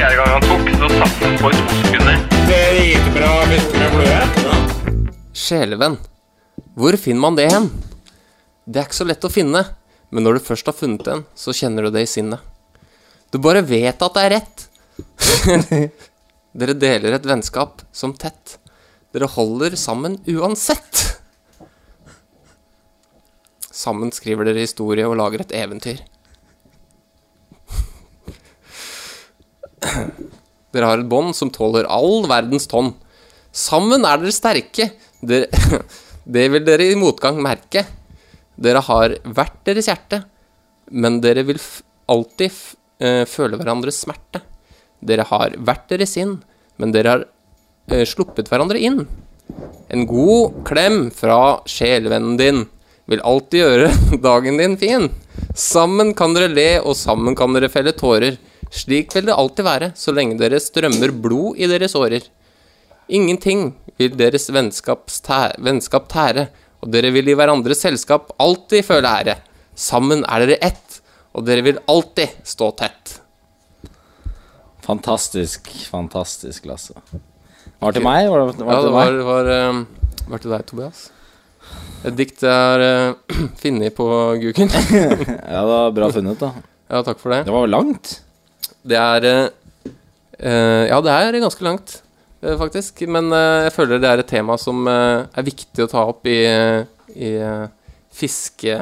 Fjerde 0.00 0.16
gang 0.16 0.28
han 0.32 0.44
tok, 0.48 0.68
så 0.80 0.86
satt 0.88 1.18
han 1.20 1.34
på 1.36 1.48
i 1.52 1.56
to 1.58 1.74
sekunder. 1.76 2.20
Sjelevenn. 5.36 5.98
Hvor 6.72 6.96
finner 6.96 7.20
man 7.20 7.34
det 7.36 7.44
hen? 7.52 7.66
Det 8.64 8.80
er 8.80 8.86
ikke 8.88 8.96
så 8.96 9.04
lett 9.04 9.26
å 9.28 9.30
finne, 9.34 9.60
men 10.08 10.24
når 10.24 10.38
du 10.38 10.46
først 10.46 10.70
har 10.70 10.76
funnet 10.78 11.10
en, 11.12 11.26
så 11.36 11.52
kjenner 11.52 11.84
du 11.84 11.90
det 11.92 12.06
i 12.06 12.08
sinnet. 12.08 12.40
Du 13.28 13.36
bare 13.44 13.60
vet 13.60 14.00
at 14.00 14.16
det 14.16 14.22
er 14.24 14.32
rett. 14.38 14.64
Dere 16.62 16.78
deler 16.80 17.18
et 17.18 17.28
vennskap 17.28 17.84
som 17.92 18.16
tett. 18.16 18.56
Dere 19.12 19.28
holder 19.28 19.76
sammen 19.76 20.16
uansett. 20.24 21.02
Sammen 23.68 24.16
skriver 24.16 24.48
dere 24.48 24.64
historie 24.64 25.04
og 25.04 25.20
lager 25.20 25.44
et 25.44 25.52
eventyr. 25.60 26.00
Dere 30.70 30.86
har 30.86 31.00
et 31.02 31.10
bånd 31.10 31.34
som 31.36 31.50
tåler 31.52 31.88
all 31.90 32.26
verdens 32.30 32.68
tonn. 32.70 32.92
Sammen 33.50 34.06
er 34.06 34.20
dere 34.20 34.34
sterke. 34.34 34.90
Dere, 35.20 35.48
det 36.34 36.46
vil 36.54 36.66
dere 36.66 36.90
i 36.90 36.98
motgang 36.98 37.40
merke. 37.42 37.86
Dere 38.60 38.82
har 38.84 39.16
hvert 39.24 39.58
deres 39.66 39.88
hjerte, 39.88 40.22
men 40.92 41.18
dere 41.24 41.46
vil 41.48 41.60
alltid 42.10 42.52
eh, 43.00 43.24
føle 43.28 43.58
hverandres 43.58 44.02
smerte. 44.04 44.42
Dere 45.00 45.24
har 45.30 45.56
hvert 45.56 45.88
deres 45.88 46.12
sinn, 46.16 46.36
men 46.76 46.92
dere 46.92 47.14
har 47.14 47.24
eh, 47.90 48.04
sluppet 48.08 48.50
hverandre 48.52 48.82
inn. 48.82 49.06
En 49.90 50.04
god 50.06 50.60
klem 50.68 51.08
fra 51.14 51.62
sjelevennen 51.66 52.36
din 52.38 52.66
vil 53.10 53.24
alltid 53.26 53.64
gjøre 53.64 53.88
dagen 54.28 54.60
din 54.60 54.76
fin. 54.78 55.08
Sammen 55.56 56.12
kan 56.14 56.36
dere 56.36 56.52
le, 56.52 56.70
og 56.84 56.94
sammen 56.98 57.34
kan 57.38 57.56
dere 57.56 57.72
felle 57.72 57.96
tårer. 57.96 58.36
Slik 58.70 59.14
vil 59.16 59.26
det 59.26 59.34
alltid 59.34 59.66
være, 59.66 59.90
så 59.98 60.14
lenge 60.14 60.38
dere 60.38 60.60
strømmer 60.62 61.10
blod 61.22 61.58
i 61.58 61.66
deres 61.70 61.96
årer. 61.98 62.22
Ingenting 63.10 63.72
vil 63.98 64.14
deres 64.14 64.46
vennskap 64.54 65.10
tære, 66.10 66.46
og 66.80 66.92
dere 66.94 67.10
vil 67.12 67.28
i 67.28 67.34
hverandres 67.36 67.82
selskap 67.82 68.30
alltid 68.40 68.86
føle 68.86 69.10
ære. 69.10 69.34
Sammen 69.74 70.22
er 70.22 70.46
dere 70.46 70.60
ett, 70.70 71.00
og 71.34 71.44
dere 71.48 71.66
vil 71.66 71.82
alltid 71.90 72.38
stå 72.46 72.70
tett. 72.78 73.18
Fantastisk, 74.86 75.68
fantastisk, 75.90 76.64
Lasse. 76.70 76.94
Var 77.80 77.92
det 77.92 78.00
til 78.00 78.06
meg? 78.06 78.30
Var 78.30 78.46
det, 78.46 78.64
var 78.64 78.72
Ja, 78.72 78.80
det 78.80 78.86
det 78.86 78.94
var, 78.94 79.18
var, 79.28 79.50
eh, 79.56 80.30
var 80.30 80.42
til 80.42 80.54
deg, 80.54 80.64
Tobias. 80.70 81.04
Et 82.08 82.16
dikt 82.16 82.42
er 82.48 82.82
uh, 83.12 83.36
funnet 83.60 83.92
på 83.96 84.06
Guken 84.40 84.70
Ja, 84.72 85.60
det 85.60 85.68
var 85.68 85.92
bra 85.98 86.08
funnet, 86.14 86.40
da. 86.40 86.54
ja, 86.88 87.02
takk 87.06 87.20
for 87.20 87.34
det. 87.34 87.44
Det 87.46 87.54
var 87.54 87.68
langt. 87.68 88.20
Det 88.86 88.96
er 88.96 89.26
eh, 89.28 89.48
eh, 90.40 90.84
Ja, 90.88 91.00
det 91.04 91.12
er 91.12 91.40
ganske 91.42 91.64
langt, 91.66 91.98
eh, 92.42 92.56
faktisk. 92.60 93.02
Men 93.08 93.30
jeg 93.32 93.72
føler 93.76 94.00
det 94.00 94.08
er 94.10 94.22
et 94.22 94.30
tema 94.30 94.56
som 94.60 94.86
er 94.88 95.44
viktig 95.46 95.84
å 95.84 95.90
ta 95.90 96.06
opp 96.12 96.26
i, 96.30 96.38
i 97.16 97.34
fiske... 98.12 98.80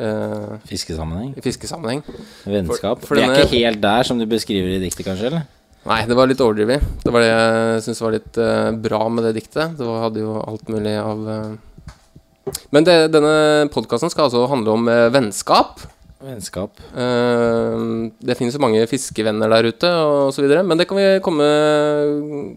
Uh, 0.00 0.54
Fiskesammenheng. 0.64 1.32
I 1.36 1.42
fiskesammenheng. 1.44 1.98
Vennskap. 2.48 3.00
For- 3.02 3.10
for 3.10 3.18
Vi 3.18 3.22
er 3.24 3.26
denne- 3.34 3.42
ikke 3.42 3.58
helt 3.66 3.80
der 3.82 4.06
som 4.06 4.16
du 4.20 4.24
beskriver 4.24 4.76
i 4.76 4.78
diktet, 4.80 5.04
kanskje? 5.04 5.26
eller? 5.28 5.42
Nei, 5.84 5.98
det 6.06 6.16
var 6.16 6.28
litt 6.30 6.40
overdrevet. 6.40 6.80
Det 7.02 7.12
var 7.12 7.20
det 7.20 7.28
jeg 7.28 7.82
syns 7.84 8.00
var 8.00 8.14
litt 8.14 8.38
uh, 8.40 8.70
bra 8.80 9.00
med 9.12 9.24
det 9.26 9.34
diktet. 9.42 9.74
Det 9.76 9.84
var, 9.84 10.04
hadde 10.06 10.22
jo 10.22 10.38
alt 10.40 10.68
mulig 10.72 10.94
av 11.00 11.26
uh... 11.26 12.54
Men 12.72 12.86
det, 12.86 12.96
denne 13.12 13.68
podkasten 13.74 14.08
skal 14.12 14.28
altså 14.30 14.46
handle 14.48 14.72
om 14.78 14.88
vennskap. 15.12 15.82
Vennskap. 16.20 16.76
Uh, 16.92 18.10
det 18.20 18.36
finnes 18.36 18.56
jo 18.56 18.60
mange 18.60 18.82
fiskevenner 18.90 19.48
der 19.48 19.70
ute, 19.72 19.88
og 19.88 20.34
så 20.36 20.44
videre, 20.44 20.64
men 20.66 20.76
det 20.76 20.84
kan 20.90 20.98
vi 21.00 21.06
komme, 21.24 21.46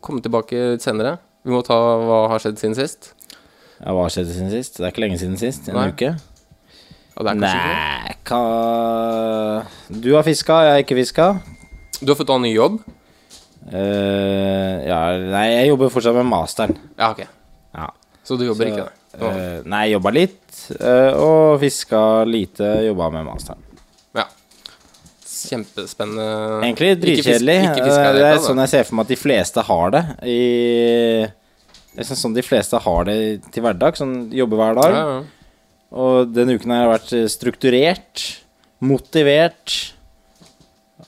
komme 0.03 0.23
tilbake 0.23 0.75
senere. 0.83 1.15
Vi 1.43 1.51
må 1.51 1.61
ta 1.63 1.77
hva 1.77 2.25
har 2.31 2.43
skjedd 2.43 2.59
siden 2.59 2.75
sist. 2.75 3.13
Ja, 3.79 3.93
hva 3.95 4.09
skjedd 4.11 4.29
siden 4.31 4.51
sist? 4.51 4.77
Det 4.79 4.87
er 4.87 4.93
ikke 4.93 5.05
lenge 5.05 5.19
siden 5.21 5.39
sist. 5.39 5.67
En 5.71 5.79
Nei. 5.79 5.89
uke. 5.91 6.13
Nei, 7.37 8.15
hva 8.25 8.41
Du 9.91 10.09
har 10.15 10.23
fiska, 10.25 10.59
jeg 10.65 10.75
har 10.75 10.83
ikke 10.83 10.97
fiska. 10.97 11.27
Du 12.01 12.09
har 12.11 12.17
fått 12.19 12.31
deg 12.31 12.41
ny 12.43 12.53
jobb? 12.55 12.79
Uh, 13.63 14.83
ja, 14.83 14.99
nei, 15.23 15.45
jeg 15.53 15.69
jobber 15.71 15.91
fortsatt 15.93 16.17
med 16.17 16.27
masteren. 16.27 16.75
Ja, 16.97 17.13
ok. 17.13 17.23
Ja. 17.75 17.87
Så 18.27 18.35
du 18.39 18.47
jobber 18.47 18.67
Så, 18.67 18.73
ikke, 18.73 18.87
nei? 19.19 19.29
Uh, 19.29 19.59
nei, 19.71 19.83
jobba 19.93 20.11
litt, 20.15 20.39
og 21.19 21.59
fiska 21.61 22.23
lite, 22.29 22.67
jobba 22.87 23.09
med 23.17 23.25
masteren. 23.27 23.61
ja. 24.15 24.25
Kjempespennende. 25.43 26.25
Egentlig 26.63 26.91
dritkjedelig. 27.01 27.55
Eh, 27.67 27.75
det 27.75 28.11
det 28.15 28.27
er 28.29 28.37
sånn 28.45 28.61
jeg 28.63 28.71
ser 28.71 28.85
for 28.87 28.95
meg 28.95 29.07
at 29.07 29.13
de 29.13 29.17
fleste 29.19 29.63
har 29.67 29.91
det 29.91 30.03
i 30.23 30.37
Det 31.93 31.99
er 32.05 32.07
sånn 32.17 32.33
de 32.33 32.41
fleste 32.45 32.79
har 32.81 33.05
det 33.09 33.17
til 33.53 33.61
hverdag, 33.65 33.97
sånn 33.99 34.15
jobber 34.33 34.57
hver 34.61 34.77
dag. 34.79 34.95
Ja, 34.95 35.03
ja. 35.17 35.49
Og 35.93 36.31
denne 36.33 36.55
uken 36.57 36.71
har 36.73 36.79
jeg 36.85 36.93
vært 36.93 37.11
eh, 37.19 37.27
strukturert, 37.29 38.23
motivert. 38.81 39.75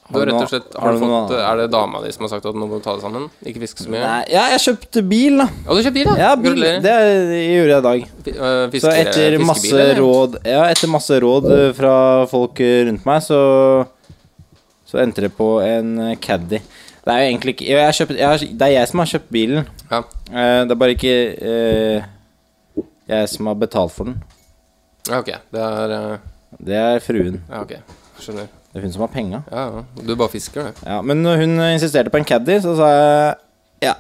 Du 0.06 0.18
har 0.20 0.28
rett 0.30 0.38
og 0.38 0.50
slett 0.52 0.76
har 0.78 0.94
du 0.94 1.00
fått, 1.02 1.32
Er 1.40 1.58
det 1.58 1.66
dama 1.74 2.02
di 2.04 2.12
som 2.14 2.26
har 2.26 2.30
sagt 2.36 2.46
at 2.46 2.56
nå 2.58 2.68
må 2.70 2.78
du 2.78 2.84
ta 2.86 2.94
det 2.98 3.02
sammen? 3.02 3.24
Ikke 3.42 3.62
fiske 3.64 3.82
så 3.86 3.90
mye? 3.90 4.02
Nei, 4.04 4.20
ja, 4.34 4.44
jeg 4.54 4.62
kjøpte 4.66 5.02
bil, 5.10 5.40
da. 5.42 5.48
Å, 5.66 5.78
du 5.78 5.82
kjøper 5.82 5.96
bil, 5.98 6.10
da? 6.12 6.16
Ja, 6.22 6.32
bil. 6.40 6.66
Det 6.86 6.94
gjorde 7.42 7.74
jeg 7.74 7.80
i 7.80 7.86
dag. 7.88 8.06
Øh, 8.36 8.78
Så 8.84 8.92
etter 8.94 9.38
masse 9.42 9.72
eller? 9.74 10.02
råd 10.02 10.38
Ja, 10.46 10.64
etter 10.70 10.92
masse 10.94 11.20
råd 11.24 11.48
eh, 11.56 11.70
fra 11.78 11.96
folk 12.30 12.62
eh, 12.66 12.84
rundt 12.90 13.06
meg, 13.10 13.24
så 13.26 13.40
Så 14.86 15.02
endte 15.02 15.26
det 15.26 15.32
på 15.38 15.50
en 15.66 15.96
Caddy. 16.22 16.60
Det 17.06 17.14
er 17.14 17.22
jo 17.24 17.32
egentlig 17.32 17.56
ikke 17.56 17.66
jeg 17.70 17.86
har 17.86 17.98
kjøpt, 17.98 18.16
jeg 18.18 18.28
har, 18.30 18.46
Det 18.62 18.68
er 18.68 18.74
jeg 18.76 18.92
som 18.92 19.02
har 19.02 19.10
kjøpt 19.14 19.32
bilen. 19.34 19.68
Ja. 19.92 20.04
Det 20.66 20.74
er 20.74 20.80
bare 20.82 20.96
ikke 20.98 21.16
jeg 23.06 23.30
som 23.30 23.50
har 23.50 23.58
betalt 23.62 23.94
for 23.94 24.10
den. 24.10 24.22
ja, 25.10 25.20
ok. 25.20 25.34
Det 25.54 25.62
er 25.62 25.96
uh... 25.98 26.18
Det 26.66 26.78
er 26.80 27.02
fruen. 27.04 27.42
Ja, 27.50 27.62
ok. 27.66 27.76
Skjønner. 28.22 28.48
Det 28.76 28.82
er 28.82 28.88
hun 28.90 28.92
som 28.92 29.06
har 29.06 29.12
penga. 29.14 29.40
Ja, 29.48 29.62
ja. 29.72 29.84
Du 30.04 30.10
bare 30.20 30.28
fisker, 30.34 30.66
du. 30.76 30.82
Ja, 30.84 30.98
men 31.08 31.22
hun 31.24 31.54
insisterte 31.72 32.12
på 32.12 32.20
en 32.20 32.26
Caddy, 32.28 32.58
så 32.60 32.74
sa 32.76 32.90
jeg 32.92 33.38
ja. 33.88 33.94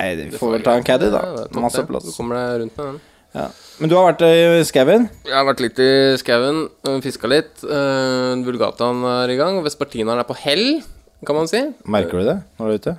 Nei, 0.00 0.10
vi 0.28 0.36
får 0.36 0.52
vel 0.58 0.64
ta 0.66 0.74
en 0.76 0.84
Caddy, 0.84 1.08
da. 1.14 1.22
Ja, 1.24 1.46
Masse 1.64 1.86
plass. 1.88 2.04
Du 2.04 2.12
kommer 2.18 2.36
deg 2.36 2.60
rundt 2.66 2.76
med 2.76 2.90
den. 2.90 3.00
Ja. 3.38 3.46
Men 3.80 3.88
du 3.88 3.94
har 3.96 4.10
vært 4.10 4.24
i 4.28 4.60
skauen? 4.68 5.08
Jeg 5.24 5.32
har 5.38 5.46
vært 5.48 5.62
litt 5.64 5.80
i 5.80 5.88
skauen, 6.20 6.66
øh, 6.90 6.98
fiska 7.00 7.30
litt. 7.32 7.64
Uh, 7.64 8.36
Vulgataen 8.44 9.00
er 9.08 9.32
i 9.32 9.38
gang, 9.40 9.62
Vespertinaen 9.64 10.20
er 10.20 10.28
på 10.28 10.36
hell, 10.36 10.82
kan 11.24 11.38
man 11.40 11.48
si. 11.48 11.62
Merker 11.88 12.20
du 12.20 12.28
det 12.28 12.36
når 12.58 12.66
du 12.66 12.72
er 12.74 12.82
ute? 12.84 12.96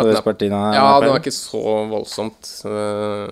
Vespertinaen 0.00 0.70
er- 0.72 0.78
Ja, 0.80 1.00
det 1.04 1.10
var 1.12 1.20
ikke 1.20 1.36
så 1.36 1.60
voldsomt. 1.90 2.48
øh, 2.64 3.28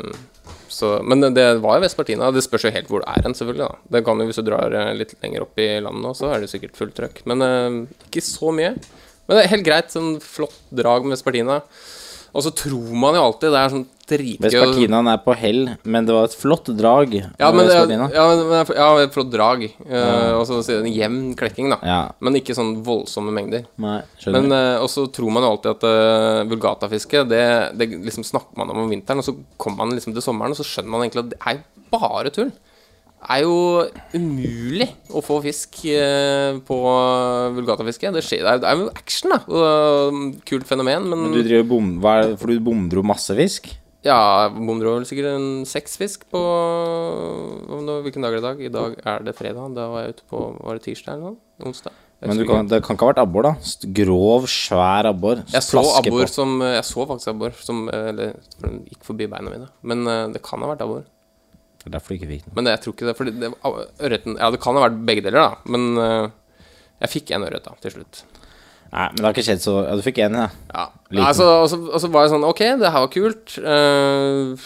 så, 0.73 0.99
men 1.03 1.23
det 1.34 1.47
var 1.62 1.79
jo 1.79 1.84
Vestpartina. 1.84 2.31
Det 2.34 2.45
spørs 2.45 2.67
jo 2.69 2.73
helt 2.75 2.91
hvor 2.93 3.05
det 3.05 3.11
er 3.12 3.27
hen, 3.27 3.37
selvfølgelig. 3.37 3.67
da 3.67 3.97
Det 3.97 4.05
kan 4.06 4.21
jo 4.21 4.29
Hvis 4.29 4.41
du 4.41 4.45
drar 4.47 4.75
øh, 4.75 4.95
litt 4.99 5.15
lenger 5.23 5.45
opp 5.47 5.61
i 5.61 5.69
landet 5.81 6.05
nå, 6.05 6.15
så 6.17 6.33
er 6.33 6.43
det 6.45 6.51
sikkert 6.53 6.79
fullt 6.79 6.97
trøkk. 6.99 7.23
Men 7.31 7.45
øh, 7.45 7.79
ikke 8.09 8.25
så 8.25 8.53
mye. 8.55 8.75
Men 9.28 9.37
det 9.37 9.45
er 9.45 9.55
helt 9.55 9.67
greit. 9.67 9.93
Sånn 9.93 10.17
flott 10.25 10.57
drag 10.72 11.04
med 11.04 11.16
Vespertina. 11.16 11.60
Og 12.39 12.45
så 12.47 12.53
tror 12.55 12.93
man 12.95 13.17
jo 13.19 13.23
alltid 13.27 13.51
det 13.51 13.61
er 13.61 13.73
sånn 13.73 13.87
dritgøy 14.09 14.45
Vespertinaen 14.47 15.09
er 15.11 15.19
på 15.25 15.35
hell, 15.37 15.73
men 15.85 16.07
det 16.09 16.15
var 16.17 16.29
et 16.29 16.37
flott 16.39 16.71
drag. 16.79 17.17
Ja, 17.19 17.51
men, 17.53 17.67
ja, 17.69 17.83
ja, 18.15 18.27
men 18.39 18.71
ja, 18.79 19.09
flott 19.13 19.33
drag. 19.33 19.65
øh, 19.67 20.31
Og 20.39 20.47
så 20.49 20.61
den 20.71 20.89
jevn 20.95 21.35
klekking, 21.39 21.73
da. 21.75 21.81
Ja, 21.85 21.99
Men 22.25 22.39
ikke 22.41 22.57
sånn 22.57 22.79
voldsomme 22.87 23.35
mengder. 23.35 23.67
nei. 23.77 23.99
Men 24.31 24.55
uh, 24.55 24.79
Og 24.85 24.89
så 24.93 25.09
tror 25.13 25.35
man 25.35 25.45
jo 25.45 25.51
alltid 25.57 25.75
at 25.75 25.89
uh, 25.91 26.47
vulgatafiske, 26.49 27.27
det, 27.29 27.43
det 27.81 27.91
liksom 28.07 28.25
snakker 28.27 28.63
man 28.63 28.73
om 28.73 28.85
om 28.87 28.95
vinteren, 28.95 29.21
og 29.21 29.27
så 29.27 29.35
kommer 29.61 29.85
man 29.85 29.99
liksom 29.99 30.15
til 30.17 30.25
sommeren, 30.25 30.55
og 30.55 30.61
så 30.61 30.67
skjønner 30.67 30.95
man 30.95 31.05
egentlig 31.05 31.27
at 31.27 31.35
det 31.35 31.43
er 31.53 31.63
bare 31.93 32.33
tull. 32.33 32.55
Er 33.18 33.42
jo 33.42 33.56
umulig 34.15 34.86
å 35.10 35.22
få 35.24 35.41
fisk 35.42 35.80
eh, 35.91 36.60
på 36.65 36.78
vulgatafiske. 37.56 38.12
Det, 38.15 38.22
skjer, 38.22 38.47
det, 38.47 38.54
er, 38.54 38.62
det 38.62 38.84
jo 38.84 38.92
action, 38.94 39.34
da. 39.34 39.41
Um, 39.50 40.22
kult 40.47 40.68
fenomen, 40.70 41.10
men, 41.10 41.26
Men 41.26 41.34
du 41.34 41.42
driver 41.42 41.66
bom... 41.74 41.92
Er 42.06 42.36
for 42.38 42.54
du 42.54 42.62
bomdro 42.62 43.03
masse 43.06 43.34
fisk? 43.38 43.72
ja, 44.06 44.48
bomdro 44.54 44.94
vel 44.94 45.06
sikkert 45.09 45.32
en 45.34 45.47
seks 45.66 45.98
fisk 45.98 46.26
på 46.32 46.41
Hvilken 48.04 48.24
dag 48.24 48.36
er 48.36 48.38
det 48.38 48.42
i 48.42 48.47
dag? 48.47 48.60
I 48.62 48.70
dag 48.72 48.94
er 49.03 49.24
det 49.26 49.34
fredag. 49.36 49.74
Da 49.76 49.88
var 49.91 50.04
jeg 50.04 50.15
ute 50.16 50.28
på 50.30 50.42
Var 50.54 50.78
det 50.78 50.84
tirsdag 50.86 51.16
eller 51.16 51.32
noe? 51.32 51.41
Onsdag? 51.66 51.97
Men 52.18 52.41
du 52.41 52.44
kan, 52.48 52.66
det 52.66 52.80
kan 52.82 52.97
ikke 52.97 53.06
ha 53.06 53.12
vært 53.12 53.20
abbor, 53.22 53.47
da? 53.47 53.53
Grov, 53.94 54.48
svær 54.50 55.06
abbor. 55.06 55.44
Jeg 55.53 55.62
så 55.62 55.82
abbor 56.00 56.30
som 56.30 56.56
Jeg 56.66 56.86
så 56.86 57.06
faktisk 57.06 57.30
abbor 57.34 57.54
som 57.62 57.84
Eller 57.94 58.34
gikk 58.88 59.04
forbi 59.06 59.28
beina 59.30 59.53
mine. 59.53 59.70
Men 59.86 60.06
eh, 60.06 60.24
det 60.34 60.42
kan 60.47 60.62
ha 60.62 60.72
vært 60.72 60.82
abbor. 60.86 61.06
Er 61.89 61.95
derfor 61.97 62.13
du 62.13 62.19
ikke 62.19 62.31
fikk 62.31 62.47
den. 62.47 62.55
Men 62.59 62.69
jeg 62.73 62.83
tror 62.85 62.95
ikke 62.97 63.09
det. 63.09 63.17
Fordi 63.19 63.33
det, 63.41 63.53
ørreten 64.05 64.37
Ja, 64.39 64.51
det 64.53 64.61
kan 64.63 64.77
ha 64.79 64.85
vært 64.85 64.99
begge 65.09 65.25
deler, 65.25 65.41
da. 65.41 65.73
Men 65.73 65.87
uh, 65.97 66.27
jeg 67.03 67.15
fikk 67.15 67.33
en 67.35 67.47
ørret, 67.49 67.65
da, 67.65 67.75
til 67.83 67.97
slutt. 67.99 68.23
Nei, 68.89 69.05
men 69.13 69.19
det 69.19 69.27
har 69.27 69.35
ikke 69.35 69.45
skjedd 69.45 69.61
så 69.61 69.73
Ja, 69.85 69.97
du 69.99 70.03
fikk 70.05 70.19
én, 70.25 70.33
ja. 70.39 70.47
Ja. 70.73 70.85
Altså, 71.27 71.45
og, 71.61 71.67
så, 71.69 71.77
og 71.91 72.01
så 72.01 72.09
var 72.13 72.25
jeg 72.25 72.31
sånn 72.33 72.47
Ok, 72.49 72.63
det 72.81 72.93
her 72.95 73.05
var 73.05 73.11
kult. 73.13 73.57
Uh, 73.61 74.57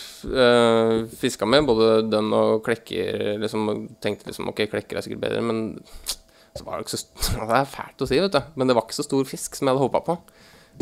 fiska 1.18 1.48
med 1.48 1.66
både 1.66 1.88
dønn 2.06 2.30
og 2.38 2.60
klekker, 2.66 3.40
liksom. 3.42 3.66
Tenkte 4.04 4.30
liksom 4.30 4.50
Ok, 4.52 4.64
klekker 4.70 5.00
er 5.00 5.06
sikkert 5.06 5.24
bedre, 5.24 5.42
men 5.42 5.64
så 6.54 6.66
var 6.66 6.78
det 6.78 6.86
ikke 6.86 7.00
så 7.00 7.06
Det 7.48 7.58
er 7.58 7.68
fælt 7.72 8.04
å 8.04 8.08
si, 8.08 8.20
vet 8.22 8.34
du. 8.36 8.40
Men 8.60 8.70
det 8.70 8.76
var 8.78 8.86
ikke 8.86 9.00
så 9.00 9.06
stor 9.06 9.26
fisk 9.28 9.58
som 9.58 9.66
jeg 9.68 9.74
hadde 9.74 9.86
håpa 9.88 10.02
på. 10.06 10.18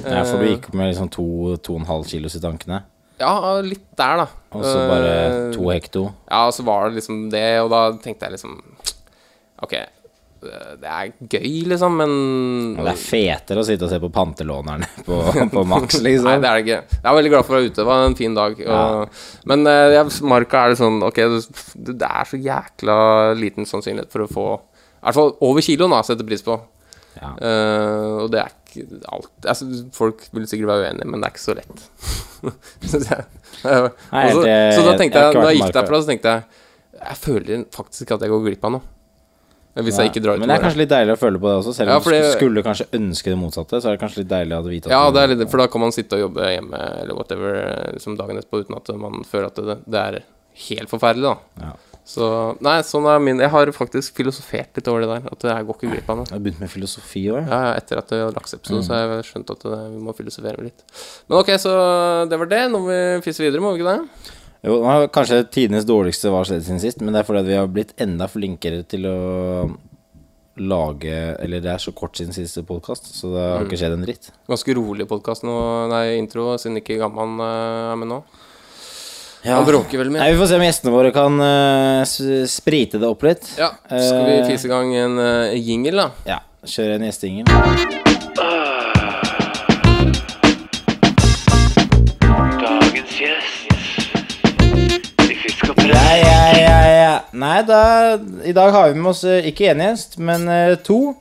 ja. 0.04 0.22
For 0.26 0.36
du 0.40 0.46
Eh, 0.46 0.54
gikk 0.56 0.72
med 0.74 0.90
liksom 0.92 1.10
to, 1.14 1.26
to 1.64 1.76
og 1.76 1.80
en 1.84 1.90
halv 1.90 2.08
kilos 2.10 2.36
i 2.36 2.42
tankene. 2.42 2.82
Ja, 3.20 3.60
litt 3.64 3.86
der, 3.98 4.24
da. 4.24 4.26
Og 4.56 4.64
så 4.64 4.74
bare 4.88 5.14
Eh, 5.14 5.38
to 5.54 5.70
hekto. 5.70 6.08
Ja, 6.26 6.46
og 6.48 6.54
så 6.56 6.64
var 6.66 6.88
det 6.88 7.00
liksom 7.00 7.24
det, 7.32 7.46
og 7.62 7.70
da 7.72 7.86
tenkte 8.02 8.26
jeg 8.26 8.38
liksom 8.38 8.60
Ok, 9.60 9.74
det 10.40 10.88
er 10.88 11.10
gøy, 11.28 11.66
liksom, 11.68 11.98
men 12.00 12.12
Og 12.78 12.86
det 12.86 12.94
er 12.94 13.02
fetere 13.02 13.60
å 13.60 13.66
sitte 13.68 13.84
og 13.84 13.92
se 13.92 13.98
på 14.00 14.08
pantelånerne 14.14 14.88
på, 15.08 15.18
på 15.52 15.64
Max, 15.68 16.00
liksom. 16.06 16.30
Nei, 16.30 16.38
det 16.40 16.48
er 16.48 16.56
det 16.56 16.64
ikke. 16.64 16.96
Jeg 16.96 17.10
er 17.12 17.18
veldig 17.18 17.32
glad 17.34 17.44
for 17.44 17.52
å 17.52 17.58
være 17.58 17.68
ute. 17.68 17.76
Det 17.82 17.88
var 17.90 18.06
en 18.06 18.16
fin 18.16 18.38
dag. 18.38 18.64
Og, 18.64 19.22
Men 19.52 19.68
ja, 19.68 20.06
Marka 20.32 20.64
er 20.64 20.72
det 20.72 20.80
sånn 20.80 20.98
Ok, 21.04 21.20
det, 21.20 21.98
er 22.08 22.30
så 22.30 22.40
jækla 22.40 22.98
liten 23.36 23.68
sannsynlighet 23.68 24.08
for 24.16 24.24
å 24.24 24.30
få 24.32 24.46
I 24.56 25.10
hvert 25.10 25.18
fall 25.20 25.34
over 25.44 25.66
kiloen, 25.66 25.92
da, 25.92 26.00
setter 26.08 26.28
pris 26.32 26.46
på. 26.46 26.56
Ja. 27.20 27.34
Uh, 27.36 28.24
og 28.24 28.32
det 28.32 28.40
er 28.46 28.56
alt 29.12 29.48
altså, 29.50 29.66
Folk 29.96 30.22
vil 30.36 30.46
sikkert 30.50 30.70
være 30.72 30.86
uenige, 30.90 31.08
men 31.10 31.20
det 31.20 31.28
er 31.28 31.34
ikke 31.34 31.42
så 31.46 31.56
lett. 31.58 31.84
Synes 32.90 33.10
Nei, 33.10 34.24
så, 34.32 34.40
det- 34.44 34.56
så 34.76 34.86
da 34.86 34.94
tenkte 34.96 35.20
jeg, 35.20 35.34
jeg, 35.34 35.42
da 35.42 35.50
jeg 35.50 35.60
gikk 35.60 35.76
derfra, 35.76 36.00
så 36.00 36.08
tenkte 36.12 36.32
jeg 36.34 37.02
Jeg 37.02 37.18
føler 37.20 37.64
faktisk 37.74 38.06
ikke 38.06 38.16
at 38.18 38.24
jeg 38.26 38.32
går 38.34 38.42
glipp 38.48 38.64
av 38.68 38.74
noe. 38.78 38.86
Hvis 39.80 40.00
jeg 40.00 40.10
ikke 40.10 40.20
drar 40.24 40.34
ut 40.36 40.42
Men 40.42 40.50
det 40.50 40.56
er 40.56 40.62
kanskje 40.64 40.80
litt 40.82 40.90
deilig 40.90 41.14
å 41.14 41.18
føle 41.20 41.38
på 41.40 41.46
det 41.46 41.58
også, 41.60 41.72
selv 41.76 41.92
om 41.92 41.94
Ja, 41.94 42.22
du 42.24 42.32
skulle 42.34 42.64
kanskje 42.66 42.86
ønske 42.98 43.30
det 43.30 43.38
motsatte. 43.38 43.78
Så 43.80 43.88
er 43.90 43.94
det 43.96 44.00
kanskje 44.02 44.24
litt 44.24 44.32
deilig 44.32 44.56
å 44.56 44.64
vite 44.66 44.90
at 44.90 44.94
Ja, 44.96 45.02
det 45.14 45.22
er 45.22 45.30
litt, 45.34 45.44
for 45.52 45.62
da 45.62 45.68
kan 45.70 45.84
man 45.84 45.94
sitte 45.94 46.18
og 46.18 46.24
jobbe 46.26 46.48
hjemme 46.50 46.80
eller 47.04 47.14
whatever 47.16 47.60
liksom 47.94 48.16
dagen 48.18 48.40
etterpå 48.40 48.64
uten 48.64 48.76
at 48.80 48.90
man 48.98 49.22
føler 49.28 49.46
at 49.52 49.60
det, 49.70 49.76
det 49.86 50.02
er 50.02 50.18
helt 50.66 50.90
forferdelig, 50.90 51.30
da. 51.30 51.62
Ja. 51.68 51.72
Så 52.10 52.26
Nei, 52.64 52.80
sånn 52.86 53.06
er 53.06 53.20
min 53.22 53.38
Jeg 53.38 53.52
har 53.52 53.70
faktisk 53.76 54.16
filosofert 54.18 54.74
litt 54.78 54.88
over 54.90 55.04
det 55.04 55.10
der. 55.12 55.28
At 55.30 55.46
jeg 55.46 55.66
går 55.68 55.78
ikke 55.78 55.92
glipp 55.92 56.10
av 56.10 56.18
noe. 56.20 56.26
Du 56.26 56.34
har 56.34 56.42
begynt 56.42 56.62
med 56.62 56.72
filosofi 56.72 57.22
òg, 57.30 57.44
Ja, 57.44 57.60
ja, 57.68 57.76
etter 57.78 58.00
at 58.00 58.10
det 58.10 58.18
var 58.24 58.34
lakseepisode, 58.34 58.82
så 58.86 58.96
har 58.96 59.14
jeg 59.14 59.28
skjønt 59.30 59.54
at 59.54 59.68
det, 59.68 59.78
vi 59.92 60.02
må 60.08 60.14
filosofere 60.18 60.66
litt. 60.66 60.82
Men 61.28 61.38
ok, 61.38 61.54
så 61.62 61.74
det 62.30 62.40
var 62.42 62.50
det. 62.50 62.64
Nå 62.72 62.82
må 62.82 62.90
vi 62.90 63.00
fisse 63.26 63.44
videre, 63.44 63.62
må 63.62 63.74
vi 63.76 63.82
ikke 63.82 63.94
det? 63.94 64.34
Jo, 64.66 64.80
kanskje 65.14 65.44
tidenes 65.54 65.86
dårligste 65.88 66.32
var 66.34 66.44
skjedd 66.48 66.66
siden 66.66 66.82
sist, 66.82 67.00
men 67.00 67.14
det 67.14 67.22
er 67.22 67.28
fordi 67.30 67.46
vi 67.46 67.56
har 67.56 67.70
blitt 67.70 67.94
enda 68.02 68.26
flinkere 68.28 68.82
til 68.90 69.06
å 69.08 69.16
lage 70.60 71.14
Eller 71.40 71.62
det 71.64 71.70
er 71.72 71.80
så 71.80 71.92
kort 71.96 72.18
siden 72.18 72.34
siste 72.36 72.60
podkast, 72.68 73.06
så 73.16 73.30
det 73.32 73.44
har 73.46 73.64
ikke 73.64 73.78
skjedd 73.80 73.94
en 73.96 74.04
dritt. 74.04 74.28
Ganske 74.50 74.74
rolig 74.76 75.06
podkast 75.08 75.46
nå, 75.46 75.54
nei, 75.88 76.18
intro, 76.18 76.50
siden 76.60 76.82
ikke 76.82 76.98
Gamman 77.00 77.38
eh, 77.40 77.92
er 77.94 78.00
med 78.02 78.10
nå. 78.10 78.18
Ja. 79.42 79.54
Han 79.54 79.64
bråker 79.64 79.98
veldig 79.98 80.12
mye. 80.12 80.20
Nei. 80.20 80.32
Vi 80.34 80.38
får 80.38 80.46
se 80.50 80.56
om 80.58 80.62
gjestene 80.66 80.92
våre 80.92 81.10
kan 81.16 81.40
uh, 81.40 82.44
sprite 82.48 83.00
det 83.00 83.08
opp 83.08 83.22
litt. 83.24 83.46
Ja, 83.56 83.70
skal 83.88 84.26
vi 84.26 84.34
Eh, 84.36 84.46
fise 84.50 84.68
i 84.68 84.70
gang 84.72 84.92
en 85.00 85.16
uh, 85.16 85.54
jingle, 85.56 85.96
da? 85.96 86.10
Ja, 86.28 86.38
kjøre 86.68 86.98
en 86.98 87.06
gjestejingle. 87.08 87.48
Dagens 92.60 93.16
gjest 93.16 93.72
Ja, 95.88 96.04
ja, 96.20 96.44
ja, 96.60 96.78
ja. 97.00 97.16
Nei, 97.32 97.56
da 97.64 97.80
I 98.44 98.52
dag 98.52 98.76
har 98.76 98.92
vi 98.92 99.00
med 99.00 99.14
oss 99.14 99.24
eh, 99.24 99.48
ikke 99.48 99.72
én 99.72 99.80
gjest, 99.86 100.18
men 100.20 100.44
uh, 100.52 100.76
to. 100.84 101.14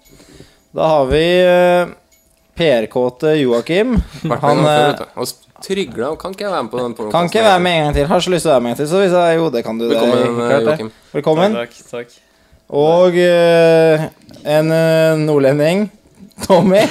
Da 0.76 0.92
har 0.98 1.08
vi 1.16 1.24
uh, 1.48 1.96
PR-kåte 2.60 3.38
Joakim. 3.40 3.96
Han, 4.44 4.66
Han 4.68 5.26
eh, 5.60 5.66
Trygla 5.68 6.10
kan 6.22 6.32
ikke 6.36 6.46
jeg 6.48 6.52
være 6.56 6.64
med 6.64 6.72
på 6.72 6.80
den 6.82 6.94
podcasten 6.98 7.12
kan 7.12 7.30
ikke 7.30 7.44
være 7.46 7.60
med 7.66 7.76
en 7.78 7.84
gang 7.86 7.96
til. 8.00 8.08
Har 8.08 8.20
så 8.26 8.32
lyst 8.34 8.44
til 8.48 8.52
å 8.52 8.56
være 8.56 8.64
med 8.66 8.72
en 8.72 8.76
gang 8.76 8.82
til. 8.82 8.90
Så 8.94 9.04
hvis 9.04 9.16
jeg 9.20 9.38
jo, 9.38 9.50
det 9.54 9.64
kan 9.66 9.78
du. 9.80 9.86
det 9.90 10.00
Velkommen, 10.00 10.50
det. 10.50 10.66
Joakim. 10.66 10.92
Velkommen. 11.14 11.58
Takk, 11.60 11.80
takk. 11.92 12.18
Og 12.70 13.16
uh, 13.18 14.04
en 14.46 14.70
uh, 14.72 15.18
nordlending, 15.26 15.88
Tommy, 16.46 16.84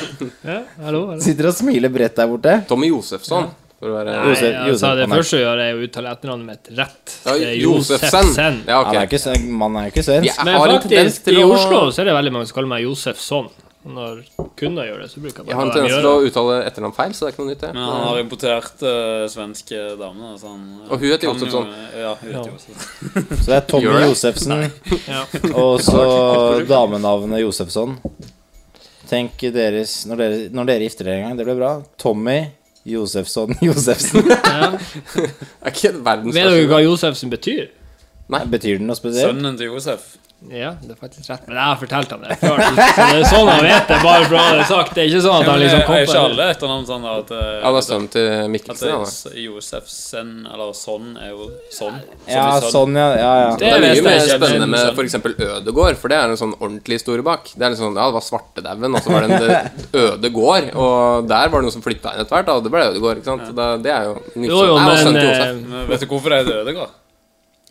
Ja, 0.45 0.59
hallo. 0.85 1.07
hallo. 1.15 1.21
sitter 1.23 1.49
og 1.49 1.55
smiler 1.57 1.89
bredt 1.95 2.17
der 2.19 2.27
borte. 2.29 2.57
Tommy 2.69 2.91
Josefsson, 2.91 3.47
for 3.79 3.93
å 3.93 3.95
være 3.95 4.17
Josef- 4.27 4.43
Nei, 4.43 4.59
altså, 4.59 4.73
Josef, 4.73 4.97
det 4.99 5.05
er- 5.07 5.13
første 5.15 5.39
jeg 5.39 5.47
gjør, 5.47 5.63
er 5.65 5.79
å 5.79 5.85
uttale 5.87 6.11
etternavnet 6.17 6.47
mitt 6.51 6.73
rett. 6.83 7.15
ja, 7.25 7.55
Josefsen. 7.63 8.11
Josefsen. 8.11 8.59
Ja, 8.69 8.83
Han 8.85 8.97
er 8.97 9.07
ikke, 9.07 9.39
man 9.63 9.77
er 9.79 9.87
jo 9.87 9.95
ikke 9.95 10.05
svensk. 10.09 10.45
Men 10.45 10.61
faktisk, 10.67 11.31
i 11.33 11.39
å 11.47 11.49
Oslo 11.55 11.81
så 11.95 12.03
er 12.03 12.11
det 12.11 12.19
veldig 12.19 12.33
mange 12.35 12.51
som 12.51 12.59
kaller 12.59 12.69
meg 12.75 12.83
Josefsson. 12.85 13.49
Når 13.87 14.25
kunder 14.59 14.89
gjør 14.89 15.03
det, 15.05 15.07
så 15.13 15.21
bruker 15.23 15.45
man 15.45 15.49
Jeg 15.49 15.57
har 15.57 15.69
en 15.69 15.71
tendens 15.71 15.95
til 15.95 16.09
å 16.11 16.23
uttale 16.27 16.57
etternavn 16.67 16.95
feil, 16.97 17.13
så 17.15 17.25
det 17.25 17.29
er 17.29 17.35
ikke 17.35 17.45
noe 17.45 17.51
nytt, 17.53 17.61
det. 17.63 17.71
Men 17.77 17.85
han 17.87 18.03
har 18.09 18.19
importert 18.21 18.83
uh, 18.83 19.27
svenske 19.31 19.79
damer. 20.01 20.33
Altså 20.35 20.51
han, 20.51 20.65
Og 20.89 20.99
hun 20.99 21.07
heter 21.13 21.29
Josefsson. 21.31 21.71
Ja, 21.95 22.11
hun 22.19 22.33
heter 22.33 22.41
Ja. 22.41 22.57
Josefsson. 22.57 23.39
Så 23.45 23.47
det 23.47 23.57
er 23.57 23.65
Tommy? 23.71 24.03
Josefsen 24.03 24.57
Ja. 25.15 25.23
og 25.63 25.81
så 25.87 26.03
damenavnet 26.69 27.45
Josefsson. 27.45 27.97
Tenk 29.09 29.47
deres 29.55 30.03
når 30.11 30.21
dere, 30.25 30.45
når 30.53 30.73
dere 30.73 30.89
gifter 30.89 31.09
dere 31.09 31.23
en 31.23 31.29
gang. 31.29 31.39
Det 31.39 31.47
blir 31.49 31.61
bra. 31.63 31.73
Tommy 32.03 32.39
Josefsson 32.89 33.55
Josefsen. 33.63 34.27
Ja. 34.35 34.73
Er 35.63 35.73
ikke 35.73 35.95
verdens 36.03 36.35
Vet 36.35 36.51
dere 36.51 36.69
hva 36.69 36.83
Josefsen 36.83 37.31
betyr? 37.33 37.71
Betyr 38.29 38.83
den 38.83 38.91
noe 38.91 38.99
spesielt? 38.99 39.31
Sønnen 39.31 39.57
til 39.57 39.71
Josef. 39.71 40.17
Ja, 40.47 40.69
det 40.79 40.93
er 40.95 40.99
faktisk 41.01 41.27
rett. 41.33 41.47
Men 41.49 41.57
jeg 41.59 41.67
har 41.67 41.79
fortalt 41.81 42.13
ham 42.15 42.21
det 42.23 42.37
før. 42.39 42.61
Så 42.63 43.07
det 43.11 43.15
er 43.19 43.25
sånn 43.27 43.49
han 43.51 43.63
vet 43.67 43.89
det, 43.91 43.97
bare 44.05 44.27
for 44.29 44.37
å 44.39 44.43
ha 44.45 44.53
det 44.55 44.67
sagt. 44.69 44.93
Det 44.95 45.03
er 45.03 45.09
ikke 45.11 45.23
sånn 45.25 45.41
at 45.43 45.49
han 45.51 45.59
liksom 45.59 45.81
liksom 45.81 45.95
er 45.97 46.05
ikke 46.05 46.21
alle 46.29 46.45
etternavn 46.53 46.85
sånn 46.87 47.07
at, 47.11 47.33
er 47.35 47.79
sønnen 47.89 48.11
til 48.13 48.29
Mikkelsen. 48.55 48.93
da. 49.03 49.33
Josefsen, 49.43 50.31
eller 50.47 50.77
sånn, 50.79 51.09
er 51.19 51.33
jo 51.33 51.49
sånn. 51.75 51.97
Ja, 52.31 52.45
sånn, 52.63 52.95
ja. 52.95 53.09
ja, 53.19 53.33
ja. 53.43 53.49
Det 53.59 53.65
Det 53.67 53.73
er 53.73 53.83
mye 53.83 54.05
mer 54.07 54.21
spennende 54.29 54.69
med 54.77 54.93
f.eks. 54.93 55.19
Ødegård, 55.49 55.99
for 55.99 56.13
det 56.15 56.21
er 56.21 56.31
en 56.31 56.41
sånn 56.41 56.55
ordentlig 56.61 57.01
historie 57.01 57.27
bak. 57.27 57.51
Det 57.57 57.67
er 57.67 57.75
litt 57.75 57.81
sånn, 57.83 57.99
ja, 57.99 58.07
det 58.07 58.17
var 58.21 58.27
svartedauden, 58.29 58.95
og 58.95 59.03
så 59.03 59.15
var 59.17 59.27
det 59.27 59.31
en 59.31 59.43
det- 59.49 60.05
øde 60.05 60.31
gård, 60.39 60.69
og 60.79 61.27
der 61.35 61.49
var 61.51 61.59
det 61.59 61.67
noen 61.67 61.75
som 61.75 61.83
flytta 61.83 62.15
inn 62.15 62.23
etter 62.23 62.39
hvert, 62.39 62.53
og 62.55 62.63
det 62.63 62.73
ble 62.77 62.85
Ødegård, 62.93 63.19
ikke 63.19 63.33
sant. 63.35 63.43
Så 63.51 63.83
det 63.83 63.91
er 63.91 64.07
jo 64.07 64.15
nytt. 64.39 64.53
Jo, 64.55 64.63
jo, 64.71 64.79
eh. 64.79 65.53
Men 65.67 65.91
vet 65.91 66.07
du 66.07 66.07
hvorfor 66.15 66.31
det 66.31 66.41
er 66.47 66.63
Ødegård? 66.63 66.95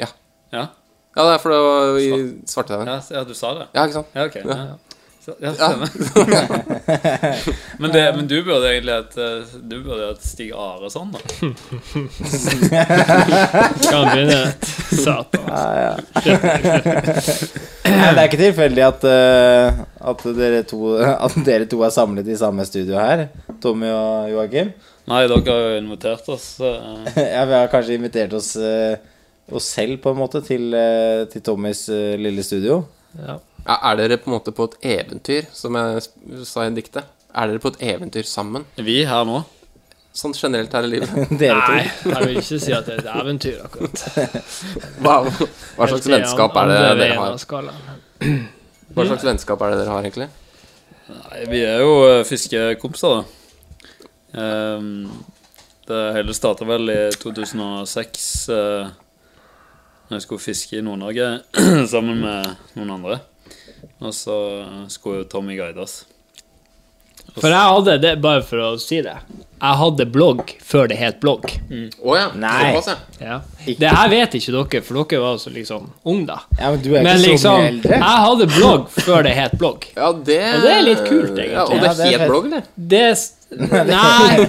Ja. 0.04 0.12
Ja? 0.52 0.66
Ja, 1.18 1.24
det 1.26 1.32
er 1.34 1.40
for 1.42 1.50
det 1.50 1.62
var 1.66 1.96
i 1.98 2.10
svartedauden. 2.46 2.94
ja, 2.94 3.02
ja, 3.18 3.24
du 3.26 3.34
sa 3.34 3.58
det? 3.58 3.66
Ja, 3.74 3.88
ikke 3.88 3.98
sant. 3.98 4.14
Ja, 4.14 4.30
ok. 4.30 4.38
Ja. 4.46 4.78
Så, 5.28 5.34
ja, 5.42 5.54
stemmer. 5.54 5.90
men, 7.82 7.92
det, 7.92 8.14
men 8.16 8.28
du 8.28 8.44
burde 8.44 8.70
egentlig 8.70 8.94
hatt 8.94 9.18
eh, 9.20 9.40
Du 9.60 9.84
burde 9.84 10.08
hatt 10.08 10.24
Stig 10.24 10.54
Aresson, 10.56 11.12
da. 11.12 11.20
kan 13.90 14.08
begynne? 14.08 14.54
Satan. 15.04 15.44
Nei, 17.84 18.14
det 18.14 18.14
er 18.14 18.24
ikke 18.24 18.40
tilfeldig 18.40 18.84
at, 18.88 19.04
uh, 19.04 19.84
at, 20.14 20.24
dere 20.38 20.64
to, 20.70 20.96
at 21.28 21.36
dere 21.44 21.66
to 21.68 21.84
er 21.84 21.92
samlet 21.98 22.28
i 22.32 22.38
samme 22.40 22.64
studio 22.70 22.96
her. 23.02 23.28
Tommy 23.60 23.90
og 23.92 24.32
Joakim. 24.32 24.72
Nei, 25.12 25.28
dere 25.28 25.44
har 25.52 25.60
jo 25.66 25.76
invitert 25.82 26.24
oss. 26.32 26.56
Uh. 26.62 27.04
Ja, 27.20 27.44
vi 27.44 27.54
har 27.58 27.68
kanskje 27.74 28.00
invitert 28.00 28.32
oss, 28.40 28.56
eh, 28.56 28.96
oss 29.52 29.70
selv, 29.78 30.02
på 30.04 30.12
en 30.12 30.20
måte, 30.20 30.42
til, 30.46 30.74
eh, 30.76 31.26
til 31.32 31.44
Tommys 31.46 31.88
eh, 31.94 32.16
lille 32.20 32.44
studio. 32.44 32.82
Ja. 33.18 33.38
Er 33.68 34.00
dere 34.00 34.18
på 34.20 34.32
en 34.32 34.38
måte 34.38 34.54
på 34.56 34.70
et 34.70 34.80
eventyr, 34.96 35.48
som 35.56 35.76
jeg 35.76 36.04
sa 36.48 36.66
i 36.68 36.74
diktet? 36.76 37.08
Er 37.36 37.52
dere 37.52 37.62
på 37.64 37.74
et 37.74 37.82
eventyr 37.94 38.28
sammen? 38.28 38.66
vi 38.80 39.04
her 39.08 39.26
nå. 39.28 39.44
Sånn 40.18 40.34
generelt 40.34 40.74
her 40.74 40.88
i 40.88 40.90
livet. 40.90 41.12
Dere 41.42 41.60
to. 41.62 41.76
Nei, 41.76 42.14
jeg 42.16 42.26
vil 42.26 42.40
ikke 42.40 42.58
si 42.64 42.74
at 42.74 42.88
det 42.88 42.96
er 42.96 43.04
et 43.04 43.10
eventyr, 43.22 43.60
akkurat. 43.68 44.02
Hva, 45.04 45.20
hva 45.78 45.90
slags 45.92 46.10
vennskap 46.10 46.58
er 46.58 46.72
det 46.72 46.80
dere 47.04 47.18
har? 47.20 47.36
Hva 48.98 49.06
slags 49.12 49.28
vennskap 49.28 49.62
er 49.62 49.76
det 49.76 49.84
dere 49.84 49.94
har, 49.94 50.08
egentlig? 50.08 50.30
Nei, 51.12 51.44
vi 51.52 51.62
er 51.68 51.84
jo 51.86 51.92
eh, 52.08 52.24
fiskekompiser, 52.26 53.20
da. 53.20 53.44
Um, 54.38 55.06
det 55.88 56.02
hele 56.18 56.34
starta 56.36 56.66
vel 56.68 56.90
i 56.92 56.98
2006, 57.14 58.26
uh, 58.52 58.90
jeg 60.16 60.24
skulle 60.24 60.44
fiske 60.44 60.78
i 60.78 60.84
Nord-Norge 60.86 61.42
sammen 61.94 62.22
med 62.24 62.54
noen 62.78 62.94
andre. 62.96 63.20
Og 64.00 64.14
så 64.16 64.38
skulle 64.92 65.28
Tommy 65.28 65.58
guide 65.60 65.84
oss. 65.84 66.06
For 67.42 67.54
jeg 67.54 67.74
hadde 67.76 67.98
det, 68.04 68.16
bare 68.24 68.42
for 68.46 68.64
å 68.64 68.72
si 68.82 69.02
det 69.06 69.14
Jeg 69.58 69.78
hadde 69.80 70.06
blogg 70.14 70.52
før 70.62 70.90
det 70.92 70.98
het 71.00 71.20
blogg. 71.22 71.48
Å 72.04 72.18
ja. 72.18 72.28
Nei. 72.38 72.74
Ja. 72.76 72.98
Ja. 73.20 73.38
Det 73.66 73.90
her 73.90 74.12
vet 74.14 74.36
ikke 74.38 74.54
dere, 74.54 74.82
for 74.86 75.00
dere 75.02 75.22
var 75.24 75.40
så 75.42 75.50
liksom 75.54 75.88
unge 76.06 76.28
da. 76.30 76.38
Ja, 76.60 76.70
men 76.74 76.84
du 76.84 76.92
er 76.94 77.02
Men 77.08 77.18
ikke 77.18 77.32
liksom, 77.32 77.48
så 77.48 77.56
mye 77.58 77.72
eldre. 77.72 77.98
jeg 78.04 78.28
hadde 78.28 78.50
blogg 78.54 78.92
før 79.00 79.26
det 79.26 79.34
het 79.38 79.58
blogg. 79.58 79.90
Ja, 79.96 80.12
det 80.14 80.38
Og 80.54 80.68
det 80.68 80.76
er 80.76 80.86
litt 80.86 81.02
kult, 81.08 81.34
egentlig. 81.34 81.50
Ja, 81.56 81.66
og 81.66 81.82
det 81.82 81.90
het 81.96 82.22
fett. 82.22 82.28
blogg, 82.30 82.46
eller? 82.52 82.70
Det 82.94 83.08
Nei, 83.48 84.44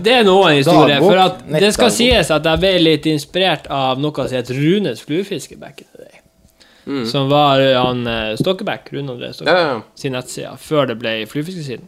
det, 0.00 0.12
er 0.12 0.22
noe 0.24 0.46
av 0.46 0.50
en 0.54 0.56
historie. 0.56 0.96
For 1.02 1.20
at 1.20 1.42
det 1.60 1.72
skal 1.76 1.90
sies 1.92 2.30
at 2.32 2.46
jeg 2.48 2.62
ble 2.62 2.70
litt 2.80 3.08
inspirert 3.10 3.66
av 3.68 4.00
noe 4.00 4.24
som 4.24 4.38
het 4.38 4.48
Runes 4.56 5.02
fluefiske 5.04 5.58
back 5.60 5.82
in 5.84 5.90
day. 6.88 7.04
Som 7.12 7.28
var 7.30 7.60
eh, 7.62 7.76
han 7.78 8.02
eh, 8.06 8.32
Stokkebekk, 8.40 8.90
Rune 8.96 9.14
André 9.14 9.28
Ja, 9.30 9.36
Stokkebekk, 9.36 9.62
ja, 9.62 9.76
ja. 9.76 10.02
sin 10.02 10.16
nettside, 10.16 10.56
før 10.64 10.88
det 10.90 10.98
ble 11.02 11.14
fluefiskesiden. 11.30 11.86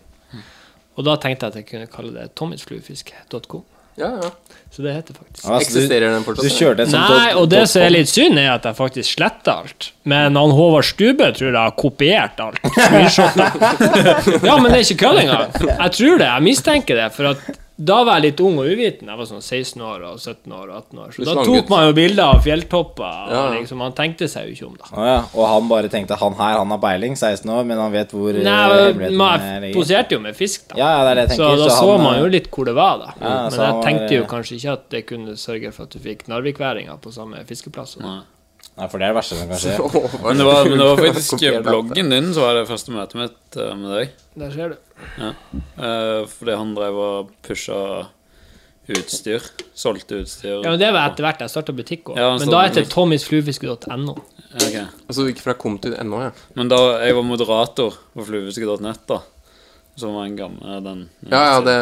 Og 0.99 1.05
da 1.07 1.15
tenkte 1.23 1.47
jeg 1.47 1.53
at 1.55 1.61
jeg 1.63 1.67
kunne 1.71 1.87
kalle 1.89 2.11
det 2.13 2.33
tommysfluefiske.com. 2.37 3.63
ja, 4.01 4.11
ja. 4.23 4.31
Så 4.71 4.83
det 4.85 4.93
heter 4.95 5.17
faktisk 5.19 5.47
Altså, 5.49 5.73
du, 5.73 5.79
Eksisterer 5.81 6.13
den 6.13 6.21
du 6.23 6.27
fortsatt? 6.29 6.83
sånn 6.93 7.01
Nei, 7.11 7.31
og 7.35 7.49
det 7.51 7.65
som 7.73 7.83
er 7.83 7.91
litt 7.91 8.11
synd, 8.11 8.39
er 8.39 8.53
at 8.53 8.69
jeg 8.69 8.77
faktisk 8.79 9.17
sletter 9.17 9.65
alt. 9.65 9.89
Men 10.07 10.37
han 10.39 10.53
Håvard 10.55 10.87
Stube 10.87 11.27
tror 11.35 11.49
jeg 11.49 11.57
har 11.59 11.75
kopiert 11.75 12.39
alt. 12.45 12.61
Ja, 14.47 14.55
men 14.61 14.71
det 14.71 14.77
er 14.79 14.85
ikke 14.85 15.01
kødd 15.03 15.19
engang. 15.25 15.51
Jeg 15.67 15.91
tror 15.97 16.21
det. 16.23 16.29
Jeg 16.29 16.45
mistenker 16.47 17.01
det. 17.01 17.09
For 17.17 17.33
at 17.33 17.51
da 17.81 17.97
var 18.05 18.19
jeg 18.19 18.25
litt 18.27 18.41
ung 18.45 18.59
og 18.61 18.67
uviten. 18.69 19.09
Jeg 19.09 19.17
var 19.17 19.27
sånn 19.29 19.41
16 19.41 19.81
år 19.81 20.03
og 20.11 20.19
17 20.21 20.53
år 20.53 20.67
og 20.69 20.75
18 20.83 20.99
år. 21.01 21.13
Så 21.17 21.25
da 21.25 21.45
tok 21.47 21.71
man 21.73 21.87
jo 21.87 21.95
bilder 21.97 22.35
av 22.35 22.43
fjelltopper. 22.45 23.31
Ja, 23.33 23.45
liksom, 23.55 23.81
han 23.81 23.95
tenkte 23.97 24.29
seg 24.29 24.51
jo 24.51 24.57
ikke 24.57 24.67
om, 24.69 24.75
da. 24.77 24.91
Ah, 24.93 25.07
ja, 25.09 25.21
og 25.33 25.47
han 25.49 25.69
bare 25.71 25.89
tenkte 25.93 26.19
han 26.21 26.37
her, 26.37 26.59
han 26.61 26.75
har 26.75 26.81
peiling, 26.83 27.17
16 27.17 27.49
år, 27.55 27.65
men 27.71 27.81
han 27.81 27.95
vet 27.95 28.13
hvor 28.13 28.29
eh, 28.37 28.43
Nei, 28.45 29.09
man 29.17 29.47
ligger. 29.65 29.79
poserte 29.79 30.19
jo 30.19 30.21
med 30.27 30.37
fisk, 30.37 30.67
da. 30.73 30.77
Ja, 30.83 30.91
ja, 30.99 31.05
det 31.07 31.11
er 31.15 31.21
det 31.23 31.25
jeg 31.31 31.41
Så 31.41 31.49
da 31.57 31.71
så, 31.73 31.87
han, 31.95 32.05
man 32.05 32.15
eh, 32.19 32.21
jo 32.25 32.33
litt 32.37 32.51
hvor 32.53 32.69
det 32.69 32.75
var, 32.77 32.99
da. 33.07 33.15
Ja, 33.17 33.33
Men 33.47 33.51
så 33.57 33.63
jeg 33.65 33.73
var- 33.79 33.87
tenkte 33.89 34.13
jo 34.21 34.27
kanskje 34.35 34.59
ikke 34.61 34.73
at 34.77 34.85
det 34.91 35.07
kunne 35.09 35.37
sørge 35.41 35.73
for 35.73 35.89
at 35.89 35.97
du 35.97 35.99
fikk 36.05 36.27
narvikværinga 36.29 36.99
på 37.01 37.13
samme 37.17 37.41
fiskeplass. 37.49 37.97
Nei. 38.05 38.19
Nei, 38.81 38.87
for 38.89 38.97
det 39.03 39.07
er 39.07 39.13
det 39.13 39.19
verste 39.21 39.37
som 39.37 39.51
kan 39.51 39.61
skje. 39.61 39.75
Men 40.25 40.39
det 40.41 40.47
var, 40.49 40.65
men 40.71 40.79
det 40.81 40.87
var 40.89 41.03
faktisk 41.05 41.43
bloggen 41.69 42.09
din 42.15 42.31
som 42.33 42.47
var 42.47 42.55
det 42.57 42.63
første 42.71 42.95
møtet 42.95 43.19
mitt 43.21 43.59
eh, 43.61 43.75
med 43.77 43.93
deg. 43.99 44.15
Der 44.41 44.55
ser 44.55 44.73
du. 44.73 44.79
Eh, 45.21 46.23
fordi 46.33 46.57
han 46.57 46.73
drev 46.79 46.97
og 47.05 47.35
pusha 47.45 47.81
utstyr. 48.91 49.45
Solgte 49.77 50.19
utstyr. 50.25 50.57
Ja, 50.65 50.71
men 50.73 50.81
Det 50.81 50.89
var 50.97 51.11
etter 51.11 51.27
hvert 51.27 51.43
jeg 51.45 51.53
starta 51.53 51.75
butikk 51.77 52.09
òg. 52.11 52.17
Ja, 52.19 52.31
han 52.33 52.41
men 52.41 52.49
startet 52.49 52.57
da 52.57 52.63
heter 52.67 52.87
butikk. 52.87 52.95
tommysfluefiske.no. 52.97 54.15
Ok. 54.51 54.79
Altså, 55.07 55.19
du 55.23 55.29
gikk 55.31 55.43
fra 55.45 55.55
kom 55.61 55.77
til 55.83 55.95
NO, 56.09 56.23
ja. 56.25 56.33
Men 56.59 56.73
da 56.73 56.81
jeg 57.05 57.15
var 57.15 57.27
moderator 57.29 57.95
på 58.17 58.25
fluefiske.nett, 58.27 59.05
da, 59.13 59.21
som 60.01 60.17
var 60.17 60.27
en 60.27 60.39
gammel 60.39 60.81
den 60.83 61.05
Ja, 61.29 61.43
ja, 61.53 61.61
det 61.67 61.77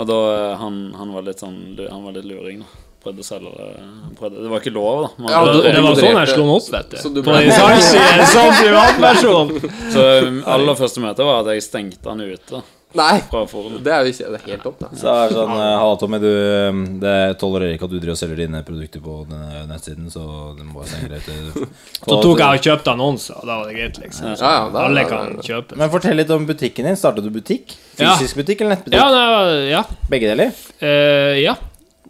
Og 0.00 0.08
da 0.08 0.18
eh, 0.32 0.56
han, 0.62 0.80
han 0.98 1.12
var 1.14 1.26
litt 1.26 1.42
sånn 1.44 1.58
lu- 1.76 1.90
Han 1.90 2.06
var 2.06 2.16
litt 2.16 2.26
luring, 2.30 2.64
da. 2.64 2.83
Prøvde 3.04 3.20
å 3.20 3.26
selge 3.26 3.50
det 3.52 3.70
prøvde, 4.18 4.42
Det 4.42 4.50
var 4.52 4.62
ikke 4.64 4.74
lov, 4.74 5.02
da. 5.04 5.08
Man, 5.22 5.32
Ja, 5.32 5.40
han 5.44 5.50
Det, 5.60 5.72
det 5.74 5.82
var 5.84 5.98
sånn 5.98 6.20
jeg 6.22 6.30
slo 6.34 6.44
den 6.46 6.54
opp, 6.54 6.68
vet 6.72 6.90
du. 6.94 6.96
Så 7.02 7.10
du 7.14 7.20
På 7.22 7.34
ble- 7.34 7.42
en 7.44 7.58
salgsside 7.58 8.28
som 8.32 8.54
privatperson. 8.62 9.52
Så 9.92 10.06
um, 10.28 10.38
aller 10.56 10.78
første 10.80 11.04
møte 11.04 11.26
var 11.28 11.42
at 11.44 11.52
jeg 11.54 11.66
stengte 11.68 12.08
han 12.10 12.24
ute 12.24 12.62
Nei! 12.94 13.16
Det 13.26 13.90
er 13.90 14.04
jo 14.06 14.10
ikke 14.12 14.28
det 14.30 14.38
er 14.38 14.42
helt 14.52 14.66
opp, 14.70 14.76
da. 14.78 14.88
Så 14.94 15.08
er 15.10 15.32
det 15.32 15.34
sånn 15.34 15.50
eh, 15.50 15.70
Halla, 15.80 15.96
Tommy, 15.98 16.20
du 16.22 16.28
eh, 16.30 16.76
Det 17.02 17.14
tolererer 17.40 17.74
ikke 17.74 17.88
at 17.88 17.90
du 17.90 17.96
driver 17.98 18.12
og 18.14 18.20
selger 18.20 18.38
dine 18.44 18.60
produkter 18.62 19.02
på 19.02 19.16
denne 19.26 19.64
nettsiden, 19.66 20.06
så 20.14 20.22
du 20.54 20.62
må 20.62 20.76
bare 20.78 20.92
stenge 20.92 21.10
det 21.10 21.18
ute. 21.26 21.66
Så 22.04 22.20
tok 22.22 22.38
jeg 22.44 22.60
og 22.60 22.68
kjøpte 22.68 22.92
annonser, 22.94 23.40
og 23.40 23.50
da 23.50 23.56
var 23.58 23.66
det 23.72 23.74
greit, 23.80 23.98
liksom. 23.98 24.28
Ja, 24.30 24.36
ja, 24.38 24.62
da, 24.70 24.84
Alle 24.86 25.02
da- 25.02 25.10
kan 25.10 25.42
kjøpe. 25.42 25.80
Men 25.80 25.90
fortell 25.90 26.20
litt 26.22 26.30
om 26.36 26.46
butikken 26.46 26.86
din. 26.86 27.00
Startet 27.00 27.26
du 27.26 27.32
butikk? 27.34 27.74
Fysisk 27.98 28.38
butikk 28.38 28.62
eller 28.62 28.76
nettbutikk? 28.76 29.00
Ja, 29.00 29.10
da, 29.10 29.54
ja. 29.66 29.82
Begge 30.14 30.30
deler? 30.30 30.54
Uh, 30.78 31.34
ja. 31.42 31.58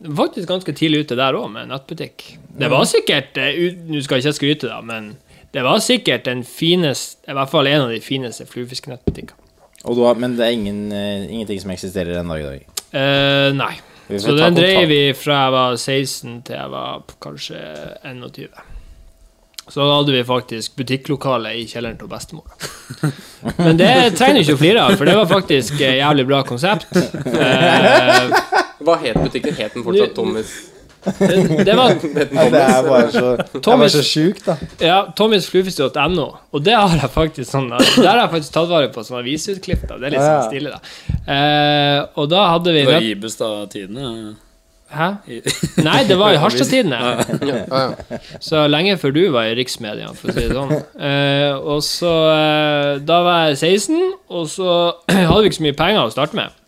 Faktisk 0.04 0.48
ganske 0.48 0.74
tidlig 0.76 1.04
ute 1.04 1.16
der 1.16 1.36
òg, 1.38 1.46
med 1.52 1.70
nettbutikk. 1.70 2.26
Det 2.58 2.68
var 2.70 2.84
sikkert 2.88 3.38
eh, 3.40 3.56
Nå 3.88 4.02
skal 4.04 4.20
jeg 4.20 4.26
ikke 4.26 4.38
skryte, 4.38 4.68
da, 4.68 4.82
men 4.84 5.14
det 5.54 5.62
var 5.64 5.80
sikkert 5.82 6.26
den 6.26 6.42
fineste 6.44 7.30
I 7.30 7.36
hvert 7.38 7.50
fall 7.50 7.70
en 7.70 7.86
av 7.86 7.94
de 7.94 8.02
fineste 8.04 8.46
fluefiskenettbutikkene. 8.50 9.40
Og 9.84 10.00
men 10.16 10.36
det 10.38 10.46
er 10.46 10.54
ingen, 10.56 10.86
uh, 10.92 11.24
ingenting 11.28 11.60
som 11.60 11.72
eksisterer 11.74 12.16
den 12.16 12.30
dag 12.32 12.40
i 12.40 12.46
dag? 12.46 12.62
Uh, 12.94 13.50
nei. 13.56 13.74
Så 14.20 14.32
den 14.36 14.56
drev 14.56 14.86
vi 14.88 15.00
fra 15.16 15.42
jeg 15.46 15.52
var 15.54 15.76
16 15.76 16.38
til 16.46 16.56
jeg 16.56 16.72
var 16.72 17.04
kanskje 17.24 17.60
21. 18.04 18.48
Så 19.68 19.80
da 19.80 19.94
hadde 19.96 20.12
vi 20.12 20.24
faktisk 20.28 20.76
butikklokale 20.76 21.54
i 21.56 21.64
kjelleren 21.68 21.96
til 22.00 22.08
bestemor. 22.08 22.44
Men 23.60 23.80
det 23.80 23.92
trenger 24.18 24.40
du 24.40 24.42
ikke 24.42 24.58
å 24.58 24.60
flire 24.60 24.84
av, 24.84 24.96
for 25.00 25.08
det 25.08 25.16
var 25.16 25.30
faktisk 25.30 25.80
et 25.80 26.00
jævlig 26.02 26.28
bra 26.28 26.44
konsept. 26.48 26.92
Eh, 27.34 28.63
Hva 28.84 28.96
het 29.02 29.18
butikken? 29.22 29.54
Het 29.58 29.74
den 29.74 29.84
fortsatt 29.86 30.14
Thomas? 30.16 30.54
det, 31.04 31.66
det 31.68 31.74
var 31.76 31.90
det 32.16 32.22
er 32.32 32.86
bare 32.88 33.10
så, 33.12 33.32
Thomas- 33.60 33.92
så 33.92 34.00
sjukt, 34.08 34.46
da. 34.46 34.54
Ja, 34.80 35.02
tommysfluefisk.no. 35.18 36.24
Og 36.56 36.62
det 36.64 36.72
har 36.78 36.94
jeg 36.96 37.10
faktisk 37.12 37.50
sånn 37.50 37.66
Der 37.74 38.08
har 38.08 38.22
jeg 38.22 38.30
faktisk 38.38 38.54
tatt 38.54 38.70
vare 38.70 38.88
på 38.94 39.04
sånne 39.04 39.20
avisutklipp. 39.24 39.84
Det 39.90 39.98
er 40.00 40.14
litt 40.14 40.20
Ja. 40.22 40.30
sånn 40.38 40.48
stilig, 40.48 40.72
da. 40.72 40.80
Eh, 41.34 42.00
og 42.16 42.30
da 42.32 42.46
hadde 42.54 42.72
vi 42.72 42.86
Det 42.86 42.94
var. 42.94 43.10
Ibestad-tidene? 43.10 44.08
Hæ? 44.94 45.10
Nei, 45.88 46.00
det 46.08 46.16
var 46.20 46.32
i 46.32 46.40
Harstad-tidene. 46.44 46.98
Så 48.40 48.64
lenge 48.70 48.96
før 49.00 49.12
du 49.16 49.22
var 49.34 49.48
i 49.50 49.54
riksmedia, 49.58 50.08
for 50.16 50.30
å 50.30 50.34
si 50.36 50.44
det 50.48 50.56
sånn. 50.56 50.74
Eh, 50.96 51.52
og 51.60 51.80
så 51.84 52.12
eh, 52.32 52.90
Da 53.04 53.20
var 53.26 53.48
jeg 53.50 53.58
16, 53.60 54.12
og 54.30 54.48
så 54.48 54.68
hadde 55.10 55.40
vi 55.44 55.50
ikke 55.52 55.60
så 55.60 55.66
mye 55.68 55.78
penger 55.84 56.06
å 56.08 56.12
starte 56.14 56.38
med. 56.40 56.60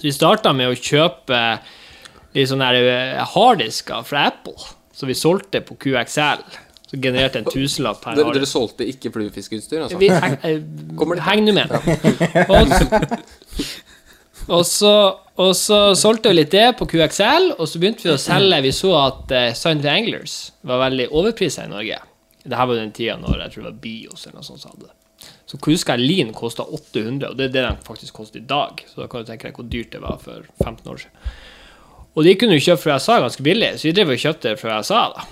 Så 0.00 0.08
vi 0.08 0.16
starta 0.16 0.54
med 0.56 0.72
å 0.72 0.76
kjøpe 0.76 1.38
litt 2.32 2.48
sånne 2.48 2.70
eh, 2.80 3.20
harddisker 3.34 4.06
fra 4.08 4.30
Apple, 4.30 4.56
som 4.96 5.10
vi 5.10 5.16
solgte 5.18 5.60
på 5.66 5.76
QXL. 5.76 6.40
Så 6.88 6.98
genererte 6.98 7.42
en 7.42 7.46
tusenlapp 7.46 8.00
per 8.02 8.16
Dere, 8.18 8.32
dere 8.34 8.48
solgte 8.48 8.86
ikke 8.88 9.12
fluefiskeutstyr, 9.14 9.84
altså? 9.84 10.00
Vi 10.00 10.08
heng, 10.10 10.38
eh, 10.42 11.20
heng 11.28 11.44
nå 11.44 11.54
med. 11.60 11.68
Og, 14.48 14.64
så, 14.66 14.92
og 15.36 15.50
så 15.54 15.76
solgte 15.98 16.32
vi 16.32 16.40
litt 16.40 16.54
det 16.54 16.70
på 16.78 16.88
QXL, 16.88 17.52
og 17.58 17.68
så 17.68 17.78
begynte 17.78 18.08
vi 18.08 18.14
å 18.14 18.18
selge 18.18 18.62
Vi 18.64 18.72
så 18.74 18.94
at 18.98 19.34
uh, 19.36 19.50
Sundry 19.54 19.92
Anglers 19.92 20.38
var 20.66 20.80
veldig 20.86 21.10
overprisa 21.12 21.68
i 21.68 21.70
Norge. 21.70 22.00
Det 22.42 22.56
her 22.56 22.70
var 22.70 22.80
den 22.80 22.94
tida 22.96 23.18
når 23.20 23.44
jeg 23.44 23.52
tror 23.52 23.66
det 23.66 23.68
var 23.68 23.78
Bios 23.84 24.24
eller 24.24 24.40
noe 24.40 24.48
sånt 24.48 24.64
som 24.64 24.72
hadde 24.72 24.88
det. 24.88 24.94
Så 25.50 25.58
husker 25.64 25.98
jeg 25.98 26.06
Lean 26.06 26.28
kosta 26.36 26.62
800, 26.62 27.32
og 27.32 27.38
det 27.38 27.48
er 27.48 27.54
det 27.56 27.64
den 27.64 27.80
faktisk 27.82 28.20
koster 28.20 28.38
i 28.38 28.46
dag. 28.46 28.84
Så 28.86 29.02
da 29.02 29.08
kan 29.10 29.24
du 29.24 29.30
tenke 29.32 29.48
deg 29.48 29.56
hvor 29.58 29.66
dyrt 29.66 29.90
det 29.96 30.02
var 30.04 30.20
for 30.22 30.46
15 30.62 30.92
år 30.92 31.00
siden. 31.02 31.32
Og 32.14 32.26
de 32.26 32.34
kunne 32.38 32.54
du 32.54 32.62
kjøpe 32.62 32.82
fra 32.84 32.98
USA 33.00 33.18
ganske 33.22 33.42
billig, 33.46 33.72
så 33.78 33.88
vi 33.88 33.94
drev 33.96 34.12
og 34.14 34.22
kjøpte 34.22 34.52
det 34.52 34.60
fra 34.62 34.78
USA. 34.78 35.02
da. 35.16 35.26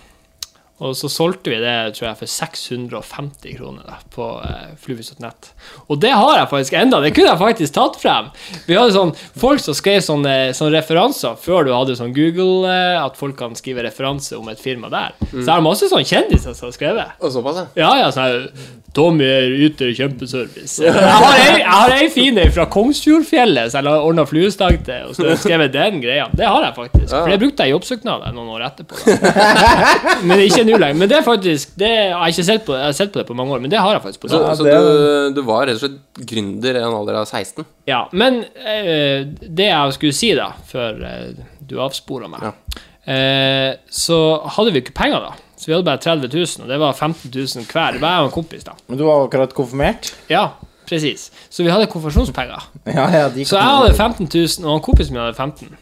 Og 0.78 0.94
så 0.94 1.08
solgte 1.11 1.50
vi 1.50 1.58
det 1.58 1.75
tror 1.97 2.08
jeg, 2.11 2.18
for 2.20 2.30
650 2.30 3.56
kroner 3.58 3.87
da, 3.88 3.97
på 4.14 4.28
eh, 4.47 4.68
fluvis.nett. 4.78 5.50
Og 5.88 5.99
det 6.02 6.12
har 6.14 6.37
jeg 6.38 6.50
faktisk 6.52 6.76
enda, 6.78 7.00
det 7.02 7.11
kunne 7.16 7.32
jeg 7.32 7.40
faktisk 7.42 7.75
tatt 7.75 7.99
frem. 7.99 8.30
Vi 8.68 8.78
hadde 8.78 8.94
sånn 8.94 9.14
folk 9.38 9.62
som 9.64 9.75
skrev 9.75 10.00
sånne, 10.06 10.37
sånne 10.54 10.76
referanser 10.78 11.38
før 11.42 11.66
du 11.66 11.75
hadde 11.75 11.99
sånn 11.99 12.14
Google, 12.14 12.68
eh, 12.70 12.94
at 13.02 13.18
folk 13.18 13.35
kan 13.40 13.58
skrive 13.58 13.82
referanse 13.87 14.38
om 14.38 14.50
et 14.52 14.62
firma 14.62 14.90
der. 14.92 15.16
Så 15.32 15.42
jeg 15.42 15.54
har 15.56 15.64
masse 15.66 15.90
sånne 15.90 16.06
kjendiser 16.06 16.54
som 16.54 16.70
har 16.70 16.76
skrevet. 16.78 17.16
Og 17.18 17.35
såpass, 17.35 17.64
ja. 17.75 17.94
Ja, 17.99 18.12
så 18.14 18.28
sånn 18.28 18.76
Tommy 18.99 19.26
yter 19.66 19.92
kjempeservice. 19.94 20.80
Jeg 20.88 20.92
har 20.97 21.37
ei, 21.37 21.58
jeg 21.61 21.66
har 21.68 21.92
ei 21.92 22.06
fin 22.11 22.38
ei 22.40 22.49
fra 22.50 22.64
Kongsfjordfjellet 22.73 23.70
som 23.70 23.87
jeg 23.87 24.06
ordna 24.08 24.25
fluestang 24.26 24.78
til, 24.87 25.11
og 25.11 25.14
så 25.14 25.35
skrevet 25.38 25.75
den 25.75 26.00
greia. 26.02 26.25
Det 26.35 26.47
har 26.49 26.64
jeg 26.64 26.75
faktisk. 26.75 27.12
For 27.12 27.30
det 27.30 27.38
brukte 27.42 27.66
jeg 27.66 27.70
i 27.70 27.75
jobbsøknaden 27.76 28.35
noen 28.38 28.50
år 28.56 28.64
etterpå. 28.70 28.99
Da. 29.04 29.44
Men 30.28 30.42
ikke 30.42 30.64
nå 30.68 30.78
lenger. 30.80 30.98
Men 31.00 31.10
det 31.10 31.16
er 31.18 31.25
faktisk 31.26 31.75
det, 31.80 31.88
Jeg 31.90 32.12
har 32.14 32.32
ikke 32.32 32.44
sett 32.48 32.64
på, 32.66 32.76
jeg 32.78 32.84
har 32.90 32.96
sett 32.98 33.12
på 33.14 33.20
det 33.22 33.26
på 33.28 33.37
mange 33.38 33.56
år, 33.56 33.60
men 33.64 33.70
det 33.72 33.80
har 33.82 33.96
jeg 33.96 34.02
faktisk 34.04 34.22
på 34.26 34.30
Så, 34.32 34.38
det. 34.44 34.56
så 34.58 34.68
du, 34.68 35.34
du 35.37 35.42
var 35.48 35.66
rett 35.66 35.78
og 35.80 35.82
slett 35.84 36.22
gründer 36.30 36.78
i 36.78 36.84
en 36.84 36.94
alder 37.00 37.18
av 37.22 37.26
16? 37.28 37.66
Ja, 37.90 38.04
men 38.12 38.42
eh, 38.62 39.26
det 39.42 39.68
jeg 39.70 39.96
skulle 39.98 40.16
si, 40.16 40.32
da, 40.38 40.50
før 40.70 41.02
eh, 41.08 41.42
du 41.68 41.76
avspora 41.84 42.28
meg, 42.32 42.46
Ja. 42.48 42.52
eh, 43.12 43.75
så 43.90 44.20
hadde 44.56 44.72
vi 44.76 44.82
ikke 44.84 44.96
penger, 44.96 45.28
da. 45.30 45.34
Så 45.58 45.66
vi 45.66 45.75
hadde 45.75 45.88
bare 45.88 45.98
30 45.98 46.28
000, 46.30 46.62
og 46.64 46.68
det 46.70 46.76
var 46.78 46.92
15 46.94 47.32
000 47.34 47.64
hver. 47.66 47.96
Det 47.96 48.00
var 48.04 48.12
jeg 48.14 48.22
og 48.22 48.28
en 48.30 48.34
kompis, 48.37 48.64
da. 48.68 48.76
Men 48.88 48.98
du 49.00 49.04
var 49.08 49.25
akkurat 49.26 49.54
konfirmert? 49.56 50.12
Ja, 50.30 50.44
presis. 50.88 51.28
Så 51.50 51.64
vi 51.66 51.72
hadde 51.75 51.88
konfirmasjonspenger. 51.90 52.68
Ja, 52.87 53.08
ja, 53.10 53.25
Så 53.44 53.58
jeg 53.58 53.66
hadde 53.66 53.94
15 53.98 54.28
000, 54.30 54.64
og 54.68 54.76
han 54.76 54.84
kompisen 54.87 55.16
min 55.16 55.25
hadde 55.25 55.34
15 55.34 55.75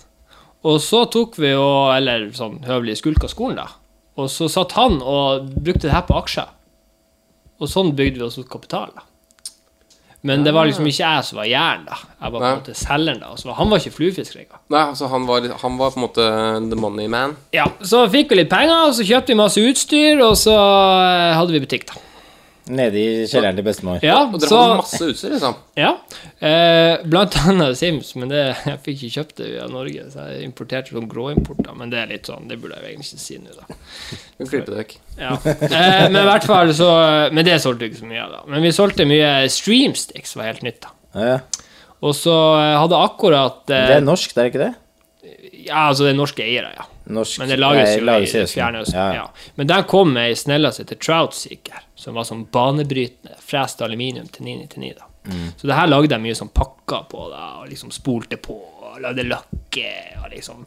Og 0.67 0.81
så 0.83 1.05
tok 1.13 1.37
vi 1.39 1.53
jo, 1.53 1.67
eller 1.95 2.25
sånn 2.35 2.57
høvelig, 2.67 2.97
skulka 2.99 3.29
skolen, 3.31 3.61
da. 3.61 3.69
Og 4.17 4.31
så 4.33 4.49
satt 4.49 4.73
han 4.79 5.01
og 5.03 5.51
brukte 5.61 5.89
det 5.89 5.93
her 5.93 6.07
på 6.09 6.17
aksjer. 6.17 6.49
Og 7.61 7.69
sånn 7.69 7.95
bygde 7.97 8.21
vi 8.21 8.25
oss 8.27 8.39
opp 8.41 8.49
kapital, 8.53 8.91
da. 8.97 9.03
Men 10.27 10.43
det 10.43 10.51
var 10.57 10.67
liksom 10.67 10.87
ikke 10.89 11.05
jeg 11.05 11.25
som 11.29 11.39
var 11.39 11.47
jern, 11.47 11.85
da. 11.87 11.97
Jeg 12.19 12.33
var 12.33 12.41
på 12.41 12.41
en 12.41 12.47
Nei. 12.49 12.57
måte 12.59 12.75
selgeren, 12.75 13.21
da. 13.21 13.29
Og 13.31 13.39
så 13.39 13.47
var- 13.47 13.55
han 13.61 13.69
var 13.71 13.79
ikke 13.79 13.93
fluefisker 13.95 14.41
engang. 14.41 14.61
Nei, 14.75 14.81
altså 14.91 15.09
han 15.09 15.27
var, 15.27 15.41
han 15.63 15.77
var 15.79 15.91
på 15.93 15.97
en 16.01 16.03
måte 16.09 16.71
the 16.71 16.77
money 16.77 17.07
man. 17.07 17.37
Ja, 17.53 17.67
så 17.83 18.09
fikk 18.11 18.31
vi 18.31 18.41
litt 18.41 18.51
penger, 18.51 18.89
og 18.89 18.95
så 18.97 19.05
kjøpte 19.07 19.27
vi 19.29 19.35
masse 19.39 19.61
utstyr, 19.63 20.21
og 20.25 20.35
så 20.35 20.57
eh, 20.57 21.35
hadde 21.37 21.53
vi 21.53 21.61
butikk, 21.61 21.87
da. 21.87 22.01
Nede 22.67 22.99
i 22.99 23.11
kjelleren 23.31 23.55
til 23.55 23.63
bestemor. 23.67 24.01
Ja, 24.03 24.25
Og 24.27 24.41
dere 24.41 24.49
så 24.51 24.59
hadde 24.59 24.79
masse 24.81 25.07
utstyr, 25.07 25.35
liksom? 25.37 25.55
Ja. 25.79 25.93
Eh, 26.43 27.05
blant 27.07 27.37
annet 27.47 27.79
Sims, 27.79 28.09
men 28.19 28.33
det, 28.33 28.41
jeg 28.67 28.81
fikk 28.83 29.05
ikke 29.07 29.15
kjøpt 29.21 29.37
det 29.39 29.51
via 29.53 29.67
Norge. 29.71 30.07
Så 30.11 30.25
jeg 30.33 30.49
importerte 30.49 30.97
sånn 30.97 31.07
gråimporter, 31.11 31.77
men 31.79 31.93
det 31.93 32.01
er 32.01 32.11
litt 32.11 32.27
sånn 32.27 32.49
Det 32.51 32.59
burde 32.59 32.81
jeg 32.81 32.97
egentlig 32.97 33.13
ikke 33.13 33.23
si 33.23 33.39
nå, 33.39 33.55
da. 33.55 33.69
Vi 33.71 34.17
klipper 34.17 34.51
klippe 34.51 34.75
det 34.75 34.81
vekk. 34.81 34.97
Ja. 35.21 35.37
Eh, 35.47 36.09
men 36.11 36.19
i 36.25 36.27
hvert 36.27 36.49
fall 36.49 36.73
så 36.77 36.89
Men 37.33 37.47
det 37.47 37.61
solgte 37.63 37.87
vi 37.87 37.93
ikke 37.93 38.03
så 38.03 38.11
mye 38.11 38.25
av, 38.25 38.35
da. 38.35 38.43
Men 38.51 38.67
vi 38.67 38.75
solgte 38.75 39.07
mye 39.09 39.31
Streamsticks, 39.53 40.35
var 40.39 40.51
helt 40.51 40.67
nytt, 40.67 40.83
da. 40.89 40.93
Ja, 41.17 41.31
ja. 41.37 41.39
Og 42.03 42.13
så 42.19 42.35
eh, 42.59 42.75
hadde 42.81 42.99
akkurat 43.07 43.63
eh, 43.71 43.87
Det 43.93 44.01
er 44.01 44.05
norsk, 44.05 44.35
det 44.35 44.43
er 44.43 44.51
ikke 44.51 44.65
det? 44.67 44.73
Ja, 45.67 45.87
altså 45.89 46.07
det 46.07 46.13
er 46.17 46.19
norske 46.19 46.43
eiere, 46.45 46.75
ja. 46.75 46.91
Norsk 47.07 47.39
Men 47.39 47.49
det 47.53 47.59
lages 47.61 47.91
Nei, 47.91 47.99
jo 47.99 48.07
lages 48.09 48.35
i 48.35 48.41
Østen. 48.43 48.55
Fjernøsten. 48.61 48.99
Ja. 48.99 49.15
Ja. 49.15 49.51
Men 49.55 49.71
den 49.71 49.85
kom 49.91 50.13
med 50.17 50.31
ei 50.33 50.39
snella 50.39 50.73
som 50.73 50.85
heter 50.85 50.99
Troutseeker, 50.99 51.85
som 51.95 52.19
var 52.19 52.27
sånn 52.29 52.47
banebrytende. 52.53 53.37
Frest 53.47 53.83
aluminium 53.87 54.27
til 54.33 54.49
999, 54.49 54.95
da. 54.99 55.07
Mm. 55.27 55.47
Så 55.59 55.67
det 55.67 55.75
her 55.75 55.89
lagde 55.91 56.15
jeg 56.15 56.23
mye 56.23 56.39
sånn 56.39 56.53
pakker 56.55 57.07
på, 57.11 57.29
da, 57.33 57.47
og 57.61 57.71
liksom 57.71 57.91
spolte 57.95 58.39
på, 58.39 58.55
og 58.57 59.01
lagde 59.03 59.25
lakke, 59.27 59.89
og 60.23 60.29
liksom 60.31 60.67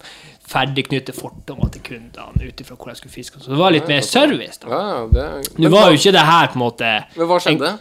ferdigknytte 0.50 1.14
fortommer 1.16 1.70
til 1.74 1.84
kundene 1.86 2.48
ut 2.50 2.62
ifra 2.64 2.76
hvor 2.76 2.92
jeg 2.92 3.00
skulle 3.00 3.14
fiske. 3.14 3.40
Så 3.40 3.54
det 3.54 3.60
var 3.60 3.72
litt 3.76 3.88
mer 3.88 4.02
service, 4.06 4.60
da. 4.64 4.72
Ja, 4.74 4.82
ja, 4.90 5.06
det 5.14 5.62
Nå 5.62 5.72
var 5.72 5.92
jo 5.92 6.00
ikke 6.00 6.14
det 6.16 6.26
her 6.26 6.50
på 6.50 6.58
en 6.58 6.64
måte 6.64 6.92
Men 7.16 7.30
hva 7.30 7.40
skjedde? 7.44 7.72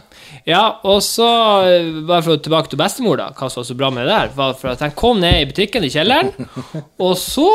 ja, 0.47 0.63
og 0.87 1.01
så, 1.03 1.27
eh, 1.67 1.89
bare 2.05 2.23
for 2.23 2.37
å 2.37 2.41
tilbake 2.45 2.71
til 2.71 2.79
bestemor, 2.79 3.17
da, 3.19 3.29
hva 3.33 3.49
som 3.49 3.63
var 3.63 3.67
så 3.71 3.77
bra 3.79 3.89
med 3.93 4.05
det 4.07 4.15
der, 4.15 4.33
var 4.37 4.55
for 4.59 4.71
at 4.71 4.83
han 4.85 4.95
kom 4.95 5.19
ned 5.23 5.41
i 5.41 5.47
butikken 5.49 5.83
i 5.87 5.91
kjelleren, 5.93 6.31
og 7.05 7.17
så 7.19 7.49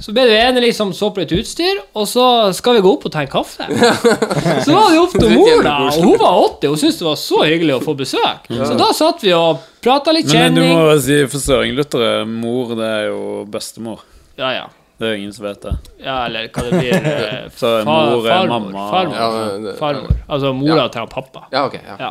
så 0.00 0.12
ble 0.14 0.24
det 0.30 0.36
ene 0.38 0.60
liksom 0.62 0.92
så 0.94 1.08
på 1.14 1.20
litt 1.24 1.32
utstyr, 1.34 1.80
og 1.98 2.06
så 2.06 2.24
skal 2.54 2.76
vi 2.78 2.82
gå 2.84 2.92
opp 2.96 3.06
og 3.08 3.12
ta 3.14 3.24
en 3.24 3.30
kaffe. 3.32 3.66
Så 4.64 4.72
var 4.74 4.90
det 4.92 4.98
opp 5.00 5.14
til 5.18 5.32
mor, 5.34 5.62
da, 5.66 5.74
og 5.88 5.98
hun 6.04 6.16
var 6.20 6.38
80, 6.58 6.68
hun 6.70 6.80
syntes 6.80 6.98
det 7.00 7.06
var 7.08 7.18
så 7.20 7.38
hyggelig 7.48 7.74
å 7.76 7.80
få 7.84 7.94
besøk. 7.98 8.46
Så 8.50 8.76
da 8.78 8.88
satt 8.94 9.22
vi 9.26 9.32
og 9.36 9.62
prata 9.84 10.14
litt 10.14 10.30
kjenning. 10.30 10.62
Men 10.62 10.74
du 10.74 10.78
må 10.78 10.88
må 10.92 10.98
si 11.02 11.18
for 11.32 11.42
søringlyttere, 11.42 12.12
mor 12.30 12.74
det 12.78 12.90
er 13.00 13.06
jo 13.10 13.22
bestemor. 13.50 14.04
Ja, 14.38 14.52
ja. 14.54 14.66
Det 14.98 15.06
er 15.06 15.12
jo 15.14 15.18
ingen 15.20 15.32
som 15.34 15.44
vet 15.46 15.60
det. 15.62 15.72
Ja, 16.02 16.14
eller 16.26 16.48
hva 16.50 16.62
det 16.66 16.78
blir. 16.80 16.94
eh, 16.94 17.42
Så 17.60 17.68
fa- 17.80 17.84
mor 17.86 18.24
er 18.26 18.32
farmor, 18.32 18.64
mamma. 18.70 18.86
Farmor. 18.90 19.68
Farmor. 19.78 20.16
Altså 20.26 20.52
mora 20.58 20.80
Ja. 20.84 20.88
til 20.94 21.06
pappa. 21.12 21.44
Ja, 21.54 21.66
ok. 21.68 21.76
Ja. 21.86 21.98
Ja. 22.08 22.10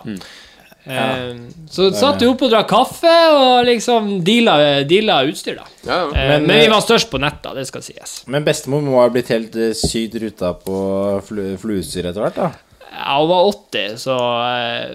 Eh, 0.87 1.65
så 1.71 1.89
satt 1.95 2.21
vi 2.21 2.29
oppe 2.29 2.47
og 2.47 2.53
drakk 2.53 2.69
kaffe 2.71 3.15
og 3.35 3.65
liksom 3.67 4.11
deala, 4.25 4.57
deala 4.87 5.19
utstyr, 5.27 5.59
da. 5.59 5.67
Ja, 5.83 5.97
ja. 5.97 6.05
Eh, 6.07 6.29
Men, 6.33 6.47
men, 6.47 6.61
vi 6.61 6.65
eh, 6.65 6.71
var 6.71 6.85
størst 6.85 7.11
på 7.11 7.19
nett, 7.21 7.41
da. 7.43 7.53
Det 7.57 7.67
skal 7.69 7.83
sies. 7.85 8.21
Men 8.27 8.47
bestemor 8.47 8.85
må 8.85 9.01
ha 9.01 9.09
blitt 9.13 9.31
helt 9.33 9.55
eh, 9.59 9.73
sydd 9.77 10.15
ruta 10.23 10.53
på 10.63 10.77
flu, 11.27 11.43
fluestyr 11.61 12.09
etter 12.11 12.23
hvert, 12.23 12.39
da. 12.39 12.66
Ja, 12.91 13.17
hun 13.19 13.29
var 13.29 13.45
80, 13.51 13.97
så 14.01 14.15
eh, 14.15 14.93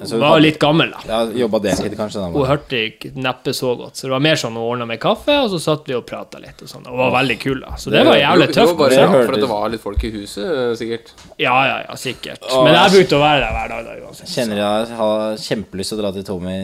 Altså, 0.00 0.16
hun 0.16 0.24
var 0.24 0.40
litt 0.42 0.58
gammel, 0.60 0.90
da. 0.92 1.00
Ja, 1.08 1.20
Jobba 1.44 1.60
deltid, 1.64 1.94
kanskje. 1.98 2.24
Hun 2.34 2.46
hørte 2.48 2.80
ikke 2.90 3.12
neppe 3.16 3.54
så 3.56 3.72
godt, 3.78 3.96
så 3.96 4.08
det 4.08 4.12
var 4.14 4.22
mer 4.24 4.40
sånn 4.40 4.56
hun 4.58 4.64
ordna 4.64 4.86
med 4.90 5.00
kaffe, 5.02 5.36
og 5.42 5.48
så 5.52 5.60
satt 5.62 5.88
vi 5.88 5.96
og 5.96 6.04
prata 6.08 6.40
litt. 6.42 6.60
og 6.62 6.70
sånn. 6.70 6.86
Hun 6.88 6.98
var 6.98 7.14
veldig 7.16 7.38
kul, 7.42 7.60
da. 7.64 7.76
Så 7.80 7.92
det 7.94 8.04
var 8.06 8.18
jævlig 8.20 8.48
tøft. 8.52 8.72
du 8.72 8.74
var 8.74 8.80
bare 8.82 8.98
det 8.98 9.08
for 9.12 9.38
at 9.38 9.44
det 9.44 9.50
var 9.52 9.74
litt 9.74 9.84
folk 9.84 10.04
i 10.04 10.12
huset, 10.16 10.78
sikkert. 10.80 11.12
Ja, 11.40 11.56
ja, 11.70 11.76
ja, 11.86 11.98
sikkert. 12.00 12.44
Men 12.52 12.74
jeg 12.76 12.94
brukte 12.96 13.18
å 13.18 13.22
være 13.22 13.44
der 13.44 13.56
hver 13.58 13.74
dag. 13.74 13.84
da, 13.88 13.96
uansett. 14.08 14.32
Kjenner 14.34 14.62
jeg 14.62 14.98
har 15.02 15.38
kjempelyst 15.44 15.94
til 15.94 15.98
å 15.98 16.02
dra 16.02 16.12
til 16.16 16.26
Tommy, 16.28 16.58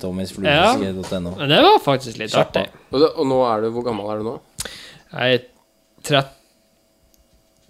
Tommys 0.00 0.34
Ja, 0.44 0.74
Men 0.78 1.48
det 1.50 1.62
var 1.62 1.80
faktisk 1.82 2.18
litt 2.20 2.32
Kjappa. 2.32 2.64
artig. 2.64 2.80
Og, 2.92 3.00
det, 3.00 3.10
og 3.18 3.26
nå 3.26 3.40
er 3.48 3.64
du 3.64 3.70
Hvor 3.74 3.84
gammel 3.86 4.10
er 4.12 4.22
du 4.22 4.28
nå? 4.28 4.36
Jeg 5.14 5.38
er 5.38 5.44
30 6.04 6.28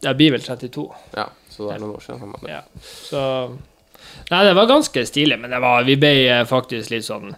Jeg 0.05 0.19
blir 0.21 0.35
vel 0.35 0.45
32. 0.45 0.85
Ja, 1.17 1.29
så 1.55 1.69
det 1.69 1.77
er 1.77 1.85
noen 1.85 1.95
år 1.97 2.05
siden. 2.05 2.35
Ja. 2.51 2.61
Så 2.83 3.23
Nei, 4.31 4.45
det 4.47 4.55
var 4.57 4.69
ganske 4.71 5.05
stilig, 5.09 5.39
men 5.41 5.53
det 5.53 5.61
var, 5.63 5.85
vi 5.87 5.97
ble 6.01 6.13
eh, 6.29 6.45
faktisk 6.49 6.93
litt 6.93 7.07
sånn 7.07 7.35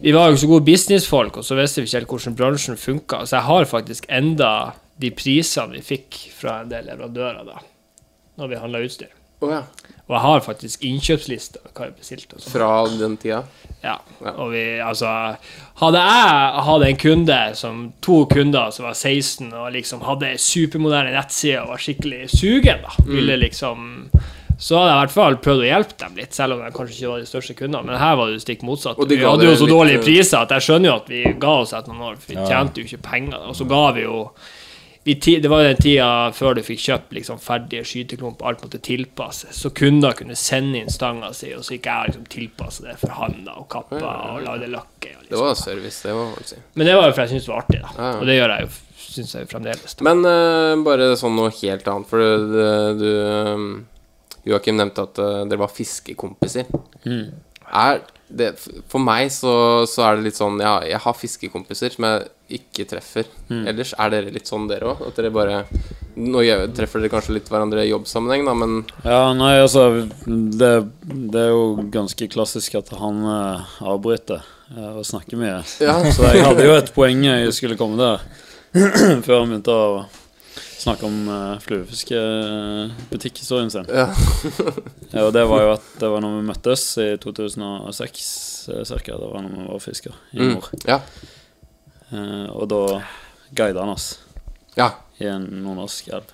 Vi 0.00 0.12
var 0.16 0.28
jo 0.28 0.36
ikke 0.36 0.42
så 0.44 0.50
gode 0.50 0.66
businessfolk, 0.68 1.40
og 1.40 1.44
så 1.44 1.58
visste 1.58 1.82
vi 1.82 1.88
ikke 1.88 1.98
helt 1.98 2.12
hvordan 2.14 2.36
bransjen 2.38 2.78
funka. 2.80 3.24
Så 3.28 3.36
jeg 3.36 3.48
har 3.50 3.66
faktisk 3.68 4.06
enda 4.08 4.52
de 5.00 5.10
prisene 5.16 5.76
vi 5.76 5.82
fikk 5.84 6.20
fra 6.36 6.62
en 6.62 6.70
del 6.72 6.86
leverandører 6.88 7.44
da, 7.48 7.58
når 8.40 8.52
vi 8.52 8.60
handla 8.62 8.80
utstyr. 8.86 9.12
Oh, 9.44 9.52
ja. 9.52 9.64
Og 10.10 10.16
jeg 10.16 10.22
har 10.26 10.40
faktisk 10.42 10.82
innkjøpslista 10.82 11.60
hva 11.70 11.86
jeg 11.86 11.94
bestilte. 12.00 12.34
og 12.34 12.42
sånn. 12.42 12.52
Fra 12.56 12.70
den 12.98 13.12
tida? 13.22 13.44
Ja. 13.84 13.94
Ja. 14.20 14.32
Og 14.42 14.50
vi, 14.52 14.64
altså 14.82 15.08
Hadde 15.80 16.00
jeg 16.02 16.64
hatt 16.66 16.82
en 16.84 16.98
kunde 17.00 17.38
som 17.56 17.78
to 18.04 18.26
kunder 18.28 18.74
som 18.74 18.84
var 18.90 18.98
16 18.98 19.52
og 19.54 19.70
liksom 19.72 20.02
hadde 20.04 20.34
supermoderne 20.42 21.14
nettsider 21.14 21.62
og 21.62 21.70
var 21.76 21.80
skikkelig 21.86 22.26
sugen, 22.34 22.82
da, 22.84 22.90
Mm. 23.00 23.14
ville 23.16 23.36
liksom 23.46 24.10
så 24.60 24.76
hadde 24.76 24.90
jeg 24.90 24.96
i 24.98 25.00
hvert 25.00 25.14
fall 25.14 25.36
prøvd 25.40 25.62
å 25.62 25.68
hjelpe 25.70 25.94
dem 26.02 26.16
litt, 26.20 26.34
selv 26.36 26.52
om 26.52 26.60
jeg 26.60 26.72
kanskje 26.76 26.96
ikke 26.98 27.08
var 27.14 27.20
de 27.22 27.28
største 27.30 27.54
kundene. 27.56 27.86
Men 27.86 27.96
her 27.96 28.16
var 28.18 28.26
det 28.28 28.34
jo 28.34 28.40
stikk 28.44 28.60
motsatt. 28.68 28.98
De 29.08 29.16
Vi 29.16 29.24
hadde 29.24 29.46
jo 29.46 29.54
så 29.56 29.64
litt, 29.64 29.72
dårlige 29.72 29.98
eh, 30.02 30.04
priser 30.04 30.36
at 30.42 30.50
jeg 30.52 30.66
skjønner 30.66 30.90
jo 30.90 30.96
at 31.00 31.08
vi 31.08 31.22
ga 31.40 31.54
oss 31.62 31.72
etter 31.72 31.88
noen 31.94 32.02
år, 32.10 32.18
for 32.20 32.34
vi 32.34 32.44
tjente 32.44 32.76
jo 32.76 32.84
ikke 32.84 33.00
penger. 33.06 33.38
Og 33.48 33.56
så 33.56 33.64
ga 33.70 33.80
vi 33.96 34.02
jo 34.04 34.18
Det 35.04 35.48
var 35.48 35.64
den 35.64 35.78
tida 35.80 36.08
før 36.36 36.58
du 36.58 36.60
fikk 36.64 36.82
kjøpt 36.84 37.14
liksom 37.16 37.38
ferdige 37.40 37.86
skyteklumper, 37.88 38.50
alt 38.50 38.64
måtte 38.66 38.82
tilpasses. 38.84 39.56
Så 39.56 39.70
kunder 39.72 40.12
kunne 40.18 40.36
sende 40.36 40.82
inn 40.82 40.92
stanga 40.92 41.32
si, 41.32 41.54
og 41.56 41.64
så 41.64 41.78
gikk 41.78 41.88
jeg 41.88 42.10
liksom 42.10 42.26
tilpasse 42.28 42.84
det 42.84 42.98
for 43.00 43.16
han 43.16 43.38
da, 43.46 43.56
og 43.62 43.68
kappa 43.72 44.12
og 44.34 44.44
lagde 44.44 44.68
lakke. 44.68 45.14
Og 45.16 45.24
Det 45.24 45.30
liksom. 45.30 45.46
var 45.46 45.56
service, 45.56 46.02
det 46.04 46.14
må 46.18 46.26
man 46.26 46.36
vel 46.36 46.50
si. 46.52 46.60
Men 46.74 46.90
det 46.90 46.98
var 46.98 47.08
jo 47.08 47.16
for 47.16 47.24
jeg 47.24 47.32
syntes 47.32 47.48
det 47.48 47.54
var 47.54 47.64
artig, 47.64 47.80
da. 47.80 47.94
Ja, 47.96 48.10
ja. 48.10 48.20
Og 48.20 48.28
det 48.28 48.36
gjør 48.36 48.54
jeg 48.56 48.66
jo 48.66 48.78
syns 49.10 49.34
jeg 49.34 49.46
jo 49.46 49.50
fremdeles. 49.50 49.96
Da. 49.96 50.06
Men 50.06 50.22
uh, 50.28 50.84
bare 50.86 51.10
sånn 51.18 51.34
noe 51.38 51.50
helt 51.62 51.88
annet, 51.90 52.10
for 52.10 52.20
du, 52.20 52.60
du 53.00 53.08
um, 53.56 53.66
Joakim 54.48 54.78
nevnte 54.78 55.08
at 55.08 55.20
uh, 55.22 55.42
dere 55.48 55.64
var 55.64 55.72
fiskekompiser. 55.74 56.68
Er 57.08 58.04
det, 58.30 58.50
for 58.90 59.02
meg 59.02 59.30
så, 59.34 59.52
så 59.90 60.04
er 60.06 60.18
det 60.18 60.28
litt 60.28 60.38
sånn 60.38 60.60
Ja, 60.62 60.76
jeg 60.86 61.00
har 61.02 61.16
fiskekompiser 61.18 61.94
som 61.94 62.06
jeg 62.06 62.28
ikke 62.60 62.86
treffer. 62.90 63.26
Ellers 63.50 63.92
er 63.94 64.12
dere 64.12 64.32
litt 64.34 64.50
sånn, 64.50 64.68
dere 64.70 64.92
òg? 64.92 65.02
At 65.08 65.18
dere 65.18 65.32
bare 65.34 65.64
Nå 66.20 66.42
treffer 66.76 67.02
dere 67.02 67.12
kanskje 67.12 67.36
litt 67.36 67.50
hverandre 67.50 67.84
i 67.84 67.90
jobbsammenheng, 67.92 68.46
da, 68.48 68.54
men 68.58 68.80
Ja, 69.06 69.32
nei, 69.36 69.52
altså 69.62 69.84
Det, 70.26 70.72
det 71.06 71.44
er 71.44 71.52
jo 71.52 71.88
ganske 71.94 72.30
klassisk 72.32 72.78
at 72.80 72.90
han 72.98 73.22
eh, 73.30 73.76
avbryter 73.86 74.42
eh, 74.74 74.90
og 74.90 75.06
snakker 75.06 75.38
mye. 75.40 75.60
Ja. 75.82 75.98
Så 76.10 76.26
jeg 76.30 76.46
hadde 76.46 76.66
jo 76.66 76.74
et 76.78 76.90
poeng 76.96 77.22
jeg 77.26 77.54
skulle 77.56 77.78
komme 77.80 78.00
der, 78.00 78.26
før 79.26 79.40
han 79.42 79.54
begynte 79.54 79.74
å 79.74 79.86
snakke 80.80 81.04
om 81.06 81.28
uh, 81.28 81.58
fluefiskebutikkhistorien 81.64 83.70
sin. 83.70 83.84
Ja. 83.88 84.14
Ja, 85.10 85.24
og 85.26 85.32
det 85.34 85.42
var 85.50 85.62
jo 85.64 85.70
at 85.74 85.82
det 85.98 86.06
var 86.12 86.20
når 86.22 86.36
vi 86.36 86.42
møttes 86.46 86.82
i 87.02 87.16
2006 87.18 88.68
eh, 88.70 88.84
cirka. 88.86 89.16
Det 89.18 89.26
var 89.32 89.42
når 89.42 89.50
vi 89.56 89.64
var 89.66 89.80
fisker 89.82 90.14
i 90.30 90.38
Mm. 90.38 90.52
nord. 90.54 90.68
Ja. 90.86 91.00
Uh, 92.12 92.46
og 92.54 92.68
da 92.70 92.78
guida 93.50 93.80
han 93.82 93.90
oss 93.96 94.20
ja. 94.78 94.90
i 95.18 95.26
en 95.26 95.48
nordnorsk 95.64 96.08
elv. 96.14 96.30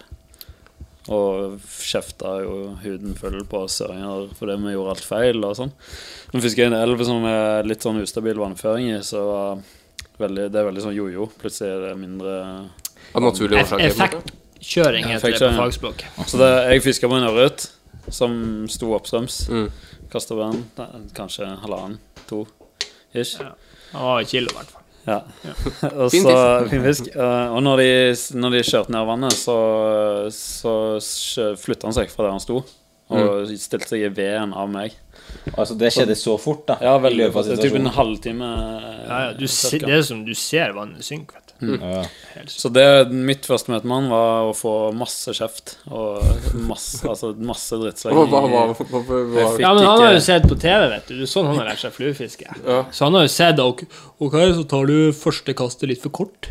Og 1.09 1.57
kjefta 1.87 2.35
jo 2.43 2.75
huden 2.83 3.15
full 3.17 3.39
på 3.49 3.59
oss 3.65 3.79
søringer 3.81 4.29
fordi 4.37 4.57
vi 4.65 4.73
gjorde 4.75 4.91
alt 4.97 5.05
feil 5.07 5.39
og 5.47 5.55
sånn. 5.57 5.73
Når 6.33 6.37
vi 6.41 6.45
fisker 6.49 6.65
i 6.67 6.71
en 6.73 6.77
elv 6.81 6.99
som 7.07 7.25
er 7.31 7.63
litt 7.65 7.83
sånn 7.87 8.03
ustabil 8.03 8.37
vannføring 8.43 8.87
i, 8.93 9.01
så 9.07 9.23
var 9.25 9.59
veldig, 10.21 10.51
det 10.53 10.59
er 10.61 10.67
veldig 10.69 10.83
sånn 10.85 10.97
jojo. 10.99 11.25
Plutselig 11.41 11.71
er 11.77 11.81
det 11.87 11.95
mindre 12.01 12.33
Av 13.13 13.23
naturlige 13.25 13.63
årsaker. 13.65 13.87
Effektkjøring 13.91 15.07
heter 15.11 15.37
det 15.37 15.41
på 15.43 15.53
fagspråk. 15.61 16.07
Så 16.27 16.41
det, 16.41 16.51
jeg 16.73 16.85
fiska 16.85 17.11
på 17.11 17.19
en 17.19 17.29
ørret 17.29 17.69
som 18.13 18.33
sto 18.71 18.93
oppstrøms. 18.97 19.47
Mm. 19.51 19.69
Kasta 20.13 20.39
den, 20.39 20.65
kanskje 21.17 21.49
halvannen, 21.63 21.99
to 22.29 22.45
ish. 23.15 23.41
Ja. 23.41 23.55
Og 23.97 24.21
et 24.23 24.31
kilo, 24.31 24.51
i 24.51 24.59
hvert 24.59 24.73
fall. 24.73 24.83
Ja. 25.07 25.21
og 26.01 26.11
så 26.11 26.67
fin 26.71 26.83
fisk. 26.83 27.11
Eh, 27.15 27.55
og 27.55 27.63
når 27.63 27.83
de, 27.83 27.91
når 28.39 28.57
de 28.57 28.65
kjørte 28.67 28.95
ned 28.95 29.07
vannet, 29.07 29.39
så, 29.39 29.59
så 30.35 31.53
flytta 31.61 31.89
han 31.89 31.97
seg 31.97 32.11
fra 32.13 32.27
der 32.27 32.35
han 32.35 32.43
sto, 32.43 32.61
og 33.15 33.51
stilte 33.55 33.91
seg 33.91 34.07
i 34.09 34.13
veden 34.13 34.55
av 34.57 34.71
meg. 34.73 34.97
Altså, 35.55 35.77
det 35.79 35.93
skjedde 35.95 36.17
så 36.19 36.35
fort, 36.43 36.65
da. 36.69 36.79
Ja, 36.83 36.97
i 36.99 37.05
veldig. 37.07 37.23
løpet 37.25 37.39
av 37.39 37.51
Det 37.51 37.59
er 37.59 37.69
typ 37.69 37.79
en 37.79 37.93
halvtime. 37.95 38.53
Ja, 39.07 39.21
ja, 39.29 39.35
du 39.39 39.47
det 39.47 39.99
er 39.99 40.07
som 40.07 40.25
du 40.27 40.35
ser 40.39 40.75
vannet 40.77 41.07
synke, 41.07 41.39
Ja. 41.61 42.03
Så 42.53 42.69
det, 42.69 42.85
mitt 43.11 43.47
første 43.49 43.73
møte 43.73 43.89
med 43.89 43.97
han 43.97 44.11
var 44.13 44.51
å 44.51 44.53
få 44.57 44.75
masse 44.97 45.33
kjeft 45.37 45.77
og 45.89 46.21
masse, 46.69 47.01
altså 47.09 47.33
masse 47.39 47.79
drittsleng. 47.81 48.17
Hva, 48.17 48.27
hva, 48.29 48.43
hva, 48.45 48.63
hva, 48.77 48.87
hva, 48.91 49.03
hva, 49.09 49.41
Jeg 49.41 49.51
fikk 49.55 49.65
Ja, 49.65 49.73
men 49.77 49.89
han 49.89 50.05
har 50.05 50.15
jo 50.17 50.23
sett 50.27 50.49
på 50.51 50.59
TV, 50.61 50.87
vet 50.93 51.09
du. 51.09 51.17
Det 51.17 51.27
er 51.29 51.33
sånn 51.33 51.51
han 51.51 51.61
har 51.63 51.71
lært 51.73 51.83
seg 51.83 51.97
fluefiske. 51.97 52.49
Ja. 52.61 52.81
Så 52.93 53.09
han 53.09 53.17
har 53.17 53.27
jo 53.27 53.33
sett 53.33 53.63
ok, 53.63 53.87
så 54.21 54.67
tar 54.69 54.91
du 54.91 54.97
første 55.17 55.57
kastet 55.57 55.93
litt 55.93 56.05
for 56.05 56.15
kort. 56.15 56.51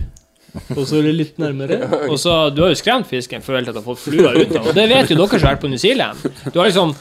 Og 0.76 0.86
så 0.88 1.02
det 1.04 1.14
litt 1.16 1.38
nærmere. 1.42 1.82
Og 2.10 2.18
så, 2.22 2.50
Du 2.56 2.64
har 2.64 2.72
jo 2.72 2.80
skremt 2.80 3.10
fisken 3.10 3.44
før 3.44 3.60
du 3.66 3.74
har 3.76 3.84
fått 3.84 4.00
flua 4.06 4.32
ut 4.38 4.54
Og 4.62 4.72
det 4.78 4.88
vet 4.88 5.12
jo 5.12 5.18
dere 5.20 5.28
som 5.28 5.42
har 5.42 5.56
vært 5.56 5.66
på 5.66 5.72
New 5.72 5.82
Zealand. 5.82 6.22
Du 6.54 6.60
har 6.62 6.70
liksom 6.70 6.96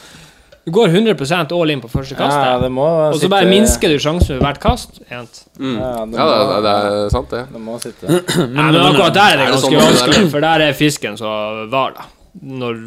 Du 0.65 0.71
går 0.71 0.87
100% 0.89 1.51
all 1.61 1.69
in 1.69 1.81
på 1.81 1.87
første 1.93 2.15
Ja, 2.15 2.17
kastet, 2.25 2.61
det 2.63 2.71
må 2.73 2.85
og 3.11 3.15
så 3.21 3.29
bare 3.29 3.45
sitte- 3.45 3.49
minsker 3.53 3.87
du 3.93 3.99
sjansen 4.01 4.35
ved 4.39 4.41
hvert 4.41 4.59
kast. 4.63 4.99
Mm. 5.11 5.77
Ja, 5.77 5.89
Ja, 5.91 6.05
det 6.05 6.11
det, 6.11 6.19
er- 6.19 6.61
det 6.65 7.05
er 7.05 7.09
sant, 7.13 7.29
det. 7.29 7.43
Det 7.53 7.61
må 7.61 7.75
sitte. 7.79 8.07
men, 8.49 8.53
men 8.55 8.75
akkurat 8.81 9.13
der 9.13 9.21
er 9.21 9.37
det 9.37 9.45
Er 9.45 9.45
det 9.45 9.53
ganske 9.53 9.69
sånn 9.69 9.77
vanskelig, 9.85 10.31
for 10.31 10.39
der 10.47 10.59
er 10.65 10.73
fisken 10.73 11.17
så 11.21 11.69
var, 11.69 11.93
da. 11.99 12.07
når, 12.41 12.81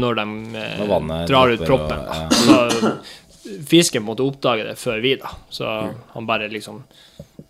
når 0.00 0.14
de 0.22 0.26
eh, 0.56 0.80
Når 0.88 1.26
drar 1.28 1.52
ut 1.52 1.66
proppen. 1.68 1.98
og- 1.98 2.14
ja. 2.16 2.28
Så 2.30 2.96
fisken 3.68 4.02
måtte 4.08 4.24
oppdage 4.24 4.64
det 4.64 4.76
før 4.80 5.00
vi, 5.04 5.14
da. 5.16 5.28
Så 5.50 5.64
Mm. 5.68 5.94
han 6.14 6.26
bare 6.26 6.48
liksom 6.48 6.82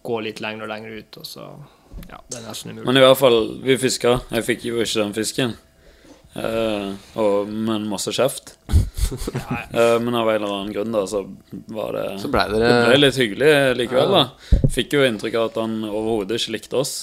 går 0.04 0.22
litt 0.22 0.40
lenger 0.40 0.62
og 0.62 0.68
lenger 0.68 0.98
ut, 0.98 1.16
og 1.18 1.24
så 1.24 1.46
Ja, 2.08 2.16
det 2.30 2.38
er 2.38 2.48
nesten 2.48 2.70
umulig. 2.70 2.84
Men 2.86 2.96
i 2.96 3.00
hvert 3.00 3.16
fall, 3.18 3.38
vi 3.62 3.76
fiska. 3.76 4.20
Jeg 4.30 4.44
fikk 4.46 4.64
jo 4.68 4.76
ikke 4.82 5.02
den 5.02 5.12
fisken. 5.14 5.54
Eh, 6.36 6.88
og, 7.18 7.48
men 7.48 7.86
masse 7.88 8.12
kjeft. 8.14 8.56
uh, 8.68 9.98
men 10.04 10.14
av 10.14 10.28
en 10.28 10.34
eller 10.36 10.54
annen 10.54 10.72
grunn, 10.74 10.92
da, 10.94 11.04
så 11.08 11.24
var 11.72 11.96
det 11.96 12.06
Så 12.20 12.28
blei 12.30 12.44
Det 12.52 12.60
ble 12.60 12.98
litt 13.00 13.18
hyggelig 13.18 13.52
likevel, 13.80 14.12
da. 14.14 14.58
Fikk 14.74 14.98
jo 14.98 15.06
inntrykk 15.06 15.38
av 15.40 15.48
at 15.50 15.62
han 15.62 15.78
overhodet 15.88 16.38
ikke 16.38 16.58
likte 16.58 16.82
oss. 16.82 16.96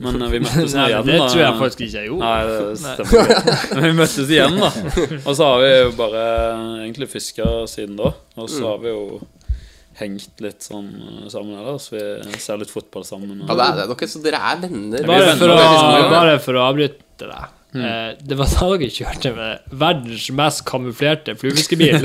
Men 0.00 0.22
eh, 0.22 0.30
vi 0.32 0.40
møttes 0.46 0.74
nå 0.76 0.86
igjen, 0.88 1.04
da. 1.04 1.12
det 1.12 1.20
da. 1.20 1.28
tror 1.28 1.42
jeg 1.42 1.60
faktisk 1.60 1.84
ikke 1.86 2.00
jeg 2.00 2.10
gjorde. 2.10 2.32
Nei, 2.32 2.42
det 2.48 2.82
stemmer. 2.82 3.54
Men 3.76 3.86
vi 3.86 3.94
møttes 4.00 4.34
igjen, 4.36 4.58
da. 4.62 4.72
Og 5.20 5.32
så 5.32 5.48
har 5.50 5.64
vi 5.64 5.72
jo 5.72 5.94
bare 5.98 6.26
egentlig 6.84 7.10
fiska 7.12 7.48
siden 7.70 7.98
da. 8.00 8.12
Og 8.40 8.52
så 8.52 8.68
har 8.70 8.78
vi 8.84 8.92
jo 8.94 9.02
hengt 9.98 10.40
litt 10.42 10.64
sånn 10.64 10.88
sammen 11.30 11.58
ellers. 11.60 11.90
Vi 11.92 12.00
ser 12.42 12.58
litt 12.58 12.72
fotball 12.72 13.04
sammen. 13.06 13.44
Ja, 13.44 13.54
det 13.54 13.66
er 13.66 13.76
det. 13.82 13.90
Dere, 13.92 14.08
så 14.10 14.22
dere 14.24 14.40
er 14.40 14.64
venner? 14.64 15.04
Bare 15.06 15.36
for, 15.36 15.52
å, 15.52 15.58
Det 15.60 15.68
liksom- 15.68 16.16
bare 16.16 16.38
for 16.42 16.58
å 16.58 16.64
avbryte 16.70 17.28
deg. 17.30 17.52
Eh, 17.74 18.14
det 18.22 18.36
var 18.38 18.46
da 18.54 18.66
dere 18.78 18.86
kjørte 18.94 19.30
med 19.34 19.72
verdens 19.80 20.28
mest 20.30 20.60
kamuflerte 20.68 21.32
fluefiskebil. 21.34 22.04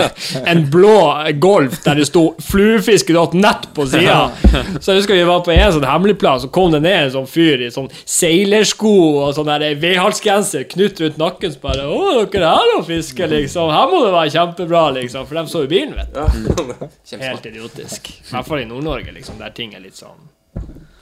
En 0.49 0.63
blå 0.73 0.95
Golf 1.38 1.84
der 1.84 1.99
det 1.99 2.08
sto 2.10 2.23
'fluefiske.nett' 2.41 3.67
på 3.75 3.86
sida. 3.86 4.32
Så 4.82 4.91
jeg 4.95 5.01
husker 5.03 5.13
vi 5.19 5.27
var 5.29 5.43
på 5.45 5.53
en 5.53 5.73
sånn 5.75 5.86
hemmelig 5.86 6.17
plan, 6.19 6.39
så 6.41 6.49
kom 6.49 6.71
det 6.73 6.82
ned 6.82 6.97
en 7.03 7.12
sånn 7.19 7.27
fyr 7.29 7.62
i 7.62 7.69
sånn 7.73 7.89
seilersko 8.01 8.93
og 9.21 9.36
sånn 9.38 9.51
der 9.51 9.77
vedhalsgenser 9.77 10.65
knytt 10.71 11.01
rundt 11.03 11.19
nakken. 11.21 11.53
Så 11.53 11.62
bare 11.62 11.86
'Å, 11.86 12.25
dere 12.32 12.49
er 12.49 12.55
her 12.58 12.73
og 12.79 12.88
fisker', 12.89 13.29
liksom. 13.29 13.69
Her 13.73 13.91
må 13.93 14.01
det 14.05 14.13
være 14.15 14.34
kjempebra, 14.38 14.84
liksom. 14.97 15.27
For 15.29 15.36
de 15.38 15.45
så 15.53 15.62
jo 15.65 15.69
bilen, 15.69 15.93
vet 15.99 16.13
du. 16.17 17.19
Helt 17.29 17.45
idiotisk. 17.45 18.10
I 18.10 18.32
hvert 18.32 18.49
fall 18.49 18.63
i 18.63 18.65
Nord-Norge, 18.69 19.13
liksom, 19.13 19.38
der 19.38 19.53
ting 19.53 19.75
er 19.77 19.86
litt 19.86 19.99
sånn 19.99 20.17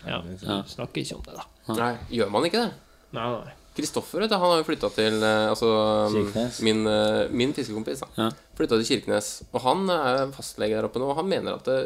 Ja. 0.07 0.19
Snakker 0.67 1.01
ikke 1.03 1.15
om 1.15 1.23
det, 1.25 1.39
da. 1.39 1.47
Nei, 1.77 1.93
gjør 2.19 2.29
man 2.31 2.45
ikke 2.47 2.65
det? 2.65 2.71
Nei, 3.15 3.29
nei. 3.31 3.56
Kristoffer 3.77 4.25
han 4.25 4.41
har 4.41 4.57
jo 4.59 4.65
flytta 4.65 4.89
til 4.95 5.21
eh, 5.21 5.49
altså, 5.51 5.69
um, 6.09 6.31
min, 6.65 6.81
eh, 6.89 7.29
min 7.29 7.53
fiskekompis. 7.53 8.01
da 8.01 8.23
Ja. 8.23 8.29
Flytta 8.57 8.79
til 8.81 8.87
Kirkenes. 8.89 9.29
Og 9.51 9.61
han 9.61 9.85
er 9.93 10.31
fastlege 10.33 10.75
der 10.79 10.89
oppe 10.89 11.01
nå, 11.01 11.11
og 11.11 11.19
han 11.21 11.29
mener 11.29 11.59
at 11.59 11.69
det, 11.69 11.79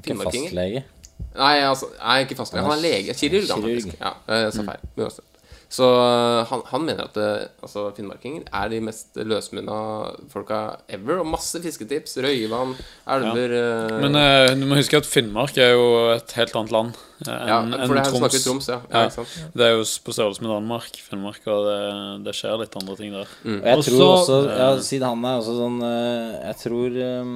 Ikke 0.00 0.16
fastlege. 0.24 0.84
Nei, 1.36 1.54
altså, 1.64 1.88
nei, 1.98 2.22
ikke 2.24 2.36
fastlege. 2.36 2.64
Han 2.64 2.78
er 2.78 2.82
lege. 2.82 3.14
Kirurg, 3.16 3.48
han 3.52 3.62
faktisk. 3.68 3.94
Ja, 4.00 4.16
jeg 4.28 4.56
sa 4.56 4.64
feil. 4.72 4.88
Men 4.96 5.06
uansett. 5.06 5.31
Så 5.72 5.86
øh, 5.88 6.42
han, 6.50 6.60
han 6.68 6.82
mener 6.84 7.06
at 7.08 7.14
det, 7.16 7.28
altså, 7.64 7.86
finnmarkinger 7.96 8.42
er 8.52 8.68
de 8.68 8.80
mest 8.84 9.16
løsmunna 9.16 9.76
folka 10.28 10.58
ever. 10.92 11.22
Og 11.22 11.30
masse 11.32 11.62
fisketips. 11.64 12.18
Røyvann, 12.20 12.74
elver 13.14 13.54
ja. 13.56 14.00
Men 14.02 14.18
eh, 14.20 14.50
du 14.58 14.66
må 14.68 14.76
huske 14.76 15.00
at 15.00 15.08
Finnmark 15.08 15.56
er 15.56 15.72
jo 15.72 15.86
et 16.12 16.34
helt 16.36 16.58
annet 16.60 16.74
land 16.74 16.98
eh, 17.24 17.46
Ja, 17.48 17.62
enn 17.62 17.72
for 17.86 17.96
det 17.96 18.02
enn 18.02 18.10
her 18.10 18.18
snakker 18.20 18.42
Troms, 18.44 18.68
ja. 18.68 18.78
ja, 18.92 19.06
Ja. 19.08 19.24
Det 19.56 19.64
er 19.64 19.72
jo 19.78 19.86
på 20.04 20.14
størrelse 20.14 20.44
med 20.44 20.52
Danmark, 20.52 20.98
Finnmark, 21.06 21.40
og 21.48 21.70
det, 21.70 21.78
det 22.28 22.36
skjer 22.36 22.60
litt 22.60 22.76
andre 22.82 22.98
ting 23.00 23.16
der. 23.16 23.32
Og 23.48 23.70
jeg 23.72 23.86
tror 23.88 24.04
også, 24.10 24.38
ja, 24.52 24.68
siden 24.84 25.08
han 25.08 25.24
er 25.30 25.40
også 25.40 25.56
sånn 25.56 25.80
eh, 25.88 26.34
Jeg 26.50 26.60
tror 26.66 27.00
eh, 27.06 27.32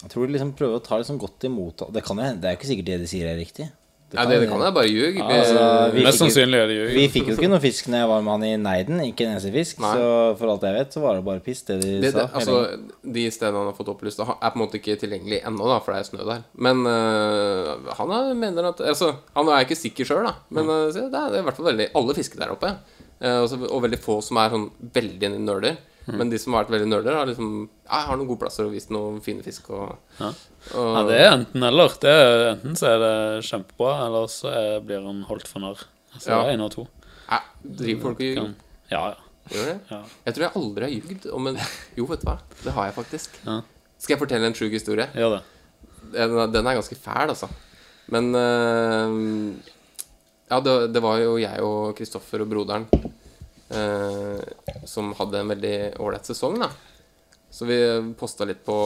Jeg 0.00 0.14
tror 0.14 0.24
de 0.24 0.38
liksom 0.38 0.54
prøver 0.56 0.80
å 0.80 0.84
ta 0.86 0.96
det 0.96 1.04
liksom 1.04 1.20
godt 1.20 1.44
imot 1.50 1.84
Det 1.92 2.04
kan 2.06 2.24
jo 2.24 2.30
det 2.40 2.48
er 2.48 2.56
jo 2.56 2.60
ikke 2.62 2.72
sikkert 2.72 2.88
det 2.88 2.98
de 3.04 3.10
sier 3.12 3.28
er 3.28 3.36
riktig. 3.40 3.68
Ja, 4.10 4.24
det, 4.26 4.40
det 4.42 4.46
kan 4.50 4.62
jeg 4.64 4.74
bare 4.74 4.90
ljug. 4.90 5.18
Altså, 5.22 5.64
Mest 5.94 6.18
sannsynlig 6.18 6.58
er 6.58 6.70
det 6.70 6.76
ljug. 6.76 6.88
Vi 6.96 7.04
fikk 7.14 7.28
jo 7.30 7.34
ikke 7.36 7.50
noe 7.52 7.62
fisk 7.62 7.90
når 7.92 8.00
jeg 8.02 8.08
var 8.10 8.24
med 8.26 8.32
han 8.32 8.46
i 8.48 8.50
Neiden. 8.58 9.02
Ikke 9.04 9.26
en 9.26 9.36
eneste 9.36 9.52
fisk. 9.54 9.78
Nei. 9.84 9.92
Så 9.98 10.08
for 10.40 10.52
alt 10.54 10.66
jeg 10.66 10.76
vet, 10.76 10.96
så 10.96 11.02
var 11.04 11.18
det 11.18 11.24
bare 11.28 11.42
piss, 11.44 11.62
det 11.68 11.76
de 11.82 11.92
det, 12.02 12.10
sa. 12.14 12.24
det, 12.24 12.40
altså, 12.40 12.56
de 13.18 13.26
stedene 13.30 13.62
han 13.62 13.70
har 13.70 13.76
fått 13.76 13.92
opplyst, 13.94 14.22
er 14.24 14.32
på 14.34 14.50
en 14.50 14.64
måte 14.64 14.80
ikke 14.80 14.96
tilgjengelig 15.00 15.42
ennå, 15.46 15.68
da, 15.70 15.78
for 15.84 15.94
det 15.94 16.00
er 16.02 16.08
snø 16.10 16.26
der. 16.26 16.42
Men 16.66 16.82
uh, 16.88 17.92
han 18.00 18.16
er, 18.16 18.32
mener 18.40 18.72
at 18.72 18.82
Altså, 18.90 19.12
han 19.36 19.52
er 19.52 19.68
ikke 19.68 19.78
sikker 19.78 20.08
sjøl, 20.08 20.26
da. 20.26 20.34
Men 20.58 20.66
uh, 20.66 20.88
det, 20.90 21.06
er, 21.06 21.12
det 21.14 21.38
er 21.38 21.44
i 21.44 21.46
hvert 21.46 21.60
fall 21.60 21.70
veldig 21.70 21.90
Alle 22.00 22.18
fisker 22.18 22.42
der 22.42 22.56
oppe. 22.56 22.74
Uh, 23.20 23.44
og, 23.44 23.46
så, 23.52 23.60
og 23.68 23.84
veldig 23.86 24.02
få 24.02 24.18
som 24.26 24.42
er 24.42 24.56
sånn 24.56 24.66
veldig 24.96 25.32
nerder. 25.38 25.78
Men 26.06 26.30
de 26.32 26.38
som 26.40 26.54
har 26.54 26.64
vært 26.64 26.72
veldig 26.74 26.88
nerder, 26.90 27.14
har 27.14 27.26
liksom 27.28 27.68
jeg 27.68 28.06
har 28.08 28.16
noen 28.16 28.26
gode 28.30 28.40
plasser 28.40 28.64
og 28.66 28.72
vist 28.72 28.90
noen 28.90 29.20
fine 29.22 29.42
fisk 29.44 29.68
og, 29.70 29.96
Ja. 30.18 30.30
og 30.74 30.88
Ja, 30.96 31.02
det 31.08 31.18
er 31.20 31.32
enten 31.36 31.62
eller. 31.62 31.92
Er, 32.02 32.44
enten 32.54 32.76
så 32.78 32.86
er 32.94 32.98
det 33.02 33.44
kjempebra, 33.46 34.06
eller 34.06 34.26
så 34.32 34.48
er, 34.50 34.80
blir 34.80 35.04
han 35.04 35.22
holdt 35.28 35.46
for 35.48 35.60
narr. 35.60 35.84
Så 36.18 36.30
Ja. 36.30 36.42
det 36.42 36.48
er 36.48 36.54
en 36.54 36.60
av 36.66 36.70
to. 36.70 36.86
Ja, 37.30 37.40
Driver 37.62 38.02
folk 38.02 38.16
og 38.18 38.26
ljuger? 38.26 38.54
Ja, 38.90 39.02
ja. 39.12 39.14
Gjør 39.50 39.66
det? 39.66 39.76
Ja. 39.90 40.00
Jeg 40.26 40.34
tror 40.34 40.44
jeg 40.46 40.56
aldri 40.62 40.82
har 40.86 40.94
ljugd 40.96 41.26
om 41.34 41.46
en 41.50 41.56
Jo, 41.96 42.06
vet 42.06 42.20
du 42.20 42.26
hva. 42.30 42.38
Det 42.64 42.72
har 42.72 42.84
jeg 42.90 42.94
faktisk. 42.94 43.38
Ja. 43.46 43.60
Skal 43.98 44.14
jeg 44.16 44.20
fortelle 44.22 44.46
en 44.46 44.54
sjuk 44.54 44.72
historie? 44.72 45.06
Gjør 45.14 45.36
det. 45.38 45.42
Den, 46.14 46.52
den 46.52 46.66
er 46.66 46.74
ganske 46.80 46.96
fæl, 46.96 47.28
altså. 47.34 47.48
Men 48.10 48.34
uh, 48.34 49.54
Ja, 50.50 50.58
det, 50.60 50.92
det 50.94 51.02
var 51.02 51.18
jo 51.22 51.36
jeg 51.38 51.60
og 51.62 51.94
Kristoffer 51.98 52.42
og 52.42 52.48
broderen 52.50 52.88
øh, 53.70 54.40
som 54.88 55.12
hadde 55.18 55.42
en 55.42 55.52
veldig 55.54 55.76
ålreit 56.02 56.28
sesong, 56.30 56.58
da. 56.62 56.70
Så 57.50 57.66
vi 57.66 57.78
posta 58.18 58.46
litt 58.46 58.62
på, 58.66 58.76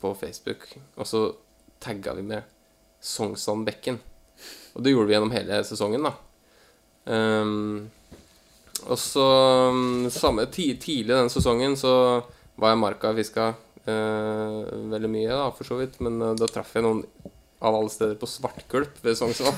på 0.00 0.12
Facebook, 0.16 0.68
og 0.96 1.08
så 1.08 1.26
tagga 1.82 2.14
vi 2.16 2.24
med 2.24 2.46
Sognsvann-bekken. 3.04 4.00
Og 4.76 4.84
det 4.84 4.92
gjorde 4.92 5.10
vi 5.10 5.16
gjennom 5.16 5.34
hele 5.34 5.60
sesongen, 5.68 6.08
da. 6.08 6.14
Um, 7.06 7.90
og 8.86 8.98
så 8.98 9.26
um, 9.70 10.08
samme, 10.12 10.48
Tidlig 10.52 11.14
den 11.14 11.30
sesongen 11.32 11.76
så 11.78 11.92
var 12.56 12.72
jeg 12.72 12.80
marka 12.80 13.12
og 13.12 13.20
fiska 13.20 13.50
eh, 13.84 14.58
veldig 14.92 15.10
mye, 15.12 15.30
da, 15.30 15.48
for 15.54 15.68
så 15.68 15.78
vidt. 15.80 15.98
Men 16.04 16.20
eh, 16.22 16.36
da 16.38 16.48
traff 16.50 16.74
jeg 16.76 16.86
noen 16.86 17.02
av 17.62 17.74
alle 17.78 17.88
steder 17.92 18.16
på 18.20 18.28
Svartkulp 18.28 18.98
ved 19.04 19.16
Sognsvann. 19.16 19.56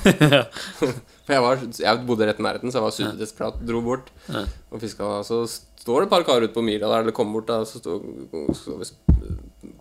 for 0.78 1.32
jeg, 1.34 1.42
var, 1.44 1.64
jeg 1.82 2.04
bodde 2.06 2.28
rett 2.28 2.38
i 2.38 2.44
nærheten, 2.46 2.70
så 2.72 2.78
jeg 2.78 2.86
var 2.86 2.94
superdesperat. 2.98 3.58
Dro 3.66 3.80
bort 3.84 4.12
Ja. 4.30 4.44
og 4.70 4.80
fiska. 4.84 5.08
Så 5.26 5.40
står 5.48 6.04
det 6.04 6.06
et 6.08 6.12
par 6.14 6.26
karer 6.28 6.46
ute 6.46 6.54
på 6.54 6.62
myra 6.66 6.86
der, 6.92 7.02
eller 7.06 7.16
kommer 7.16 7.40
bort, 7.40 7.48
da, 7.50 7.62
så, 7.66 7.80
stod, 7.82 8.06
så 8.54 8.78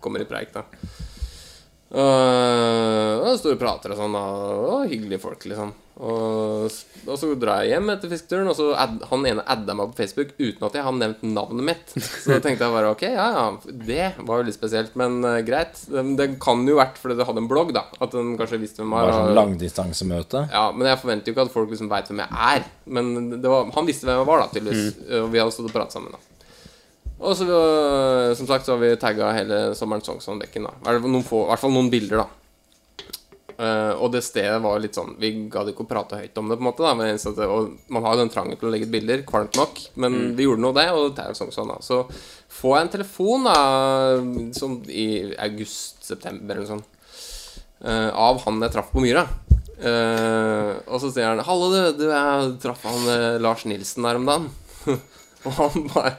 kommer 0.02 0.24
i 0.24 0.28
preik, 0.30 0.50
da. 0.56 0.64
Og, 1.88 3.22
og 3.24 3.36
står 3.40 3.54
og 3.54 3.60
prater 3.60 3.94
og 3.94 4.00
sånn, 4.02 4.16
da. 4.16 4.24
Og 4.68 4.90
hyggelige 4.90 5.22
folk, 5.22 5.46
liksom. 5.48 5.70
Og, 5.98 6.68
og 7.08 7.16
så 7.18 7.28
drar 7.40 7.64
jeg 7.64 7.72
hjem 7.72 7.88
etter 7.90 8.10
fisketuren, 8.12 8.50
og 8.52 8.54
så 8.54 8.68
add, 8.78 9.00
han 9.10 9.24
ene 9.26 9.42
adda 9.50 9.74
meg 9.74 9.90
på 9.90 9.98
Facebook 10.04 10.30
uten 10.38 10.66
at 10.68 10.76
jeg 10.78 10.84
har 10.86 10.94
nevnt 10.94 11.24
navnet 11.26 11.66
mitt. 11.66 11.94
Så 11.96 12.36
da 12.36 12.38
tenkte 12.44 12.68
jeg 12.68 12.76
bare 12.76 12.92
ok, 12.94 13.02
ja 13.08 13.26
ja, 13.34 13.46
det 13.66 14.12
var 14.20 14.38
jo 14.38 14.46
litt 14.46 14.58
spesielt, 14.58 14.94
men 15.00 15.18
uh, 15.26 15.40
greit. 15.46 15.80
Det, 15.90 16.04
det 16.20 16.28
kan 16.44 16.62
jo 16.68 16.78
vært 16.78 17.00
fordi 17.02 17.18
det 17.18 17.26
hadde 17.26 17.42
en 17.42 17.50
blogg, 17.50 17.74
da. 17.74 17.88
At 17.98 18.14
den 18.14 18.36
kanskje 18.38 18.62
visste 18.62 18.84
hvem 18.84 18.94
jeg 18.94 19.08
var. 19.08 19.16
sånn 19.16 19.38
langdistansemøte. 19.40 20.46
Ja, 20.54 20.68
men 20.76 20.92
jeg 20.92 21.02
forventer 21.02 21.32
jo 21.32 21.34
ikke 21.34 21.48
at 21.48 21.56
folk 21.56 21.74
liksom 21.74 21.90
veit 21.90 22.12
hvem 22.12 22.22
jeg 22.22 22.42
er. 22.52 22.72
Men 22.86 23.14
det 23.34 23.48
var, 23.50 23.72
han 23.74 23.90
visste 23.90 24.06
hvem 24.06 24.22
jeg 24.22 24.30
var, 24.30 24.44
da, 24.44 24.52
tydeligvis. 24.54 24.98
Og 25.24 25.32
vi 25.34 25.42
hadde 25.42 25.56
stått 25.56 25.72
og 25.72 25.74
pratet 25.80 25.98
sammen, 25.98 26.14
da. 26.14 26.37
Og 27.18 27.34
så, 27.34 27.44
øh, 27.50 28.34
som 28.38 28.46
sagt, 28.46 28.66
så 28.66 28.76
har 28.76 28.82
vi 28.82 28.96
tagga 28.96 29.32
hele 29.34 29.74
sommeren 29.74 30.04
fall 31.02 31.10
noen 31.10 31.26
få- 31.26 31.46
i 31.46 31.50
hvert 31.50 31.64
fall 31.64 31.74
noen 31.74 31.90
bilder, 31.90 32.22
da. 32.22 32.28
Uh, 33.58 33.90
og 33.98 34.12
det 34.14 34.20
stedet 34.22 34.60
var 34.62 34.78
litt 34.78 34.94
sånn 34.94 35.16
Vi 35.18 35.32
gadd 35.50 35.66
ikke 35.72 35.82
å 35.82 35.88
prate 35.90 36.14
høyt 36.20 36.36
om 36.38 36.46
det, 36.46 36.54
på 36.60 36.62
en 36.62 36.66
måte. 36.68 36.84
da 36.86 36.92
men 36.94 37.16
det, 37.18 37.46
Og 37.50 37.72
man 37.90 38.04
har 38.04 38.14
jo 38.14 38.20
den 38.20 38.30
trangen 38.30 38.54
til 38.56 38.68
å 38.68 38.70
legge 38.70 38.86
ut 38.86 38.92
bilder, 38.92 39.24
kvalmt 39.26 39.58
nok. 39.58 39.80
Men 39.96 40.36
vi 40.38 40.46
gjorde 40.46 40.62
nå 40.62 40.70
det, 40.76 40.84
og 40.94 41.16
det 41.16 41.24
er 41.24 41.32
jo 41.32 41.40
sånn 41.40 41.50
sånn, 41.50 41.72
da. 41.74 41.80
Så 41.82 42.04
får 42.60 42.76
jeg 42.76 42.86
en 42.86 42.92
telefon, 42.94 43.48
da, 43.48 43.56
sånn 44.54 44.78
i 44.86 45.34
august-september 45.34 46.54
eller 46.54 46.70
sånt, 46.70 46.86
eh, 47.82 48.10
av 48.14 48.38
han 48.44 48.62
jeg 48.62 48.76
traff 48.76 48.94
på 48.94 49.02
Myra. 49.02 49.26
Uh, 49.78 50.78
og 50.90 50.98
så 51.02 51.10
sier 51.10 51.26
han 51.26 51.42
'Hallo, 51.42 51.68
du, 51.70 51.98
du 51.98 52.08
jeg 52.10 52.54
traff 52.62 52.82
han 52.82 53.10
eh, 53.10 53.38
Lars 53.42 53.62
Nilsen 53.64 54.06
der 54.06 54.18
om 54.18 54.26
dagen'. 54.26 54.48
og 55.46 55.52
han 55.58 55.90
bare 55.90 56.16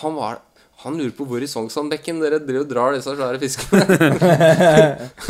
Han 0.00 0.16
var 0.16 0.40
han 0.82 0.96
lurer 0.98 1.12
på 1.14 1.24
hvor 1.30 1.42
i 1.44 1.46
Sognsvannbekken 1.46 2.18
dere 2.18 2.40
driver 2.42 2.64
og 2.64 2.70
drar 2.72 2.96
disse 2.96 3.12
svære 3.14 3.38
fiskene. 3.38 3.84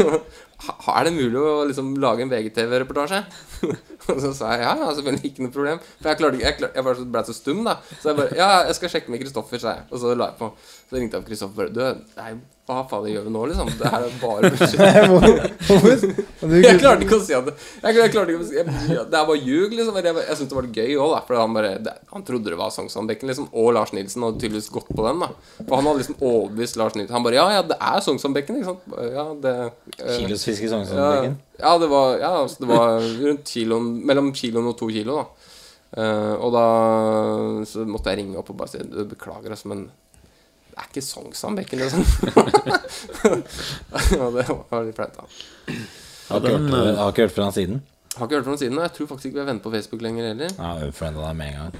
Er 0.92 1.08
det 1.08 1.14
mulig 1.16 1.40
å 1.40 1.64
liksom 1.68 1.94
lage 2.02 2.24
en 2.24 2.30
VGTV-reportasje? 2.30 3.22
og 4.10 4.20
så 4.22 4.32
sa 4.34 4.54
jeg 4.56 4.64
ja, 4.64 4.72
ja, 4.78 4.88
selvfølgelig 4.96 5.30
ikke 5.30 5.46
noe 5.46 5.54
problem. 5.54 5.82
For 6.00 6.10
jeg 6.10 6.20
klarte 6.20 6.42
Jeg, 6.42 6.58
klarte, 6.60 6.78
jeg 6.78 6.86
bare 6.88 7.10
ble 7.16 7.24
så 7.28 7.36
stum, 7.36 7.62
da. 7.66 7.76
Så 7.98 8.12
jeg 8.12 8.20
bare 8.20 8.38
Ja, 8.38 8.50
jeg 8.68 8.78
skal 8.78 8.94
sjekke 8.94 9.14
med 9.14 9.22
Kristoffer, 9.22 9.62
sa 9.62 9.76
jeg. 9.78 9.86
Og 9.90 10.02
så 10.02 10.14
la 10.14 10.32
jeg 10.32 10.40
på. 10.40 10.52
Så 10.88 10.98
ringte 10.98 11.18
jeg 11.18 11.24
opp 11.24 11.30
Kristoffer 11.30 11.62
bare 11.62 11.74
Du, 11.74 12.10
nei, 12.18 12.32
hva 12.62 12.84
faen 12.86 13.08
gjør 13.10 13.24
vi 13.26 13.32
nå, 13.34 13.40
liksom? 13.50 13.70
Det 13.74 13.90
her 13.90 14.04
er 14.06 14.12
bare 14.22 14.50
bullshit. 14.52 16.20
Jeg 16.62 16.78
klarte 16.78 17.06
ikke 17.06 17.18
å 17.18 17.22
si 17.22 17.34
at 17.34 17.46
det 17.46 17.52
Jeg, 17.54 17.96
jeg 17.98 18.12
klarte 18.12 18.32
ikke 18.32 18.42
å 18.42 18.46
si 18.46 18.56
jeg, 18.56 18.66
Det 18.90 19.18
er 19.18 19.26
bare 19.28 19.38
ljug, 19.38 19.74
liksom. 19.74 19.98
Jeg, 19.98 20.14
jeg 20.18 20.38
syntes 20.38 20.52
det 20.52 20.58
var 20.58 20.68
gøy 20.78 20.94
òg, 20.96 21.12
da. 21.14 21.20
For 21.26 21.38
han 21.38 21.56
bare 21.56 21.72
det, 21.82 21.94
Han 22.12 22.24
trodde 22.26 22.50
det 22.50 22.58
var 22.58 22.72
Sognsvann-bekken, 22.74 23.30
liksom. 23.30 23.48
Og 23.50 23.72
Lars 23.76 23.92
Nilsen 23.94 24.26
hadde 24.26 24.42
tydeligvis 24.42 24.70
gått 24.74 24.90
på 24.90 25.06
den, 25.06 25.22
da. 25.22 25.30
For 25.58 25.78
han 25.78 25.90
hadde 25.90 26.02
liksom 26.02 26.18
overbevist 26.18 26.78
Lars 26.80 26.98
Nilsen. 26.98 27.14
Han 27.14 27.26
bare 27.26 27.38
Ja, 27.38 27.46
ja, 27.58 27.64
det 27.66 27.78
er 27.78 28.06
Sognsvann-bekken, 28.06 28.60
ikke 28.60 28.70
sant? 28.70 28.96
Ja, 29.10 29.26
det 29.42 29.54
eh, 29.98 30.16
Kilosfisk 30.60 30.92
i 30.98 31.32
ja, 31.62 31.72
det 31.78 31.88
var, 31.88 32.18
ja 32.18 32.30
altså, 32.42 32.64
det 32.64 32.68
var 32.70 33.00
rundt 33.22 33.48
kiloen 33.48 33.88
Mellom 34.06 34.32
kiloen 34.34 34.70
og 34.72 34.76
to 34.78 34.88
kilo, 34.90 35.22
da. 35.22 35.48
Uh, 35.92 36.34
og 36.40 36.54
da 36.54 36.66
så 37.68 37.84
måtte 37.84 38.12
jeg 38.12 38.22
ringe 38.22 38.38
opp 38.40 38.48
og 38.54 38.62
bare 38.62 38.72
si 38.72 38.80
«Du, 38.88 39.02
beklager, 39.10 39.52
altså, 39.52 39.68
men 39.72 39.84
det 40.72 40.80
er 40.80 40.86
ikke 40.88 41.04
Sognsvann-bekken, 41.04 41.82
liksom. 41.84 42.04
og 44.24 44.38
det 44.38 44.46
var 44.48 44.86
litt 44.86 44.96
flaut, 44.96 45.18
da. 45.18 45.26
Har 46.30 46.40
ikke, 46.40 46.54
hørt, 46.54 46.70
eh, 46.72 46.94
har 46.96 47.12
ikke 47.12 47.26
hørt 47.26 47.34
fra 47.36 47.48
han 47.50 47.56
siden. 47.58 47.82
Har 48.12 48.26
ikke 48.28 48.36
hørt 48.36 48.44
fra 48.44 48.52
ham 48.52 48.58
siden, 48.60 48.76
og 48.76 48.82
jeg 48.84 48.92
tror 48.92 49.06
faktisk 49.08 49.26
ikke 49.30 49.38
vi 49.38 49.40
er 49.40 49.46
venner 49.48 49.62
på 49.64 49.70
Facebook 49.72 50.02
lenger 50.04 50.26
heller. 50.28 50.50
Ja, 50.58 50.70
Unfrienda 50.84 51.22
deg 51.24 51.36
med 51.38 51.46
en 51.48 51.54
gang. 51.56 51.76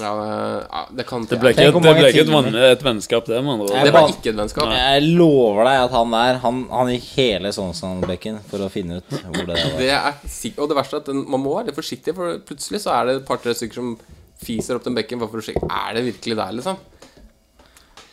Ja, 0.00 0.12
eh, 0.22 0.54
ja, 0.64 0.80
det 0.96 1.04
kan 1.10 1.26
Det 1.28 1.36
ble 1.42 1.50
ikke, 1.52 1.66
et, 1.68 1.74
det 1.76 1.82
ble 1.84 2.06
ikke 2.08 2.22
et, 2.22 2.30
timer. 2.30 2.56
et 2.70 2.84
vennskap, 2.86 3.26
det, 3.28 3.40
Man. 3.44 3.60
Det 3.68 3.92
var 3.92 4.08
ikke 4.08 4.30
et 4.32 4.38
vennskap. 4.38 4.70
Jeg 4.72 5.02
lover 5.18 5.68
deg 5.68 5.82
at 5.82 5.92
han 5.98 6.16
der 6.16 6.40
Han, 6.46 6.62
han 6.70 6.92
gikk 6.94 7.10
hele 7.18 7.52
Sognsvann-bekken 7.52 8.40
for 8.48 8.64
å 8.64 8.70
finne 8.72 9.02
ut 9.02 9.12
hvor 9.12 9.44
det 9.44 9.58
var. 9.60 9.76
Det 9.82 9.90
er 9.92 10.56
Og 10.64 10.72
det 10.72 10.78
verste 10.80 10.96
er 10.96 11.04
at 11.04 11.12
den, 11.12 11.20
man 11.28 11.44
må 11.44 11.52
være 11.58 11.68
litt 11.68 11.76
forsiktig, 11.76 12.16
for 12.16 12.38
plutselig 12.48 12.80
så 12.86 12.94
er 12.96 13.04
det 13.10 13.16
et 13.20 13.28
par-tre 13.28 13.52
stykker 13.52 13.74
som 13.82 13.92
fiser 14.40 14.80
opp 14.80 14.88
den 14.88 14.96
bekken 14.96 15.20
bare 15.20 15.32
for 15.36 15.44
å 15.44 15.44
sjekke 15.44 15.68
Er 15.68 15.94
det 15.98 16.06
virkelig 16.08 16.36
der, 16.40 16.56
liksom. 16.62 16.80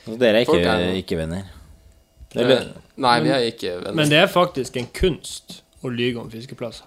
Så 0.05 0.17
dere 0.19 0.41
er 0.41 0.45
ikke, 0.45 0.60
er- 0.60 0.99
ikke 0.99 1.17
venner? 1.23 1.47
Eh, 2.36 2.41
Eller, 2.41 2.67
Nei, 2.97 3.15
vi 3.23 3.29
er 3.29 3.47
ikke 3.47 3.77
venner. 3.79 3.95
Men 3.95 4.10
det 4.12 4.19
er 4.25 4.27
faktisk 4.27 4.75
en 4.79 4.88
kunst 4.91 5.62
å 5.84 5.89
lyge 5.89 6.19
om 6.19 6.29
fiskeplasser. 6.31 6.86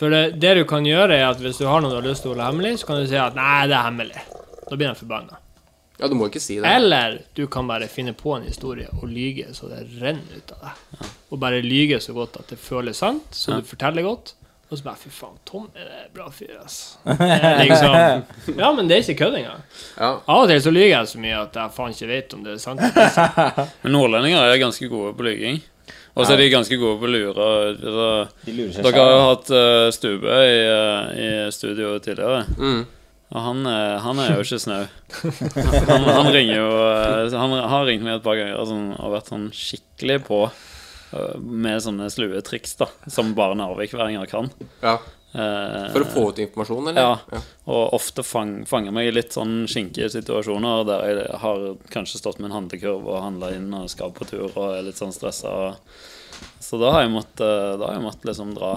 For 0.00 0.08
det, 0.08 0.40
det 0.40 0.54
du 0.56 0.64
kan 0.64 0.86
gjøre, 0.88 1.12
er 1.12 1.26
at 1.28 1.40
hvis 1.44 1.60
du 1.60 1.66
har 1.68 1.82
noe 1.84 1.92
du 1.92 1.98
har 1.98 2.06
lyst 2.08 2.24
til 2.24 2.30
å 2.30 2.34
holde 2.34 2.48
hemmelig, 2.48 2.78
så 2.80 2.88
kan 2.88 3.02
du 3.02 3.08
si 3.10 3.18
at 3.20 3.36
'nei, 3.36 3.68
det 3.68 3.76
er 3.76 3.84
hemmelig'. 3.84 4.22
Da 4.70 4.76
blir 4.76 4.88
de 4.88 4.94
forbanna. 4.96 5.40
Ja, 6.00 6.08
du 6.08 6.14
må 6.16 6.30
ikke 6.30 6.40
si 6.40 6.56
det. 6.56 6.64
Eller 6.64 7.18
du 7.36 7.44
kan 7.52 7.68
bare 7.68 7.88
finne 7.92 8.14
på 8.16 8.32
en 8.38 8.46
historie 8.48 8.88
og 8.96 9.08
lyge 9.12 9.50
så 9.52 9.68
det 9.68 9.82
renner 10.00 10.38
ut 10.38 10.54
av 10.56 10.70
deg. 10.70 11.08
Og 11.28 11.40
bare 11.42 11.60
lyge 11.60 12.00
så 12.00 12.14
godt 12.16 12.38
at 12.40 12.48
det 12.48 12.56
føles 12.58 12.96
sant, 12.96 13.28
så 13.36 13.60
du 13.60 13.68
forteller 13.68 14.06
godt. 14.08 14.32
Og 14.70 14.78
så 14.78 14.84
bare 14.86 14.96
'fy 15.02 15.10
faen, 15.10 15.36
Tom 15.44 15.66
er 15.74 15.84
det 15.84 16.14
bra 16.14 16.30
fyr', 16.30 16.56
ass. 16.64 16.96
Liksom, 17.60 18.56
ja, 18.56 18.72
men 18.72 18.88
det 18.88 18.96
er 18.96 19.02
ikke 19.02 19.26
kødd 19.26 19.36
engang. 19.42 19.64
Ja. 19.98 20.10
Av 20.24 20.44
og 20.44 20.48
til 20.48 20.62
så 20.62 20.70
lyver 20.70 20.94
jeg 20.94 21.08
så 21.10 21.20
mye 21.20 21.40
at 21.42 21.58
jeg 21.60 21.74
faen 21.76 21.96
ikke 21.96 22.08
vet 22.08 22.34
om 22.38 22.44
det 22.46 22.54
er 22.54 22.62
sant. 22.62 22.80
Men 23.82 23.92
nordlendinger 23.92 24.46
er 24.46 24.62
ganske 24.62 24.88
gode 24.88 25.12
på 25.18 25.26
lyging. 25.26 25.60
Og 26.20 26.26
så 26.28 26.34
er 26.36 26.40
de 26.44 26.48
ganske 26.52 26.76
gode 26.80 27.00
på 27.00 27.08
å 27.08 27.12
lure. 27.16 27.50
Altså, 27.72 28.06
de 28.46 28.54
lurer 28.56 28.72
seg 28.76 28.84
Dere 28.86 29.02
har 29.04 29.12
jo 29.16 29.20
hatt 29.30 29.52
uh, 29.56 29.90
Stube 29.96 30.40
i, 30.46 30.56
eh, 30.70 31.20
i 31.24 31.28
studio 31.56 31.94
tidligere. 32.04 32.44
Mm. 32.60 32.80
Og 33.30 33.44
han, 33.46 33.60
er- 33.70 34.00
han 34.02 34.18
er 34.18 34.32
jo 34.34 34.42
ikke 34.42 34.58
snau. 34.58 34.82
Han, 35.86 36.08
han 36.10 36.30
ringer 36.34 36.56
jo 36.56 36.70
eh, 36.90 37.36
Han 37.38 37.52
har 37.72 37.84
ringt 37.86 38.02
meg 38.06 38.16
et 38.18 38.24
par 38.26 38.38
ganger 38.40 38.58
sånn, 38.66 38.88
og 38.98 39.12
vært 39.14 39.30
sånn 39.30 39.44
skikkelig 39.54 40.16
på 40.26 40.40
eh, 40.48 41.36
med 41.38 41.78
sånne 41.84 42.08
slue 42.10 42.42
triks, 42.46 42.74
da. 42.80 42.88
Som 43.10 43.34
bare 43.38 43.54
narvikværinger 43.60 44.26
kan. 44.30 44.50
ja. 44.82 44.98
Eh, 45.32 45.90
For 45.94 46.02
å 46.02 46.08
få 46.10 46.22
ut 46.32 46.40
informasjon, 46.42 46.88
eller? 46.90 47.02
ja. 47.30 47.42
Og 47.70 47.92
ofte 47.94 48.24
fang, 48.26 48.64
fanger 48.66 48.94
meg 48.94 49.10
i 49.10 49.12
litt 49.14 49.36
sånn 49.36 49.60
skinkige 49.70 50.08
situasjoner 50.10 50.82
der 50.88 51.04
jeg 51.10 51.42
har 51.44 51.66
kanskje 51.92 52.18
stått 52.18 52.40
med 52.40 52.50
en 52.50 52.56
handlekurv 52.60 53.06
og 53.06 53.20
handla 53.22 53.52
inn 53.54 53.68
og 53.78 53.86
skal 53.92 54.10
på 54.16 54.26
tur 54.26 54.48
og 54.50 54.64
er 54.74 54.88
litt 54.88 54.98
sånn 54.98 55.14
stressa. 55.14 55.52
Så 56.58 56.80
da 56.82 56.90
har 56.96 57.06
jeg 57.06 57.14
måttet, 57.14 57.78
da 57.78 57.86
har 57.86 57.94
jeg 58.00 58.06
måttet 58.08 58.26
liksom 58.32 58.56
dra 58.58 58.74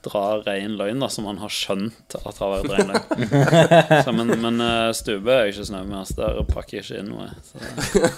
Dra 0.00 0.38
rein 0.46 0.78
løgn, 0.80 0.96
da, 1.02 1.10
som 1.12 1.26
han 1.28 1.36
har 1.42 1.50
skjønt 1.52 2.14
at 2.16 2.38
har 2.40 2.54
vært 2.54 2.70
rein 2.72 2.88
løgn. 2.88 3.24
Så, 4.06 4.14
men 4.16 4.30
men 4.40 4.62
eh, 4.64 4.92
Stube 4.96 5.28
er 5.28 5.42
jeg 5.50 5.58
ikke 5.58 5.66
snau 5.68 5.82
med. 5.84 5.98
Altså, 5.98 6.14
der 6.22 6.46
pakker 6.48 6.78
jeg 6.78 6.86
ikke 6.86 7.02
inn 7.02 7.10
noe. 7.12 7.26
Så. 7.44 7.60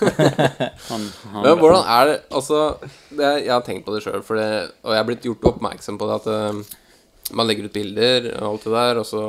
Han, 0.92 1.08
han, 1.32 1.40
Men 1.42 1.58
hvordan 1.58 1.82
er 1.82 2.06
det 2.06 2.14
Altså, 2.30 2.60
det, 3.10 3.32
jeg 3.48 3.50
har 3.50 3.64
tenkt 3.66 3.82
på 3.88 3.96
det 3.96 4.04
sjøl, 4.04 4.22
og 4.22 4.94
jeg 4.94 5.00
er 5.00 5.08
blitt 5.10 5.26
gjort 5.26 5.48
oppmerksom 5.50 5.98
på 5.98 6.06
det 6.12 6.20
at 6.20 6.30
eh, 6.36 6.62
man 7.30 7.46
legger 7.48 7.68
ut 7.68 7.76
bilder 7.76 8.32
og 8.38 8.48
alt 8.48 8.66
det 8.66 8.72
der, 8.74 9.00
og 9.02 9.06
så, 9.06 9.22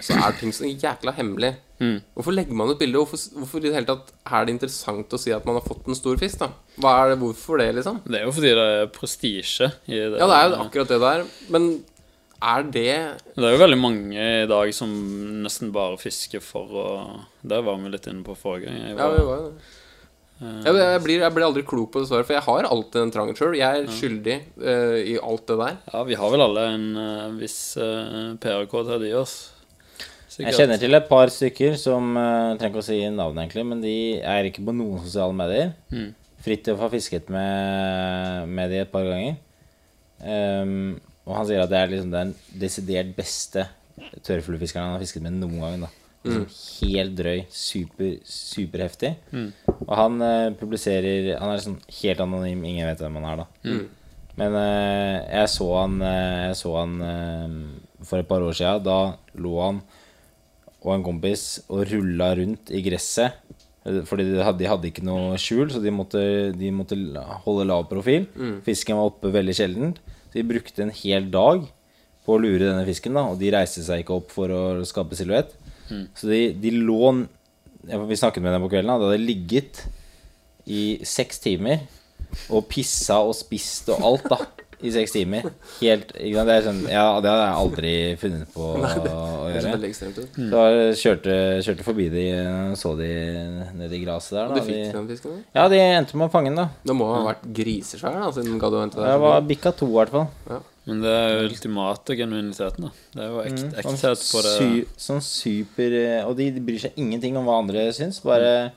så 0.00 0.16
er 0.18 0.40
ting 0.40 0.54
så 0.54 0.66
jækla 0.68 1.14
hemmelig. 1.16 1.54
Mm. 1.82 2.00
Hvorfor 2.14 2.34
legger 2.34 2.58
man 2.58 2.70
ut 2.70 2.80
bilder? 2.80 3.02
Hvorfor, 3.02 3.22
hvorfor 3.38 3.62
i 3.62 3.68
det 3.68 3.76
hele 3.76 3.88
tatt 3.88 4.12
er 4.26 4.46
det 4.46 4.56
interessant 4.56 5.14
å 5.14 5.20
si 5.20 5.32
at 5.34 5.46
man 5.48 5.58
har 5.58 5.66
fått 5.66 5.88
en 5.90 5.98
stor 5.98 6.18
fisk, 6.20 6.42
da? 6.42 6.50
Hva 6.82 6.96
er 7.00 7.12
det, 7.12 7.20
Hvorfor 7.22 7.62
det, 7.62 7.70
liksom? 7.78 8.02
Det 8.06 8.20
er 8.20 8.26
jo 8.28 8.34
fordi 8.34 8.52
det 8.58 8.68
er 8.74 8.92
prestisje 8.94 9.70
i 9.90 9.98
det. 9.98 10.20
Ja, 10.20 10.28
det 10.28 10.38
er 10.38 10.50
jo 10.50 10.60
akkurat 10.66 10.92
det 10.92 11.00
der, 11.02 11.24
men 11.54 11.72
er 12.42 12.64
det 12.66 12.94
Det 13.36 13.44
er 13.46 13.54
jo 13.54 13.60
veldig 13.60 13.78
mange 13.78 14.18
i 14.42 14.48
dag 14.50 14.72
som 14.74 14.90
nesten 15.44 15.70
bare 15.74 16.00
fisker 16.00 16.42
for 16.42 16.74
å 16.74 16.88
Der 17.46 17.62
var 17.62 17.78
vi 17.78 17.92
litt 17.92 18.08
inne 18.10 18.26
på 18.26 18.34
forrige 18.38 18.66
gang. 18.66 18.80
Jeg 18.82 18.98
Ja, 18.98 19.10
vi 19.14 19.22
var 19.28 19.44
det. 19.46 19.70
Jeg, 20.42 20.74
jeg, 20.74 21.00
blir, 21.04 21.20
jeg 21.22 21.34
blir 21.36 21.46
aldri 21.46 21.62
klok 21.66 21.92
på 21.94 22.02
det 22.02 22.08
svaret, 22.10 22.26
for 22.26 22.34
jeg 22.34 22.42
har 22.48 22.66
alltid 22.66 22.98
den 22.98 23.12
trangen 23.14 23.36
sjøl. 23.38 23.54
Jeg 23.54 23.82
er 23.82 23.92
skyldig 23.94 24.38
uh, 24.58 24.96
i 24.98 25.14
alt 25.22 25.44
det 25.50 25.58
der. 25.60 25.76
ja, 25.92 26.00
vi 26.08 26.18
har 26.18 26.32
vel 26.32 26.44
alle 26.48 26.64
en 26.72 26.86
uh, 26.98 27.36
viss 27.38 27.58
uh, 27.78 28.32
PRK 28.42 28.74
til 28.88 29.04
de 29.04 29.12
oss. 29.20 29.36
Jeg 30.40 30.56
kjenner 30.56 30.80
til 30.80 30.96
et 30.96 31.06
par 31.10 31.30
stykker 31.30 31.76
som 31.78 32.16
uh, 32.16 32.56
trenger 32.58 32.72
ikke 32.72 32.82
å 32.82 32.88
si 32.88 32.98
navn, 33.12 33.38
egentlig, 33.38 33.66
men 33.68 33.84
de 33.84 33.94
er 34.18 34.48
ikke 34.48 34.64
på 34.66 34.74
noen 34.74 35.04
sosiale 35.04 35.36
medier. 35.36 35.72
Mm. 35.94 36.10
Fridtjof 36.42 36.82
har 36.82 36.92
fisket 36.96 37.30
med, 37.30 38.50
med 38.50 38.72
de 38.72 38.82
et 38.82 38.90
par 38.90 39.06
ganger. 39.06 39.38
Um, 40.22 40.96
og 41.22 41.36
han 41.38 41.46
sier 41.46 41.62
at 41.62 41.70
det 41.70 41.78
er 41.78 41.90
liksom 41.92 42.10
den 42.10 42.34
desidert 42.58 43.14
beste 43.14 43.68
tørrfluefiskeren 44.26 44.88
han 44.88 44.96
har 44.96 45.04
fisket 45.04 45.22
med 45.22 45.38
noen 45.38 45.60
gang. 45.62 45.84
da 45.86 46.01
liksom 46.24 46.44
Helt 46.82 47.16
drøy, 47.18 47.40
super, 47.50 48.12
superheftig. 48.24 49.10
Og 49.86 49.96
han 49.98 50.20
uh, 50.22 50.52
publiserer 50.58 51.32
Han 51.38 51.50
er 51.50 51.58
liksom 51.58 51.78
helt 52.02 52.22
anonym, 52.22 52.64
ingen 52.68 52.86
vet 52.86 53.02
hvem 53.02 53.18
han 53.20 53.28
er, 53.30 53.42
da. 53.42 53.46
Men 54.38 54.54
uh, 54.56 55.16
jeg 55.28 55.48
så 55.52 55.66
han, 55.80 55.98
uh, 56.00 56.46
jeg 56.48 56.56
så 56.60 56.76
han 56.78 56.94
for 58.02 58.22
et 58.22 58.28
par 58.28 58.42
år 58.42 58.54
siden. 58.56 58.86
Da 58.86 59.00
lå 59.42 59.56
han 59.60 59.82
og 60.82 60.94
en 60.96 61.04
kompis 61.06 61.60
og 61.68 61.84
rulla 61.92 62.32
rundt 62.38 62.72
i 62.74 62.80
gresset. 62.82 63.38
Fordi 63.82 64.28
de 64.28 64.42
hadde, 64.42 64.60
de 64.62 64.70
hadde 64.70 64.88
ikke 64.92 65.02
noe 65.02 65.34
skjul, 65.42 65.68
så 65.70 65.80
de 65.82 65.90
måtte, 65.90 66.20
de 66.54 66.68
måtte 66.74 66.94
holde 67.44 67.66
lav 67.66 67.88
profil. 67.90 68.28
Fisken 68.62 68.98
var 68.98 69.10
oppe 69.10 69.30
veldig 69.34 69.54
sjelden. 69.58 69.96
Så 70.30 70.38
de 70.38 70.44
brukte 70.46 70.84
en 70.84 70.94
hel 70.94 71.26
dag 71.34 71.66
på 72.22 72.36
å 72.36 72.38
lure 72.38 72.62
denne 72.68 72.84
fisken, 72.86 73.14
da, 73.18 73.24
og 73.32 73.40
de 73.40 73.50
reiste 73.50 73.82
seg 73.82 74.04
ikke 74.04 74.14
opp 74.20 74.30
for 74.30 74.50
å 74.54 74.60
skape 74.86 75.18
silhuett. 75.18 75.50
Så 76.18 76.28
de, 76.30 76.40
de 76.62 76.70
lå 76.82 77.12
Vi 78.08 78.16
snakket 78.16 78.42
med 78.44 78.52
dem 78.54 78.62
på 78.62 78.70
kvelden, 78.70 78.92
da. 78.92 78.98
De 79.02 79.10
hadde 79.10 79.26
ligget 79.26 79.84
i 80.70 80.82
seks 81.02 81.40
timer 81.42 81.80
og 82.48 82.68
pissa 82.70 83.16
og 83.26 83.34
spist 83.36 83.88
og 83.92 84.04
alt, 84.06 84.28
da. 84.30 84.38
I 84.82 84.90
seks 84.90 85.12
timer. 85.14 85.44
Helt? 85.78 86.08
Det, 86.14 86.54
sånn, 86.64 86.78
ja, 86.90 87.04
det 87.22 87.30
hadde 87.30 87.42
jeg 87.44 87.58
aldri 87.58 87.90
funnet 88.18 88.48
på 88.54 88.64
å 88.72 88.80
Det 88.82 89.12
å 89.14 89.50
gjøre. 89.52 89.74
veldig 89.76 89.90
ekstremt 89.92 90.16
mm. 90.38 90.48
Så 90.50 90.62
kjørte, 91.02 91.36
kjørte 91.66 91.86
forbi 91.86 92.06
de, 92.10 92.24
så 92.80 92.90
de 92.98 93.10
nedi 93.78 94.00
i 94.00 94.02
gresset 94.02 94.34
der. 94.40 94.48
Og 94.50 94.56
du 94.58 94.64
fikk 94.66 94.90
De, 94.90 95.04
fisken? 95.12 95.36
da? 95.38 95.60
ja, 95.60 95.68
de 95.70 95.78
endte 95.84 96.18
med 96.18 96.26
å 96.26 96.32
fange 96.34 96.50
den, 96.50 96.58
da. 96.64 96.68
Det 96.90 96.96
må 96.98 97.06
ha 97.12 97.20
vært 97.28 97.44
grisesvær, 97.60 98.18
da, 98.24 98.32
siden 98.34 98.58
gadd 98.62 98.74
å 98.74 98.82
vente 98.82 98.98
Det 98.98 99.06
der. 99.06 99.22
var 99.22 99.46
bikka 99.52 99.74
to, 99.78 99.86
i 99.92 99.98
hvert 100.00 100.14
fall. 100.16 100.26
Men 100.88 101.02
det 101.04 101.10
er 101.14 101.28
jo 101.30 101.42
ultimate 101.46 102.16
genuiniteten, 102.18 102.88
da. 102.88 103.04
Det 103.14 103.22
er 103.22 103.28
jo 103.30 103.42
ekt, 103.44 103.60
Sånn, 103.60 103.74
ekthet 103.78 104.24
på 104.32 104.40
det. 104.42 104.54
sy, 104.56 104.70
sånn 104.98 105.20
super 105.22 105.94
eh, 105.94 106.24
Og 106.26 106.34
de 106.40 106.48
bryr 106.58 106.80
seg 106.82 106.98
ingenting 106.98 107.38
om 107.38 107.46
hva 107.46 107.60
andre 107.62 107.84
syns. 107.94 108.18
Bare 108.26 108.72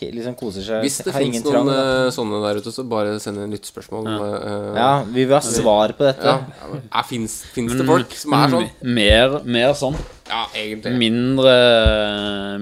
liksom 0.00 0.34
koser 0.38 0.64
seg. 0.64 0.80
Hvis 0.82 0.96
det 1.04 1.12
fins 1.14 1.42
noen 1.44 1.52
trang, 1.52 1.68
eh, 1.72 2.08
sånne 2.14 2.40
der 2.42 2.60
ute, 2.62 2.72
så 2.74 2.84
bare 2.88 3.18
send 3.22 3.42
inn 3.42 3.52
lyttspørsmål. 3.54 4.08
Uh, 4.08 4.78
Ja, 4.78 4.90
vi 5.04 5.24
vil 5.26 5.36
ha 5.36 5.42
svar 5.44 5.92
på 5.98 6.08
dette. 6.08 6.24
ja. 6.24 6.80
ja 6.88 7.02
Fins 7.10 7.42
det 7.52 7.86
folk 7.86 8.16
som 8.16 8.38
er 8.38 8.56
sånn? 8.56 8.70
Mer, 8.82 9.38
mer 9.44 9.76
sånn. 9.78 9.98
Ja, 10.28 10.46
egentlig. 10.56 10.96
Mindre 11.00 11.54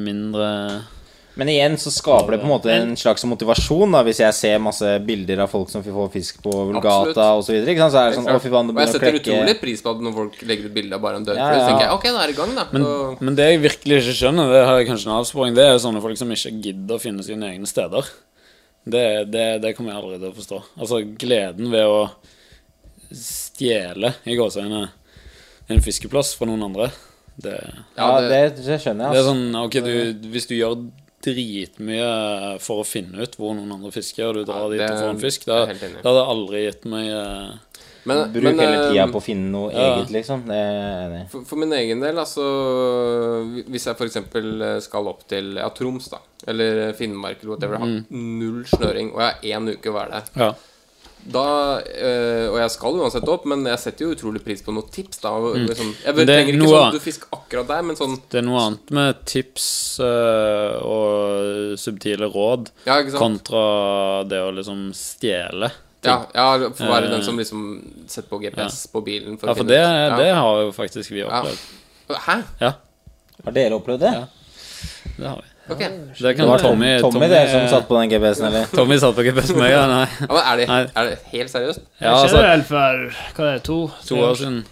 Mindre 0.03 0.51
Men 1.37 1.51
igjen 1.53 1.75
så 1.77 1.91
skaper 1.93 2.33
det 2.33 2.39
på 2.41 2.47
en 2.49 2.53
måte 2.55 2.71
en 2.73 2.95
slags 2.97 3.25
motivasjon 3.29 3.93
da 3.93 4.01
hvis 4.07 4.23
jeg 4.23 4.33
ser 4.39 4.61
masse 4.65 4.89
bilder 5.05 5.43
av 5.45 5.51
folk 5.53 5.69
som 5.69 5.83
får 5.85 6.07
fisk 6.15 6.39
på. 6.41 6.53
Vulgata 6.71 7.27
osv. 7.37 7.51
Så, 7.51 7.53
videre, 7.53 7.75
ikke 7.75 7.83
sant? 7.85 7.93
så 7.93 8.01
er 8.01 8.09
det 8.09 8.17
sånn 8.17 8.31
Å, 8.33 8.37
fy 8.41 8.53
faen, 8.55 8.71
det 8.71 8.77
Og 8.77 8.81
jeg 8.81 8.93
setter 8.95 9.19
utrolig 9.21 9.57
pris 9.61 9.85
på 9.85 9.93
at 9.93 10.01
når 10.07 10.15
folk 10.17 10.39
legger 10.49 10.71
ut 10.71 10.75
bilde 10.79 10.97
av 10.97 11.03
bare 11.05 11.21
en 11.21 11.27
død 11.29 11.37
Ja, 11.37 11.49
ja. 11.53 11.67
tenker 11.69 11.85
jeg 11.85 11.93
ok, 11.99 12.07
da 12.09 12.23
er 12.23 12.33
det 12.33 12.37
i 12.37 12.39
gang, 12.41 12.55
da. 12.57 12.65
Men, 12.73 12.87
og... 12.89 13.21
men 13.29 13.37
det 13.37 13.51
jeg 13.51 13.61
virkelig 13.67 13.99
ikke 14.01 14.17
skjønner, 14.23 14.55
det 14.57 14.63
har 14.65 14.81
jeg 14.81 14.89
kanskje 14.89 15.11
en 15.11 15.17
avsporing, 15.19 15.59
det 15.59 15.67
er 15.69 15.83
sånne 15.85 16.03
folk 16.07 16.21
som 16.23 16.33
ikke 16.33 16.55
gidder 16.71 16.97
å 16.97 17.03
finne 17.05 17.27
sine 17.27 17.53
egne 17.53 17.69
steder. 17.69 18.09
Det, 18.87 19.05
det, 19.35 19.47
det 19.61 19.75
kommer 19.77 19.93
jeg 19.93 20.01
aldri 20.01 20.19
til 20.23 20.31
å 20.33 20.37
forstå. 20.41 20.63
Altså 20.81 21.03
gleden 21.21 21.69
ved 21.73 21.85
å 21.91 22.01
stjele 23.13 24.15
i 24.25 24.37
gåseøynene, 24.39 24.89
en 25.75 25.83
fiskeplass 25.85 26.33
fra 26.39 26.49
noen 26.49 26.65
andre. 26.71 26.89
Det, 27.37 27.57
Ja, 27.99 28.21
det- 28.25 28.31
det, 28.31 28.65
det 28.65 28.79
skjønner 28.81 29.13
det 29.13 29.19
er 29.19 29.21
Altså. 29.21 29.35
sånn 29.35 29.57
Ok, 29.61 29.75
du, 29.85 30.29
hvis 30.33 30.47
du 30.49 30.55
gjør 30.57 30.87
dritmye 31.27 32.09
for 32.65 32.83
å 32.83 32.87
finne 32.87 33.27
ut 33.27 33.37
hvor 33.39 33.55
noen 33.59 33.73
andre 33.77 33.93
fisker, 33.95 34.29
og 34.31 34.39
du 34.41 34.45
drar 34.49 34.65
Ja, 34.67 34.69
dit 34.73 34.85
og 34.87 35.01
får 35.03 35.13
en 35.15 35.23
fisk, 35.23 35.47
Det, 35.49 35.57
det 35.81 35.91
hadde 36.05 36.19
det 36.21 36.27
aldri 36.35 36.63
gitt 36.67 36.85
meg 36.93 37.09
eh, 37.13 37.81
Men, 38.07 38.21
Bruk 38.35 38.45
men, 38.47 38.61
hele 38.63 38.85
tida 38.91 39.03
eh, 39.05 39.11
på 39.11 39.19
å 39.19 39.25
finne 39.27 39.51
noe 39.51 39.73
ja. 39.75 39.87
eget, 39.97 40.13
liksom. 40.15 40.45
Det 40.47 40.59
er 40.63 41.17
jeg. 41.17 41.25
For, 41.33 41.47
for 41.51 41.59
min 41.63 41.73
egen 41.75 42.05
del, 42.05 42.21
altså 42.23 42.45
Hvis 43.67 43.89
jeg 43.89 43.99
f.eks. 43.99 44.21
skal 44.87 45.11
opp 45.11 45.27
til 45.31 45.57
ja, 45.59 45.67
Troms, 45.75 46.07
da, 46.13 46.21
eller 46.47 46.93
Finnmark 46.99 47.43
eller 47.43 47.57
whatever, 47.57 47.81
har 47.83 47.87
Mm. 47.87 48.07
null 48.41 48.63
snøring, 48.71 49.13
og 49.15 49.21
jeg 49.23 49.35
har 49.55 49.61
én 49.61 49.71
uke 49.75 49.91
å 49.91 49.97
være 49.99 50.21
der, 50.21 50.33
Ja. 50.45 50.55
Da 51.33 51.81
øh, 51.83 52.47
Og 52.53 52.59
jeg 52.61 52.73
skal 52.75 52.99
uansett 53.01 53.29
opp, 53.31 53.47
men 53.51 53.65
jeg 53.67 53.81
setter 53.83 54.07
jo 54.07 54.15
utrolig 54.15 54.43
pris 54.45 54.63
på 54.65 54.75
noen 54.75 54.91
tips. 54.93 55.21
da 55.25 55.33
mm. 55.39 55.65
liksom, 55.71 55.93
Jeg 56.05 56.13
er 56.13 56.29
trenger 56.31 56.53
ikke 56.53 56.71
sånn 56.71 56.97
du 56.97 57.01
fisk 57.03 57.27
akkurat 57.35 57.71
der, 57.71 57.87
men 57.89 57.99
sånn 57.99 58.19
Det 58.33 58.41
er 58.41 58.47
noe 58.47 58.63
annet 58.63 58.93
med 58.99 59.25
tips 59.29 59.67
øh, 60.05 60.77
og 60.87 61.81
subtile 61.81 62.31
råd 62.33 62.71
Ja, 62.87 63.01
ikke 63.01 63.17
sant? 63.17 63.23
kontra 63.23 63.65
det 64.31 64.43
å 64.45 64.53
liksom 64.55 64.89
stjele. 64.97 65.73
Ja, 66.07 66.17
ja 66.35 66.47
for 66.71 66.87
å 66.87 66.93
være 66.93 67.09
Eh, 67.09 67.15
den 67.17 67.25
som 67.27 67.39
liksom 67.41 67.67
setter 68.07 68.29
på 68.31 68.41
GPS 68.43 68.87
på 68.93 69.03
bilen. 69.07 69.39
For 69.41 69.51
Ja, 69.51 69.55
for 69.55 69.65
finne 69.65 69.75
det, 69.75 70.13
ut. 70.13 70.19
det 70.23 70.31
har 70.39 70.63
jo 70.63 70.73
faktisk 70.77 71.11
vi 71.15 71.25
opplevd. 71.27 71.67
Hæ? 72.27 72.39
Ja, 72.63 72.73
Har 73.45 73.53
dere 73.53 73.77
opplevd 73.77 74.01
det? 74.01 74.15
Ja. 74.15 74.27
det 75.19 75.29
har 75.29 75.43
vi. 75.43 75.56
Ok. 75.69 75.79
Det 75.79 76.33
Det 76.37 76.47
var 76.47 76.59
Tommy 76.59 77.01
Tommy, 77.01 77.13
Tommy 77.13 77.29
det 77.29 77.43
som 77.51 77.69
satt 77.69 77.89
på 77.89 77.99
den 77.99 78.11
GPS-en, 78.11 78.47
eller? 78.47 78.67
Tommy 78.79 78.99
satt 78.99 79.17
på 79.17 79.23
GPS 79.27 79.55
med 79.57 79.73
ja. 79.73 79.87
Nei. 79.91 80.07
Ja, 80.29 80.43
er, 80.53 80.57
det, 80.61 80.69
er 80.95 81.11
det 81.11 81.17
helt 81.33 81.51
seriøst? 81.51 81.83
Ja, 81.99 82.13
Det 82.13 82.31
skjedde 82.31 82.39
altså, 82.39 82.45
vel 82.47 82.63
for 82.69 83.03
hva 83.39 83.49
er 83.49 83.59
det, 83.59 83.65
to, 83.67 83.81
to 84.07 84.21
år 84.23 84.39
siden. 84.39 84.63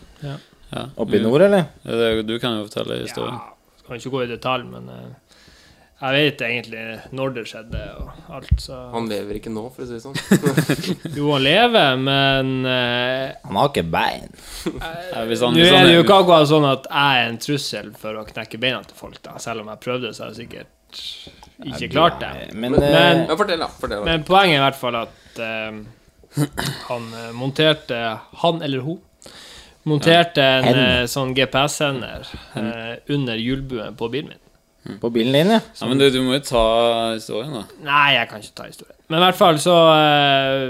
Oppe 0.95 1.19
i 1.19 1.23
nord, 1.23 1.43
eller? 1.43 1.69
Det, 1.83 2.15
du 2.29 2.39
kan 2.39 2.59
jo 2.59 2.69
fortelle 2.69 3.03
historien. 3.03 3.35
Ja, 3.35 3.85
kan 3.87 4.01
ikke 4.01 4.15
gå 4.15 4.25
i 4.25 4.31
detalj, 4.31 4.65
men 4.71 4.89
eh, 4.91 5.13
jeg 6.05 6.17
vet 6.19 6.43
egentlig 6.45 6.83
når 7.17 7.35
det 7.37 7.45
skjedde 7.49 7.83
og 8.01 8.33
alt, 8.37 8.55
så 8.61 8.79
Han 8.93 9.07
lever 9.09 9.39
ikke 9.39 9.53
nå, 9.55 9.63
for 9.73 9.85
å 9.85 9.89
si 9.89 9.95
det 9.95 10.03
sånn. 10.03 10.19
Jo, 11.19 11.31
han 11.33 11.45
lever, 11.47 11.95
men 12.03 12.51
uh, 12.67 13.31
Han 13.47 13.61
har 13.61 13.71
ikke 13.71 13.87
bein. 13.95 14.35
Ja, 14.67 15.23
Nå 15.23 15.27
hvis 15.31 15.45
er 15.47 15.87
det 15.87 15.95
jo 15.95 16.03
ikke 16.05 16.19
akkurat 16.25 16.51
sånn 16.51 16.67
at 16.69 16.89
jeg 16.91 17.23
er 17.23 17.31
en 17.31 17.41
trussel 17.41 17.93
for 18.01 18.21
å 18.21 18.27
knekke 18.29 18.61
beina 18.61 18.83
til 18.85 18.99
folk, 18.99 19.21
da. 19.25 19.39
Selv 19.43 19.65
om 19.65 19.71
jeg 19.73 19.83
prøvde, 19.87 20.13
så 20.17 20.27
er 20.27 20.35
det 20.35 20.43
sikkert 20.43 20.73
ikke 21.65 21.89
klart 21.93 22.21
det. 22.21 22.33
Men, 22.55 22.73
Men- 22.73 23.27
men 23.27 23.37
fortell, 23.37 23.59
da. 23.65 23.69
Fortell, 23.81 24.01
da. 24.01 24.05
Men 24.13 24.25
poenget 24.29 24.57
er 24.59 24.63
i 24.63 24.65
hvert 24.69 24.81
fall 24.81 24.97
at 25.03 25.41
uh, 25.41 26.45
han 26.89 27.11
eh, 27.15 27.33
monterte 27.39 27.99
Han 28.43 28.63
eller 28.63 28.81
hun 28.83 28.99
monterte 29.85 30.41
en 30.43 30.65
Hen. 30.65 30.79
eh, 30.81 31.03
sånn 31.13 31.35
GPS-sender 31.37 32.25
uh, 32.57 32.95
under 33.13 33.37
hjulbuen 33.37 33.95
på 34.01 34.09
bilen 34.11 34.31
min. 34.33 34.99
på 35.01 35.11
bilen 35.13 35.33
din, 35.37 35.51
ja. 35.55 35.61
Ja, 35.81 35.87
men 35.89 35.99
du, 36.01 36.07
du 36.13 36.19
må 36.25 36.35
jo 36.39 36.41
ta 36.45 36.63
historien, 37.15 37.53
da. 37.53 37.63
Nei, 37.85 38.15
jeg 38.17 38.29
kan 38.31 38.41
ikke 38.41 38.57
ta 38.57 38.67
historien. 38.69 38.97
Men 39.13 39.19
i 39.21 39.25
hvert 39.27 39.37
fall 39.37 39.59
så 39.61 39.75
eh, 39.93 40.63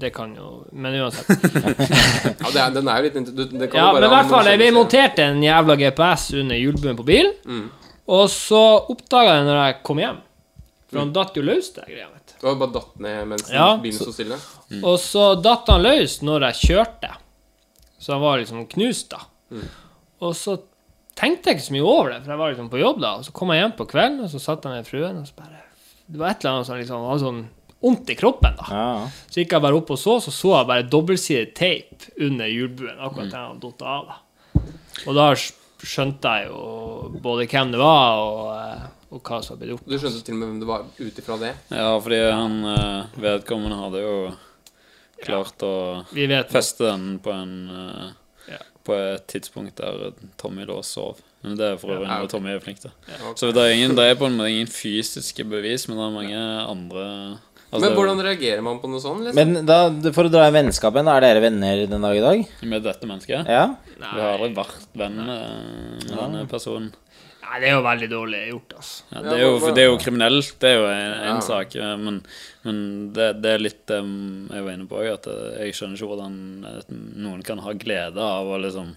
Det 0.00 0.08
kan 0.16 0.30
jo 0.36 0.46
Men 0.72 0.94
uansett. 1.02 1.28
Ja, 2.42 2.48
det 2.48 2.60
er, 2.62 2.70
den 2.78 2.88
er 2.88 2.96
jo 2.98 3.04
litt 3.10 3.18
du- 3.36 3.44
det 3.52 3.68
kan 3.70 3.76
Ja, 3.78 3.86
jo 3.90 3.92
bare 3.92 4.00
men 4.00 4.08
i 4.08 4.12
hvert 4.16 4.32
fall, 4.32 4.50
vi 4.64 4.70
monterte 4.72 5.26
en 5.28 5.42
jævla 5.44 5.76
GPS 5.84 6.26
under 6.40 6.56
hjulbuen 6.60 6.96
på 6.98 7.04
bilen, 7.12 7.32
Mm. 7.44 7.68
Og 8.08 8.24
så 8.30 8.60
oppdaga 8.90 9.36
jeg 9.38 9.44
når 9.46 9.58
jeg 9.66 9.76
kom 9.86 9.98
hjem 10.02 10.20
For 10.90 10.98
han 10.98 11.12
datt 11.14 11.36
jo 11.38 11.42
løs, 11.46 11.70
det 11.76 11.84
greia, 11.88 12.08
vet 12.12 12.32
du. 12.34 12.46
Har 12.48 12.56
bare 12.60 12.72
datt 12.74 12.98
ned 13.00 13.28
mens 13.30 13.50
Ja. 13.52 13.76
bilen 13.80 13.96
sto 14.00 14.12
stille? 14.12 14.36
Og 14.82 14.98
så 15.00 15.40
datt 15.40 15.70
han 15.72 15.82
løs 15.86 16.18
når 16.22 16.48
jeg 16.50 16.58
kjørte. 16.66 17.12
Så 18.02 18.12
han 18.12 18.20
var 18.20 18.38
liksom 18.42 18.66
knust, 18.68 19.08
da. 19.14 19.22
Og 20.20 20.34
så 20.36 20.58
tenkte 21.16 21.48
jeg 21.50 21.56
ikke 21.60 21.66
så 21.68 21.72
mye 21.76 21.86
over 21.86 22.10
det, 22.12 22.20
for 22.24 22.32
jeg 22.34 22.40
var 22.42 22.52
liksom 22.52 22.68
på 22.72 22.80
jobb 22.82 23.00
da. 23.00 23.14
Og 23.20 23.24
så 23.24 23.32
kom 23.32 23.48
jeg 23.54 23.62
hjem 23.62 23.74
på 23.78 23.86
kvelden, 23.88 24.20
og 24.26 24.30
så 24.34 24.40
satt 24.42 24.64
jeg 24.68 24.72
med 24.82 24.86
fruen, 24.90 25.18
og 25.22 25.26
så 25.30 25.34
bare 25.38 25.62
Det 26.12 26.18
var 26.20 26.30
et 26.34 26.42
eller 26.44 26.56
annet 26.58 26.66
som 26.66 26.76
liksom 26.82 27.06
var 27.08 27.18
sånn 27.22 27.42
vondt 27.82 28.10
i 28.12 28.14
kroppen, 28.18 28.54
da. 28.58 28.66
ja. 28.70 29.08
Så 29.30 29.40
gikk 29.40 29.52
jeg 29.56 29.62
bare 29.64 29.78
opp 29.80 29.90
og 29.90 29.98
så, 29.98 30.18
så 30.22 30.30
så 30.34 30.52
jeg 30.58 30.68
bare 30.68 30.84
dobbeltsidet 30.92 31.54
teip 31.56 32.04
under 32.20 32.46
hjulbuen, 32.52 32.98
akkurat 33.00 33.30
der 33.32 33.46
han 33.48 33.62
datt 33.62 33.82
av. 33.82 34.12
da. 34.12 34.60
Og 35.06 35.14
da 35.16 35.30
skjønte 35.82 36.32
jeg 36.38 36.48
jo 36.50 36.62
både 37.22 37.46
hvem 37.50 37.72
det 37.74 37.80
var, 37.80 38.20
og, 38.22 38.46
eh, 38.56 38.86
og 39.12 39.20
hva 39.26 39.40
som 39.42 39.54
hadde 39.56 39.64
blitt 39.64 39.74
gjort. 39.74 39.88
Du 39.90 39.98
skjønte 39.98 40.22
til 40.24 40.34
og 40.36 40.40
med 40.40 40.48
hvem 40.48 40.60
det 40.62 40.70
var 40.70 40.86
ut 41.00 41.20
ifra 41.22 41.38
det? 41.42 41.52
Ja, 41.74 41.90
fordi 42.04 42.20
han 42.30 42.56
eh, 42.72 43.20
vedkommende 43.26 43.80
hadde 43.80 44.02
jo 44.04 44.16
klart 45.22 45.62
å 45.66 45.74
feste 46.50 46.88
den 46.90 47.18
på 47.22 47.34
en 47.34 47.54
eh, 47.70 48.10
Ja. 48.50 48.58
På 48.82 48.96
et 48.98 49.28
tidspunkt 49.30 49.76
der 49.78 50.10
Tommy 50.40 50.64
lå 50.66 50.80
og 50.80 50.84
sov. 50.84 51.20
Men 51.42 51.54
det 51.58 51.66
er 51.66 51.76
for 51.78 51.92
øvrig 51.94 52.08
Ja, 52.08 52.16
okay. 52.18 52.30
Tommy 52.32 52.50
er 52.50 52.62
flink 52.62 52.80
til. 52.82 52.90
ok. 53.28 53.38
Så 53.38 53.52
det 53.54 53.62
er, 53.62 53.74
ingen, 53.76 53.94
det 53.98 54.06
er 54.10 54.18
på 54.18 54.26
en 54.26 54.34
måte 54.38 54.50
ingen 54.50 54.70
fysiske 54.70 55.44
bevis, 55.46 55.86
men 55.88 55.98
det 55.98 56.04
er 56.08 56.16
mange 56.16 56.42
andre 56.72 57.04
altså, 57.72 57.82
Men 57.86 57.96
hvordan 57.96 58.22
reagerer 58.28 58.62
man 58.64 58.78
på 58.82 58.90
noe 58.92 59.02
sånt? 59.02 59.24
Liksom? 59.26 59.38
Men 59.54 59.66
da, 59.68 59.78
for 60.14 60.28
å 60.28 60.32
dra 60.32 60.46
i 60.50 60.54
vennskapen, 60.54 61.08
er 61.10 61.24
dere 61.24 61.42
venner 61.42 61.84
den 61.90 62.04
dag 62.06 62.18
i 62.18 62.22
dag? 62.24 62.42
Med 62.68 62.84
dette 62.86 63.08
mennesket? 63.10 63.48
Ja? 63.48 63.64
Vi 63.96 64.04
har 64.06 64.36
aldri 64.36 64.52
vært 64.60 64.98
venn 65.02 65.16
med, 65.26 66.06
denne 66.12 66.44
personen. 66.50 66.92
Nei, 67.42 67.58
det 67.60 67.68
er 67.68 67.74
jo 67.74 67.82
veldig 67.84 68.06
dårlig 68.08 68.38
gjort, 68.48 68.74
altså. 68.78 69.02
Ja, 69.12 69.20
det, 69.26 69.32
er 69.34 69.40
jo, 69.42 69.72
det 69.76 69.82
er 69.82 69.88
jo 69.90 69.96
kriminelt, 70.00 70.52
det 70.62 70.68
er 70.70 70.78
jo 70.78 70.84
en, 70.88 71.10
en 71.18 71.34
Ja. 71.34 71.40
sak, 71.44 71.74
men, 72.00 72.20
men 72.64 72.78
det, 73.12 73.26
det 73.44 73.50
er 73.58 73.64
litt 73.66 73.92
um, 73.92 74.14
jeg 74.48 74.64
var 74.64 74.72
inne 74.78 74.86
på 74.88 75.00
òg, 75.02 75.08
at 75.18 75.28
eh, 75.28 75.66
jeg 75.66 75.76
skjønner 75.76 75.98
ikke 75.98 76.08
hvordan 76.14 76.38
eh, 76.70 76.94
noen 77.26 77.42
kan 77.44 77.60
ha 77.60 77.74
glede 77.76 78.24
av 78.24 78.48
å 78.48 78.60
liksom 78.62 78.94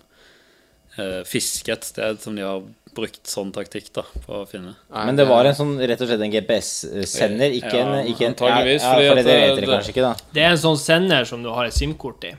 fiske 1.26 1.70
et 1.74 1.84
sted 1.84 2.20
som 2.24 2.36
de 2.36 2.42
har 2.46 2.62
brukt 2.96 3.28
sånn 3.28 3.50
taktikk 3.52 3.90
da, 3.94 4.04
på 4.26 4.38
å 4.42 4.46
finne. 4.48 4.76
Nei, 4.94 5.06
Men 5.06 5.16
det 5.20 5.26
var 5.28 5.44
en 5.46 5.54
sånn, 5.58 5.74
rett 5.84 6.00
og 6.02 6.08
slett 6.08 6.22
en 6.24 6.32
GPS-sender, 6.32 7.52
ikke 7.58 7.74
en, 7.82 7.92
Ja, 7.98 8.04
ikke 8.14 8.26
en 8.30 8.34
antageligvis, 8.36 8.82
Ja, 8.86 8.94
fordi 8.94 9.04
ja, 9.06 9.12
for 9.12 9.20
at 9.20 9.26
det 9.26 9.26
vet 9.26 9.42
det- 9.42 9.56
dere 9.56 9.66
det- 9.66 9.74
kanskje 9.76 9.94
ikke, 9.94 10.06
da. 10.06 10.14
Det 10.34 10.42
er 10.44 10.52
en 10.52 10.58
sånn 10.64 10.78
sender 10.80 11.26
som 11.26 11.44
du 11.44 11.50
har 11.50 11.66
et 11.66 11.74
SIM-kort 11.74 12.24
i, 12.24 12.32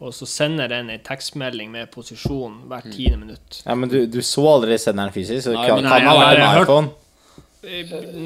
og 0.00 0.12
så 0.12 0.26
sender 0.28 0.68
den 0.68 0.90
en 0.90 1.00
tekstmelding 1.00 1.70
med 1.72 1.90
posisjon 1.90 2.68
hvert 2.68 2.84
tiende 2.94 3.18
minutt. 3.18 3.62
Ja, 3.66 3.74
Men 3.74 3.88
du, 3.88 4.06
du 4.06 4.18
så 4.20 4.46
aldri 4.46 4.78
senderen 4.78 5.10
fysisk, 5.12 5.48
så 5.48 5.54
Nei, 5.54 5.66
kan, 5.66 5.82
men 5.82 5.90
kan 5.90 6.04
nei, 6.04 6.16
ha 6.16 6.30
jeg 6.30 6.40
en 6.40 6.54
hørt- 6.54 6.62
iPhone. 6.68 6.90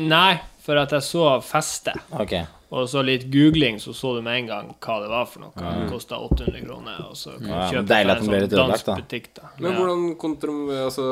Nei, 0.08 0.40
for 0.60 0.76
at 0.76 0.90
jeg 0.90 1.00
så 1.00 1.42
festet, 1.42 1.96
Ok. 2.12 2.46
Og 2.70 2.86
så 2.86 3.02
litt 3.02 3.24
googling, 3.32 3.80
så 3.82 3.90
så 3.96 4.12
du 4.14 4.20
med 4.22 4.44
en 4.44 4.46
gang 4.46 4.68
hva 4.78 4.98
det 5.02 5.08
var 5.10 5.24
for 5.26 5.42
noe. 5.42 5.50
Det 5.58 5.88
kosta 5.90 6.20
800 6.22 6.60
kroner, 6.62 7.00
og 7.08 7.16
så 7.18 7.32
kan 7.34 7.48
du 7.48 7.72
kjøpe 7.74 7.86
fra 7.88 8.14
en 8.14 8.28
sånn 8.28 8.52
dansk 8.52 8.86
da. 8.86 8.94
butikk, 9.00 9.26
da. 9.34 9.50
Men 9.58 9.72
Ja. 9.72 9.78
hvordan, 9.78 10.04
kontrum, 10.22 10.60
altså, 10.70 11.06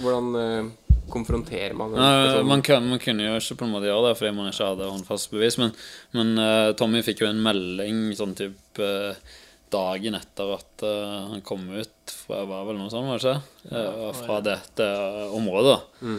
hvordan 0.00 0.30
eh, 0.40 0.70
konfronterer 1.12 1.74
man 1.76 1.92
det? 1.92 2.00
Nei, 2.00 2.42
man, 2.48 2.62
kan, 2.64 2.88
man 2.88 3.02
kunne 3.02 3.26
jo 3.26 3.34
ikke 3.36 3.58
på 3.60 3.66
en 3.66 3.74
måte 3.74 3.90
gjøre 3.90 4.06
det 4.08 4.18
fordi 4.20 4.30
man 4.38 4.48
ikke 4.48 4.68
hadde 4.70 4.88
håndfast 4.88 5.34
bevis, 5.34 5.58
men, 5.60 5.74
men 6.16 6.32
uh, 6.40 6.72
Tommy 6.80 7.02
fikk 7.04 7.20
jo 7.20 7.28
en 7.28 7.42
melding 7.44 8.06
sånn 8.16 8.32
type 8.38 8.88
uh, 8.88 9.34
dagen 9.74 10.16
etter 10.16 10.54
at 10.54 10.86
uh, 10.86 11.34
han 11.34 11.44
kom 11.44 11.66
ut 11.74 12.14
fra 12.24 12.40
var 12.48 12.64
vel 12.70 12.80
noe 12.80 12.88
sånt, 12.88 13.10
var 13.10 13.20
det 13.20 13.36
ikke? 13.36 14.16
Fra 14.22 14.40
dette 14.48 14.88
området. 15.36 15.76
da. 15.76 16.16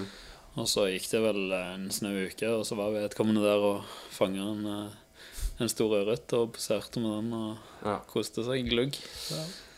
Og 0.56 0.68
så 0.72 0.86
gikk 0.88 1.10
det 1.12 1.20
vel 1.26 1.52
en 1.58 1.90
snau 1.92 2.14
uke, 2.30 2.48
og 2.48 2.64
så 2.68 2.78
var 2.80 2.94
vedkommende 2.96 3.44
der 3.44 3.60
og 3.60 3.84
fanga 4.16 4.46
en, 4.54 4.66
eh, 4.66 5.62
en 5.64 5.72
stor 5.72 5.92
ørret 6.00 6.32
og 6.38 6.54
poserte 6.56 7.02
med 7.04 7.12
den 7.20 7.34
og 7.34 7.58
Ja. 7.86 7.98
koste 8.08 8.44
seg 8.46 8.70
glugg. 8.70 8.96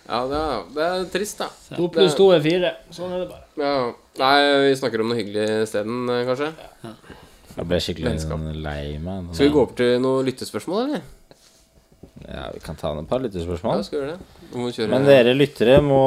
Ja, 0.08 0.22
det 0.30 0.38
er, 0.40 0.64
det 0.76 0.84
er 0.86 1.06
trist, 1.12 1.38
da. 1.42 1.50
To 1.76 1.90
pluss 1.92 2.16
to 2.16 2.30
er 2.32 2.40
fire. 2.46 2.76
Sånn 2.96 3.12
er 3.12 3.26
det 3.26 3.30
bare. 3.34 3.44
Ja. 3.58 3.94
Nei, 4.22 4.70
vi 4.70 4.76
snakker 4.80 5.02
om 5.04 5.10
noe 5.12 5.18
hyggelig 5.20 5.48
isteden, 5.66 6.08
kanskje? 6.30 6.54
kanskje. 6.82 6.94
Jeg 7.58 7.68
ble 7.68 7.78
skikkelig 7.82 8.12
Vennskap. 8.12 8.46
lei 8.64 8.98
meg. 9.02 9.34
Skal 9.34 9.48
vi 9.50 9.54
gå 9.54 9.62
over 9.66 9.76
til 9.76 10.00
noen 10.00 10.26
lyttespørsmål, 10.30 10.84
eller? 10.88 11.02
Ja, 12.28 12.50
Vi 12.54 12.60
kan 12.60 12.76
ta 12.76 12.92
et 13.00 13.08
par 13.08 13.22
Ja, 13.22 13.28
lyttespørsmål. 13.28 13.84
skal 13.88 14.00
gjøre 14.02 14.18
det. 14.18 14.20
Må 14.58 14.68
kjøre 14.76 14.90
Men 14.90 15.06
dere 15.08 15.34
lyttere 15.36 15.78
må 15.82 16.02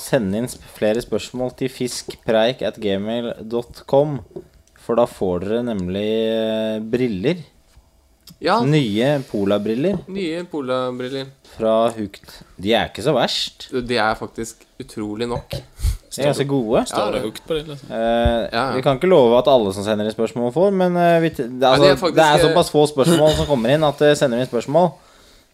sende 0.00 0.38
inn 0.42 0.48
flere 0.76 1.00
spørsmål 1.00 1.54
til 1.56 1.68
fiskpreik 1.72 2.60
at 2.62 2.76
gmail.com. 2.80 4.18
For 4.82 4.98
da 4.98 5.06
får 5.06 5.44
dere 5.46 5.62
nemlig 5.62 6.08
eh, 6.28 6.78
briller. 6.92 7.42
Ja, 8.42 8.56
Nye 8.66 9.20
polabriller. 9.30 9.98
nye 10.10 10.42
Pola-briller. 10.50 11.26
fra 11.56 11.90
Hukt. 11.94 12.40
De 12.58 12.72
er 12.74 12.88
ikke 12.90 13.02
så 13.04 13.12
verst. 13.14 13.68
De 13.86 13.96
er 13.98 14.14
faktisk 14.18 14.64
utrolig 14.82 15.28
nok. 15.30 15.50
De 15.52 16.20
er 16.20 16.26
ganske 16.30 16.46
gode. 16.50 16.82
Står 16.90 17.12
det 17.14 17.22
Hugt 17.22 17.42
på 17.46 17.54
dem? 17.58 17.66
liksom? 17.70 17.90
Eh, 17.90 18.48
Ja. 18.52 18.72
Vi 18.74 18.82
kan 18.82 18.98
ikke 18.98 19.08
love 19.10 19.38
at 19.38 19.46
alle 19.48 19.72
som 19.72 19.84
sender 19.84 20.04
inn 20.06 20.14
spørsmål, 20.14 20.52
får, 20.52 20.72
men 20.74 20.96
eh, 20.96 21.20
vi, 21.22 21.28
det, 21.30 21.46
er, 21.62 21.70
altså, 21.70 21.84
ja, 21.84 21.88
de 21.88 21.94
er 21.94 21.96
faktisk, 22.02 22.16
det 22.18 22.24
er 22.26 22.34
eh, 22.34 22.44
såpass 22.48 22.70
få 22.74 22.86
spørsmål 22.90 23.30
som 23.36 23.46
kommer 23.46 23.70
inn, 23.74 23.84
at 23.84 23.98
det 23.98 24.18
sender 24.18 24.38
inn 24.42 24.46
spørsmål. 24.50 24.90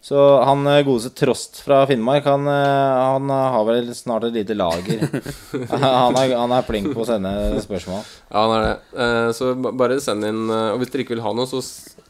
Så 0.00 0.18
han 0.46 0.62
eh, 0.70 0.82
godeste 0.86 1.10
Trost 1.18 1.58
fra 1.64 1.80
Finnmark, 1.90 2.24
han, 2.30 2.46
eh, 2.46 2.98
han 3.02 3.30
eh, 3.34 3.48
har 3.54 3.64
vel 3.66 3.88
snart 3.98 4.28
et 4.28 4.36
lite 4.38 4.54
lager. 4.56 5.02
han, 5.72 6.16
er, 6.16 6.34
han 6.38 6.54
er 6.54 6.66
flink 6.68 6.92
på 6.94 7.02
å 7.02 7.08
sende 7.08 7.32
spørsmål. 7.64 8.04
Ja, 8.30 8.44
han 8.44 8.54
er 8.56 8.66
det. 8.68 8.74
Eh, 9.04 9.30
Så 9.36 9.50
bare 9.58 9.98
send 10.04 10.24
inn 10.28 10.44
Og 10.48 10.78
hvis 10.80 10.92
dere 10.94 11.04
ikke 11.04 11.16
vil 11.16 11.24
ha 11.26 11.34
noe, 11.34 11.50
så 11.50 11.60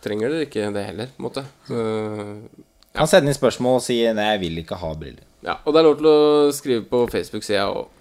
trenger 0.05 0.35
dere 0.35 0.47
ikke 0.47 0.69
det 0.77 0.85
heller, 0.91 1.11
på 1.17 1.23
en 1.23 1.27
måte. 1.31 1.47
Ja. 1.73 3.01
Han 3.01 3.11
sender 3.11 3.31
inn 3.33 3.37
spørsmål 3.37 3.81
og 3.81 3.83
sier 3.85 4.15
'nei, 4.15 4.29
jeg 4.35 4.41
vil 4.45 4.61
ikke 4.63 4.79
ha 4.81 4.93
briller'. 4.99 5.27
Ja, 5.47 5.55
og 5.65 5.73
det 5.75 5.81
er 5.81 5.87
lov 5.87 5.99
til 6.01 6.09
å 6.11 6.53
skrive 6.55 6.85
på 6.91 7.05
Facebook-sida 7.13 7.67
òg, 7.71 7.93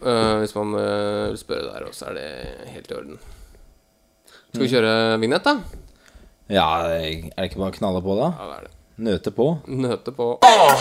hvis 0.41 0.55
man 0.57 0.71
vil 0.73 1.37
spørre 1.37 1.67
der, 1.69 1.85
òg, 1.85 1.93
så 1.93 2.07
er 2.09 2.15
det 2.17 2.29
helt 2.73 2.89
i 2.89 2.95
orden. 2.97 3.19
Skal 4.49 4.63
vi 4.63 4.71
kjøre 4.71 4.93
vignett, 5.21 5.45
da? 5.45 5.59
Ja, 6.49 6.65
er 6.87 6.97
det 6.97 7.49
ikke 7.51 7.61
bare 7.61 7.73
å 7.75 7.77
knalle 7.77 8.01
på, 8.01 8.15
da? 8.17 8.31
Ja, 8.39 8.47
det 8.49 8.57
er 8.57 8.65
det. 8.69 8.76
Nøte 8.97 9.31
på. 9.31 9.57
Nøte 9.67 10.11
på 10.11 10.39
Oh, 10.41 10.73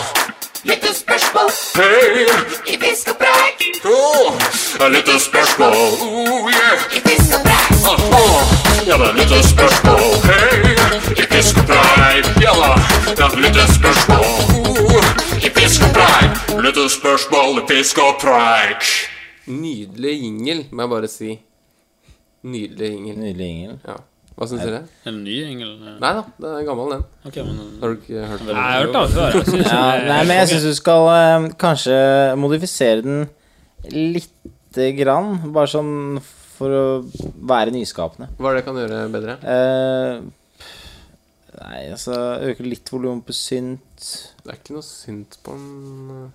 lite 4.91 5.19
spørsmål. 5.19 5.73
Oh, 6.01 6.49
yeah. 6.49 6.79
Ah, 7.85 7.99
ah. 8.19 8.41
Ja, 8.87 8.97
det 8.97 9.31
er 9.37 9.41
spørsmål. 9.43 9.99
hey. 10.29 10.75
i 11.21 11.23
fiskepreik. 11.31 12.25
Ja 12.41 12.51
da. 12.61 12.71
Ja, 13.19 13.25
oh, 13.25 13.31
i 15.37 15.49
fisk 15.59 15.81
og 15.83 15.89
preik. 15.93 16.31
Lyttespørsmål 16.63 17.61
i 17.61 17.63
fisk 17.69 17.97
og 17.97 18.15
preik. 18.21 18.83
Nydelig 19.45 20.21
jingle, 20.23 20.65
må 20.71 20.81
jeg 20.81 20.89
bare 20.89 21.07
si. 21.07 21.39
Nydelig 22.43 22.91
jingle. 22.91 23.15
Nydelig 23.15 23.45
jingel. 23.45 23.79
Ja. 23.87 23.93
Hva 24.37 24.45
syns 24.51 24.61
dere? 24.61 24.83
En 25.09 25.15
ny 25.25 25.35
engel? 25.47 25.71
Nei 25.97 26.11
da, 26.13 26.21
det 26.37 26.49
er 26.59 26.65
gammel, 26.67 26.91
den. 26.93 27.03
Okay, 27.25 27.41
men 27.47 27.57
Har 27.81 27.89
du 27.89 27.95
ikke 28.03 28.25
hørt 28.29 28.43
den? 28.45 28.51
Jeg 28.53 28.59
har 28.61 28.83
hørt 28.83 28.93
den 28.93 29.13
før. 29.15 29.37
Jeg 29.39 29.45
synes 29.47 29.71
Ja, 29.71 29.79
er- 29.95 30.05
nei, 30.11 30.19
men 30.29 30.37
jeg 30.37 30.49
syns 30.51 30.67
du 30.67 30.73
skal 30.77 31.07
uh, 31.09 31.47
kanskje 31.57 31.97
modifisere 32.37 33.01
den 33.01 33.23
lite 33.89 34.91
grann. 34.99 35.31
Bare 35.55 35.71
sånn 35.71 36.21
for 36.57 36.69
å 36.73 36.85
være 37.49 37.73
nyskapende. 37.73 38.29
Hva 38.37 38.51
er 38.51 38.57
det 38.59 38.61
jeg 38.61 38.67
kan 38.69 38.79
gjøre 38.83 39.01
bedre? 39.17 39.37
Uh, 39.41 40.15
nei, 41.57 41.81
altså 41.93 42.17
Øke 42.51 42.65
litt 42.65 42.89
volum 42.93 43.21
på 43.25 43.33
synt. 43.35 44.09
Det 44.43 44.53
er 44.53 44.59
ikke 44.61 44.77
noe 44.77 44.85
synt 44.85 45.39
på 45.45 45.53
den 45.57 46.11
uh, 46.13 46.27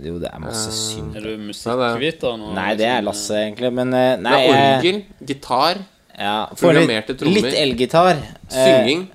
Jo, 0.00 0.16
det 0.18 0.30
er 0.32 0.40
masse 0.42 0.72
Eh, 0.72 0.78
synt. 0.80 1.16
er 1.20 1.28
du 1.28 1.44
musikkviter 1.44 2.38
nå? 2.40 2.52
Nei, 2.56 2.70
det 2.80 2.88
er 2.88 3.02
liksom? 3.02 3.10
Lasse, 3.12 3.40
egentlig. 3.44 3.70
Men 3.76 3.92
nei, 3.94 4.06
Det 4.24 4.38
er 4.40 4.78
orgel, 4.78 5.02
gitar, 5.28 5.84
Ja, 6.18 6.46
Programmerte 6.54 7.12
litt, 7.14 7.18
trommer. 7.20 7.42
litt 7.42 7.54
elgitar. 7.58 8.16
Eh, 8.50 8.54
synging. 8.54 9.08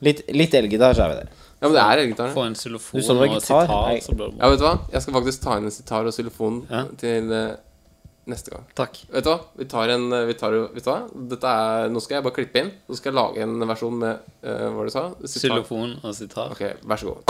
litt, 0.00 0.22
litt 0.32 0.54
elgitar, 0.54 0.94
så 0.96 1.04
er 1.04 1.08
vi 1.12 1.14
der. 1.22 1.28
Ja, 1.62 1.68
men 1.68 1.74
det 1.76 1.82
er 1.82 2.00
elgitar. 2.06 2.30
Få 2.34 2.46
en 2.46 2.54
xylofon 2.58 2.98
og 2.98 3.26
en 3.28 3.40
sitar, 3.40 3.66
så 4.02 4.14
blir 4.16 4.32
det 4.32 4.38
Ja, 4.40 4.48
vet 4.50 4.58
du 4.58 4.64
hva? 4.66 4.78
Jeg 4.92 5.02
skal 5.04 5.14
faktisk 5.14 5.42
ta 5.44 5.56
inn 5.60 5.64
en 5.68 5.70
sitar 5.70 6.08
og 6.08 6.12
xylofon 6.16 6.56
Ja. 6.70 6.84
til 6.98 7.32
eh, 7.32 7.52
neste 8.26 8.50
gang. 8.50 8.64
Takk. 8.74 8.98
Vet 9.12 9.24
du 9.24 9.30
hva? 9.30 9.38
Vi 9.58 9.64
tar 9.70 9.88
en 9.94 10.12
eh, 10.12 10.24
vi 10.26 10.34
tar, 10.34 10.50
vet 10.74 10.82
du 10.84 10.90
hva? 10.90 10.98
Dette 11.30 11.44
er, 11.46 11.88
Nå 11.92 12.00
skal 12.02 12.16
jeg 12.16 12.24
bare 12.24 12.34
klippe 12.34 12.58
inn. 12.64 12.72
Så 12.88 12.96
skal 12.98 13.12
jeg 13.12 13.18
lage 13.20 13.42
en 13.46 13.68
versjon 13.68 13.94
med 13.98 14.18
eh, 14.42 14.66
Hva 14.66 14.72
var 14.74 14.84
det 14.84 14.90
du 14.90 14.96
sa? 14.98 15.04
Sitar. 15.26 15.62
Xylofon 15.62 15.94
og 16.02 16.14
sitar. 16.18 16.50
Ok, 16.50 16.62
vær 16.82 16.96
så 16.96 17.12
god. 17.12 17.22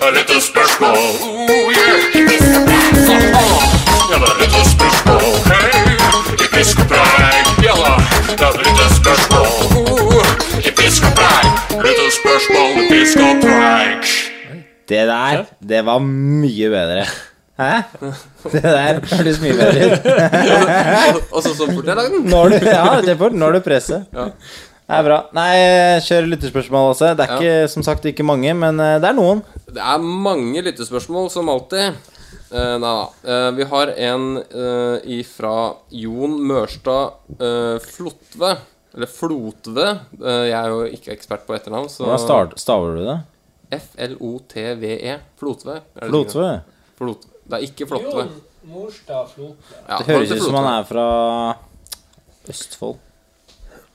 Ja, 0.00 0.10
lyttespørsmål. 0.10 0.96
Oh, 0.96 1.72
yeah. 1.72 1.98
Ja, 3.08 3.77
det 4.08 4.18
lyttespørsmål. 4.40 5.24
Hei, 5.50 5.80
i 6.32 6.46
fisk 6.54 6.80
og 6.80 6.86
preik. 6.92 7.48
Ja 7.66 7.74
da, 7.76 7.90
det 8.38 8.70
i 10.64 10.72
fisk 10.78 11.04
og 11.04 11.12
preik. 11.18 11.58
Lyttespørsmål 11.84 12.78
i 12.80 12.86
fisk 12.92 13.20
og 13.24 13.42
preik. 13.44 14.12
Det 14.88 15.02
der, 15.10 15.44
det 15.60 15.82
var 15.84 16.00
mye 16.00 16.70
bedre. 16.72 17.04
Hæ? 17.58 17.82
Det 18.48 18.62
der 18.62 19.00
hørtes 19.12 19.40
mye 19.44 19.58
bedre 19.60 19.90
ut. 19.92 20.08
Og 21.32 21.42
så 21.42 21.52
så 21.52 21.66
fort 21.68 21.86
jeg 21.86 21.96
lagde 21.96 22.10
den. 22.16 22.24
Du, 22.30 22.36
ja, 22.64 23.00
det 23.04 23.12
er 23.12 23.20
fort. 23.20 23.36
Nå 23.36 23.52
er 23.52 23.58
du 23.58 23.64
presset. 23.66 24.08
Det 24.12 24.96
er 24.96 25.04
bra. 25.04 25.24
Nei, 25.36 25.52
kjør 26.00 26.30
lytterspørsmål 26.32 26.94
også. 26.94 27.12
Det 27.18 27.26
er 27.26 27.34
ikke, 27.36 27.56
som 27.68 27.84
sagt 27.84 28.08
ikke 28.08 28.24
mange, 28.24 28.54
men 28.56 28.80
eh, 28.80 28.96
det 29.02 29.10
er 29.10 29.18
noen. 29.18 29.44
Det 29.68 29.82
er 29.84 30.00
mange 30.00 30.62
lyttespørsmål, 30.64 31.28
som 31.34 31.52
alltid. 31.52 32.16
Eh, 32.50 32.74
nei 32.80 32.92
da. 32.94 33.08
Uh, 33.28 33.50
vi 33.56 33.66
har 33.68 33.92
en 33.92 34.26
uh, 34.40 34.98
ifra 35.04 35.54
Jon 35.92 36.38
Mørstad 36.48 37.18
uh, 37.42 37.76
Flotve. 37.84 38.54
Eller 38.96 39.10
Flotve. 39.12 39.88
Jeg 40.18 40.56
er 40.56 40.72
jo 40.72 40.86
ikke 40.88 41.12
ekspert 41.12 41.44
på 41.46 41.54
etternavn, 41.54 41.90
så 41.92 42.06
Hvordan 42.06 42.22
start, 42.22 42.54
staver 42.58 42.96
du 42.96 43.02
det? 43.04 43.18
F-L-O-T-V-E. 43.76 45.18
Flotve. 45.38 45.76
Flotve? 46.00 46.48
Flotve? 46.98 47.34
det? 47.44 47.58
Er 47.58 47.66
ikke 47.68 47.86
Flotve. 47.90 48.24
Morstad 48.68 49.28
Flotve. 49.34 49.76
Ja, 49.84 49.98
Det 49.98 50.06
høres 50.08 50.32
ut 50.32 50.46
som 50.48 50.56
han 50.58 50.70
er 50.72 50.88
fra 50.88 51.06
Østfold. 52.48 52.96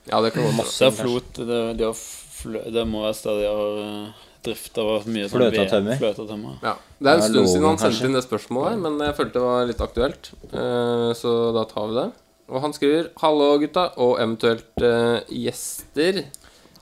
Ja, 0.08 0.20
det 0.20 0.32
kan 0.34 0.46
være. 0.46 0.68
Det 0.68 0.86
er 0.86 0.96
flot. 0.96 1.42
Det, 1.42 1.60
de 1.78 1.86
har 1.88 1.98
flø, 1.98 2.62
det 2.72 2.86
må 2.88 3.04
være 3.06 3.18
stadig 3.18 3.44
de 3.44 3.50
har 3.50 4.14
uh, 4.44 4.50
drift 4.50 4.78
av 4.80 5.08
mye 5.08 5.28
sånn 5.28 5.40
Fløte 5.40 5.62
og 5.62 5.72
tømmer. 5.72 5.96
Fløte 6.00 6.24
og 6.24 6.28
tømmer. 6.30 6.58
Ja. 6.64 6.74
Det 6.98 7.10
er 7.10 7.20
en 7.20 7.26
stund 7.28 7.50
siden 7.50 7.68
han 7.68 7.80
sendte 7.80 8.08
inn 8.08 8.18
det 8.18 8.24
spørsmålet, 8.26 8.78
men 8.84 9.00
jeg 9.06 9.16
følte 9.18 9.38
det 9.38 9.44
var 9.46 9.66
litt 9.70 9.82
aktuelt. 9.84 10.30
Eh, 10.52 11.10
så 11.18 11.34
da 11.56 11.64
tar 11.70 11.90
vi 11.90 11.98
det. 12.00 12.06
Og 12.52 12.60
han 12.60 12.76
skriver 12.76 13.08
'Hallo, 13.20 13.48
gutta', 13.62 13.86
og 13.96 14.18
eventuelt 14.20 14.84
eh, 14.84 15.20
gjester. 15.44 16.24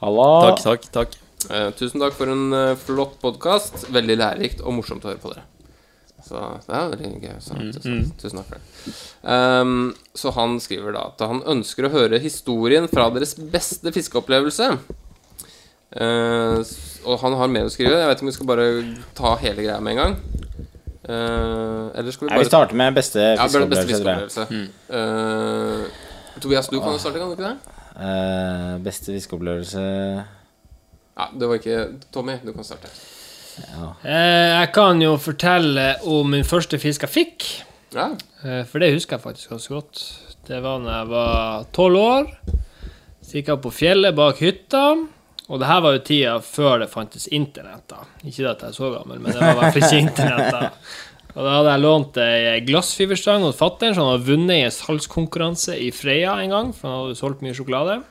Halla. 0.02 0.28
Takk, 0.50 0.62
takk, 0.66 0.90
takk. 0.98 1.16
Eh, 1.50 1.70
tusen 1.78 2.02
takk 2.02 2.14
for 2.18 2.26
en 2.30 2.76
flott 2.76 3.18
podkast. 3.22 3.86
Veldig 3.94 4.18
lærerikt 4.18 4.62
og 4.62 4.78
morsomt 4.78 5.06
å 5.06 5.12
høre 5.12 5.22
på 5.22 5.34
dere. 5.34 5.46
Så 6.22 6.38
det 6.66 6.74
er 6.78 6.90
veldig 6.92 7.20
gøy. 7.22 7.36
Så, 7.42 7.56
tusen, 7.74 8.04
tusen 8.20 8.38
takk 8.38 8.50
for 8.52 8.58
det. 8.58 8.92
Um, 9.22 9.94
så 10.14 10.30
han 10.36 10.58
skriver 10.62 10.94
da 10.94 11.08
at 11.10 11.22
han 11.26 11.42
ønsker 11.50 11.86
å 11.86 11.92
høre 11.94 12.20
historien 12.22 12.86
fra 12.90 13.08
deres 13.14 13.34
beste 13.34 13.90
fiskeopplevelse. 13.94 14.68
Eh, 15.97 16.61
s- 16.62 17.01
og 17.05 17.18
han 17.20 17.34
har 17.36 17.49
mer 17.49 17.64
å 17.66 17.70
skrive. 17.72 17.97
Jeg 17.99 18.09
vet 18.09 18.16
ikke 18.16 18.22
om 18.22 18.30
vi 18.30 18.36
skal 18.36 18.47
bare 18.47 18.66
ta 19.18 19.34
hele 19.36 19.62
greia 19.64 19.80
med 19.80 19.93
en 19.97 20.03
gang. 20.03 20.16
Uh, 21.03 21.90
eller 21.99 22.12
skal 22.14 22.28
vi 22.28 22.30
Nei, 22.30 22.38
vi 22.38 22.47
starter 22.47 22.76
med 22.78 22.95
beste 22.95 23.22
bare 23.36 23.66
fiskeopplevelse. 23.74 24.45
Ja, 24.47 24.47
mm. 24.55 24.68
Eh, 24.95 26.40
Tobias, 26.40 26.68
du 26.70 26.76
kan 26.78 26.93
jo 26.95 26.99
starte, 27.03 27.18
kan 27.18 27.32
du 27.32 27.34
ikke 27.34 27.49
det? 27.49 27.57
Uh, 27.99 28.78
beste 28.84 29.11
fiskeopplevelse 29.12 29.82
Ja, 31.18 31.26
det 31.34 31.49
var 31.51 31.59
ikke 31.59 31.80
Tommy, 32.14 32.36
du 32.47 32.53
kan 32.55 32.64
starte. 32.64 32.88
Ja. 33.59 33.90
jeg 34.07 34.70
kan 34.72 35.03
jo 35.03 35.16
fortelle 35.20 35.88
om 36.09 36.30
min 36.32 36.45
første 36.47 36.78
fisk 36.80 37.03
jeg 37.09 37.11
fikk. 37.18 37.49
Ja, 37.99 38.12
Eh, 38.45 38.64
For 38.66 38.78
det 38.82 38.93
husker 38.95 39.16
jeg 39.18 39.22
faktisk 39.22 39.51
ganske 39.53 39.74
godt. 39.74 40.01
Det 40.49 40.62
var 40.64 40.78
da 40.82 40.97
jeg 41.03 41.09
var 41.12 41.66
tolv 41.72 41.97
år. 42.01 42.30
Så 43.22 43.36
gikk 43.38 43.51
opp 43.55 43.62
på 43.62 43.70
fjellet 43.70 44.16
bak 44.18 44.38
hytta. 44.43 44.80
Og 45.51 45.59
det 45.59 45.68
her 45.68 45.80
var 45.84 45.97
jo 45.97 46.05
tida 46.07 46.36
før 46.45 46.82
det 46.82 46.90
fantes 46.93 47.26
internett. 47.34 47.84
da 47.90 48.05
Ikke 48.22 48.47
at 48.51 48.62
jeg 48.62 48.70
er 48.70 48.76
så 48.76 48.93
gammel, 48.95 49.18
men 49.18 49.32
det 49.32 49.40
var 49.40 49.57
i 49.57 49.59
hvert 49.59 49.74
fall 49.74 49.88
ikke 49.88 50.05
internett 50.07 50.55
da. 50.55 50.70
Og 51.32 51.40
da 51.47 51.53
hadde 51.57 51.72
jeg 51.72 51.80
lånt 51.80 52.18
ei 52.20 52.61
glassfiberstang 52.68 53.45
hos 53.47 53.57
fatter'n, 53.57 53.95
så 53.97 54.05
han 54.05 54.11
hadde 54.12 54.28
vunnet 54.28 54.59
i 54.59 54.64
en 54.66 54.74
salgskonkurranse 54.74 55.78
i 55.80 55.88
Freia 55.97 56.34
en 56.43 56.53
gang, 56.53 56.72
for 56.76 56.88
han 56.90 56.99
hadde 57.07 57.16
solgt 57.16 57.45
mye 57.45 57.57
sjokolade. 57.57 58.03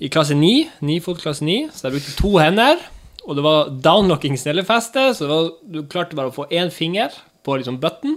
I 0.00 0.08
klasse 0.12 0.36
9, 0.36 0.52
nifot 0.84 1.20
klasse 1.20 1.44
9, 1.44 1.58
så 1.76 1.86
jeg 1.86 1.98
brukte 1.98 2.16
to 2.16 2.32
hender. 2.40 2.80
Og 3.26 3.36
det 3.36 3.44
var 3.44 3.70
downlocking 3.84 4.36
snellefeste, 4.40 5.10
så 5.16 5.26
det 5.26 5.30
var, 5.32 5.50
du 5.60 5.78
klarte 5.92 6.16
bare 6.16 6.32
å 6.32 6.36
få 6.36 6.48
én 6.48 6.72
finger 6.72 7.12
på 7.44 7.58
liksom 7.60 7.80
button 7.82 8.16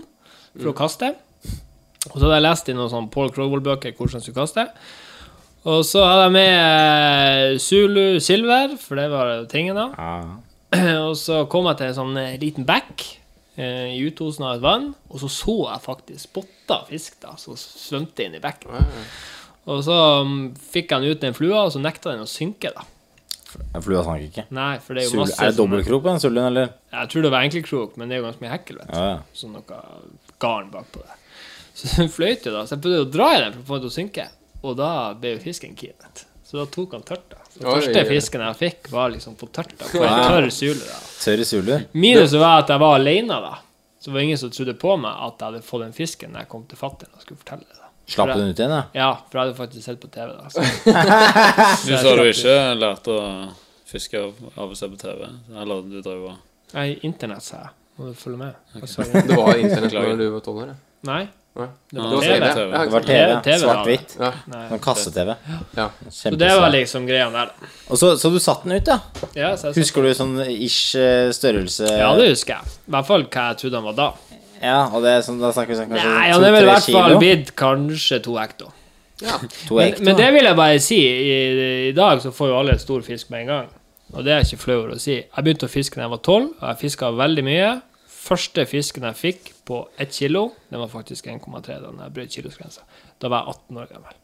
for 0.55 0.71
å 0.71 0.77
kaste. 0.77 1.13
Og 2.09 2.15
så 2.15 2.23
hadde 2.23 2.37
jeg 2.37 2.45
lest 2.45 2.71
i 2.71 2.75
noen 2.77 2.91
sånn 2.91 3.11
Paul 3.11 3.31
Crowell-bøker 3.35 3.95
hvordan 3.97 4.21
du 4.21 4.27
skulle 4.29 4.39
kaste. 4.45 4.67
Og 5.67 5.81
så 5.83 6.03
hadde 6.05 6.27
jeg 6.27 6.35
med 6.37 6.53
eh, 6.55 7.57
Zulu 7.59 8.19
Silver, 8.23 8.77
for 8.79 8.99
det 8.99 9.09
var 9.11 9.31
tingen 9.51 9.75
da. 9.75 9.89
Ja. 9.97 10.19
Og 11.09 11.17
så 11.19 11.43
kom 11.51 11.67
jeg 11.67 11.79
til 11.79 11.89
en 11.89 11.97
sånn 11.97 12.19
eh, 12.21 12.37
liten 12.39 12.67
bekk 12.67 13.03
eh, 13.59 13.89
i 13.97 13.99
utosen 14.07 14.45
av 14.47 14.59
et 14.59 14.63
vann, 14.63 14.91
og 15.09 15.23
så 15.23 15.31
så 15.33 15.57
jeg 15.65 15.83
faktisk 15.83 16.29
spotta 16.29 16.83
fisk 16.87 17.17
da, 17.25 17.33
som 17.41 17.57
svømte 17.59 18.27
inn 18.27 18.37
i 18.37 18.43
bekken. 18.43 18.77
Og 19.69 19.83
så 19.85 19.97
mm, 20.25 20.39
fikk 20.71 20.95
han 20.95 21.05
ut 21.09 21.19
den 21.21 21.35
flua, 21.37 21.65
og 21.65 21.73
så 21.75 21.81
nekta 21.81 22.13
den 22.13 22.23
å 22.23 22.29
synke, 22.29 22.71
da. 22.75 22.85
Flua 23.81 24.03
sank 24.05 24.27
ikke. 24.29 24.45
Nei, 24.53 24.75
for 24.83 24.95
det 24.95 25.03
er 25.03 25.07
jo 25.09 25.15
Sul, 25.15 25.23
masse 25.23 25.41
er 25.41 25.51
det 25.51 25.57
dobbeltkrok 25.57 26.03
på 26.05 26.11
den 26.13 26.21
sullen, 26.23 26.47
eller? 26.51 26.73
Jeg 26.93 27.11
tror 27.11 27.25
det 27.25 27.31
var 27.33 27.45
enkelkrok, 27.47 27.95
men 27.97 28.09
det 28.09 28.15
er 28.15 28.21
jo 28.21 28.27
ganske 28.29 28.45
mye 28.45 28.53
hekkel, 28.53 28.79
vet 28.79 28.91
du. 28.91 28.97
Ja, 28.97 29.07
ja. 29.15 29.21
Sånn 29.35 29.55
noe 29.57 29.79
garn 30.41 30.69
bakpå 30.73 31.01
det. 31.03 31.17
Så 31.73 31.95
den 31.97 32.11
fløyt 32.15 32.45
jo 32.45 32.53
da, 32.55 32.65
så 32.69 32.77
jeg 32.77 32.85
prøvde 32.85 33.07
å 33.07 33.09
dra 33.17 33.31
i 33.35 33.41
den 33.43 33.57
for 33.57 33.63
å 33.63 33.67
få 33.71 33.79
den 33.79 33.87
til 33.87 33.91
å 33.91 33.97
synke, 33.97 34.27
og 34.61 34.75
da 34.79 34.89
ble 35.19 35.35
jo 35.37 35.39
fisken 35.43 35.75
keen. 35.79 35.95
Så 36.49 36.57
da 36.57 36.65
tok 36.73 36.93
han 36.97 37.03
tørt, 37.05 37.27
da. 37.29 37.37
Så 37.53 37.59
Den 37.61 37.67
første 37.75 38.05
fisken 38.09 38.41
jeg 38.41 38.57
fikk, 38.57 38.87
var 38.91 39.11
liksom 39.13 39.35
på 39.37 39.47
tørt, 39.53 39.75
da, 39.77 39.85
på 39.91 40.01
en 40.03 40.23
tørr 40.31 40.47
sule, 40.53 40.81
da. 40.81 40.97
Tørre 41.21 41.45
sulu. 41.45 41.75
Minuset 41.93 42.39
var 42.41 42.63
at 42.63 42.71
jeg 42.73 42.81
var 42.81 42.95
alene, 42.97 43.37
da. 43.43 43.51
Så 43.99 44.09
det 44.09 44.15
var 44.15 44.25
ingen 44.25 44.39
som 44.41 44.49
trodde 44.55 44.73
på 44.79 44.95
meg 44.97 45.11
at 45.27 45.41
jeg 45.43 45.45
hadde 45.51 45.61
fått 45.67 45.83
den 45.83 45.93
fisken 45.93 46.31
når 46.33 46.45
jeg 46.45 46.49
kom 46.55 46.63
til 46.71 46.79
fatter'n 46.79 47.11
og 47.13 47.21
skulle 47.21 47.41
fortelle 47.43 47.65
det. 47.67 47.75
da. 47.77 47.89
Slapp 48.09 48.31
du 48.33 48.39
den 48.41 48.49
ut 48.55 48.59
igjen, 48.63 48.71
da? 48.73 48.81
Ja, 48.97 49.09
for 49.29 49.37
jeg 49.37 49.45
hadde 49.49 49.57
faktisk 49.59 49.85
sett 49.85 49.99
på 50.01 50.07
TV. 50.09 50.29
da. 50.33 50.49
Så. 50.49 50.63
Du 51.89 51.97
sa 51.99 52.13
du 52.15 52.23
ikke 52.25 52.55
lærte 52.79 53.13
å 53.13 53.25
fiske 53.89 54.21
av, 54.23 54.39
av 54.55 54.71
å 54.73 54.77
se 54.79 54.89
på 54.89 54.97
TV? 55.01 55.27
Eller 55.53 55.83
du 55.85 55.99
drev 56.01 56.23
og 56.31 56.37
Nei, 56.73 56.87
internett, 57.05 57.43
sa 57.45 57.59
jeg. 57.63 57.75
Må 57.99 58.09
du 58.09 58.17
følge 58.17 58.37
med. 58.39 58.57
Okay. 58.77 59.21
Det 59.27 59.35
var 59.37 59.57
internett 59.59 59.93
da 59.93 60.03
du 60.15 60.25
var 60.33 60.43
tolv 60.45 60.63
år? 60.63 60.73
ja. 60.73 60.79
Nei? 61.09 61.23
Nei. 61.59 61.67
Det 61.91 61.99
var 62.01 62.21
TV. 62.21 62.39
TV. 62.39 62.53
TV. 62.53 62.71
Det 62.79 62.91
var? 62.93 63.03
TV. 63.09 63.33
TV. 63.45 63.57
Svart-hvitt. 63.63 64.15
Ja. 64.19 64.31
Sånn 64.69 64.81
kasse-TV. 64.85 65.35
ja. 65.77 65.87
Så 66.15 66.31
det 66.39 66.49
var 66.61 66.73
liksom 66.73 67.05
greia 67.09 67.27
der. 67.33 67.51
Og 67.89 67.99
så, 68.01 68.13
så 68.21 68.31
du 68.33 68.39
satt 68.43 68.63
den 68.65 68.77
ut, 68.79 68.87
ja? 68.93 68.99
Ja, 69.35 69.51
så 69.59 69.69
jeg 69.73 69.81
Husker 69.83 70.05
du 70.07 70.13
sånn 70.17 70.35
ish 70.53 70.95
eh, 70.99 71.29
størrelse? 71.35 71.89
Ja, 71.99 72.09
det 72.19 72.29
husker 72.31 72.57
jeg. 72.57 72.75
I 72.87 72.93
hvert 72.95 73.09
fall 73.09 73.25
hva 73.27 73.45
jeg 73.51 73.61
trodde 73.63 73.81
han 73.81 73.87
var 73.91 73.97
da. 73.99 74.09
Ja, 74.59 74.79
og 74.91 75.03
det 75.05 75.13
er 75.17 75.21
sånn, 75.23 75.37
da 75.39 75.53
snakker 75.55 75.71
vi 75.71 75.79
sånn 75.79 75.91
kanskje 75.93 76.09
Nei, 76.11 76.29
han 76.33 76.43
er 76.43 76.51
vel 76.57 76.65
i 76.65 76.69
hvert 76.73 76.87
fall 76.91 77.17
blitt 77.21 77.51
kanskje 77.59 78.19
to 78.25 78.33
hekto. 78.39 78.71
To 79.19 79.75
Men, 79.77 79.85
hekto. 79.89 80.03
men 80.07 80.15
det 80.19 80.29
vil 80.35 80.47
jeg 80.47 80.57
bare 80.59 80.79
si. 80.83 80.97
I, 81.03 81.37
I 81.89 81.93
dag 81.95 82.21
så 82.23 82.31
får 82.35 82.51
jo 82.53 82.57
alle 82.61 82.75
stor 82.79 83.03
fisk 83.07 83.31
med 83.33 83.45
en 83.45 83.51
gang. 83.53 83.69
Og 84.15 84.23
det 84.25 84.33
er 84.33 84.43
ikke 84.47 84.57
flau 84.63 84.77
over 84.81 84.95
å 84.95 84.99
si. 85.01 85.19
Jeg 85.19 85.45
begynte 85.45 85.67
å 85.67 85.71
fiske 85.71 85.99
da 85.99 86.05
jeg 86.07 86.13
var 86.15 86.21
tolv, 86.25 86.49
og 86.57 86.65
jeg 86.71 86.79
fiska 86.85 87.11
veldig 87.19 87.43
mye. 87.45 87.69
Første 88.19 88.65
fisken 88.69 89.05
jeg 89.09 89.19
fikk 89.19 89.51
på 89.69 89.83
ett 90.01 90.13
kilo, 90.17 90.49
den 90.73 90.81
var 90.81 90.89
faktisk 90.89 91.29
1,3 91.29 91.77
da 91.83 91.93
jeg 91.93 92.15
brøt 92.15 92.33
kilosgrensa. 92.33 92.81
Da 93.21 93.29
var 93.29 93.45
jeg 93.45 93.55
18 93.69 93.81
år 93.83 93.91
gammel. 93.93 94.17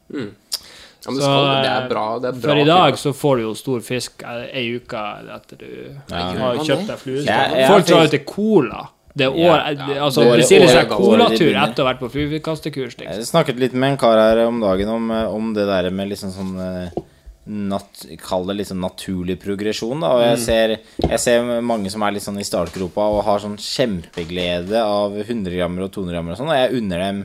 Ja, 1.06 1.12
men 1.12 1.22
Så, 1.22 1.22
skal, 1.22 1.46
det 1.46 1.70
eh, 1.70 1.76
er 1.76 1.90
bra. 1.92 2.06
Det 2.20 2.30
er 2.32 2.40
bra 2.42 2.50
For 2.50 2.62
i 2.64 2.66
dag 2.66 2.98
så 2.98 3.14
får 3.14 3.38
du 3.38 3.44
jo 3.44 3.54
stor 3.60 3.86
fisk 3.86 4.26
eh, 4.26 4.48
ei 4.58 4.66
uke 4.80 5.06
etter 5.38 5.62
du 5.62 5.70
har 6.10 6.62
kjøpt 6.66 6.90
deg. 6.90 7.08
Ja, 7.28 7.40
har 7.54 7.74
Folk 7.76 7.90
drar 7.92 8.08
jo 8.08 8.14
til 8.16 8.24
Cola. 8.26 8.86
Det 9.16 9.24
er 9.24 9.38
Ja, 9.40 9.52
år, 9.54 9.60
eh, 9.72 10.04
altså, 10.04 10.26
det 10.26 10.32
er 10.32 10.42
bestiller 10.42 10.72
seg 10.74 10.90
colatur 10.92 11.54
etter 11.56 11.84
å 11.84 11.86
ha 11.86 11.92
vært 11.94 12.02
på 12.02 12.10
fluekastekurs. 12.12 12.98
Liksom. 13.00 13.22
Jeg 13.22 13.28
snakket 13.30 13.62
litt 13.62 13.78
med 13.78 13.94
en 13.94 14.00
kar 14.02 14.20
her 14.20 14.42
om 14.44 14.58
dagen 14.60 14.92
om, 14.92 15.12
eh, 15.12 15.36
om 15.38 15.54
det 15.56 15.64
der 15.70 15.88
med 15.90 16.10
liksom 16.12 16.34
sånn 16.36 16.58
eh, 16.60 17.04
nat, 17.46 18.06
Kall 18.22 18.48
det 18.50 18.58
liksom 18.62 18.82
naturlig 18.82 19.38
progresjon, 19.42 20.02
da. 20.02 20.12
Og 20.18 20.24
jeg, 20.24 20.40
ser, 20.42 20.76
jeg 21.04 21.22
ser 21.22 21.46
mange 21.66 21.92
som 21.94 22.04
er 22.06 22.16
litt 22.16 22.26
sånn 22.26 22.42
i 22.42 22.48
startgropa 22.48 23.06
og 23.14 23.24
har 23.28 23.44
sånn 23.44 23.60
kjempeglede 23.62 24.82
av 24.82 25.14
100 25.22 25.54
grammer 25.54 25.86
og 25.86 25.94
200 25.94 26.16
grammer 26.16 26.34
og 26.34 26.42
sånn, 26.42 26.52
og 26.54 26.60
jeg 26.60 26.82
unner 26.82 27.06
dem 27.06 27.24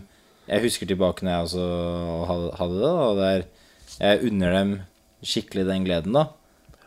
Jeg 0.50 0.64
husker 0.64 0.88
tilbake 0.90 1.22
når 1.22 1.30
jeg 1.32 1.46
også 1.46 1.64
hadde, 2.26 2.52
hadde 2.58 2.78
det, 2.80 2.92
og 3.06 3.20
der 3.20 3.44
jeg 4.00 4.30
unner 4.30 4.54
dem 4.56 4.70
skikkelig 5.22 5.66
den 5.68 5.84
gleden, 5.86 6.16
da. 6.16 6.26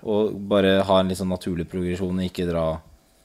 Og 0.03 0.34
bare 0.51 0.81
ha 0.84 0.97
en 0.99 1.11
litt 1.11 1.19
sånn 1.21 1.31
naturlig 1.31 1.67
progresjon, 1.71 2.17
og 2.17 2.27
ikke 2.27 2.49
dra 2.49 2.65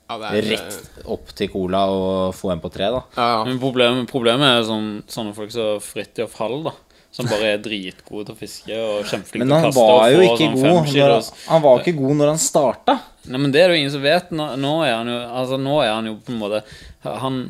Ja, 0.09 0.19
er, 0.31 0.45
rett 0.47 1.03
opp 1.11 1.33
til 1.37 1.51
cola 1.53 1.83
og 1.93 2.37
få 2.39 2.53
en 2.55 2.63
på 2.63 2.71
tre, 2.73 2.91
da. 2.95 3.03
Ja, 3.17 3.27
ja. 3.35 3.41
Men 3.49 3.59
problemet, 3.61 4.09
problemet 4.11 4.47
er 4.61 4.69
sånn, 4.69 4.93
sånne 5.11 5.35
folk 5.37 5.53
som 5.53 5.83
Fridtjof 5.85 6.39
Hall, 6.41 6.63
da. 6.69 6.77
Som 7.19 7.27
bare 7.27 7.49
er 7.57 7.63
dritgod 7.63 8.29
til 8.29 8.35
å 8.37 8.39
fiske 8.39 8.77
og 8.79 9.09
kjempeflink 9.11 9.43
til 9.43 9.51
å 9.51 9.57
han 9.59 9.65
kaste. 9.67 9.83
var 9.83 10.03
og 10.05 10.13
jo 10.15 10.19
få 10.19 10.27
ikke 10.29 10.39
sånn 10.39 10.59
god 10.63 10.93
når. 10.95 11.31
Han 11.49 11.63
var 11.65 11.81
ikke 11.83 11.95
god 11.99 12.17
når 12.21 12.31
han 12.31 12.39
starta. 12.45 12.95
Nei, 13.29 13.41
men 13.43 13.51
det 13.53 13.61
er 13.61 13.69
det 13.69 13.75
jo 13.75 13.81
ingen 13.83 13.95
som 13.97 14.05
vet. 14.07 14.31
Nå, 14.39 14.45
nå 14.63 14.75
er 14.87 14.93
han 14.95 15.11
jo 15.11 15.17
Altså, 15.43 15.59
nå 15.61 15.75
er 15.83 15.91
han 15.93 16.07
jo 16.09 16.15
på 16.25 16.33
en 16.33 16.39
måte 16.41 16.61
Han, 17.05 17.41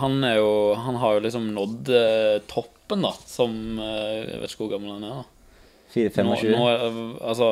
han 0.00 0.16
er 0.26 0.38
jo 0.40 0.48
Han 0.82 0.96
har 0.98 1.12
jo 1.14 1.20
liksom 1.28 1.44
nådd 1.54 1.90
eh, 1.94 2.38
toppen, 2.50 3.04
da, 3.06 3.12
som 3.28 3.52
eh, 3.78 4.24
Jeg 4.32 4.40
vet 4.42 4.50
ikke 4.56 4.64
hvor 4.64 4.72
gammel 4.72 4.96
han 4.96 5.04
er, 5.06 5.20
da. 5.20 5.26
4-25. 5.94 6.24
Nå, 6.26 6.34
nå, 6.56 6.64
er- 6.72 7.22
altså, 7.30 7.50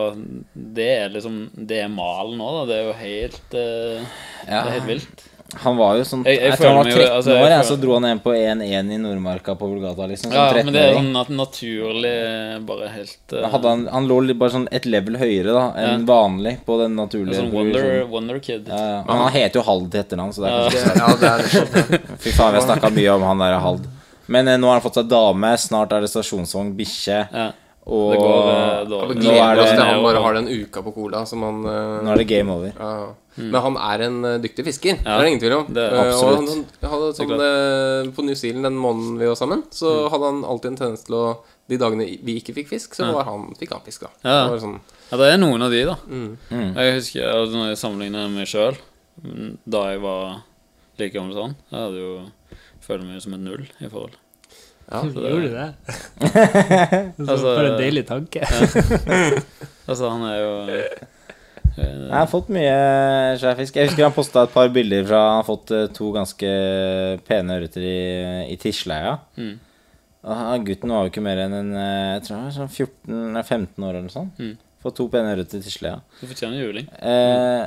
det 0.80 0.88
er 1.04 1.14
liksom 1.14 1.38
Det 1.70 1.78
er 1.84 1.92
malen 1.92 2.40
nå, 2.40 2.48
da. 2.58 2.64
Det 2.72 2.80
er 2.80 2.88
jo 2.88 2.98
helt 3.04 3.56
eh, 3.60 4.20
Det 4.42 4.58
er 4.64 4.74
helt 4.80 4.90
vilt. 4.90 5.26
Han 5.62 5.76
var 5.78 5.96
jo 5.96 6.02
sånn 6.04 6.24
Jeg- 6.26 6.40
Jeg, 6.40 6.50
jeg 6.50 6.58
tror 6.58 6.66
han 6.66 6.76
var 6.76 6.84
13 6.84 7.00
jo- 7.06 7.12
altså, 7.16 7.30
jeg 7.30 7.42
år, 7.44 7.48
jeg, 7.48 7.64
føler- 7.64 7.68
så 7.76 7.80
dro 7.80 7.92
han 7.94 8.02
hjem 8.08 8.20
på 8.20 8.32
1-1 8.34 8.90
i 8.92 8.98
Nordmarka 8.98 9.54
på 9.56 9.68
Vulgata, 9.70 10.06
liksom. 10.10 10.32
Som 10.32 10.32
Ja, 10.32 10.52
men 10.64 10.72
det 10.72 10.82
er 10.82 10.92
13-åring. 10.92 10.96
sånn 10.96 11.12
nat 11.12 11.28
naturlig 11.28 12.66
Bare 12.66 12.88
helt 12.88 13.32
uh... 13.32 13.48
Hadde 13.52 13.68
han, 13.68 13.86
han 13.92 14.08
lå 14.08 14.18
bare 14.38 14.50
sånn 14.50 14.66
et 14.72 14.84
level 14.86 15.16
høyere 15.16 15.52
da 15.54 15.64
enn 15.76 16.06
vanlig 16.06 16.58
på 16.66 16.78
den 16.82 16.96
naturlige 16.96 17.36
Sånn 17.40 17.52
Wonder, 17.52 18.04
wonder 18.10 18.38
Kid. 18.40 18.66
Ja, 18.68 18.76
ja. 18.76 19.02
Men 19.06 19.16
han 19.22 19.32
heter 19.32 19.60
jo 19.60 19.62
Hald 19.62 19.90
til 19.92 20.02
etternavn, 20.02 20.32
så 20.34 20.42
det 20.42 20.50
er 20.50 20.56
kanskje 20.66 20.96
ja, 20.98 21.12
det 21.22 21.30
liksom 21.44 22.18
Fy 22.26 22.30
faen, 22.32 22.52
vi 22.52 22.60
har 22.60 22.66
snakka 22.66 22.90
mye 22.96 23.14
om 23.14 23.22
han 23.22 23.38
der 23.38 23.58
Hald. 23.60 23.86
Men 24.28 24.48
eh, 24.48 24.56
nå 24.58 24.66
har 24.66 24.80
han 24.80 24.82
fått 24.82 24.98
seg 24.98 25.08
dame, 25.08 25.52
snart 25.62 25.92
er 25.94 26.00
det 26.02 26.10
stasjonsvogn, 26.10 26.74
bikkje, 26.76 27.20
Ja. 27.32 27.52
Og 27.86 28.10
Det 28.12 28.18
går 28.18 28.48
eh, 28.50 28.56
Ja, 28.56 28.84
dårlig. 28.90 29.16
Nå 29.16 29.30
er 29.30 29.36
gleder 29.36 29.60
oss 29.62 29.70
det- 29.70 29.76
til 29.78 29.84
han 29.86 30.02
bare 30.02 30.22
har 30.24 30.34
den 30.34 30.48
uka 30.48 30.82
på 30.82 30.92
cola 30.94 31.20
som 31.26 31.42
han 31.46 31.60
eh, 31.70 32.02
nå 32.02 32.10
er 32.12 32.16
det 32.16 32.26
game 32.28 32.50
over. 32.50 32.72
ja. 32.78 33.14
Men 33.38 33.60
han 33.60 33.74
er 33.76 34.00
en 34.06 34.24
eh, 34.24 34.38
dyktig 34.40 34.64
fisker. 34.64 34.96
Det 34.96 35.06
er 35.12 35.18
det 35.20 35.28
ingen 35.28 35.40
tvil 35.42 35.52
om. 35.58 35.66
det 35.68 35.82
er 35.84 35.92
Eh, 35.92 36.00
og 36.00 36.12
absolutt. 36.14 36.48
han, 36.48 36.64
han 36.80 36.90
hadde 36.90 37.10
sånn, 37.18 37.42
eh, 37.46 38.10
På 38.16 38.24
New 38.24 38.34
Zealand 38.34 38.64
den 38.64 38.78
måneden 38.80 39.18
vi 39.20 39.26
var 39.28 39.36
sammen, 39.36 39.62
så 39.70 40.08
hadde 40.10 40.24
han 40.30 40.42
alltid 40.44 40.70
en 40.72 40.76
tendens 40.80 41.04
til 41.04 41.14
å 41.14 41.26
De 41.68 41.76
dagene 41.76 42.06
vi 42.24 42.36
ikke 42.40 42.54
fikk 42.54 42.68
fisk, 42.68 42.94
så 42.94 43.12
var 43.12 43.24
han, 43.26 43.48
fikk 43.58 43.72
han 43.74 43.80
fisk, 43.84 44.02
da. 44.06 44.10
Ja. 44.24 44.44
Det 44.46 44.50
var 44.54 44.60
sånn, 44.64 44.80
Ja, 45.10 45.16
det 45.18 45.26
er 45.34 45.38
noen 45.42 45.62
av 45.62 45.70
de, 45.70 45.84
da. 45.84 45.96
Mm. 46.08 46.36
Jeg 46.76 46.94
husker 46.94 47.26
altså, 47.28 47.54
når 47.58 47.68
jeg 47.74 47.78
sammenligner 47.82 48.28
meg 48.30 48.46
sjøl 48.46 48.76
da 49.66 49.80
jeg 49.92 50.00
var 50.00 50.42
like 50.98 51.12
gammel 51.14 51.32
som 51.34 51.42
han. 51.42 51.56
Jeg 51.72 51.80
hadde 51.80 52.00
jo 52.02 52.12
følt 52.86 53.04
meg 53.04 53.20
som 53.22 53.34
et 53.34 53.40
null 53.40 53.66
i 53.80 53.88
forhold. 53.90 54.14
Ja, 54.86 55.02
Gjorde 55.02 55.48
du 55.48 55.54
det? 55.54 55.68
Altså, 57.26 57.42
For 57.42 57.66
en 57.66 57.78
deilig 57.80 58.06
tanke. 58.08 58.46
Altså, 59.86 60.08
han 60.10 60.24
er 60.26 60.38
jo 60.40 60.52
Jeg 61.76 62.10
har 62.10 62.26
fått 62.30 62.48
mye 62.54 62.72
svær. 63.38 63.60
Jeg 63.60 63.90
husker 63.90 64.06
han 64.06 64.14
posta 64.16 64.42
et 64.46 64.54
par 64.54 64.70
bilder 64.74 65.06
fra 65.06 65.20
Han 65.28 65.40
har 65.42 65.46
fått 65.46 65.72
eh, 65.74 65.86
to 65.94 66.10
ganske 66.14 66.50
pene 67.28 67.58
ørreter 67.60 67.86
i, 67.86 68.00
i 68.50 68.56
Tisleia. 68.62 69.16
Mm. 69.38 69.54
Og 70.26 70.66
gutten 70.66 70.90
var 70.90 71.06
jo 71.06 71.12
ikke 71.12 71.22
mer 71.22 71.44
enn 71.44 71.54
en 71.54 71.74
eh, 71.78 72.12
Jeg 72.16 72.26
tror 72.26 72.38
han 72.38 72.48
var 72.48 72.56
sånn 72.56 72.72
14-15 72.72 73.86
år 73.86 73.92
eller 73.92 74.06
noe 74.08 74.16
sånt. 74.16 74.42
Mm. 74.42 74.54
Fått 74.82 74.98
to 74.98 75.06
pene 75.12 75.34
ørreter 75.36 75.62
i 75.62 75.66
Tisleia. 75.66 76.00
Du 76.18 76.26
fortjener 76.26 76.62
juling. 76.62 76.90
Eh, 76.98 77.66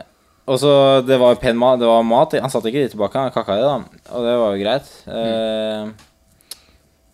og 0.49 0.59
så 0.59 0.73
Det 1.05 1.19
var 1.21 1.39
pen 1.39 1.59
mat. 1.59 1.79
Det 1.79 1.87
var 1.87 2.03
mat. 2.07 2.35
Han 2.41 2.51
satte 2.51 2.71
ikke 2.71 2.83
de 2.87 2.93
tilbake, 2.95 3.21
han 3.21 3.35
kakka 3.35 3.55
i 3.55 3.63
det, 3.63 3.71
da. 3.71 4.05
Og 4.17 4.27
det 4.27 4.37
var 4.41 4.55
jo 4.55 4.63
greit. 4.63 4.93
Eh, 5.07 6.08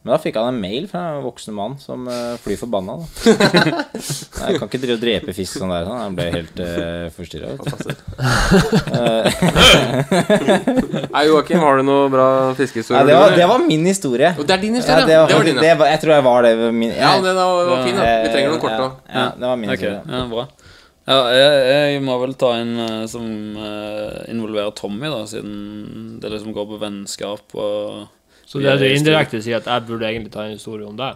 men 0.05 0.13
da 0.13 0.19
fikk 0.21 0.35
han 0.37 0.51
en 0.51 0.59
mail 0.61 0.83
fra 0.85 0.99
en 1.15 1.23
voksen 1.25 1.55
mann 1.57 1.79
som 1.81 2.03
uh, 2.05 2.35
flyr 2.37 2.59
forbanna. 2.61 2.93
Da. 3.01 3.05
Nei, 3.33 4.51
jeg 4.51 4.59
kan 4.61 4.69
ikke 4.69 4.81
drive 4.83 4.97
og 4.99 5.01
drepe 5.01 5.33
fisk 5.33 5.57
sånn 5.57 5.73
der. 5.73 5.87
Sånn. 5.87 5.97
Han 5.97 6.17
ble 6.19 6.27
helt 6.35 6.59
uh, 6.61 7.07
forstyrra. 7.15 7.55
Nei, 11.09 11.23
Joakim, 11.25 11.57
har 11.65 11.81
du 11.81 11.87
noe 11.89 12.05
bra 12.13 12.27
Ja, 12.53 13.01
det, 13.01 13.17
var, 13.17 13.33
det 13.33 13.47
var 13.49 13.65
min 13.65 13.89
historie. 13.89 14.29
Og 14.37 14.45
det 14.45 14.53
er 14.59 14.61
din 14.61 14.77
Ja, 14.77 14.83
historie? 14.83 15.07
det 15.09 15.17
var, 15.23 15.33
det 15.33 15.39
var 15.39 15.49
din, 15.49 15.63
ja. 15.65 15.73
var, 15.81 15.89
jeg 15.95 16.03
tror 16.05 16.13
jeg 16.13 16.27
var 16.29 16.45
det. 16.45 16.53
Min, 16.69 16.93
Ja, 16.93 17.15
den 17.25 17.41
var, 17.41 17.65
var 17.71 17.81
fin, 17.87 17.97
da. 17.97 18.05
Vi 18.05 18.29
trenger 18.35 18.53
noen 18.53 18.61
kort 18.61 18.77
ja, 18.77 18.85
òg. 18.85 19.01
ja, 19.09 19.25
det 19.41 19.49
var 19.49 19.57
min 19.63 19.73
okay. 19.73 19.89
historie. 19.89 20.19
ja, 20.21 20.23
bra. 20.35 20.45
Ja, 21.05 21.17
jeg, 21.29 21.65
jeg 21.69 22.01
må 22.05 22.15
vel 22.17 22.33
ta 22.33 22.55
en 22.57 22.77
eh, 22.81 23.03
som 23.09 23.25
eh, 23.61 24.23
involverer 24.33 24.73
Tommy, 24.73 25.05
da, 25.09 25.21
siden 25.29 26.17
det 26.21 26.31
liksom 26.33 26.53
går 26.55 26.65
på 26.71 26.79
vennskap 26.81 27.53
og 27.53 28.07
Så 28.45 28.61
det 28.61 28.75
du 28.79 28.85
indirekte 28.85 29.41
sier 29.41 29.57
at 29.57 29.65
jeg 29.65 29.87
burde 29.87 30.05
egentlig 30.05 30.31
ta 30.35 30.43
en 30.45 30.53
historie 30.57 30.85
om 30.87 30.97
deg, 30.99 31.15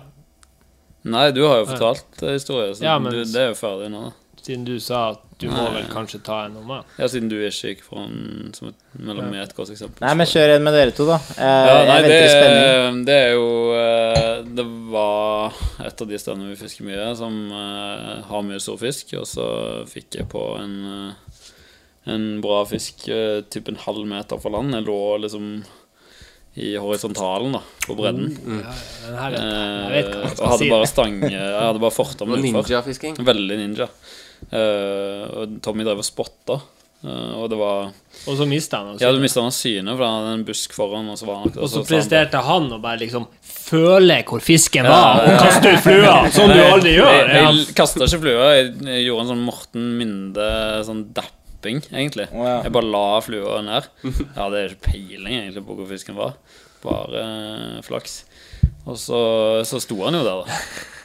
Nei, 1.10 1.30
du 1.32 1.46
har 1.48 1.62
jo 1.62 1.68
fortalt 1.70 2.24
eh, 2.28 2.34
historie, 2.36 2.74
så 2.76 2.84
Ja, 2.84 2.98
men- 3.00 3.14
du, 3.14 3.22
det 3.24 3.36
er 3.40 3.48
jo 3.54 3.56
ferdig 3.56 3.88
nå. 3.94 4.10
siden 4.44 4.66
du 4.66 4.80
sa 4.84 5.12
at 5.14 5.22
du 5.40 5.46
må 5.48 5.70
vel 5.72 5.86
kanskje 5.88 6.20
ta 6.24 6.42
en 6.46 6.58
om 6.60 6.66
meg. 6.68 6.84
Ja, 7.00 7.08
siden 7.08 7.30
du 7.32 7.38
ikke 7.40 7.70
gikk 7.72 7.84
foran 7.86 8.52
som 8.54 8.68
et, 8.68 8.76
mellom 9.00 9.30
med 9.32 9.40
et 9.46 9.54
godt 9.56 9.70
eksempel. 9.72 10.02
Nei, 10.04 10.12
men 10.20 10.28
kjør 10.28 10.56
en 10.58 10.64
med 10.66 10.74
dere 10.76 10.92
to, 10.92 11.06
da. 11.08 11.16
Jeg, 11.38 11.38
Ja, 11.70 11.78
nei, 11.88 11.96
jeg 12.02 12.04
det, 12.04 12.10
venter 12.10 12.26
i 12.26 12.34
spenning. 12.34 13.06
det 13.08 13.16
er 13.16 13.32
jo 13.38 13.48
eh, 13.80 14.44
Det 14.60 14.66
var 14.92 15.54
et 15.88 16.02
av 16.04 16.08
de 16.12 16.20
stedene 16.20 16.50
vi 16.50 16.56
fisker 16.60 16.84
mye, 16.90 17.08
som 17.16 17.40
eh, 17.52 18.22
har 18.28 18.42
mye 18.50 18.60
stor 18.60 18.78
fisk. 18.84 19.14
Og 19.22 19.26
så 19.32 19.48
fikk 19.88 20.20
jeg 20.20 20.28
på 20.36 20.44
en, 20.60 20.76
eh, 20.98 21.40
en 22.12 22.28
bra 22.44 22.66
fisk 22.68 23.08
uh, 23.08 23.40
typ 23.48 23.70
en 23.72 23.80
halv 23.86 24.04
meter 24.08 24.40
fra 24.44 24.52
land. 24.58 24.74
Jeg 24.76 24.84
lå 24.92 25.00
liksom 25.24 25.64
i 26.56 26.74
horisontalen, 26.82 27.54
da, 27.54 27.62
på 27.86 27.96
bredden. 28.00 28.34
Jeg 28.34 28.64
Eh, 29.40 29.94
jeg 29.94 30.10
og 30.40 30.50
hadde 30.56 30.70
bare 30.72 30.88
stang 30.90 31.22
Jeg 31.24 31.54
hadde 31.62 31.80
bare 31.82 31.94
fortom 31.94 32.34
utfor. 32.36 33.24
Veldig 33.30 33.60
ninja. 33.62 33.88
Eh, 34.50 35.24
og 35.30 35.60
Tommy 35.64 35.86
drev 35.88 36.02
og 36.02 36.08
spotta. 36.08 36.60
Uh, 37.00 37.32
og 37.40 37.46
det 37.48 37.56
var 37.56 37.94
Og 38.28 38.36
så 38.36 38.44
mista 38.44 38.82
han 38.84 38.98
Ja, 39.00 39.14
du 39.16 39.22
mista 39.24 39.40
han 39.40 39.54
synet, 39.56 39.86
syne, 39.86 39.94
for 39.96 40.04
han 40.04 40.18
hadde 40.18 40.34
en 40.36 40.42
busk 40.50 40.74
foran. 40.76 41.08
Og 41.08 41.16
så 41.16 41.30
var 41.30 41.38
han 41.46 41.54
Og 41.56 41.72
så 41.72 41.84
presterte 41.88 42.42
han 42.44 42.68
å 42.76 42.80
bare 42.84 43.00
liksom 43.06 43.30
føle 43.40 44.18
hvor 44.28 44.44
fisken 44.44 44.88
var, 44.90 45.22
og 45.24 45.40
kaste 45.40 45.72
ut 45.72 45.84
flua, 45.86 46.16
som 46.34 46.50
du 46.50 46.58
aldri 46.60 46.96
gjør. 46.98 47.12
Jeg, 47.14 47.30
jeg, 47.38 47.56
jeg 47.62 47.76
kasta 47.78 48.04
ikke 48.04 48.22
flua. 48.26 48.50
Jeg, 48.58 48.72
jeg 48.90 49.06
gjorde 49.06 49.24
en 49.24 49.32
sånn 49.32 49.46
Morten 49.46 49.86
Minde 50.00 50.50
sånn 50.90 51.04
dapping, 51.60 51.84
egentlig. 51.92 52.28
Oh, 52.32 52.46
ja. 52.46 52.62
Jeg 52.64 52.72
bare 52.72 52.90
la 52.90 53.20
flua 53.22 53.62
ned. 53.62 53.90
Jeg 54.04 54.36
hadde 54.36 54.64
ikke 54.70 54.92
peiling 54.92 55.36
egentlig 55.36 55.66
på 55.66 55.76
hvor 55.76 55.90
fisken 55.90 56.16
var. 56.16 56.38
Bare 56.84 57.24
eh, 57.24 57.84
flaks. 57.84 58.24
Og 58.86 58.98
så, 58.98 59.20
så 59.68 59.80
sto 59.84 60.00
han 60.06 60.16
jo 60.16 60.24
der, 60.24 60.46
da. 60.46 60.60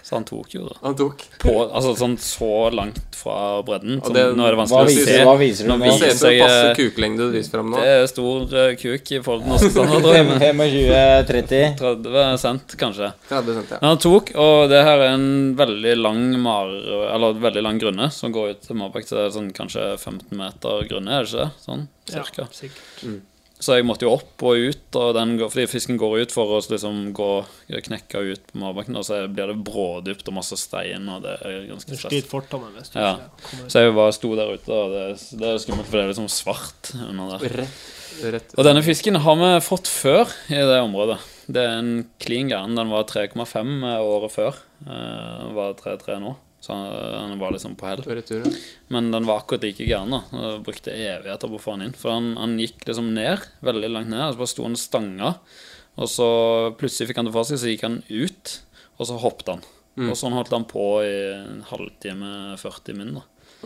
Så 0.05 0.19
han 0.19 0.25
tok 0.29 0.53
jo, 0.53 0.67
da. 0.69 0.75
Han 0.83 0.97
tok. 0.99 1.23
På, 1.41 1.53
altså 1.65 1.95
sånn 1.97 2.19
så 2.21 2.49
langt 2.77 3.15
fra 3.17 3.63
bredden. 3.65 4.03
Som, 4.05 4.13
det- 4.13 4.27
nå 4.37 4.45
er 4.45 4.53
det 4.53 4.59
vanskelig 4.61 4.85
å 4.85 4.99
si 4.99 5.07
se. 5.09 5.23
hva 5.25 5.35
viser 5.41 5.65
du 5.65 5.71
Nå 5.73 5.79
Viser 5.81 6.05
Det 6.05 6.11
ser 6.19 6.35
ut 6.35 6.43
passe 6.43 6.67
eh, 6.75 7.17
du 7.17 7.25
viser 7.33 7.55
frem 7.57 7.71
nå. 7.73 7.81
Det 7.81 7.95
er 7.95 8.05
stor 8.13 8.53
uh, 8.53 8.75
kuk 8.83 9.13
i 9.17 9.23
forhold 9.25 9.47
til 9.47 9.55
norsk 9.55 9.73
standard, 9.73 10.05
tror 10.05 10.19
jeg. 10.19 10.29
men 10.29 10.45
25-30. 10.69 11.67
30 11.81 12.39
cent, 12.45 12.77
kanskje. 12.85 13.13
30 13.33 13.59
cent, 13.63 13.73
ja. 13.73 13.81
Men 13.81 13.95
han 13.95 14.05
tok, 14.05 14.33
og 14.45 14.69
det 14.75 14.85
her 14.91 15.07
er 15.09 15.17
en 15.17 15.29
veldig 15.57 15.97
lang 16.03 16.25
mar... 16.45 16.69
Eller 17.15 17.45
veldig 17.49 17.65
lang 17.65 17.81
grunne 17.81 18.13
som 18.13 18.35
går 18.35 18.53
ut 18.59 18.67
til 18.69 18.77
Marbekk. 18.77 19.09
til 19.09 19.31
sånn 19.33 19.55
kanskje 19.57 19.95
15 19.97 20.37
meter 20.37 20.85
grunne, 20.91 21.17
er 21.17 21.25
det 21.25 21.33
ikke 21.33 21.47
det? 21.47 21.53
Sånn, 21.65 21.89
cirka. 22.13 22.45
Ja, 22.45 22.53
sikkert. 22.61 23.25
Så 23.65 23.79
jeg 23.79 23.87
måtte 23.89 24.05
jo 24.05 24.11
opp 24.13 24.43
og 24.45 24.61
ut, 24.61 24.97
og 25.01 25.15
den 25.17 25.31
fordi 25.41 25.65
fisken 25.71 25.97
går 26.01 26.19
ut 26.27 26.33
for 26.35 26.51
å 26.53 26.61
liksom 26.61 26.99
gå 27.17 27.29
knekke 27.87 28.21
ut 28.35 28.43
på 28.51 28.59
Marbakken, 28.61 28.99
og 29.01 29.07
så 29.09 29.23
blir 29.33 29.49
det 29.49 29.57
brådypt 29.65 30.29
og 30.29 30.37
masse 30.37 30.59
stein, 30.61 31.07
og 31.09 31.23
det 31.25 31.39
er 31.41 31.63
ganske 31.71 31.89
stress. 31.97 32.13
Ja. 32.99 33.15
Så 33.73 33.81
jeg 33.87 33.95
bare 33.97 34.13
sto 34.13 34.35
der 34.37 34.53
ute, 34.53 34.69
og 34.69 34.93
det, 34.93 35.05
det 35.41 35.49
er 35.55 35.63
skummelt, 35.65 35.89
for 35.89 35.97
det 35.97 36.05
er 36.05 36.13
liksom 36.13 36.29
svart 36.35 36.93
under 37.09 37.39
der. 37.39 37.57
Rett, 37.63 38.35
rett. 38.37 38.55
Og 38.59 38.69
denne 38.69 38.85
fisken 38.85 39.17
har 39.25 39.41
vi 39.41 39.53
fått 39.65 39.89
før 39.89 40.29
i 40.53 40.61
det 40.61 40.81
området. 40.85 41.19
Det 41.49 41.61
er 41.65 41.79
en 41.81 41.95
klin 42.21 42.49
gæren. 42.53 42.77
Den 42.77 42.93
var 42.93 43.05
3,5 43.09 43.73
året 44.01 44.33
før. 44.33 44.61
Eh, 44.85 45.41
Den 45.45 45.55
var 45.57 45.75
3,3 45.81 46.21
nå. 46.23 46.37
Så 46.65 46.73
han- 46.73 47.31
den 47.31 47.39
var 47.43 47.53
liksom 47.53 47.75
på 47.77 47.87
hell. 47.91 48.01
Men 48.89 49.11
den 49.13 49.27
var 49.29 49.43
akkurat 49.43 49.67
like 49.67 49.85
gæren. 49.85 50.11
da 50.11 50.23
Jeg 50.33 50.63
brukte 50.65 50.95
evigheter 50.97 51.51
på 51.53 51.59
å 51.59 51.61
få 51.61 51.73
han 51.77 51.83
inn. 51.83 51.93
For 51.93 52.11
han, 52.15 52.31
han 52.41 52.57
gikk 52.59 52.87
liksom 52.89 53.13
ned, 53.13 53.45
veldig 53.63 53.91
langt 53.93 54.09
ned. 54.09 54.23
Og 54.31 54.35
så 54.35 54.39
bare 54.39 54.53
sto 54.55 54.63
han 54.65 54.73
og 54.79 54.79
stanga. 54.81 55.35
Og 55.99 56.09
så 56.09 56.29
plutselig 56.79 57.09
fikk 57.13 57.17
han 57.21 57.27
det 57.29 57.35
for 57.37 57.45
seg, 57.45 57.59
så 57.61 57.69
gikk 57.71 57.83
han 57.83 58.03
ut. 58.09 58.55
Og 58.99 59.07
så 59.11 59.19
hoppet 59.21 59.53
han. 59.53 59.63
Og 60.11 60.17
sånn 60.19 60.33
holdt 60.35 60.51
han 60.51 60.65
på 60.65 60.87
i 61.05 61.13
en 61.37 61.61
halvtime, 61.69 62.57
40 62.59 62.97
min. 62.97 63.15
da. 63.15 63.23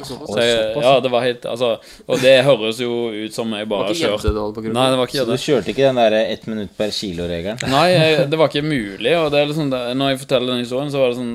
Så 0.06 0.38
jeg, 0.38 0.58
Ja, 0.82 0.92
det 1.02 1.10
var 1.12 1.24
helt 1.24 1.46
Altså, 1.48 1.70
og 2.06 2.22
det 2.22 2.34
høres 2.46 2.80
jo 2.82 3.08
ut 3.12 3.34
som 3.34 3.52
jeg 3.56 3.68
bare 3.70 3.88
har 3.88 3.94
ikke 3.96 4.10
kjørt 4.12 4.26
gjedde 4.26 4.34
du 4.36 4.40
holdt 4.42 4.58
på 4.58 4.64
å 4.64 4.74
Nei, 4.76 4.86
det 4.92 5.00
var 5.00 5.10
ikke 5.10 5.18
Så 5.20 5.26
du 5.28 5.44
kjørte 5.44 5.72
ikke 5.72 5.86
den 5.86 6.00
der 6.00 6.16
ett 6.18 6.46
minutt 6.50 6.74
per 6.78 6.92
kilo-regelen? 6.94 7.62
Nei, 7.72 7.86
jeg, 7.92 8.28
det 8.30 8.40
var 8.40 8.52
ikke 8.52 8.64
mulig. 8.66 9.14
Og 9.18 9.30
det 9.32 9.40
er 9.40 9.50
liksom 9.50 9.72
det, 9.72 9.82
Når 9.98 10.12
jeg 10.12 10.22
forteller 10.24 10.52
den 10.52 10.64
historien, 10.64 10.92
så 10.92 11.02
var 11.02 11.12
det 11.12 11.20
sånn 11.20 11.34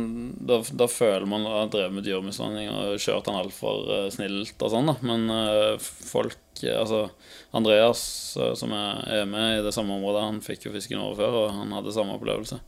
Da, 0.54 0.60
da 0.84 0.90
føler 0.92 1.28
man 1.30 1.48
at 1.50 1.58
ha 1.58 1.66
drevet 1.78 1.98
med 1.98 2.08
dyremishandling 2.08 2.72
og 2.74 3.04
kjørt 3.04 3.30
han 3.30 3.40
altfor 3.42 3.86
uh, 3.90 4.08
snilt 4.14 4.64
og 4.64 4.74
sånn, 4.74 4.90
da. 4.92 4.98
Men 5.06 5.28
eh, 5.34 5.90
folk 6.08 6.64
eh, 6.64 6.76
Altså, 6.78 7.08
Andreas, 7.56 8.04
eh, 8.40 8.54
som 8.60 8.74
er, 8.76 9.04
er 9.22 9.30
med 9.30 9.60
i 9.60 9.64
det 9.66 9.74
samme 9.76 9.98
området, 9.98 10.26
han 10.26 10.44
fikk 10.46 10.68
jo 10.68 10.76
fisken 10.76 11.02
over 11.02 11.20
før, 11.20 11.40
og 11.44 11.58
han 11.60 11.74
hadde 11.78 11.96
samme 11.96 12.18
opplevelse. 12.18 12.60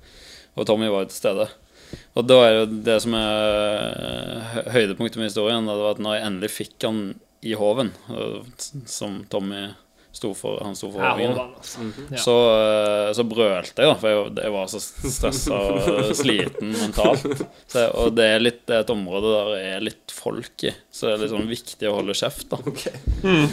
Og 0.56 0.68
Tommy 0.68 0.89
var 0.91 1.06
jo 1.06 1.12
til 1.12 1.20
stede. 1.20 1.48
Og 2.16 2.28
da 2.28 2.42
er 2.48 2.60
det 2.62 2.82
det 2.88 3.00
som 3.04 3.16
er 3.20 3.96
eh, 4.10 4.60
høydepunktet 4.76 5.20
med 5.20 5.30
historien, 5.30 5.68
det 5.68 5.80
var 5.80 5.96
at 5.96 6.04
når 6.04 6.18
jeg 6.18 6.28
endelig 6.30 6.52
fikk 6.56 6.88
han 6.88 7.02
i 7.46 7.54
håven, 7.60 7.92
som 8.90 9.20
Tommy 9.30 9.68
sto 10.16 10.34
for, 10.34 10.62
han 10.64 10.76
sto 10.76 10.88
for 10.92 11.04
han, 11.04 11.40
altså. 11.40 11.80
Ja. 12.12 12.18
så, 12.24 12.36
eh, 12.56 13.10
så 13.18 13.26
brølte 13.28 13.84
jeg, 13.84 13.90
da, 13.90 13.96
for 14.00 14.12
jeg, 14.12 14.30
jeg 14.46 14.54
var 14.54 14.70
så 14.72 14.80
stressa 14.82 15.58
og 15.60 16.12
sliten 16.22 16.72
mentalt. 16.72 17.26
Så, 17.68 17.84
og 18.00 18.16
det 18.16 18.30
er, 18.38 18.44
litt, 18.44 18.62
det 18.70 18.78
er 18.78 18.86
et 18.86 18.94
område 18.96 19.34
der 19.34 19.50
det 19.52 19.64
er 19.74 19.84
litt 19.90 20.16
folk 20.16 20.68
i, 20.70 20.72
så 20.88 21.10
det 21.10 21.18
er 21.18 21.24
litt 21.26 21.34
sånn 21.36 21.52
viktig 21.52 21.90
å 21.92 21.98
holde 21.98 22.16
kjeft. 22.16 22.48
da 22.54 22.62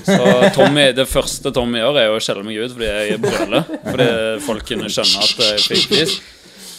Så 0.07 0.21
Tommy, 0.55 0.87
det 0.95 1.09
første 1.11 1.51
Tommy 1.55 1.83
gjør, 1.83 1.99
er 1.99 2.09
jo 2.13 2.21
å 2.21 2.23
skjelle 2.23 2.47
meg 2.47 2.63
ut 2.63 2.77
fordi 2.77 2.93
jeg 2.93 3.23
brøler. 3.27 3.75
Fordi 3.89 4.09
folk 4.47 4.71
kunne 4.71 4.93
skjønne 4.93 5.27
at 5.27 5.45
jeg 5.49 5.67
fikk 5.67 5.91
fisk. 5.97 6.31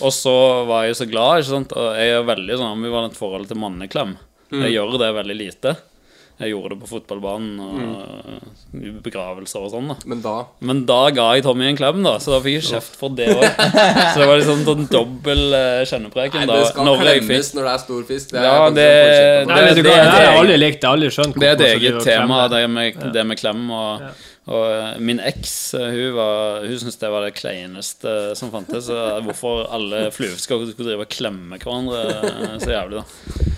Og 0.04 0.12
så 0.16 0.36
var 0.68 0.84
jeg 0.86 0.94
jo 0.96 1.00
så 1.04 1.10
glad, 1.10 1.40
ikke 1.42 1.54
sant. 1.56 1.74
Og 1.80 1.90
jeg 1.98 2.12
er 2.20 2.28
veldig 2.28 2.60
sånn 2.60 2.74
ambivalent 2.76 3.18
forhold 3.18 3.48
til 3.50 3.58
manneklem. 3.64 4.18
Jeg 4.54 4.76
gjør 4.76 4.98
det 5.02 5.14
veldig 5.16 5.36
lite. 5.40 5.76
Jeg 6.42 6.50
gjorde 6.50 6.74
det 6.74 6.80
på 6.82 6.88
fotballbanen 6.90 7.60
og 7.62 8.80
i 8.82 8.90
begravelser 9.06 9.62
og 9.64 9.70
sånn. 9.70 9.88
da 9.92 9.96
Men 10.10 10.22
da 10.24 10.34
men 10.66 10.80
da 10.90 10.98
ga 11.14 11.28
jeg 11.38 11.44
Tommy 11.46 11.68
en 11.70 11.78
klem, 11.78 12.02
da, 12.04 12.16
så 12.20 12.34
da 12.34 12.40
fikk 12.42 12.58
jeg 12.58 12.66
kjeft 12.72 12.96
for 13.00 13.14
det 13.14 13.28
òg. 13.36 13.44
Så 13.46 14.18
det 14.18 14.28
var 14.32 14.42
liksom 14.42 14.64
sånn 14.66 14.88
dobbel 14.92 15.44
eh, 15.54 15.84
kjennepreken. 15.90 16.42
Nei, 16.42 16.50
da 16.50 16.58
det 16.58 16.72
skal 16.72 16.90
når 16.90 17.04
klemmes 17.04 17.52
fikk 17.52 17.60
når 17.60 17.70
det 17.70 17.74
er 17.76 17.84
stor 17.86 18.04
fisk. 18.10 18.34
Ja, 18.34 18.58
det, 18.70 18.74
det- 18.74 18.84
det, 18.84 19.46
det, 19.46 19.56
det- 19.56 19.76
det- 19.76 19.84
det 19.86 19.94
det- 19.94 20.36
aldri 20.42 20.58
likt. 20.58 20.82
det 20.82 20.90
er 20.90 20.94
aldri 20.98 21.12
skjønt 21.14 21.40
Det 21.40 21.50
er 21.52 21.54
et 21.54 21.66
eget 21.70 22.04
tema, 22.10 22.42
det 22.50 22.64
med, 22.70 23.02
det 23.14 23.26
med 23.30 23.40
klem. 23.40 23.64
Og, 23.72 24.02
og 24.44 24.64
eh, 24.68 24.98
min 25.00 25.22
eks 25.24 25.54
eh, 25.80 25.86
hun, 25.94 26.16
var- 26.18 26.66
hun 26.68 26.76
syntes 26.82 27.00
det 27.00 27.12
var 27.14 27.24
det 27.24 27.36
kleineste 27.40 28.16
som 28.36 28.52
fantes. 28.52 28.90
Hvorfor 29.24 29.68
alle 29.72 30.10
fluefiskere 30.12 30.68
skulle 30.74 30.90
drive 30.92 31.06
og 31.08 31.14
klemme 31.16 31.60
hverandre 31.62 32.02
eh, 32.20 32.58
så 32.60 32.74
jævlig, 32.76 33.04
da. 33.04 33.50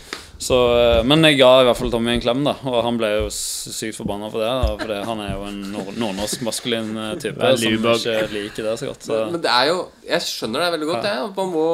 Så, 0.46 0.58
eh, 0.78 1.00
men 1.08 1.24
jeg 1.26 1.38
ga 1.40 1.48
i 1.62 1.66
hvert 1.66 1.80
fall 1.80 1.90
Tommy 1.94 2.12
en 2.12 2.22
klem, 2.22 2.42
da 2.46 2.52
og 2.68 2.76
han 2.86 2.98
ble 3.00 3.08
jo 3.16 3.30
sykt 3.34 3.96
forbanna 3.98 4.28
for 4.30 4.44
det. 4.44 4.50
Da, 4.52 4.76
fordi 4.84 4.98
han 5.08 5.22
er 5.24 5.32
jo 5.32 5.46
en 5.48 5.62
nordnorsk 5.74 6.44
maskulin 6.46 6.92
eh, 7.02 7.14
type 7.24 7.54
som 7.58 7.88
ikke 7.96 8.18
liker 8.36 8.68
det 8.68 8.76
så 8.84 8.90
godt. 8.92 9.08
Så. 9.08 9.22
Men 9.32 9.42
det 9.42 9.50
er 9.56 9.72
jo 9.72 9.80
Jeg 10.06 10.22
skjønner 10.28 10.66
det 10.68 10.72
veldig 10.76 10.90
godt, 10.92 11.08
jeg. 11.10 11.34
Man 11.40 11.54
må 11.56 11.66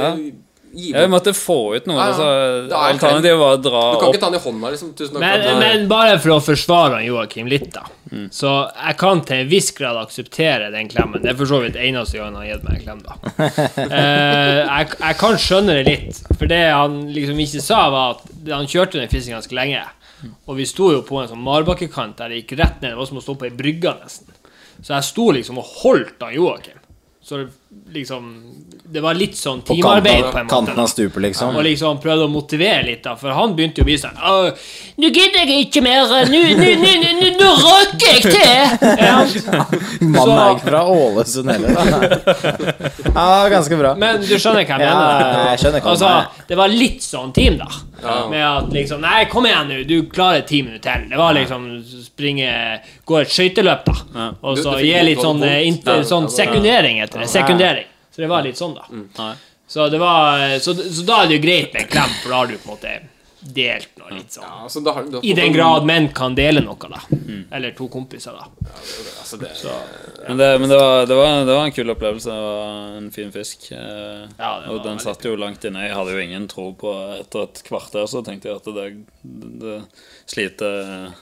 Ja. 0.00 0.10
Eh, 0.76 0.92
bort. 0.92 1.00
Jeg 1.00 1.10
måtte 1.12 1.32
få 1.36 1.58
ut 1.76 1.88
noe. 1.90 1.96
Ja, 1.96 2.04
ja. 2.04 2.12
Altså, 2.12 2.26
er 2.68 2.92
Alternativet 2.92 3.40
var 3.40 3.56
å 3.56 3.60
dra 3.64 3.82
Du 3.92 3.98
kan 4.00 4.08
opp 4.10 4.16
ikke 4.16 4.22
ta 4.22 4.30
den 4.30 4.38
i 4.38 4.44
hånda, 4.44 4.72
liksom. 4.74 4.92
Tusen 4.98 5.16
takk 5.16 5.24
Men, 5.24 5.60
men 5.62 5.88
bare 5.90 6.18
for 6.22 6.36
å 6.36 6.38
forsvare 6.44 6.98
han 6.98 7.06
Joakim 7.06 7.50
litt, 7.50 7.68
da. 7.74 7.86
Mm. 8.12 8.28
Så 8.34 8.52
jeg 8.70 8.98
kan 9.00 9.22
til 9.26 9.42
en 9.42 9.50
viss 9.50 9.72
grad 9.74 9.98
akseptere 9.98 10.70
den 10.74 10.90
klemmen. 10.92 11.24
Det 11.24 11.32
er 11.32 11.38
for 11.40 11.50
så 11.50 11.60
vidt 11.64 11.78
eneste 11.80 12.20
gang 12.20 12.30
han 12.30 12.40
har 12.44 12.48
gitt 12.52 12.66
meg 12.68 12.78
en 12.78 12.86
klem, 12.86 13.04
da. 13.06 13.18
Eh, 13.96 14.60
jeg, 14.62 14.88
jeg 15.00 15.16
kan 15.20 15.36
skjønne 15.40 15.74
det 15.78 15.84
litt, 15.86 16.18
for 16.36 16.50
det 16.50 16.62
han 16.68 16.96
liksom 17.14 17.38
ikke 17.42 17.62
sa, 17.64 17.86
var 17.92 18.16
at 18.16 18.50
han 18.50 18.68
kjørte 18.70 19.00
den 19.00 19.10
fisken 19.12 19.36
ganske 19.36 19.56
lenge. 19.56 19.84
Og 20.46 20.56
vi 20.58 20.66
sto 20.68 20.90
jo 20.94 21.02
på 21.06 21.20
en 21.20 21.28
sånn 21.30 21.44
marbakkekant 21.44 22.18
der 22.20 22.32
det 22.32 22.42
gikk 22.42 22.56
rett 22.60 22.80
ned. 22.80 22.92
Det 22.92 22.98
var 22.98 23.08
som 23.08 23.20
å 23.20 23.24
stå 23.24 23.36
på 23.38 23.48
ei 23.48 23.54
brygge, 23.54 23.92
nesten. 24.00 24.32
Så 24.80 24.94
jeg 24.94 25.08
sto 25.08 25.30
liksom 25.34 25.60
og 25.60 25.70
holdt 25.82 26.22
han 26.24 26.34
Joakim. 26.36 26.82
Så 27.26 27.40
det 27.40 27.48
liksom 27.92 28.42
Det 28.86 29.00
var 29.02 29.14
litt 29.18 29.34
sånn 29.36 29.62
På 29.66 29.74
teamarbeid, 29.74 30.20
kanten, 30.22 30.32
på 30.32 30.38
en 30.38 30.46
måte. 30.46 30.52
kanten 30.54 30.78
av 30.78 30.86
stupet, 30.86 31.20
liksom? 31.24 31.56
Og 31.58 31.64
liksom 31.66 31.98
prøvde 32.02 32.26
å 32.28 32.30
motivere 32.30 32.84
litt, 32.86 33.02
da, 33.02 33.16
for 33.18 33.34
han 33.34 33.56
begynte 33.56 33.80
jo 33.82 33.86
å 33.86 33.88
bli 33.88 33.96
sånn 33.98 34.14
Nå 34.96 35.10
gidder 35.10 35.42
jeg 35.42 35.66
ikke 35.66 35.82
mer, 35.84 36.06
nå, 36.30 36.42
nå, 37.40 37.48
røkker 37.66 38.12
jeg 38.14 38.22
til! 38.30 38.44
Ja. 39.06 39.16
Mannen 40.00 40.38
er 40.38 40.54
ikke 40.54 40.68
fra 40.70 40.80
Ålesund 40.88 41.50
heller, 41.50 41.74
da. 41.74 41.82
Ja, 43.14 43.48
ganske 43.52 43.76
bra. 43.80 43.92
Men 43.98 44.22
du 44.22 44.32
skjønner 44.38 44.62
hva 44.64 44.78
jeg 44.78 44.86
Ja, 44.86 44.94
mener? 44.94 45.42
jeg 45.50 45.60
skjønner 45.64 45.82
hva 45.84 45.92
altså, 45.92 46.46
det 46.48 46.58
var 46.62 46.72
litt 46.72 47.04
sånn 47.04 47.34
team, 47.36 47.58
da. 47.60 47.68
Med 48.30 48.42
at 48.44 48.72
liksom 48.76 49.00
Nei, 49.02 49.24
kom 49.32 49.46
igjen 49.48 49.70
nå, 49.72 49.80
du 49.88 49.96
klarer 50.12 50.44
ti 50.46 50.62
minutter 50.62 50.84
til. 51.00 51.08
Det 51.10 51.18
var 51.18 51.34
liksom 51.36 51.66
springe 52.06 52.50
Gå 53.08 53.20
et 53.22 53.32
skøyteløp, 53.32 53.86
da. 53.88 54.26
Og 54.46 54.58
så 54.60 54.76
gi 54.80 54.92
litt 55.10 55.22
sånn, 55.24 55.42
eh, 55.46 55.62
Ja, 55.66 55.98
sånn 56.06 56.28
sekundering 56.32 57.00
etter 57.04 57.20
det. 57.24 57.28
Sekundering. 57.32 57.65
Så 58.14 58.22
det 58.24 58.30
var 58.32 58.46
litt 58.46 58.56
sånn, 58.60 58.74
da. 58.78 58.86
Nei. 59.18 59.34
Så 59.68 59.88
det 59.90 59.98
var 59.98 60.58
Så, 60.62 60.72
så 60.78 61.02
da 61.04 61.22
er 61.24 61.28
det 61.28 61.36
jo 61.40 61.42
greit 61.42 61.72
med 61.74 61.82
en 61.82 61.88
klem, 61.90 62.16
for 62.22 62.32
da 62.32 62.36
har 62.42 62.46
du 62.52 62.56
på 62.56 62.68
en 62.70 62.74
måte 62.76 62.94
delt 63.54 63.92
noe 64.00 64.14
litt 64.14 64.32
sånn. 64.34 64.42
Ja, 64.46 64.62
altså, 64.66 64.80
da 64.82 64.92
har, 64.96 65.04
da 65.10 65.20
I 65.22 65.34
den 65.36 65.52
grad 65.54 65.84
menn 65.86 66.08
kan 66.16 66.34
dele 66.34 66.62
noe, 66.64 66.88
da. 66.90 66.98
Eller 67.54 67.74
to 67.78 67.86
kompiser, 67.92 68.34
da. 68.34 68.48
altså, 69.20 69.38
det, 69.38 69.50
Men, 70.26 70.40
det, 70.40 70.48
men 70.62 70.72
var, 70.72 71.06
var, 71.06 71.44
det 71.46 71.54
var 71.54 71.64
en 71.68 71.74
kul 71.76 71.92
opplevelse. 71.94 72.32
Det 72.32 72.46
var 72.46 72.96
en 72.96 73.10
fin 73.14 73.30
fisk. 73.34 73.68
Eh, 73.76 74.24
Ja, 74.38 74.50
og 74.72 74.80
den 74.86 74.98
satt 75.02 75.22
jo 75.24 75.36
langt 75.38 75.62
inne. 75.68 75.84
Jeg 75.86 75.94
hadde 75.94 76.16
jo 76.16 76.24
ingen 76.24 76.48
tro 76.50 76.72
på 76.78 76.94
Etter 77.20 77.46
et 77.46 77.62
kvarter 77.68 78.08
så 78.10 78.24
tenkte 78.26 78.50
jeg 78.50 78.58
at 78.62 78.72
det, 78.80 78.88
det 79.62 79.78
sliter 80.26 81.12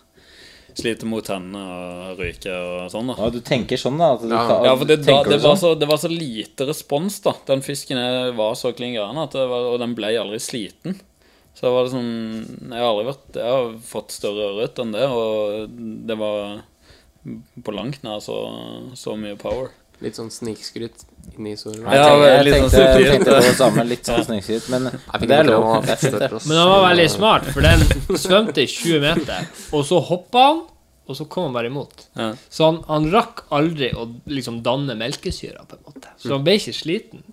Sliter 0.74 1.06
mot 1.06 1.24
tennene 1.24 1.60
og 1.62 2.18
ryker 2.18 2.54
og 2.84 2.90
sånn. 2.90 3.06
da 3.12 3.14
Ja, 3.22 3.30
du 3.30 3.40
tenker 3.40 3.78
sånn, 3.78 3.98
da? 3.98 4.12
At 4.14 4.22
du 4.22 4.28
Ja. 4.28 4.42
kan, 4.48 4.64
Ja, 4.64 4.74
for 4.76 4.84
det, 4.90 4.96
da, 5.06 5.22
det, 5.22 5.40
var 5.40 5.54
sånn? 5.54 5.62
så, 5.62 5.78
det 5.78 5.86
var 5.88 5.96
så 6.02 6.08
lite 6.10 6.66
respons, 6.66 7.20
da. 7.22 7.32
Den 7.46 7.62
fisken 7.62 7.96
var 8.36 8.54
så 8.54 8.72
klin 8.74 8.94
gæren, 8.94 9.16
at 9.22 9.30
det 9.32 9.46
var- 9.48 9.72
og 9.72 9.78
den 9.78 9.94
ble 9.94 10.06
aldri 10.18 10.40
sliten. 10.40 10.98
Så 11.54 11.60
det 11.68 11.70
var 11.70 11.86
sånn 11.86 12.70
Jeg 12.72 12.80
har 12.82 12.90
aldri 12.90 13.06
vært 13.12 13.34
Jeg 13.34 13.44
har 13.44 13.72
fått 13.78 14.08
større 14.10 14.50
ørret 14.50 14.74
enn 14.82 14.90
det, 14.90 15.06
og 15.08 15.70
det 16.06 16.18
var 16.18 16.62
på 17.62 17.72
langt 17.72 18.02
nær 18.02 18.18
så, 18.20 18.92
så 18.94 19.16
mye 19.16 19.36
power. 19.38 19.70
Litt 20.02 20.18
sånn 20.18 20.30
snikskryt 20.32 21.04
inni 21.36 21.54
solen. 21.58 21.84
Ja, 21.86 22.10
jeg 22.20 22.44
litt 22.48 22.58
sånn 22.58 22.70
tenkte, 22.72 23.00
jeg 23.00 23.10
tenkte 23.14 23.34
på 23.34 23.42
det 23.46 23.54
samme. 23.58 23.84
Litt 23.88 24.10
sånn 24.10 24.24
snikskryt. 24.26 24.68
Men 24.72 24.88
det 24.90 25.38
er 25.38 25.48
lov. 25.48 25.86
Men 25.86 26.58
han 26.58 26.70
var 26.70 26.86
veldig 26.88 27.08
smart, 27.12 27.50
for 27.54 27.66
den 27.66 27.84
svømte 28.26 28.64
i 28.64 28.70
20 28.70 29.04
meter, 29.04 29.50
og 29.72 29.84
så 29.88 30.00
hoppa 30.10 30.46
han, 30.48 30.62
og 31.04 31.18
så 31.18 31.26
kom 31.28 31.50
han 31.50 31.56
bare 31.56 31.68
imot. 31.68 32.06
Ja. 32.16 32.30
Så 32.48 32.64
han, 32.68 32.80
han 32.88 33.10
rakk 33.12 33.44
aldri 33.52 33.90
å 33.92 34.06
liksom 34.30 34.62
danne 34.64 34.96
melkesyra, 34.98 35.66
på 35.68 35.76
en 35.78 35.86
måte. 35.90 36.14
Så 36.20 36.32
han 36.32 36.44
ble 36.46 36.56
ikke 36.60 36.76
sliten. 36.76 37.24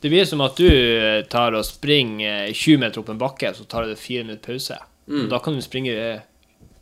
Det 0.00 0.08
blir 0.08 0.24
som 0.28 0.40
at 0.44 0.56
du 0.56 0.68
eh, 0.68 1.22
tar 1.28 1.56
og 1.56 1.64
springer 1.68 2.46
eh, 2.46 2.54
20 2.56 2.80
meter 2.80 3.02
opp 3.02 3.10
en 3.12 3.20
bakke, 3.20 3.52
så 3.56 3.66
tar 3.68 3.88
du 3.88 3.96
fire 4.00 4.24
minutter 4.24 4.54
pause. 4.54 4.78
Og 5.10 5.26
Da 5.32 5.40
kan 5.42 5.56
du 5.56 5.64
springe 5.64 5.92
eh, 5.92 6.20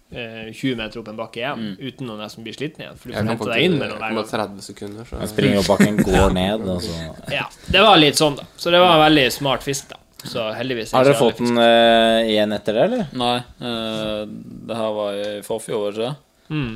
20 0.09 0.77
meter 0.79 1.03
opp 1.03 1.09
en 1.13 1.19
bakke 1.19 1.43
igjen 1.43 1.65
uten 1.77 2.09
å 2.09 2.17
nesten 2.17 2.47
bli 2.47 2.55
sliten 2.57 2.85
igjen. 2.85 2.97
For 2.97 3.11
du 3.11 3.15
får 3.15 3.21
kan 3.21 3.33
hente 3.35 3.49
deg 3.51 3.65
inn 3.67 3.79
med 3.81 3.95
gang. 4.01 4.21
30 4.31 4.65
sekunder, 4.65 5.09
så 5.09 5.21
Jeg 5.21 5.33
springer 5.35 5.61
opp 5.63 5.71
bakken, 5.75 5.99
går 6.01 6.35
ned, 6.41 6.65
og 6.65 6.83
så 6.85 6.99
Ja, 7.35 7.49
det 7.69 7.83
var 7.85 8.01
litt 8.01 8.21
sånn, 8.21 8.39
da. 8.41 8.47
Så 8.57 8.73
det 8.73 8.81
var 8.81 8.97
en 8.97 9.03
veldig 9.05 9.27
smart 9.37 9.67
fisk, 9.67 9.91
da. 9.93 10.01
Så 10.25 10.49
heldigvis 10.57 10.93
Har 10.97 11.07
dere 11.07 11.19
fått 11.19 11.39
den 11.39 11.61
uh, 11.61 12.25
igjen 12.27 12.55
etter 12.57 12.75
det, 12.79 12.87
eller? 12.89 13.11
Nei, 13.17 13.35
Uh, 13.59 14.25
det 14.69 14.77
her 14.79 14.95
var 14.95 15.19
i 15.19 15.29
forfjor, 15.47 15.83
var 15.83 15.95
det 15.95 16.09
ikke? 16.09 16.17
Mm. 16.49 16.73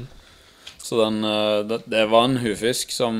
Så 0.83 0.99
den, 0.99 1.25
eh, 1.25 1.59
det, 1.65 1.79
det 1.87 2.07
var 2.11 2.25
en 2.27 2.41
hufisk 2.43 2.91
som 2.91 3.15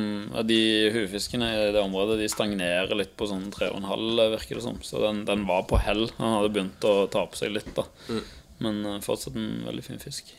De 0.45 0.91
hufiskene 0.93 1.47
i 1.47 1.69
det 1.73 1.81
området 1.81 2.19
De 2.19 2.27
stagnerer 2.29 2.91
litt 2.99 3.13
på 3.17 3.29
sånn 3.31 3.47
3,5, 3.55 4.19
virker 4.35 4.59
det 4.59 4.65
som. 4.65 4.81
Så 4.83 4.99
den, 5.05 5.23
den 5.29 5.47
var 5.47 5.63
på 5.71 5.79
hell. 5.79 6.09
Han 6.19 6.35
hadde 6.37 6.51
begynt 6.57 6.87
å 6.89 7.07
ta 7.13 7.23
på 7.31 7.39
seg 7.39 7.55
litt, 7.55 7.71
da. 7.77 7.87
Mm. 8.11 8.25
Men 8.63 8.81
eh, 8.87 9.01
fortsatt 9.05 9.37
en 9.37 9.65
veldig 9.67 9.85
fin 9.85 9.99
fisk. 10.03 10.31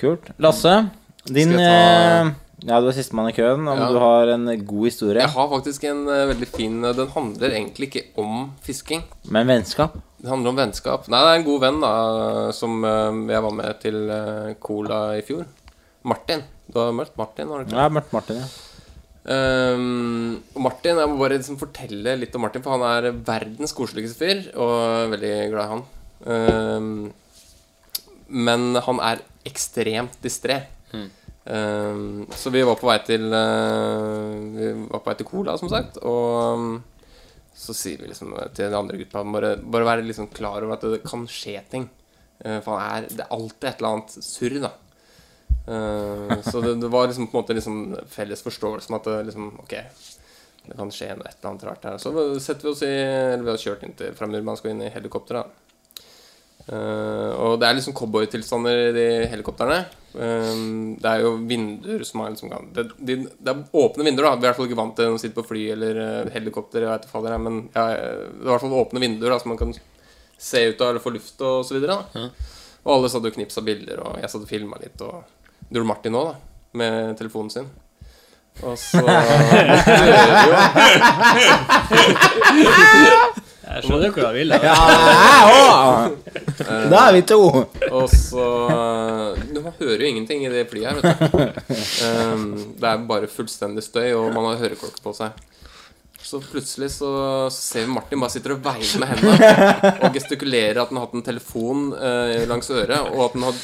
Kult. 0.00 0.30
Lasse, 0.42 0.74
din 1.26 1.52
ta- 1.54 1.60
eh, 1.60 2.32
Ja, 2.64 2.78
du 2.80 2.86
er 2.88 2.94
sistemann 2.96 3.28
i 3.28 3.34
køen. 3.36 3.66
Om 3.68 3.78
Ja. 3.78 3.88
du 3.92 3.98
har 3.98 4.28
en 4.32 4.46
god 4.64 4.84
historie, 4.86 5.20
Jeg 5.20 5.30
har 5.34 5.48
faktisk 5.50 5.84
en 5.90 6.06
eh, 6.08 6.26
veldig 6.32 6.48
fin 6.48 6.80
Den 6.82 7.08
handler 7.08 7.50
egentlig 7.50 7.90
ikke 7.90 8.04
om 8.16 8.52
fisking. 8.62 9.02
men 9.28 9.46
vennskap 9.46 9.98
Det 10.22 10.30
handler 10.30 10.48
om 10.50 10.56
vennskap. 10.56 11.08
Nei, 11.08 11.20
det 11.20 11.30
er 11.34 11.38
en 11.40 11.44
god 11.44 11.60
venn 11.60 11.80
da 11.80 12.52
som 12.52 12.82
jeg 13.28 13.42
var 13.42 13.50
med 13.52 13.80
til 13.80 14.56
Cola 14.60 15.18
i 15.18 15.20
fjor. 15.22 15.44
Martin. 16.04 16.42
Du 16.72 16.78
har 16.80 16.92
møtt 16.92 17.12
Martin? 17.18 17.48
har 17.48 17.58
du 17.58 17.64
ikke? 17.66 17.76
Ja, 17.76 17.88
møtt 17.90 18.12
Martin, 18.12 18.36
ja. 18.36 18.46
Um, 19.26 20.42
Martin, 20.60 20.96
Jeg 21.00 21.08
må 21.08 21.18
bare 21.18 21.38
liksom 21.38 21.56
fortelle 21.60 22.16
litt 22.20 22.34
om 22.36 22.42
Martin, 22.44 22.62
for 22.64 22.76
han 22.78 23.04
er 23.04 23.12
verdens 23.24 23.72
koseligste 23.76 24.18
fyr. 24.20 24.42
Og 24.56 25.10
veldig 25.14 25.34
glad 25.52 25.64
i 25.64 25.72
han. 25.72 25.84
Ehm, 26.26 27.12
men 28.34 28.74
han 28.82 29.00
er 29.04 29.22
ekstremt 29.46 30.18
distré. 30.24 30.62
Ehm, 31.44 32.26
så 32.30 32.50
vi 32.50 32.62
var 32.64 32.78
på 32.80 32.88
vei 32.88 32.96
til 33.04 33.26
uh, 33.28 34.32
Vi 34.56 34.70
var 34.88 35.02
på 35.02 35.10
vei 35.10 35.16
til 35.18 35.28
Cola, 35.28 35.56
som 35.60 35.70
sagt. 35.72 36.00
Og 36.02 36.54
um, 36.56 36.70
så 37.54 37.76
sier 37.76 38.00
vi 38.00 38.10
liksom 38.10 38.32
til 38.56 38.72
de 38.72 38.78
andre 38.78 38.98
gutta 38.98 39.22
bare, 39.22 39.54
bare 39.60 39.86
være 39.86 40.06
liksom 40.08 40.32
klar 40.34 40.64
over 40.64 40.78
at 40.78 40.88
det 40.96 41.04
kan 41.06 41.26
skje 41.30 41.60
ting. 41.70 41.86
Uh, 42.44 42.58
For 42.64 42.74
han 42.78 43.04
er, 43.04 43.10
det 43.12 43.26
er 43.26 43.36
alltid 43.36 43.68
et 43.70 43.82
eller 43.82 43.92
annet 43.92 44.16
surr, 44.30 44.58
da. 44.64 44.72
Uh, 45.64 46.40
så 46.44 46.60
det, 46.64 46.74
det 46.82 46.90
var 46.92 47.08
liksom 47.08 47.28
på 47.28 47.38
en 47.38 47.44
måte 47.44 47.56
liksom 47.56 47.78
felles 48.12 48.42
forståelse 48.44 48.90
om 48.90 48.98
at 48.98 49.06
det 49.08 49.20
liksom 49.30 49.46
Ok, 49.62 49.72
det 50.66 50.76
kan 50.76 50.90
skje 50.92 51.14
noe 51.16 51.28
et 51.28 51.38
eller 51.38 51.52
annet 51.52 51.68
rart 51.68 51.86
her. 51.88 52.00
Så 52.00 52.12
setter 52.40 52.68
vi 52.68 52.72
oss 52.72 52.84
i 52.84 52.94
Eller 52.94 53.44
vi 53.44 53.52
har 53.52 53.62
kjørt 53.62 53.84
inn 53.84 53.96
til 53.98 54.16
fra 54.16 54.28
Murmansk 54.30 54.64
og 54.64 54.72
inn 54.72 54.84
i 54.86 54.92
helikopteret. 54.92 55.60
Eh, 56.64 57.30
og 57.44 57.58
det 57.60 57.66
er 57.68 57.76
liksom 57.76 57.92
cowboytilstander 57.96 58.76
i 58.88 58.92
de 58.96 59.04
helikoptrene. 59.28 59.82
Um, 60.14 60.94
det 61.02 61.10
er 61.10 61.18
jo 61.24 61.32
vinduer 61.42 62.04
som 62.06 62.20
er 62.22 62.30
liksom 62.30 62.46
kan- 62.52 62.68
det, 62.72 62.84
de, 63.02 63.16
det 63.26 63.50
er 63.50 63.64
åpne 63.74 64.04
vinduer, 64.06 64.28
da. 64.28 64.36
Vi 64.38 64.38
er 64.38 64.46
i 64.46 64.48
hvert 64.52 64.56
fall 64.60 64.68
ikke 64.70 64.78
vant 64.78 64.94
til 64.96 65.10
å 65.10 65.18
sitte 65.18 65.34
på 65.40 65.48
fly 65.48 65.64
eller 65.74 65.94
uh, 65.98 66.30
helikopter. 66.32 66.80
Jeg 66.86 66.92
vet 66.92 67.04
ikke 67.08 67.22
det 67.26 67.32
er, 67.34 67.42
men 67.42 67.56
ja, 67.74 67.84
eh, 67.90 68.22
det 68.30 68.38
er 68.38 68.46
i 68.46 68.48
hvert 68.52 68.62
fall 68.64 68.78
åpne 68.78 69.02
vinduer 69.02 69.30
da, 69.34 69.38
som 69.42 69.50
man 69.52 69.58
kan 69.60 69.74
se 70.38 70.60
ut 70.70 70.78
av 70.80 70.88
eller 70.92 71.02
få 71.02 71.10
luft 71.16 71.38
og 71.44 71.56
så 71.66 71.72
videre. 71.76 71.94
Da. 72.14 72.20
Og 72.84 72.90
alle 72.96 73.08
satt 73.10 73.26
og 73.26 73.34
knipsa 73.34 73.60
bilder, 73.66 73.98
og 74.06 74.12
jeg 74.22 74.30
satt 74.30 74.46
og 74.46 74.52
filma 74.54 74.76
litt. 74.80 74.98
Og 75.02 75.14
det 75.68 75.74
gjorde 75.80 75.90
Martin 75.90 76.18
òg, 76.20 76.26
da. 76.30 76.34
Med 76.78 76.92
telefonen 77.18 77.50
sin. 77.54 77.68
Og 78.62 78.78
så 78.78 79.02
Jeg 83.74 83.86
skjønner 83.88 84.12
hvor 84.14 84.26
han 84.28 84.36
vil. 84.36 84.54
Ja, 84.54 84.74
jeg 85.24 85.54
òg! 85.54 86.18
Da 86.92 87.00
er 87.00 87.16
vi 87.16 87.22
to. 87.26 87.40
Og 87.90 88.04
så 88.12 88.44
Du 89.50 89.58
man 89.64 89.74
hører 89.80 90.04
jo 90.04 90.10
ingenting 90.12 90.44
i 90.46 90.52
det 90.52 90.66
flyet 90.70 90.92
her, 90.92 91.00
vet 91.02 91.24
du. 91.24 91.40
Um, 92.04 92.44
det 92.78 92.86
er 92.88 93.02
bare 93.08 93.28
fullstendig 93.30 93.82
støy, 93.86 94.12
og 94.18 94.28
man 94.34 94.50
har 94.50 94.60
høreklokke 94.60 95.00
på 95.02 95.12
seg. 95.16 95.36
Så 96.24 96.40
plutselig 96.40 96.90
så 96.94 97.10
ser 97.52 97.84
vi 97.84 97.94
Martin 97.94 98.20
bare 98.22 98.32
sitter 98.32 98.54
og 98.54 98.62
veier 98.64 99.00
med 99.00 99.10
hendene 99.10 99.90
og 100.06 100.14
gestikulerer 100.14 100.80
at 100.80 100.90
han 100.90 100.98
har 100.98 101.06
hatt 101.06 101.16
en 101.18 101.26
telefon 101.26 101.90
eh, 101.98 102.44
langs 102.48 102.70
øret, 102.72 103.10
og 103.12 103.26
at 103.26 103.36
han 103.36 103.44
har 103.48 103.58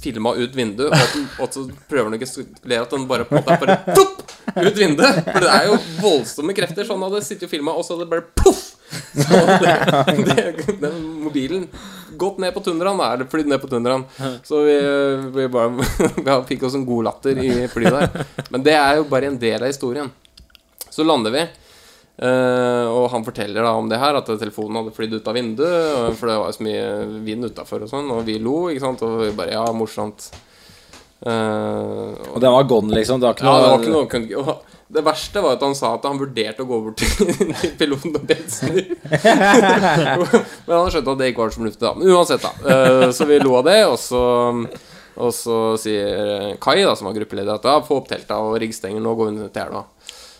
filma 0.00 0.32
ut 0.38 0.56
vinduet, 0.56 0.88
og, 0.88 0.96
at 0.96 1.12
han, 1.12 1.26
og 1.44 1.52
så 1.52 1.66
prøver 1.90 2.08
han 2.08 2.16
å 2.16 2.22
gestikulere 2.22 2.86
at 2.86 2.94
han 2.96 3.04
bare 3.10 3.28
på 3.28 3.36
en 3.36 3.44
måte 3.44 3.58
bare 3.60 3.96
topp 3.98 4.24
ut 4.56 4.80
vinduet. 4.80 5.20
For 5.28 5.44
det 5.44 5.52
er 5.52 5.68
jo 5.68 5.78
voldsomme 6.00 6.56
krefter. 6.56 6.88
Så 6.88 6.96
han 6.96 7.04
hadde 7.04 7.24
sittet 7.26 7.48
og 7.50 7.52
filma, 7.52 7.76
og 7.76 7.84
så 7.84 7.94
hadde 7.94 8.06
det 8.06 8.14
bare 8.16 8.28
poff! 8.40 8.77
Så 9.28 9.38
det, 9.60 9.72
det, 10.24 10.76
den 10.80 10.98
mobilen 11.24 11.68
gått 12.18 12.38
ned 12.40 12.54
på 12.54 12.62
tundraen, 12.64 12.98
da, 12.98 13.12
eller 13.14 13.28
flydd 13.30 13.50
ned 13.50 13.60
på 13.60 13.68
tundraen. 13.70 14.04
Så 14.46 14.62
vi, 14.64 14.76
vi 15.34 15.48
bare 15.52 15.86
vi 16.16 16.36
fikk 16.54 16.66
oss 16.68 16.76
en 16.78 16.86
god 16.88 17.08
latter 17.10 17.38
i 17.42 17.52
flyet 17.70 17.94
der. 17.94 18.26
Men 18.48 18.64
det 18.64 18.76
er 18.78 18.98
jo 18.98 19.08
bare 19.10 19.30
en 19.30 19.38
del 19.40 19.60
av 19.62 19.70
historien. 19.70 20.10
Så 20.88 21.04
lander 21.06 21.34
vi, 21.34 21.44
eh, 21.44 22.86
og 22.88 23.10
han 23.12 23.26
forteller 23.26 23.62
da 23.62 23.74
om 23.78 23.90
det 23.90 24.00
her, 24.00 24.18
at 24.18 24.32
telefonen 24.32 24.80
hadde 24.80 24.96
flydd 24.96 25.18
ut 25.18 25.28
av 25.30 25.36
vinduet, 25.36 26.16
for 26.18 26.32
det 26.32 26.38
var 26.40 26.50
jo 26.50 26.56
så 26.56 26.66
mye 26.66 26.88
vind 27.28 27.50
utafor 27.50 27.84
og 27.84 27.92
sånn, 27.92 28.08
og 28.14 28.24
vi 28.26 28.38
lo, 28.42 28.56
ikke 28.72 28.86
sant, 28.86 29.04
og 29.06 29.20
vi 29.26 29.34
bare 29.36 29.54
ja, 29.54 29.66
morsomt. 29.76 30.30
Eh, 31.22 31.30
og 31.30 32.34
Og 32.34 32.40
den 32.42 32.56
var 32.56 32.66
gone, 32.72 32.96
liksom. 32.96 33.20
Det 33.20 33.28
var 33.28 33.38
ikke 33.38 33.46
ja, 33.46 33.60
det 33.62 33.70
var 33.70 33.84
ikke 33.84 33.94
noe 33.94 34.42
og 34.42 34.74
Det 34.88 35.02
verste 35.04 35.40
var 35.44 35.58
at 35.58 35.62
han 35.66 35.74
sa 35.76 35.90
at 35.98 36.06
han 36.08 36.16
vurderte 36.20 36.64
å 36.64 36.68
gå 36.68 36.76
bort 36.86 37.02
til, 37.02 37.32
piloten 37.80 38.14
og 38.16 38.22
be 38.28 38.36
snu. 38.48 38.78
Men 40.66 40.72
han 40.72 40.92
skjønte 40.92 41.12
at 41.12 41.20
det 41.20 41.28
ikke 41.32 41.42
var 41.44 41.52
så 41.52 41.60
fornuftig, 41.60 41.82
da. 41.84 41.92
Men 41.98 42.12
uansett, 42.14 42.44
da. 42.46 42.52
eh, 42.72 43.10
Så 43.12 43.26
vi 43.28 43.36
lo 43.42 43.56
av 43.58 43.66
det, 43.68 43.80
og 43.88 43.98
så 44.00 44.22
og 45.18 45.32
så 45.34 45.54
sier 45.82 46.52
Kai, 46.62 46.76
da, 46.86 46.92
som 46.94 47.08
var 47.08 47.16
gruppeleder, 47.16 47.56
at 47.58 47.64
ja, 47.66 47.80
få 47.82 47.96
opp 47.98 48.06
telta 48.06 48.36
og 48.38 48.52
riggstenger, 48.62 49.02
nå 49.02 49.16
går 49.18 49.32
vi 49.32 49.36
ned 49.40 49.48
til 49.50 49.64
elva. 49.64 49.82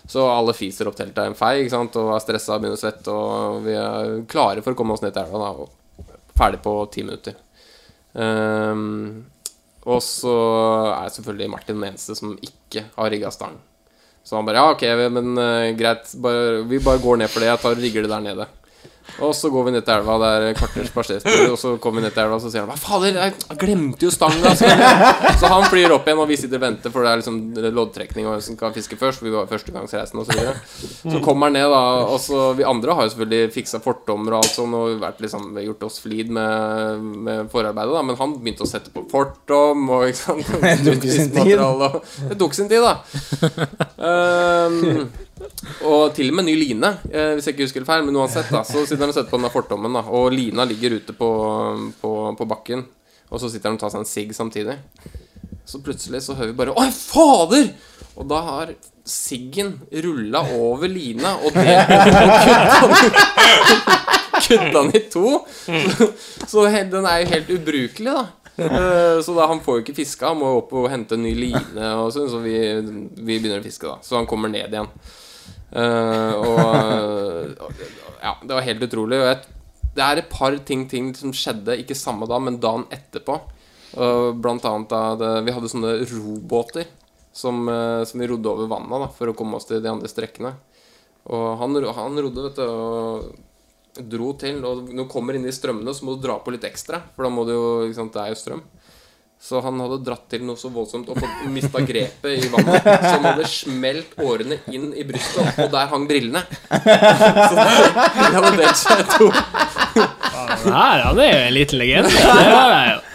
Så 0.09 0.23
alle 0.23 0.53
fiser 0.55 0.87
opp 0.89 0.95
telta 0.95 1.25
en 1.27 1.35
fei 1.37 1.59
ikke 1.65 1.73
sant? 1.73 1.97
og 1.99 2.13
er 2.15 2.21
stressa 2.23 2.55
og 2.55 2.63
begynner 2.63 2.79
å 2.79 2.81
svette. 2.81 3.11
Og 3.13 3.59
vi 3.67 3.75
er 3.77 4.13
klare 4.31 4.63
for 4.65 4.73
å 4.73 4.79
komme 4.79 4.95
oss 4.95 5.03
ned 5.03 5.11
til 5.13 5.27
elva. 5.27 5.41
Da, 5.43 5.51
og 5.67 6.31
ferdig 6.39 6.61
på 6.63 6.73
ti 6.95 7.03
minutter. 7.03 7.35
Um, 8.15 9.25
og 9.83 9.99
så 10.01 10.33
er 10.95 11.11
selvfølgelig 11.13 11.51
Martin 11.53 11.77
den 11.77 11.91
eneste 11.91 12.15
som 12.17 12.33
ikke 12.39 12.87
har 12.95 13.11
rigga 13.13 13.29
stang. 13.35 13.59
Så 14.29 14.37
han 14.37 14.45
bare 14.45 14.61
Ja, 14.61 14.71
ok, 14.75 14.83
men 15.09 15.33
uh, 15.41 15.71
greit. 15.77 16.11
Bare, 16.21 16.61
vi 16.69 16.77
bare 16.85 17.01
går 17.01 17.17
ned 17.17 17.31
for 17.33 17.41
det. 17.41 17.49
Jeg 17.49 17.61
tar 17.63 17.73
og 17.73 17.81
rigger 17.81 18.05
det 18.05 18.11
der 18.11 18.25
nede. 18.27 18.45
Og 19.25 19.33
så 19.35 19.49
går 19.51 19.67
vi 19.67 19.73
ned 19.75 19.85
til 19.85 19.95
elva, 19.95 20.17
det 20.21 20.29
er 20.51 20.57
kvarters 20.57 20.89
spasertur, 20.91 21.53
og 21.53 21.57
så 21.59 21.73
kommer 21.81 21.99
vi 21.99 22.05
ned 22.07 22.15
til 22.15 22.23
elva, 22.23 22.37
og 22.37 22.43
så 22.43 22.51
sier 22.53 22.63
han 22.63 22.71
Hva 22.71 22.79
fader, 22.79 23.19
jeg 23.19 23.59
glemte 23.61 24.07
jo 24.07 24.11
stanga! 24.13 24.53
Så, 24.59 24.69
så 25.41 25.51
han 25.51 25.67
flyr 25.71 25.95
opp 25.95 26.07
igjen, 26.07 26.21
og 26.23 26.29
vi 26.29 26.37
sitter 26.39 26.61
og 26.61 26.65
venter, 26.65 26.93
for 26.93 27.05
det 27.05 27.11
er 27.11 27.21
liksom 27.21 27.39
loddtrekning 27.79 28.27
og 28.27 28.35
hvem 28.35 28.45
som 28.45 28.59
kan 28.59 28.75
fiske 28.75 28.97
først. 28.99 29.23
Vi 29.25 29.33
var 29.33 29.49
førstegangsreisen 29.51 30.21
og 30.21 30.27
så 30.29 30.37
videre. 30.37 30.55
Så 31.13 31.21
kommer 31.25 31.49
han 31.49 31.57
ned, 31.59 31.67
da, 31.73 31.83
og 32.07 32.19
så 32.23 32.49
Vi 32.59 32.65
andre 32.67 32.95
har 32.95 33.07
jo 33.07 33.13
selvfølgelig 33.13 33.53
fiksa 33.53 33.81
fortommer 33.83 34.35
og 34.35 34.43
alt 34.43 34.55
sånn, 34.55 34.75
og 34.75 34.99
vært 35.03 35.21
liksom, 35.23 35.51
gjort 35.65 35.87
oss 35.89 35.99
flid 36.03 36.31
med, 36.35 37.07
med 37.29 37.51
forarbeidet, 37.53 37.95
da, 37.95 38.03
men 38.05 38.19
han 38.19 38.35
begynte 38.39 38.65
å 38.65 38.69
sette 38.69 38.93
på 38.93 39.05
fortom 39.11 39.89
og 39.95 40.09
ikke 40.09 40.21
sant 40.21 40.53
Det 40.59 40.77
tok 40.85 41.07
sin 41.09 41.33
tid. 41.33 41.63
Det 42.29 42.37
tok 42.39 42.55
sin 42.57 42.69
tid, 42.71 42.85
da. 42.85 42.93
Um, 43.99 45.09
og 45.87 46.13
til 46.17 46.29
og 46.31 46.35
med 46.39 46.45
ny 46.49 46.55
line, 46.59 46.89
eh, 47.11 47.33
hvis 47.37 47.45
jeg 47.47 47.55
ikke 47.55 47.65
husker 47.67 47.83
det 47.85 47.89
feil. 47.89 48.03
Men 48.07 48.17
uansett, 48.19 48.49
da, 48.51 48.63
så 48.67 48.83
sitter 48.85 49.05
han 49.05 49.13
og 49.13 49.17
setter 49.17 49.29
på 49.31 49.37
den 49.39 49.47
der 49.47 49.53
fortommen, 49.55 49.93
da, 49.95 50.01
og 50.09 50.31
lina 50.35 50.65
ligger 50.67 50.97
ute 50.99 51.15
på, 51.15 51.29
på, 52.01 52.13
på 52.39 52.47
bakken. 52.49 52.85
Og 53.29 53.39
så 53.41 53.49
sitter 53.53 53.69
han 53.69 53.77
og 53.77 53.83
tar 53.83 53.93
seg 53.93 54.03
en 54.03 54.09
sigg 54.09 54.33
samtidig. 54.35 54.77
Så 55.69 55.79
plutselig 55.85 56.23
så 56.25 56.33
hører 56.33 56.49
vi 56.53 56.57
bare 56.63 56.73
Oi, 56.81 56.87
fader! 56.91 57.67
Og 58.19 58.25
da 58.27 58.39
har 58.43 58.71
siggen 59.07 59.75
rulla 60.03 60.41
over 60.57 60.89
lina, 60.91 61.35
og 61.45 61.53
det 61.55 61.77
kutta 64.47 64.81
den- 64.81 64.95
i 64.95 64.99
to. 65.09 65.45
Så, 65.65 66.07
så 66.47 66.65
den 66.91 67.05
er 67.05 67.21
jo 67.23 67.29
helt 67.33 67.49
ubrukelig, 67.49 68.11
da. 68.13 68.25
Eh, 68.59 69.21
Så 69.23 69.33
da 69.37 69.47
han 69.47 69.61
får 69.63 69.77
jo 69.79 69.83
ikke 69.85 69.95
fiska, 70.01 70.27
han 70.33 70.39
må 70.41 70.49
jo 70.51 70.59
opp 70.63 70.73
og 70.75 70.89
hente 70.91 71.15
en 71.15 71.23
ny 71.23 71.33
line, 71.37 71.89
og 72.01 72.11
sånn, 72.15 72.27
så 72.31 72.41
vi, 72.43 72.57
vi 73.15 73.37
begynner 73.39 73.61
å 73.61 73.65
fiske, 73.65 73.87
da. 73.87 73.97
Så 74.03 74.17
han 74.19 74.27
kommer 74.29 74.51
ned 74.51 74.67
igjen. 74.73 74.89
Eh, 75.71 76.33
og 76.33 77.61
og- 77.61 77.85
Ja, 78.21 78.35
det 78.41 78.53
var 78.53 78.61
helt 78.61 78.83
utrolig. 78.83 79.19
Og 79.19 79.27
jeg, 79.29 79.45
det 79.95 80.03
er 80.03 80.17
et 80.17 80.29
par 80.29 80.55
ting, 80.57 80.87
ting 80.89 81.13
som 81.15 81.31
skjedde, 81.31 81.77
ikke 81.79 81.95
samme 81.95 82.27
dag, 82.27 82.41
men 82.41 82.59
dagen 82.59 82.85
etterpå. 82.91 83.39
Blant 83.95 84.65
annet 84.65 84.89
da 84.89 85.15
det, 85.15 85.45
Vi 85.45 85.51
hadde 85.51 85.69
sånne 85.71 85.93
robåter 86.05 86.85
som, 87.33 87.67
eh, 87.69 88.03
som 88.05 88.19
vi 88.19 88.27
rodde 88.27 88.49
over 88.49 88.67
vannet 88.67 89.05
da, 89.05 89.07
for 89.07 89.27
å 89.27 89.35
komme 89.35 89.55
oss 89.55 89.65
til 89.65 89.81
de 89.81 89.89
andre 89.89 90.07
strekkene. 90.07 90.53
Og 91.29 91.57
han, 91.59 91.75
han 91.93 92.17
rodde, 92.17 92.43
vet 92.43 92.55
du, 92.55 92.65
og 92.67 94.09
dro 94.09 94.33
til. 94.39 94.63
Og 94.65 94.89
når 94.89 95.05
du 95.05 95.11
kommer 95.11 95.35
inn 95.35 95.47
i 95.47 95.53
strømmene, 95.55 95.93
så 95.95 96.05
må 96.05 96.15
du 96.17 96.27
dra 96.27 96.39
på 96.43 96.51
litt 96.53 96.65
ekstra, 96.67 97.01
for 97.15 97.23
da 97.25 97.29
må 97.33 97.45
du 97.47 97.53
jo 97.53 97.65
Det 97.89 98.21
er 98.21 98.33
jo 98.33 98.39
strøm. 98.39 98.61
Så 99.41 99.61
han 99.63 99.79
hadde 99.79 100.01
dratt 100.03 100.25
til 100.27 100.41
noe 100.43 100.59
så 100.59 100.67
voldsomt 100.67 101.07
og 101.13 101.19
fått 101.23 101.45
mista 101.53 101.79
grepet 101.79 102.43
i 102.43 102.49
vannet. 102.51 102.83
Så 102.83 103.11
han 103.13 103.27
hadde 103.29 103.45
smelt 103.47 104.17
årene 104.19 104.57
inn 104.67 104.89
i 104.91 105.05
brystet, 105.07 105.61
og 105.63 105.71
der 105.71 105.87
hang 105.93 106.07
brillene. 106.09 106.41
Så 106.67 107.55
de 107.55 108.33
hadde 108.35 108.51
delt 108.59 108.81
seg 108.81 108.99
i 108.99 109.07
to. 109.13 109.29
Her, 110.59 111.05
han 111.05 111.21
er 111.23 111.31
jo 111.31 111.39
en 111.45 111.55
liten 111.55 111.79
legende. 111.79 112.11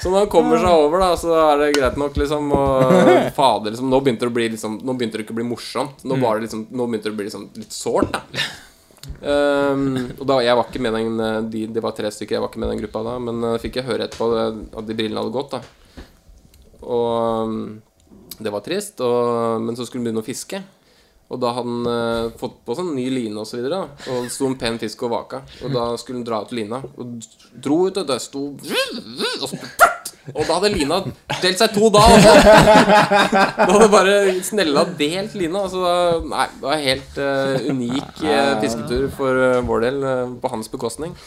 Så 0.01 0.09
når 0.09 0.25
han 0.25 0.33
kommer 0.33 0.65
seg 0.65 0.73
over, 0.73 1.05
da, 1.05 1.11
så 1.21 1.37
er 1.43 1.61
det 1.61 1.71
greit 1.77 2.01
nok, 2.01 2.17
liksom. 2.25 2.51
Og 2.57 2.97
fader, 3.37 3.75
liksom 3.75 3.93
Nå 3.93 4.01
begynte 4.01 4.25
det 4.25 4.33
å 4.33 4.37
bli 4.41 4.49
liksom 4.57 4.81
Nå 4.81 4.97
begynte 4.97 5.21
det 5.21 5.27
ikke 5.27 5.37
å 5.37 5.41
bli 5.43 5.49
morsomt. 5.53 6.03
Nå, 6.09 6.19
var 6.25 6.41
det 6.41 6.49
liksom, 6.49 6.67
nå 6.73 6.89
begynte 6.89 7.11
det 7.11 7.15
å 7.15 7.21
bli 7.21 7.29
liksom 7.29 7.47
litt 7.61 7.77
sårt, 7.77 8.17
da. 8.17 8.49
Um, 9.21 9.87
og 10.17 10.25
da, 10.25 10.41
Jeg 10.41 10.57
var 10.57 10.69
ikke 10.71 10.81
med 10.81 10.95
den 10.97 11.19
eh, 11.21 11.35
de, 11.53 11.67
Det 11.77 11.83
var 11.85 11.93
tre 11.93 12.09
stykker, 12.09 12.39
jeg 12.39 12.41
var 12.41 12.49
ikke 12.49 12.63
med 12.63 12.71
den 12.73 12.81
gruppa 12.81 13.05
da. 13.05 13.17
Men 13.21 13.45
uh, 13.45 13.57
fikk 13.61 13.83
jeg 13.83 13.91
høre 13.93 14.09
etterpå 14.09 14.31
at 14.41 14.87
de 14.89 14.97
brillene 14.97 15.21
hadde 15.21 15.37
gått. 15.37 15.59
da 15.59 15.84
Og 16.85 17.49
um, 17.49 17.59
det 18.39 18.53
var 18.53 18.65
trist. 18.65 19.01
Og, 19.05 19.61
men 19.65 19.77
så 19.77 19.87
skulle 19.87 20.03
han 20.03 20.11
begynne 20.11 20.25
å 20.25 20.27
fiske. 20.27 20.63
Og 21.33 21.41
da 21.41 21.55
hadde 21.57 21.71
han 21.71 21.89
eh, 21.89 22.33
fått 22.39 22.59
på 22.67 22.75
seg 22.77 22.85
en 22.85 22.99
ny 22.99 23.07
line 23.11 23.41
og 23.41 23.49
så 23.49 23.59
videre. 23.59 23.81
Og 24.13 24.27
det 24.27 24.35
sto 24.35 24.49
en 24.51 24.59
pen 24.61 24.77
fisk 24.83 25.07
og 25.07 25.15
vaka. 25.15 25.41
Og 25.65 25.73
da 25.73 25.87
skulle 26.01 26.21
han 26.21 26.27
dra 26.29 26.43
ut 26.45 26.53
lina. 26.55 26.83
Og 27.01 27.17
dro 27.65 27.81
ut, 27.89 27.97
og 28.03 28.09
det 28.11 28.21
sto 28.23 28.51
Og 28.55 29.49
så 29.49 29.59
og 30.33 30.41
da 30.47 30.57
hadde 30.57 30.71
lina 30.73 31.01
delt 31.43 31.61
seg 31.61 31.75
to 31.75 31.91
da. 31.93 32.03
Altså. 32.15 32.33
Da 33.59 33.67
hadde 33.69 33.89
bare 33.93 34.15
snella 34.47 34.85
delt 34.99 35.35
lina. 35.37 35.65
Altså, 35.67 35.83
nei, 36.31 36.47
det 36.55 36.65
var 36.65 36.85
helt 36.85 37.19
uh, 37.21 37.67
unik 37.75 38.23
uh, 38.25 38.53
fisketur 38.63 39.09
for 39.15 39.43
uh, 39.43 39.59
vår 39.69 39.85
del, 39.89 40.07
på 40.41 40.55
hans 40.55 40.73
bekostning. 40.73 41.17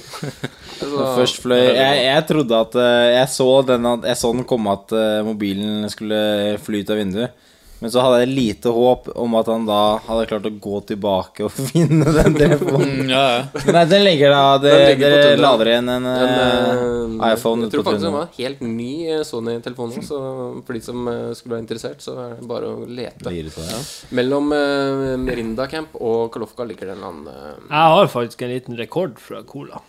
Altså, 0.77 1.05
Først 1.17 1.39
fløy 1.41 1.57
jeg, 1.57 2.01
jeg 2.05 2.25
trodde 2.29 2.57
at 2.61 2.75
Jeg 2.77 3.29
så 3.33 3.47
den, 3.65 3.87
jeg 4.05 4.17
så 4.19 4.29
den 4.35 4.43
komme 4.45 4.75
at 4.77 4.91
mobilen 5.25 5.87
skulle 5.89 6.19
fly 6.61 6.83
ut 6.85 6.91
av 6.93 6.99
vinduet. 7.01 7.46
Men 7.79 7.91
så 7.93 8.01
hadde 8.01 8.21
jeg 8.23 8.33
lite 8.33 8.71
håp 8.73 9.09
om 9.21 9.35
at 9.37 9.49
han 9.51 9.67
da 9.67 9.81
hadde 10.07 10.25
klart 10.31 10.47
å 10.49 10.51
gå 10.61 10.79
tilbake 10.91 11.45
og 11.45 11.53
finne 11.69 12.09
den 12.15 12.37
telefonen. 12.37 13.03
Mm, 13.03 13.11
ja, 13.11 13.23
ja. 13.35 13.63
Nei, 13.75 13.83
den 13.91 14.05
ligger 14.07 14.33
da 14.33 14.41
det, 14.63 14.71
Den 14.73 14.85
ligger 14.93 15.15
Dere 15.17 15.35
lader 15.41 15.71
igjen 15.73 15.91
en, 15.93 16.07
En, 16.09 16.33
eh, 16.33 16.71
eh, 16.71 17.35
iPhone 17.35 17.67
Jeg 17.67 17.75
tror 17.75 17.85
faktisk 17.85 18.07
det 18.07 18.13
var 18.15 18.31
helt 18.39 18.63
ny 18.65 18.91
eh, 19.13 19.23
Sony-telefon 19.27 19.93
nå, 19.93 20.05
så 20.07 20.21
for 20.65 20.77
de 20.77 20.83
som 20.87 21.11
eh, 21.11 21.21
skulle 21.37 21.57
være 21.57 21.65
interessert, 21.67 22.01
så 22.01 22.17
er 22.23 22.35
det 22.39 22.49
bare 22.49 22.73
å 22.73 22.87
lete. 22.87 23.21
På 23.27 23.63
det. 23.67 23.81
Mellom 24.17 24.49
uh, 24.53 25.13
Merinda 25.21 25.67
Camp 25.69 25.93
og 26.01 26.31
Kalofka 26.33 26.65
ligger 26.67 26.89
det 26.89 26.95
en 26.95 27.03
eller 27.03 27.11
annen 27.13 27.27
uh, 27.29 27.67
Jeg 27.69 27.97
har 27.97 28.11
faktisk 28.11 28.41
en 28.45 28.53
liten 28.53 28.79
rekord 28.79 29.21
fra 29.21 29.43
Cola. 29.47 29.81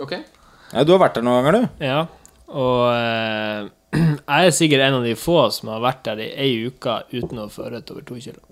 Ok. 0.00 0.16
Ja, 0.72 0.84
du 0.86 0.94
har 0.94 1.02
vært 1.04 1.18
der 1.18 1.26
noen 1.26 1.44
ganger, 1.44 1.58
du. 1.60 1.84
Ja, 1.84 2.00
og 2.46 3.74
jeg 3.94 4.48
er 4.50 4.54
sikkert 4.54 4.84
en 4.88 4.98
av 4.98 5.04
de 5.06 5.14
få 5.18 5.38
som 5.54 5.70
har 5.72 5.82
vært 5.84 6.04
der 6.08 6.22
i 6.24 6.28
ei 6.46 6.52
uke 6.68 6.98
uten 7.12 7.42
å 7.44 7.48
få 7.52 7.68
rødt 7.72 7.92
over 7.94 8.06
to 8.06 8.18
kilo. 8.20 8.42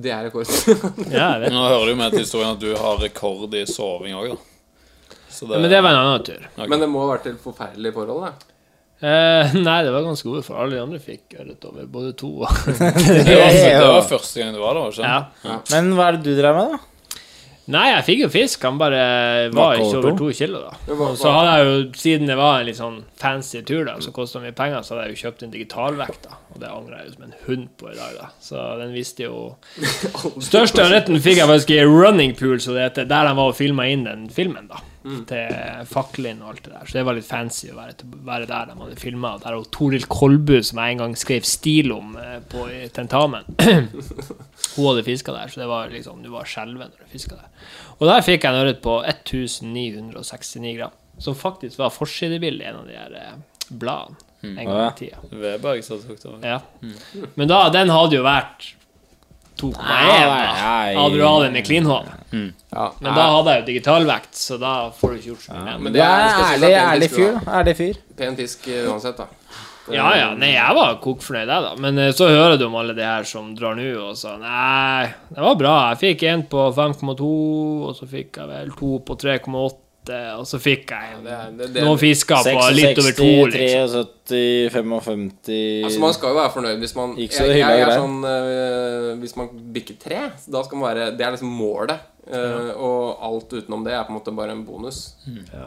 Det 0.00 0.12
er 0.14 0.28
rekord. 0.28 0.48
Ja, 1.12 1.34
jeg 1.36 1.42
vet. 1.44 1.52
Nå 1.52 1.64
hører 1.66 1.90
du 1.90 1.98
med 1.98 2.14
til 2.14 2.24
historien 2.24 2.54
at 2.54 2.62
du 2.62 2.70
har 2.78 3.00
rekord 3.02 3.54
i 3.58 3.66
soving 3.68 4.16
òg, 4.16 4.32
da. 4.32 5.16
Så 5.30 5.46
Ja, 5.46 5.58
men 5.60 5.70
det 5.70 5.80
var 5.84 5.92
en 5.94 6.00
annen 6.00 6.24
tur. 6.26 6.46
Men 6.62 6.80
det 6.82 6.88
må 6.90 7.04
ha 7.04 7.12
vært 7.12 7.28
et 7.30 7.42
forferdelig 7.42 7.92
forhold, 7.94 8.24
da. 8.26 8.32
Eh, 9.00 9.54
nei, 9.56 9.78
det 9.86 9.92
var 9.94 10.04
ganske 10.04 10.28
gode, 10.28 10.42
for 10.44 10.60
alle 10.60 10.76
de 10.76 10.80
andre 10.82 10.98
fikk 11.00 11.38
ørret 11.40 11.62
over 11.64 11.86
både 11.88 12.10
to 12.20 12.28
og 12.44 12.50
det, 12.68 13.36
var, 13.38 13.54
det 13.56 13.78
var 13.80 14.02
første 14.10 14.42
gang 14.42 14.50
du 14.52 14.58
var 14.60 14.76
der, 14.76 14.90
ikke 14.90 14.98
sant? 14.98 15.06
Ja. 15.08 15.52
Ja. 15.54 15.56
Men 15.72 15.94
hva 15.96 16.08
er 16.10 16.18
det 16.18 16.26
du 16.26 16.36
drev 16.36 16.58
med, 16.58 16.74
da? 16.74 16.89
Nei, 17.70 17.84
jeg 17.92 18.04
fikk 18.08 18.22
jo 18.24 18.28
fisk. 18.32 18.64
Han 18.66 18.78
bare 18.80 19.00
var 19.54 19.78
ikke 19.78 20.00
over 20.00 20.16
to 20.18 20.30
kilo, 20.34 20.62
da. 20.66 20.96
Og 20.96 21.16
så 21.20 21.32
hadde 21.34 21.52
jeg 21.54 21.68
jo, 21.68 21.76
siden 22.02 22.30
det 22.30 22.36
var 22.40 22.60
en 22.60 22.68
litt 22.68 22.78
sånn 22.80 22.98
fancy 23.20 23.62
tur, 23.66 23.84
da, 23.86 23.96
som 24.02 24.14
kosta 24.16 24.42
mye 24.42 24.54
penger, 24.56 24.82
så 24.86 24.96
hadde 24.96 25.06
jeg 25.08 25.16
jo 25.16 25.22
kjøpt 25.24 25.46
en 25.46 25.54
digitalvekt, 25.54 26.26
da. 26.26 26.38
Og 26.54 26.62
det 26.62 26.70
angrer 26.70 26.98
jeg 26.98 27.08
jo 27.10 27.16
som 27.16 27.26
en 27.28 27.36
hund 27.46 27.68
på 27.80 27.90
i 27.92 27.96
dag, 27.96 28.18
da. 28.18 28.30
Så 28.42 28.66
den 28.80 28.94
visste 28.96 29.28
jo 29.28 29.42
Største 30.50 30.84
ørreten 30.86 31.20
fikk 31.22 31.40
jeg 31.42 31.50
faktisk 31.50 31.74
i 31.76 31.82
running 31.86 32.34
pool, 32.38 32.58
så 32.62 32.74
det 32.76 32.88
heter, 32.88 33.10
der 33.10 33.30
de 33.30 33.36
var 33.38 33.52
og 33.54 33.58
filma 33.58 33.86
inn 33.90 34.06
den 34.08 34.26
filmen, 34.34 34.66
da. 34.70 34.82
Til 35.02 35.84
Faklin 35.88 36.42
og 36.44 36.52
alt 36.52 36.64
det 36.66 36.72
der. 36.74 36.88
Så 36.88 36.98
det 36.98 37.04
var 37.08 37.16
litt 37.16 37.28
fancy 37.28 37.70
å 37.72 37.76
være, 37.78 37.94
til, 38.00 38.14
være 38.26 38.48
der 38.50 38.70
de 38.70 38.76
hadde 38.82 38.98
filma. 39.00 39.32
Der 39.40 39.56
var 39.56 39.68
Toril 39.72 40.06
Kolbu, 40.10 40.56
som 40.66 40.80
jeg 40.82 40.96
en 40.96 41.02
gang 41.04 41.16
skrev 41.18 41.46
stil 41.48 41.94
om 41.94 42.16
eh, 42.20 42.38
på 42.52 42.66
i 42.68 42.82
tentamen. 42.94 43.48
Hun 44.76 44.88
hadde 44.90 45.06
fiska 45.06 45.34
der, 45.36 45.52
så 45.52 45.62
det 45.62 45.68
var 45.70 45.92
liksom, 45.92 46.24
du 46.24 46.32
var 46.34 46.48
skjelven 46.48 46.92
når 46.92 47.04
du 47.06 47.12
fiska 47.12 47.38
der. 47.38 47.68
Og 47.98 48.08
der 48.10 48.26
fikk 48.26 48.44
jeg 48.44 48.52
en 48.52 48.60
ørret 48.64 48.82
på 48.84 48.98
1969 49.02 50.74
gram, 50.76 50.98
som 51.20 51.38
faktisk 51.38 51.80
var 51.80 51.94
forsidebildet 51.94 52.66
i 52.66 52.70
en 52.70 52.82
av 52.82 52.90
de 52.90 52.98
her 53.00 53.16
eh, 53.20 53.38
bladene 53.70 54.28
en 54.42 54.64
gang 54.64 54.86
i 54.86 54.98
tida. 54.98 55.18
Veberg 55.30 55.82
som 55.84 56.00
tok 56.00 56.40
det. 56.40 56.48
Ja. 56.48 56.60
Men 57.34 57.50
da, 57.50 57.64
den 57.72 57.92
hadde 57.92 58.16
jo 58.16 58.22
vært 58.24 58.70
2,1 59.60 59.76
da. 59.76 60.38
nei. 60.60 60.94
Hadde 60.96 61.18
du 61.20 61.24
hatt 61.26 61.44
den 61.46 61.56
med 61.58 61.66
clean-hånd. 61.68 62.16
Ja. 62.30 62.84
Men 63.00 63.10
da 63.16 63.24
hadde 63.34 63.54
jeg 63.56 63.62
jo 63.62 63.66
digitalvekt, 63.72 64.34
så 64.38 64.58
da 64.62 64.74
får 64.94 65.12
du 65.12 65.18
ikke 65.20 65.32
gjort 65.32 65.46
så 65.48 65.56
mye 65.56 65.74
med 65.74 65.86
Men 65.88 65.96
det 65.96 66.04
er 66.06 66.44
ærlig, 66.46 66.72
ærlig 66.84 67.10
fyr. 67.14 67.32
da. 67.36 67.58
Ærlig 67.60 67.76
fyr. 67.80 68.00
Pen 68.20 68.38
fisk 68.38 68.68
uansett, 68.86 69.18
da. 69.18 69.28
Ja, 69.90 70.10
ja. 70.14 70.28
Nei, 70.38 70.52
jeg 70.54 70.74
var 70.76 70.98
kokfornøyd, 71.02 71.48
jeg, 71.50 71.64
da. 71.66 71.72
Men 71.82 71.98
eh, 71.98 72.12
så 72.14 72.28
hører 72.30 72.56
du 72.60 72.66
om 72.68 72.76
alle 72.78 72.94
de 72.94 73.02
her 73.02 73.26
som 73.26 73.48
drar 73.58 73.74
nå 73.78 73.88
og 73.98 74.12
så 74.18 74.36
Nei, 74.38 75.08
det 75.32 75.42
var 75.42 75.56
bra. 75.58 75.74
Jeg 75.90 76.00
fikk 76.04 76.26
en 76.30 76.44
på 76.52 76.66
5,2, 76.76 77.30
og 77.88 77.96
så 77.98 78.06
fikk 78.10 78.38
jeg 78.38 78.50
vel 78.52 78.70
to 78.78 79.00
på 79.08 79.16
3,8, 79.18 79.80
og 80.08 80.46
så 80.48 80.58
fikk 80.58 80.90
jeg 80.90 81.18
det 81.22 81.30
er- 81.32 81.50
det- 81.58 81.66
det- 81.74 81.82
noen 81.84 81.98
fisker 81.98 82.36
på 82.42 82.70
litt 82.74 82.98
over 82.98 83.12
to, 83.12 83.46
liksom. 83.46 84.06
73, 84.26 84.70
55 84.72 85.84
Altså 85.84 86.00
Man 86.00 86.12
skal 86.14 86.28
jo 86.28 86.34
være 86.34 86.50
fornøyd 86.50 86.78
hvis 86.78 86.94
man 86.96 87.16
Ikke 87.16 87.34
så 87.36 87.44
jeg, 87.46 87.58
jeg, 87.58 87.78
jeg 87.78 87.88
er 87.88 87.98
sånn 88.00 88.24
øh, 88.24 89.18
Hvis 89.20 89.36
man 89.36 89.48
bikker 89.74 89.94
tre, 90.00 90.20
da 90.50 90.62
skal 90.64 90.78
man 90.78 90.88
være 90.96 91.10
Det 91.16 91.26
er 91.26 91.30
liksom 91.36 91.48
målet. 91.52 92.00
øh, 92.32 92.70
Og 92.80 93.18
alt 93.22 93.52
utenom 93.52 93.84
det 93.84 93.92
er 93.92 94.04
på 94.04 94.12
en 94.14 94.18
måte 94.18 94.34
bare 94.36 94.50
en 94.52 94.64
bonus. 94.64 95.14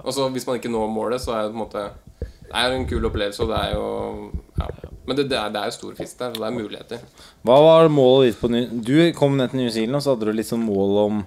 Og 0.04 0.14
så 0.14 0.30
hvis 0.30 0.48
man 0.48 0.56
ikke 0.60 0.72
når 0.72 0.88
målet, 0.90 1.22
så 1.22 1.32
er 1.38 1.44
det 1.44 1.54
på 1.54 1.60
en 1.62 1.66
måte 1.68 1.90
Det 2.20 2.54
er 2.54 2.72
en 2.76 2.86
kul 2.88 3.06
opplevelse, 3.06 3.42
og 3.44 3.50
det 3.50 3.58
er 3.58 3.74
jo 3.74 4.32
ja. 4.60 4.66
Men 5.08 5.18
det, 5.18 5.30
det, 5.30 5.38
er, 5.38 5.50
det 5.50 5.60
er 5.62 5.66
jo 5.66 5.72
stor 5.72 5.94
fisk 5.98 6.20
der, 6.20 6.34
så 6.34 6.40
det 6.40 6.48
er 6.48 6.52
muligheter. 6.62 6.98
Hva 7.44 7.56
var 7.60 7.88
målet 7.90 8.30
ditt 8.32 8.40
på 8.42 8.48
ny... 8.50 8.68
Du 8.88 9.12
kom 9.18 9.36
ned 9.38 9.50
til 9.50 9.60
New 9.60 9.70
Zealand, 9.70 9.96
og 9.96 10.02
så 10.02 10.14
hadde 10.16 10.26
du 10.26 10.32
litt 10.38 10.48
sånn 10.48 10.64
mål 10.64 10.98
om 11.06 11.18
eh, 11.20 11.26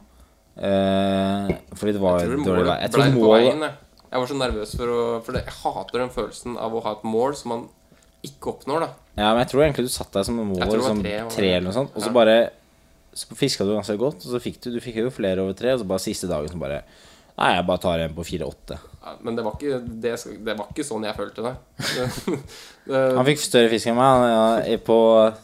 Fordi 0.57 1.92
det 1.92 2.00
var 2.02 2.22
dårlig 2.24 2.66
vær. 2.66 2.78
Jeg 2.80 2.92
tror 2.94 3.11
målet. 3.16 3.64
Jeg. 4.07 4.20
var 4.20 4.28
så 4.30 4.36
nervøs 4.38 4.76
for 4.78 4.92
å 4.92 5.00
For 5.26 5.36
det, 5.36 5.42
jeg 5.44 5.57
hater 5.62 6.04
den 6.04 6.12
følelsen 6.14 6.57
av 6.57 6.76
å 6.76 6.82
ha 6.84 6.94
et 6.96 7.04
mål 7.04 7.36
som 7.36 7.52
man 7.52 7.66
ikke 8.26 8.54
oppnår, 8.54 8.86
da. 8.86 8.88
Ja, 9.16 9.32
men 9.34 9.42
jeg 9.44 9.50
tror 9.52 9.64
egentlig 9.64 9.86
du 9.86 9.92
satte 9.92 10.18
deg 10.18 10.28
som 10.28 10.38
mål 10.40 10.80
som 10.82 11.02
tre, 11.02 11.18
tre, 11.32 11.50
eller 11.57 11.68
noe 11.68 11.76
sånt. 11.76 11.92
Og 11.94 12.02
så 12.02 12.09
Ja. 12.11 12.12
bare 12.12 12.50
Så 13.16 13.32
fiska 13.34 13.64
du 13.64 13.72
ganske 13.72 13.96
godt, 13.96 14.16
og 14.26 14.28
så 14.32 14.40
fikk 14.40 14.61
du 14.61 14.70
Du 14.72 14.80
fikk 14.80 14.96
jo 14.96 15.11
flere 15.11 15.40
over 15.40 15.54
tre, 15.54 15.72
og 15.72 15.80
så 15.80 15.86
bare 15.88 15.98
siste 16.04 16.28
dagen 16.28 16.48
så 16.48 16.59
bare 16.59 16.82
Nei, 17.38 17.54
jeg 17.54 17.66
bare 17.66 17.78
tar 17.78 17.98
en 18.00 18.14
på 18.14 18.24
fire-åtte. 18.24 18.78
Men 19.20 19.36
det 19.38 19.44
var, 19.46 19.57
ikke, 19.59 19.80
det, 20.02 20.12
det 20.46 20.54
var 20.59 20.70
ikke 20.72 20.84
sånn 20.86 21.04
jeg 21.07 21.16
følte 21.16 21.44
det. 21.46 21.52
det, 22.90 23.02
Han 23.18 23.26
fikk 23.28 23.42
større 23.44 23.70
fisk 23.72 23.90
enn 23.92 23.98
meg 23.98 24.24
ja, 24.30 24.78
på 24.86 24.96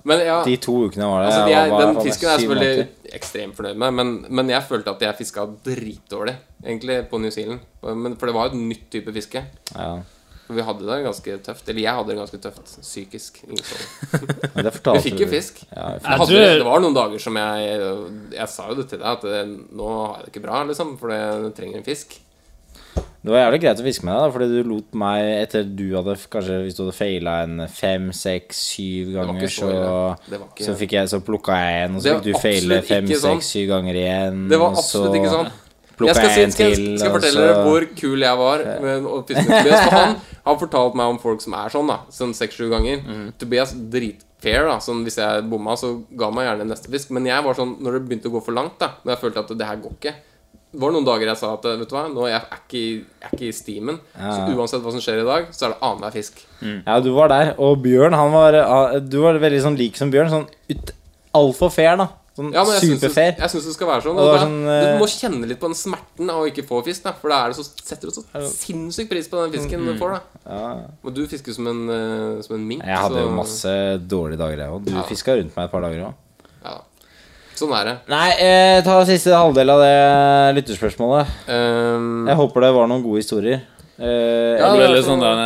men 0.08 0.24
ja, 0.26 0.38
de 0.46 0.56
to 0.62 0.76
ukene 0.86 1.08
var 1.10 1.24
det. 1.24 1.28
Altså, 1.32 1.42
de 1.48 1.56
er, 1.58 1.68
var- 1.72 1.84
den 1.86 2.00
fisken 2.06 2.28
er 2.28 2.32
jeg 2.32 2.44
selvfølgelig 2.46 2.72
måneder. 2.72 3.12
ekstremt 3.20 3.58
fornøyd 3.58 3.82
med, 3.84 3.98
men, 4.00 4.14
men 4.40 4.54
jeg 4.54 4.68
følte 4.70 4.94
at 4.96 5.04
jeg 5.08 5.18
fiska 5.20 5.46
dritdårlig, 5.68 6.34
egentlig, 6.64 6.98
på 7.12 7.22
New 7.22 7.34
Zealand. 7.34 7.62
Men, 7.82 8.16
for 8.18 8.30
det 8.30 8.34
var 8.38 8.48
jo 8.50 8.54
et 8.56 8.66
nytt 8.72 8.88
type 8.94 9.14
fiske. 9.14 9.44
Ja, 9.76 9.92
vi 10.52 10.64
hadde 10.66 10.84
det 10.84 10.98
ganske 11.04 11.36
tøft. 11.46 11.68
Eller 11.70 11.84
jeg 11.86 11.94
hadde 11.96 12.10
det 12.12 12.18
ganske 12.18 12.40
tøft 12.42 12.72
psykisk. 12.82 13.38
Ingen 13.46 13.62
så. 13.64 13.78
men 14.54 14.66
det 14.66 14.74
Vi 14.84 15.04
fikk 15.06 15.22
jo 15.24 15.28
fisk. 15.30 15.62
Ja, 15.70 15.86
hadde, 16.02 16.26
tror- 16.26 16.58
det 16.58 16.66
var 16.66 16.82
noen 16.84 16.96
dager 16.96 17.22
som 17.22 17.38
jeg 17.40 17.78
Jeg 18.34 18.48
sa 18.52 18.68
jo 18.68 18.76
det 18.80 18.88
til 18.90 19.00
deg, 19.00 19.08
at 19.08 19.24
det, 19.24 19.40
nå 19.72 19.88
har 19.94 20.18
jeg 20.18 20.26
det 20.26 20.34
ikke 20.34 20.44
bra, 20.44 20.62
liksom, 20.68 20.96
for 21.00 21.14
jeg 21.14 21.54
trenger 21.56 21.80
en 21.80 21.86
fisk. 21.86 22.18
Det 23.22 23.30
var 23.30 23.38
jævlig 23.44 23.60
greit 23.62 23.78
å 23.78 23.84
fiske 23.86 24.04
med 24.08 24.16
deg, 24.18 24.32
fordi 24.34 24.46
du 24.50 24.62
lot 24.66 24.96
meg 24.98 25.22
Etter 25.44 25.62
du 25.78 25.84
hadde 25.94 26.16
kanskje 26.32 26.56
Hvis 26.64 26.74
du 26.74 26.80
hadde 26.82 26.94
feila 26.96 27.34
en 27.44 27.68
fem, 27.70 28.08
seks, 28.12 28.58
syv 28.74 29.12
ganger, 29.14 29.46
så 29.46 29.68
så, 29.70 30.38
ikke- 30.40 30.64
så 30.66 30.74
fikk 30.80 30.90
jeg 30.98 31.08
Så 31.12 31.20
plukka 31.22 31.54
jeg 31.62 31.84
en, 31.84 31.94
og 31.96 32.02
så 32.02 32.16
fikk 32.16 32.24
du 32.26 32.32
feile 32.42 32.80
fem, 32.82 33.06
seks, 33.06 33.46
syv 33.54 33.68
ganger 33.70 33.94
igjen. 34.00 34.48
Det 34.50 34.58
var 34.58 34.74
absolutt 34.74 35.14
ikke 35.20 35.30
sånn. 35.36 35.52
Jeg 36.02 36.16
skal, 36.16 36.30
si, 36.34 36.42
skal, 36.50 36.72
skal 36.74 36.98
jeg 36.98 37.06
og 37.06 37.14
fortelle 37.14 37.42
dere 37.46 37.62
hvor 37.68 37.84
kul 38.00 38.18
jeg 38.24 38.36
var 38.40 38.58
med 38.82 39.04
å 39.06 39.18
fiske 39.28 39.44
med 39.46 39.62
Tobias. 39.62 39.84
For 39.84 39.94
han 39.94 40.16
har 40.48 40.56
fortalt 40.58 40.94
meg 40.98 41.06
om 41.12 41.18
folk 41.22 41.40
som 41.44 41.54
er 41.54 41.68
sånn, 41.70 41.86
da. 41.92 41.98
Sånn 42.10 42.32
seks-sju 42.34 42.70
ganger. 42.72 43.04
Mm. 43.06 43.28
Tobias 43.38 43.74
dritfair, 43.92 44.66
da. 44.66 44.78
Sånn 44.82 45.04
hvis 45.06 45.20
jeg 45.22 45.44
bomma, 45.52 45.76
så 45.78 45.92
ga 46.18 46.30
meg 46.34 46.48
gjerne 46.48 46.66
neste 46.72 46.90
fisk. 46.90 47.12
Men 47.14 47.28
jeg 47.30 47.44
var 47.44 47.54
sånn 47.54 47.76
når 47.78 48.00
det 48.00 48.02
begynte 48.08 48.32
å 48.32 48.34
gå 48.34 48.42
for 48.42 48.56
langt, 48.56 48.80
da. 48.82 48.88
Når 49.04 49.14
jeg 49.14 49.20
følte 49.22 49.44
at 49.44 49.54
det 49.62 49.68
her 49.68 49.76
går 49.84 49.94
ikke. 50.00 50.14
Det 50.72 50.80
var 50.80 50.90
noen 50.94 51.04
dager 51.04 51.26
jeg 51.28 51.36
sa 51.36 51.52
at 51.52 51.62
vet 51.68 51.88
du 51.88 51.94
hva, 51.94 52.06
nå 52.08 52.22
er 52.24 52.30
jeg 52.32 52.40
er 52.40 52.60
ikke, 52.62 52.78
i- 52.80 53.04
jeg 53.20 53.28
er 53.28 53.36
ikke 53.36 53.48
i 53.48 53.52
stimen. 53.52 53.98
Så 54.16 54.56
uansett 54.56 54.80
hva 54.82 54.90
som 54.94 55.00
skjer 55.04 55.20
i 55.20 55.26
dag, 55.28 55.46
så 55.52 55.66
er 55.66 55.74
det 55.74 55.80
annenhver 55.82 56.12
fisk. 56.12 56.40
Ja, 56.62 56.98
du 57.00 57.12
var 57.12 57.28
der. 57.28 57.54
Og 57.58 57.82
Bjørn, 57.82 58.12
han 58.16 58.32
var 58.32 58.54
ah, 58.62 58.98
Du 58.98 59.20
var 59.20 59.34
veldig 59.38 59.60
sånn 59.62 59.76
lik 59.76 59.96
som 60.00 60.10
Bjørn. 60.10 60.30
Sånn 60.32 60.46
ut, 60.70 60.92
altfor 61.34 61.70
fair, 61.70 61.96
da. 62.00 62.08
Sånn 62.34 62.48
Ja, 62.54 62.64
superfair. 62.64 63.36
jeg 63.36 63.50
syns 63.52 63.66
det 63.68 63.74
skal 63.74 63.88
være 63.88 64.02
sånn. 64.06 64.16
Det 64.16 64.24
det 64.32 64.40
sånn, 64.40 64.64
eh, 64.64 64.92
du 64.96 65.00
må 65.04 65.08
kjenne 65.12 65.46
litt 65.50 65.60
på 65.60 65.68
den 65.68 65.76
smerten 65.76 66.30
av 66.32 66.40
å 66.40 66.48
ikke 66.48 66.64
få 66.64 66.82
fisk, 66.82 67.02
da. 67.04 67.12
For 67.12 67.28
da 67.28 67.44
er 67.44 67.48
det 67.52 67.56
så, 67.58 67.64
setter 67.84 68.08
du 68.08 68.12
så 68.16 68.24
sinnssykt 68.48 69.10
pris 69.10 69.28
på 69.28 69.36
den 69.44 69.52
fisken 69.52 69.84
du 69.84 69.92
får, 70.00 70.14
da. 70.16 70.20
Ja. 70.48 70.70
Og 71.04 71.12
du 71.12 71.26
fisker 71.28 71.52
som 71.52 71.66
en, 71.68 71.82
eh, 71.90 72.40
som 72.40 72.56
en 72.56 72.66
mink. 72.66 72.82
Jeg 72.82 72.96
hadde 72.96 73.20
så- 73.20 73.26
jo 73.28 73.36
masse 73.36 74.08
dårlige 74.08 74.38
dager, 74.38 74.56
jeg 74.56 74.70
òg. 74.70 74.84
Du 74.86 74.92
Ja. 74.92 75.02
fiska 75.02 75.36
rundt 75.36 75.54
meg 75.54 75.64
et 75.66 75.70
par 75.70 75.82
dager 75.82 76.06
òg. 76.08 76.14
Ja. 77.62 77.66
Sånn 77.66 77.74
er 77.78 77.84
det. 77.88 77.94
Nei, 78.10 78.30
eh, 78.42 78.78
ta 78.84 78.98
siste 79.06 79.30
halvdel 79.36 79.70
av 79.70 79.82
det 79.84 80.56
lytterspørsmålet. 80.58 81.30
Um, 81.48 82.26
Jeg 82.26 82.36
håper 82.40 82.66
det 82.66 82.72
var 82.74 82.90
noen 82.90 83.04
gode 83.04 83.22
historier. 83.22 83.62
Eh, 84.02 84.58
Ja, 84.58 84.72
Det 84.72 84.80
var 84.80 84.88
ble 84.88 84.96
litt 84.96 85.06
sånn 85.06 85.20
den 85.22 85.42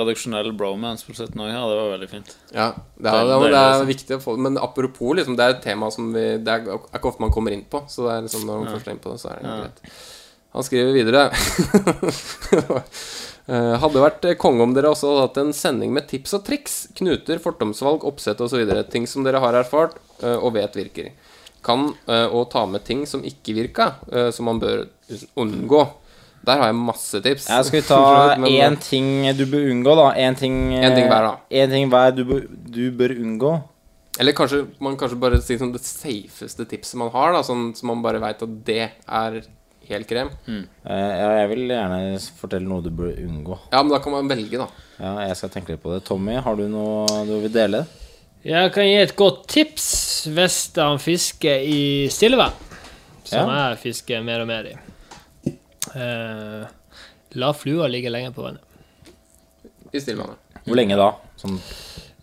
redaksjonell 0.00 0.52
bromance 0.56 1.04
på 1.04 1.12
slutten 1.16 1.42
òg 1.44 1.50
her. 1.52 1.64
Det 1.68 1.78
var 1.80 1.90
veldig 1.98 2.08
fint. 2.08 2.30
Ja, 2.54 2.68
det 2.96 3.10
er, 3.12 3.24
det, 3.28 3.34
er, 3.36 3.50
det 3.52 3.64
er 3.64 3.88
viktig 3.90 4.16
å 4.16 4.22
få 4.22 4.36
Men 4.40 4.56
apropos, 4.56 5.16
liksom, 5.18 5.36
det 5.36 5.44
er 5.44 5.56
et 5.56 5.62
tema 5.66 5.90
som 5.92 6.12
vi 6.14 6.38
Det 6.38 6.48
er 6.54 6.78
ikke 6.96 7.10
ofte 7.10 7.20
man 7.20 7.34
kommer 7.34 7.52
inn 7.52 7.66
på. 7.68 7.82
Så 7.90 8.06
det 8.06 8.14
er 8.16 8.22
liksom, 8.28 8.46
når 8.48 8.62
man 8.64 8.72
først 8.72 8.88
er 8.88 8.94
inn 8.96 9.02
på 9.04 9.12
det, 9.12 9.20
så 9.20 9.32
er 9.34 9.42
det 9.42 9.58
greit. 9.60 9.98
Han 10.56 10.64
skriver 10.64 10.92
videre 10.96 11.28
Eh, 13.48 13.74
Hadde 13.80 14.02
vært 14.02 14.26
eh, 14.28 14.34
konge 14.36 14.60
om 14.60 14.74
dere 14.76 14.90
også 14.92 15.08
hadde 15.08 15.22
hatt 15.24 15.38
en 15.40 15.52
sending 15.56 15.94
med 15.96 16.04
tips 16.10 16.34
og 16.36 16.42
triks. 16.44 16.74
Knuter, 16.98 17.38
fordomsvalg, 17.40 18.04
oppsett 18.04 18.42
osv. 18.44 18.60
Ting 18.92 19.06
som 19.08 19.24
dere 19.24 19.40
har 19.40 19.56
erfart 19.56 19.94
eh, 20.20 20.36
og 20.36 20.52
vet 20.58 20.76
virker. 20.76 21.08
Kan 21.64 21.88
å 22.06 22.18
og 22.38 22.50
ta 22.52 22.64
med 22.70 22.84
ting 22.86 23.04
som 23.06 23.24
ikke 23.26 23.56
virka, 23.56 23.94
eh, 24.12 24.30
som 24.34 24.46
man 24.48 24.60
bør 24.62 24.86
unngå. 25.36 25.80
Der 26.46 26.60
har 26.60 26.70
jeg 26.70 26.78
masse 26.78 27.20
tips. 27.24 27.48
Jeg 27.50 27.66
skal 27.66 27.80
vi 27.80 27.88
ta 27.90 28.36
én 28.46 28.78
ting 28.80 29.26
du 29.36 29.44
bør 29.50 29.66
unngå, 29.72 29.96
da? 29.98 30.12
Én 30.22 30.38
ting, 30.38 30.54
En 30.78 30.94
ting 30.94 31.10
hver, 31.10 31.26
da. 31.26 31.34
En 31.50 31.74
ting 31.74 31.90
hver 31.90 32.14
du 32.14 32.24
bør, 32.28 32.46
du 32.48 32.84
bør 32.94 33.16
unngå. 33.18 33.52
Eller 34.18 34.34
kanskje 34.34 34.64
man 34.82 34.96
kanskje 34.98 35.20
bare 35.20 35.38
sier 35.42 35.60
sånn 35.60 35.74
det 35.74 35.84
safeste 35.84 36.64
tipset 36.66 36.98
man 36.98 37.12
har, 37.14 37.34
da, 37.36 37.44
sånn 37.46 37.70
så 37.78 37.86
man 37.86 38.02
bare 38.02 38.22
veit 38.22 38.40
at 38.42 38.56
det 38.66 38.80
er 38.88 39.38
helt 39.88 40.08
krem. 40.10 40.30
Eh, 40.48 40.64
ja, 40.90 41.28
jeg 41.42 41.50
vil 41.52 41.70
gjerne 41.70 42.00
fortelle 42.40 42.66
noe 42.68 42.84
du 42.84 42.90
bør 42.94 43.12
unngå. 43.14 43.58
Ja, 43.72 43.82
men 43.82 43.94
da 43.94 44.00
kan 44.04 44.14
man 44.16 44.30
velge, 44.30 44.58
da. 44.60 44.66
Ja, 44.98 45.12
jeg 45.28 45.38
skal 45.38 45.52
tenke 45.54 45.74
litt 45.74 45.84
på 45.84 45.94
det. 45.94 46.02
Tommy, 46.08 46.34
har 46.42 46.58
du 46.58 46.66
noe 46.70 47.22
du 47.28 47.38
vil 47.44 47.54
dele? 47.54 47.84
Jeg 48.46 48.72
kan 48.74 48.86
gi 48.86 48.94
et 49.02 49.14
godt 49.18 49.46
tips 49.50 49.86
hvis 50.34 50.58
han 50.78 51.00
fisker 51.02 51.64
i 51.66 51.80
stillevann, 52.12 52.54
som 53.26 53.50
jeg 53.50 53.78
fisker 53.82 54.22
mer 54.24 54.44
og 54.44 54.48
mer 54.50 54.68
i. 54.70 54.74
Eh, 55.94 56.62
la 57.40 57.50
flua 57.56 57.88
ligge 57.90 58.12
lenge 58.12 58.30
på 58.36 58.44
vannet. 58.44 58.62
I 59.92 60.00
Stillevannet. 60.00 60.36
Hvor 60.66 60.76
lenge 60.76 60.98
da? 61.00 61.12
Sånn, 61.40 61.58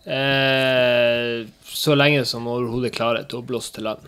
Eh, 0.06 1.46
så 1.66 1.94
lenge 1.98 2.20
som 2.30 2.44
overhodet 2.46 2.92
klarer 2.94 3.24
til 3.26 3.40
å 3.40 3.46
blåse 3.46 3.72
til 3.74 3.88
land. 3.88 4.04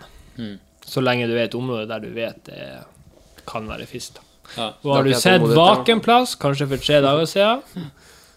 Så 0.86 1.02
lenge 1.02 1.26
du 1.26 1.32
er 1.34 1.48
et 1.48 1.56
område 1.58 1.88
der 1.90 2.04
du 2.04 2.12
vet 2.14 2.38
det 2.46 2.68
kan 3.50 3.66
være 3.66 3.86
fisk. 3.90 4.20
Ja. 4.54 4.68
Og 4.84 4.92
har 4.94 5.02
du 5.02 5.10
sett 5.18 5.42
vakenplass, 5.42 6.36
kanskje 6.38 6.68
for 6.70 6.78
tre 6.84 7.00
dager 7.02 7.26
siden, 7.26 7.88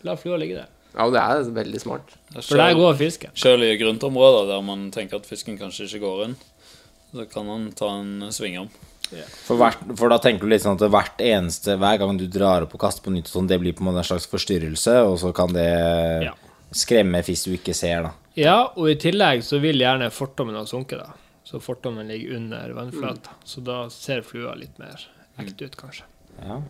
la 0.03 0.15
flua 0.17 0.39
ligge 0.41 0.57
der. 0.63 0.71
Ja, 0.95 1.05
det 1.09 1.19
er 1.23 1.51
veldig 1.55 1.79
smart. 1.81 2.15
For 2.35 2.57
der 2.59 2.73
går 2.75 2.95
fisken. 2.99 3.31
Selv 3.39 3.63
i 3.63 3.77
grøntområder 3.79 4.47
der 4.51 4.61
man 4.65 4.89
tenker 4.91 5.21
at 5.21 5.25
fisken 5.29 5.57
kanskje 5.59 5.87
ikke 5.87 6.01
går 6.03 6.23
inn, 6.25 6.35
så 7.15 7.25
kan 7.31 7.45
man 7.47 7.69
ta 7.75 7.89
en 7.99 8.31
sving 8.31 8.57
om. 8.59 8.69
for, 9.45 9.57
hvert, 9.59 9.79
for 9.99 10.07
da 10.11 10.17
tenker 10.23 10.47
du 10.47 10.51
litt 10.53 10.63
sånn 10.63 10.77
at 10.79 10.85
hvert 10.93 11.19
eneste 11.19 11.73
Hver 11.75 11.97
gang 11.99 12.15
du 12.15 12.27
drar 12.31 12.63
opp 12.63 12.75
og 12.77 12.79
kaster 12.79 13.03
på 13.03 13.11
nytt, 13.11 13.27
sånn, 13.27 13.47
det 13.49 13.57
blir 13.59 13.73
på 13.75 13.83
en 13.83 13.89
måte 13.89 13.99
en 14.05 14.07
slags 14.07 14.27
forstyrrelse, 14.31 14.93
og 15.03 15.17
så 15.19 15.33
kan 15.35 15.51
det 15.51 15.65
Ja. 16.23 16.31
skremme 16.71 17.19
fisk 17.23 17.49
du 17.49 17.57
ikke 17.57 17.73
ser, 17.75 18.03
da. 18.03 18.11
Ja, 18.39 18.71
og 18.77 18.87
i 18.89 18.95
tillegg 18.95 19.43
så 19.43 19.59
vil 19.59 19.79
gjerne 19.83 20.07
fortommen 20.11 20.55
ha 20.55 20.63
sunket, 20.63 20.99
da. 21.03 21.11
Så 21.43 21.59
fortommen 21.59 22.07
ligger 22.07 22.37
under 22.37 22.71
vannflata. 22.77 23.33
Så 23.43 23.59
da 23.63 23.89
ser 23.89 24.21
flua 24.23 24.55
litt 24.55 24.77
mer 24.79 24.95
ekte 25.39 25.65
ut, 25.67 25.75
kanskje. 25.75 26.03
Ja. 26.39 26.61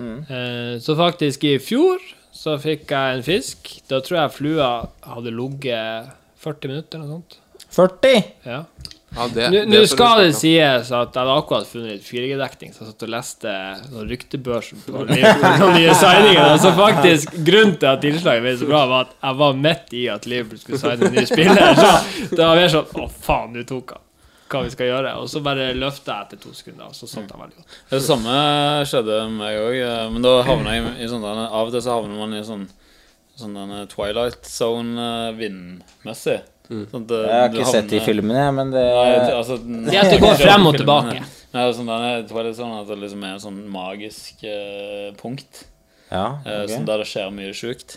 Eh, 0.00 0.78
så 0.80 0.96
faktisk 0.96 1.44
i 1.44 1.58
fjor 1.58 2.00
så 2.40 2.56
fikk 2.60 2.88
jeg 2.94 3.18
en 3.18 3.26
fisk. 3.26 3.74
Da 3.90 4.00
tror 4.04 4.22
jeg 4.22 4.36
flua 4.38 4.70
hadde 5.04 5.34
ligget 5.34 6.08
40 6.40 6.72
minutter 6.72 6.98
eller 7.00 7.10
noe 7.10 7.20
sånt. 7.20 7.36
40! 7.76 8.24
Ja. 8.48 8.62
Ja, 9.10 9.24
det, 9.26 9.46
Nå 9.50 9.60
det 9.66 9.66
nå 9.66 9.78
skal 9.90 10.20
det 10.22 10.34
sies 10.38 10.90
at 10.94 11.16
jeg 11.16 11.18
hadde 11.18 11.32
akkurat 11.34 11.66
funnet 11.66 11.96
litt 11.96 12.04
4G-dekning, 12.06 12.70
så 12.70 12.84
jeg 12.84 12.92
satt 12.92 13.02
og 13.02 13.10
leste 13.10 13.54
noen 13.90 14.06
ryktebørsen 14.12 14.84
på 14.84 14.92
noen 14.94 15.10
nye 15.74 15.96
signinger. 15.98 16.52
Så 16.62 16.70
faktisk, 16.78 17.34
grunnen 17.48 17.74
til 17.82 17.90
at 17.90 18.06
innslaget 18.06 18.46
ble 18.46 18.52
så 18.60 18.68
bra, 18.70 18.84
var 18.92 19.08
at 19.08 19.16
jeg 19.18 19.40
var 19.42 19.58
midt 19.66 19.96
i 19.98 20.04
at 20.14 20.28
Liverpool 20.30 20.62
skulle 20.62 20.78
signe 20.84 21.10
en 21.10 21.18
ny 21.18 21.26
spiller. 21.26 21.74
Så 21.82 22.30
det 22.36 22.44
var 22.44 22.60
mer 22.62 22.70
sånn 22.76 22.94
Å, 23.02 23.08
faen, 23.26 23.50
nå 23.58 23.66
tok 23.66 23.96
han. 23.96 24.04
Hva 24.50 24.64
vi 24.66 24.70
skal 24.74 24.88
gjøre? 24.90 25.12
Og 25.22 25.28
så 25.30 25.40
bare 25.46 25.68
løfta 25.78 26.16
jeg 26.16 26.26
etter 26.26 26.40
to 26.42 26.52
sekunder, 26.58 26.88
og 26.90 26.94
så 26.98 27.06
satt 27.06 27.30
jeg 27.30 27.38
veldig 27.38 27.56
godt. 27.60 27.74
Det 27.92 28.00
samme 28.02 28.36
skjedde 28.90 29.18
med 29.30 29.36
meg 29.38 29.58
òg, 29.62 29.76
men 30.16 30.24
da 30.26 30.32
havna 30.48 30.72
jeg 30.74 30.94
i 31.04 31.10
sånn 31.12 31.22
denne, 31.22 31.44
Av 31.50 31.68
og 31.68 31.74
til 31.76 31.84
så 31.86 31.94
havner 32.00 32.18
man 32.18 32.34
i 32.34 32.44
sånn 32.46 32.68
Sånn 33.40 33.54
denne 33.56 33.84
Twilight 33.88 34.44
Zone 34.44 35.00
eh, 35.00 35.30
vindmessig. 35.38 36.40
Sånn 36.68 37.06
eh, 37.08 37.22
Jeg 37.24 37.30
har 37.30 37.46
ikke 37.48 37.62
ikke 37.62 37.70
sett 37.70 37.86
de 37.88 37.96
havner- 37.96 38.08
filmene, 38.10 38.42
jeg, 38.42 38.54
men 38.58 38.72
det 38.74 38.82
Nei, 38.84 39.14
altså, 39.38 39.56
Det 39.64 39.94
er 39.94 40.02
at 40.02 40.10
det 40.12 40.20
går 40.20 40.36
frem 40.44 40.66
og 40.68 40.76
tilbake. 40.76 41.22
Nei, 41.54 41.64
sånn 41.78 41.88
denne 41.88 42.10
Twilight 42.28 42.58
Zone 42.58 42.82
at 42.82 42.90
det 42.90 42.98
liksom 43.00 43.24
er 43.24 43.38
et 43.38 43.44
sånn 43.46 43.62
magisk 43.72 44.44
eh, 44.44 45.08
punkt 45.22 45.62
Ja, 46.10 46.26
eh, 46.44 46.66
sånn 46.74 46.84
der 46.90 47.00
det 47.00 47.08
skjer 47.08 47.32
mye 47.32 47.54
sjukt. 47.56 47.96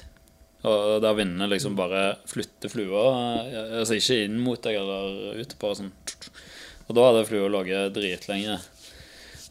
Og 0.63 1.01
der 1.03 1.15
vindene 1.17 1.49
liksom 1.51 1.75
bare 1.75 2.13
flytter 2.29 2.71
flua 2.71 3.01
eh, 3.43 3.73
Altså 3.81 3.97
ikke 3.99 4.21
inn 4.23 4.37
mot 4.39 4.61
deg 4.63 4.77
eller 4.79 5.41
ut, 5.41 5.55
bare 5.59 5.79
sånn 5.79 5.91
Og 6.87 6.95
da 6.95 7.09
hadde 7.09 7.25
flua 7.27 7.49
ligget 7.51 7.97
dritlenge 7.97 8.61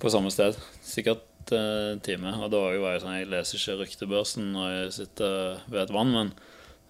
på 0.02 0.10
samme 0.10 0.32
sted. 0.34 0.56
Sikkert 0.82 1.52
eh, 1.54 1.92
en 1.92 2.00
time. 2.02 2.32
Og 2.42 2.48
da 2.52 2.64
var 2.82 2.96
jeg 2.96 3.04
sånn 3.04 3.18
Jeg 3.20 3.30
leser 3.30 3.60
ikke 3.60 3.78
ryktebørsen 3.82 4.48
når 4.56 4.72
jeg 4.72 4.94
sitter 4.96 5.36
ved 5.68 5.84
et 5.84 5.94
vann, 5.94 6.16
men, 6.16 6.32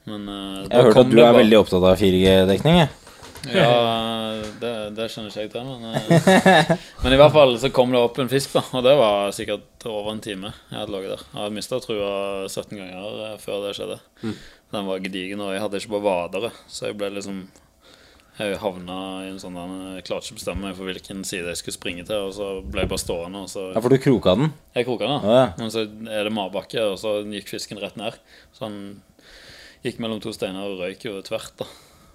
men 0.09 0.31
eh, 0.31 0.62
Jeg 0.68 0.79
har 0.79 0.91
hørt 0.91 1.03
at 1.03 1.12
du 1.12 1.20
er 1.20 1.39
veldig 1.43 1.61
opptatt 1.64 1.91
av 1.91 1.99
4G-dekning, 2.01 2.83
jeg. 2.85 3.01
Ja, 3.51 4.43
det, 4.61 4.72
det 4.95 5.09
kjenner 5.11 5.32
ikke 5.32 5.43
jeg 5.43 5.51
til, 5.51 5.64
men, 5.66 5.97
eh, 5.97 6.76
men 7.03 7.14
i 7.16 7.18
hvert 7.18 7.34
fall 7.34 7.57
så 7.59 7.70
kom 7.74 7.90
det 7.95 7.99
opp 7.99 8.20
en 8.22 8.30
fisk, 8.30 8.53
da. 8.55 8.62
Og 8.78 8.84
det 8.86 8.93
var 9.01 9.32
sikkert 9.34 9.86
over 9.90 10.12
en 10.14 10.22
time 10.22 10.53
jeg 10.70 10.78
hadde 10.78 10.95
ligget 10.95 11.16
der. 11.16 11.24
Jeg 11.32 11.40
hadde 11.40 11.57
mista 11.59 11.80
trua 11.82 12.12
17 12.47 12.78
ganger 12.78 13.18
eh, 13.32 13.34
før 13.43 13.66
det 13.66 13.74
skjedde. 13.78 13.99
Den 14.72 14.86
var 14.88 15.03
gedigen, 15.05 15.43
og 15.45 15.53
jeg 15.53 15.64
hadde 15.64 15.82
ikke 15.82 15.95
på 15.97 16.05
vadere, 16.07 16.53
så 16.70 16.88
jeg 16.90 16.99
ble 17.01 17.11
liksom 17.18 17.43
Jeg 18.38 18.57
havna 18.62 18.95
i 19.26 19.28
en 19.28 19.36
sånn 19.43 19.59
Jeg 19.99 20.07
klarte 20.09 20.24
ikke 20.30 20.38
å 20.38 20.40
bestemme 20.40 20.64
meg 20.64 20.76
for 20.78 20.88
hvilken 20.88 21.20
side 21.28 21.51
jeg 21.51 21.59
skulle 21.61 21.76
springe 21.76 22.05
til, 22.09 22.30
og 22.30 22.32
så 22.32 22.47
ble 22.64 22.86
jeg 22.86 22.88
bare 22.95 23.03
stående, 23.03 23.43
så 23.53 23.66
Ja, 23.74 23.82
for 23.84 23.93
du 23.93 23.99
kroka 24.01 24.32
den. 24.38 24.53
Jeg 24.72 24.86
kroka 24.88 25.11
den, 25.11 25.26
Ja, 25.28 25.34
ja. 25.43 25.49
men 25.59 25.74
så 25.74 25.82
er 25.84 26.24
det 26.24 26.32
marbakke, 26.32 26.80
og 26.95 26.97
så 27.03 27.18
gikk 27.28 27.53
fisken 27.53 27.82
rett 27.82 27.99
ned. 28.01 28.16
Så 28.57 28.64
han 28.70 28.78
gikk 29.84 29.99
mellom 30.01 30.22
to 30.24 30.32
steiner 30.32 30.64
og 30.70 30.80
røyk 30.80 31.05
jo 31.05 31.18
tvert, 31.26 31.53
da. 31.61 31.66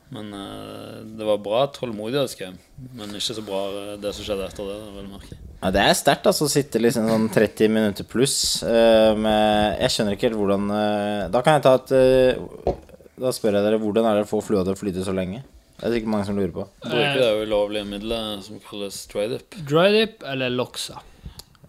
Men 0.10 0.32
uh, 0.34 1.04
det 1.18 1.26
var 1.28 1.42
bra 1.44 1.66
tålmodighetsgame, 1.76 2.56
men 2.96 3.16
ikke 3.18 3.36
så 3.36 3.44
bra 3.44 3.60
eh, 3.76 3.90
det 4.00 4.14
som 4.16 4.24
skjedde 4.24 4.46
etter 4.48 4.70
det. 4.70 4.78
Vel 4.96 5.10
merke. 5.12 5.36
Ja, 5.60 5.72
det 5.76 5.84
er 5.84 5.98
sterkt, 6.00 6.30
altså. 6.30 6.48
Å 6.48 6.54
sitte 6.54 6.80
liksom 6.80 7.10
sånn 7.12 7.28
30 7.34 7.74
minutter 7.74 8.08
pluss 8.08 8.38
uh, 8.64 9.12
med 9.20 9.82
Jeg 9.82 9.94
skjønner 9.96 10.16
ikke 10.16 10.30
helt 10.30 10.40
hvordan 10.40 10.70
uh, 10.72 11.28
Da 11.34 11.42
kan 11.44 11.58
jeg 11.58 11.66
ta 11.66 11.74
et 11.82 13.18
Da 13.18 13.34
spør 13.34 13.58
jeg 13.58 13.66
dere 13.66 13.82
hvordan 13.82 14.08
er 14.08 14.20
det 14.20 14.28
å 14.28 14.30
få 14.30 14.40
flua 14.46 14.64
til 14.64 14.78
å 14.78 14.80
flyte 14.80 15.04
så 15.04 15.16
lenge? 15.18 15.42
Det 15.78 15.90
er 15.90 15.94
sikkert 15.98 16.10
mange 16.10 16.26
som 16.30 16.38
lurer 16.40 16.54
på. 16.56 16.64
Bruker 16.88 17.20
det 17.20 17.44
ulovlige 17.44 17.86
middelet 17.86 18.46
som 18.48 18.62
kalles 18.64 18.96
drydip. 19.12 19.60
Drydip 19.70 20.24
eller 20.26 20.54
loksa. 20.54 21.04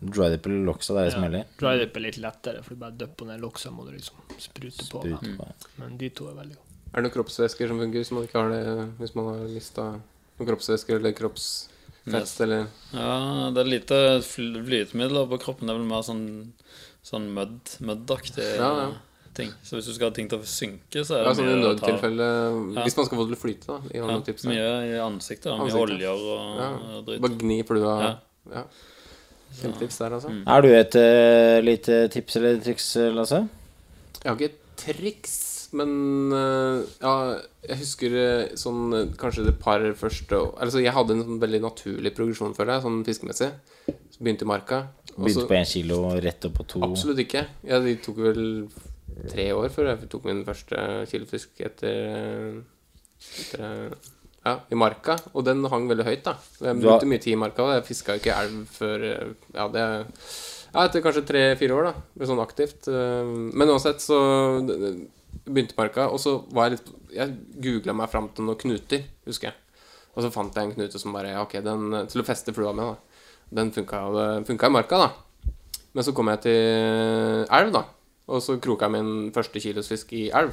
Drydip 0.00 0.46
eller 0.48 0.62
loksa, 0.64 0.94
det 0.94 1.02
er 1.02 1.08
det 1.08 1.16
som 1.16 1.26
gjelder. 1.26 1.50
Drydip 1.60 1.98
er 1.98 2.04
litt 2.06 2.20
lettere, 2.22 2.62
for 2.64 2.72
du 2.72 2.80
bare 2.86 2.96
dypper 3.02 3.28
ned 3.28 3.42
loksa, 3.44 3.72
må 3.74 3.84
du 3.84 3.92
liksom 3.96 4.22
sprute 4.40 4.86
på. 4.88 5.02
på. 5.02 5.20
Mm. 5.26 5.68
Men 5.82 6.00
de 6.00 6.08
to 6.14 6.30
er 6.30 6.38
veldig 6.38 6.56
gode. 6.56 6.67
Er 6.88 7.02
det 7.02 7.04
noen 7.04 7.14
kroppsvæsker 7.18 7.68
som 7.68 7.78
funker 7.82 8.00
hvis 8.00 8.12
man 8.16 8.24
ikke 8.24 8.40
har 8.40 8.48
det 8.54 8.88
Hvis 8.98 9.14
man 9.14 9.26
har 9.28 9.42
mista 9.52 9.82
noen 10.38 10.48
kroppsvæsker 10.48 10.96
eller 11.00 11.12
kroppsfett 11.18 12.40
eller 12.46 12.66
Ja, 12.94 13.50
det 13.52 13.60
er 13.64 13.68
lite 13.74 13.98
fl 14.24 14.54
flytemidler 14.64 15.28
på 15.28 15.38
kroppen. 15.42 15.66
Det 15.68 15.74
er 15.74 15.78
vel 15.82 15.90
mer 15.90 16.02
sånn, 16.06 16.24
sånn 17.04 17.28
mødd, 17.36 17.74
møddaktig 17.84 18.46
Ja, 18.56 18.70
ja. 18.86 18.88
ting. 19.36 19.52
Så 19.62 19.76
hvis 19.76 19.86
du 19.90 19.92
skal 19.94 20.08
ha 20.10 20.14
ting 20.16 20.28
til 20.30 20.40
å 20.40 20.46
synke, 20.48 21.04
så 21.04 21.18
er 21.18 21.26
Ja, 21.28 21.32
det 21.34 21.44
ja, 21.44 21.50
i 21.50 21.58
mye 21.58 21.58
å 21.58 21.74
ta. 21.78 21.86
nødtilfelle 21.86 22.28
Hvis 22.86 22.96
man 22.96 23.06
skal 23.10 23.18
få 23.18 23.26
det 23.28 23.32
til 23.34 23.38
å 23.38 23.42
flyte, 23.44 23.66
da. 23.66 23.78
I 23.92 23.98
Ja, 24.00 24.20
tips 24.30 24.44
mye 24.48 24.70
i 24.88 24.94
ansiktet. 25.04 25.44
da. 25.50 25.56
Mye 25.58 25.68
Ansiktet. 25.68 25.82
oljer 25.84 26.14
og, 26.14 26.56
Ja. 26.58 26.70
og 26.98 27.04
dritt. 27.06 27.20
Bare 27.20 27.38
gni 27.44 27.58
flua. 27.68 27.94
Ja. 28.00 28.14
Ja. 28.54 28.64
Kjempetips 29.60 29.98
der, 29.98 30.10
altså. 30.16 30.30
Er 30.46 30.60
du 30.62 30.68
et 30.74 30.94
uh, 30.96 31.60
lite 31.64 32.08
tips 32.12 32.36
eller 32.36 32.58
triks, 32.60 32.88
Lasse? 33.16 33.48
Jeg 34.22 34.28
har 34.30 34.36
ikke 34.36 34.50
et 34.52 34.58
triks, 34.76 35.36
men 35.72 36.32
øh, 36.32 36.84
ja, 37.02 37.12
jeg 37.68 37.78
husker 37.82 38.14
øh, 38.16 38.56
sånn 38.56 38.94
øh, 38.94 39.06
kanskje 39.20 39.44
det 39.46 39.58
par 39.60 39.82
første 39.98 40.38
Altså, 40.60 40.80
jeg 40.82 40.92
hadde 40.96 41.16
en 41.16 41.24
sånn 41.26 41.40
veldig 41.42 41.60
naturlig 41.64 42.14
progresjon, 42.16 42.54
føler 42.56 42.78
jeg, 42.78 42.84
sånn 42.86 43.04
fiskemessig. 43.06 43.50
Så 43.86 44.22
begynte 44.24 44.46
i 44.46 44.48
marka. 44.48 44.82
Begynte 45.16 45.42
så- 45.42 45.48
på 45.50 45.58
én 45.58 45.66
kilo, 45.68 45.98
rett 46.20 46.44
opp 46.48 46.54
på 46.60 46.66
to. 46.74 46.80
Absolutt 46.88 47.18
ikke. 47.24 47.46
Ja, 47.68 47.78
de 47.84 47.96
tok 47.96 48.16
vel 48.16 48.44
tre 49.28 49.48
år 49.52 49.68
før 49.74 49.90
jeg 49.92 50.08
tok 50.12 50.24
min 50.24 50.44
første 50.46 51.06
kilofisk 51.10 51.60
etter, 51.60 52.62
etter 53.40 53.90
Ja, 54.46 54.60
i 54.70 54.76
marka. 54.78 55.16
Og 55.34 55.44
den 55.44 55.64
hang 55.68 55.88
veldig 55.90 56.04
høyt, 56.06 56.22
da. 56.24 56.36
Jeg 56.62 56.78
brukte 56.80 57.08
mye 57.10 57.20
tid 57.20 57.34
i 57.34 57.40
marka, 57.40 57.66
jeg 57.74 57.84
fiska 57.90 58.14
ikke 58.16 58.36
elv 58.38 58.62
før 58.72 59.02
eh, 59.04 59.32
Ja, 59.54 59.66
det 59.68 59.82
Ja, 60.68 60.84
etter 60.86 61.02
kanskje 61.04 61.24
tre-fire 61.26 61.74
år, 61.76 61.88
da. 61.90 62.24
Sånn 62.28 62.40
aktivt. 62.40 62.86
eh, 62.88 63.24
Men 63.52 63.68
uansett, 63.68 64.00
så 64.00 64.16
begynte 65.48 65.76
marka, 65.78 66.08
og 66.12 66.20
så 66.22 66.38
var 66.54 66.68
jeg 66.68 66.78
litt 66.78 66.94
Jeg 67.14 67.34
googla 67.64 67.94
meg 67.96 68.10
fram 68.12 68.28
til 68.36 68.44
noen 68.44 68.58
knuter, 68.60 69.06
husker 69.28 69.50
jeg. 69.50 69.56
Og 70.14 70.24
så 70.24 70.32
fant 70.34 70.54
jeg 70.54 70.66
en 70.66 70.74
knute 70.74 71.00
som 71.00 71.14
bare 71.14 71.36
Ok, 71.40 71.58
den 71.64 71.94
til 72.10 72.22
å 72.22 72.26
feste 72.26 72.52
flua 72.56 72.74
med, 72.76 72.90
da. 72.90 73.22
Den 73.60 73.72
funka 73.72 74.68
i 74.68 74.74
marka, 74.74 74.98
da. 75.00 75.52
Men 75.96 76.04
så 76.04 76.12
kom 76.16 76.28
jeg 76.32 76.42
til 76.44 77.46
elv, 77.48 77.72
da. 77.74 77.84
Og 78.28 78.42
så 78.44 78.58
kroka 78.60 78.88
jeg 78.88 78.96
min 78.98 79.30
første 79.32 79.62
kilosfisk 79.62 80.12
i 80.18 80.26
elv. 80.36 80.52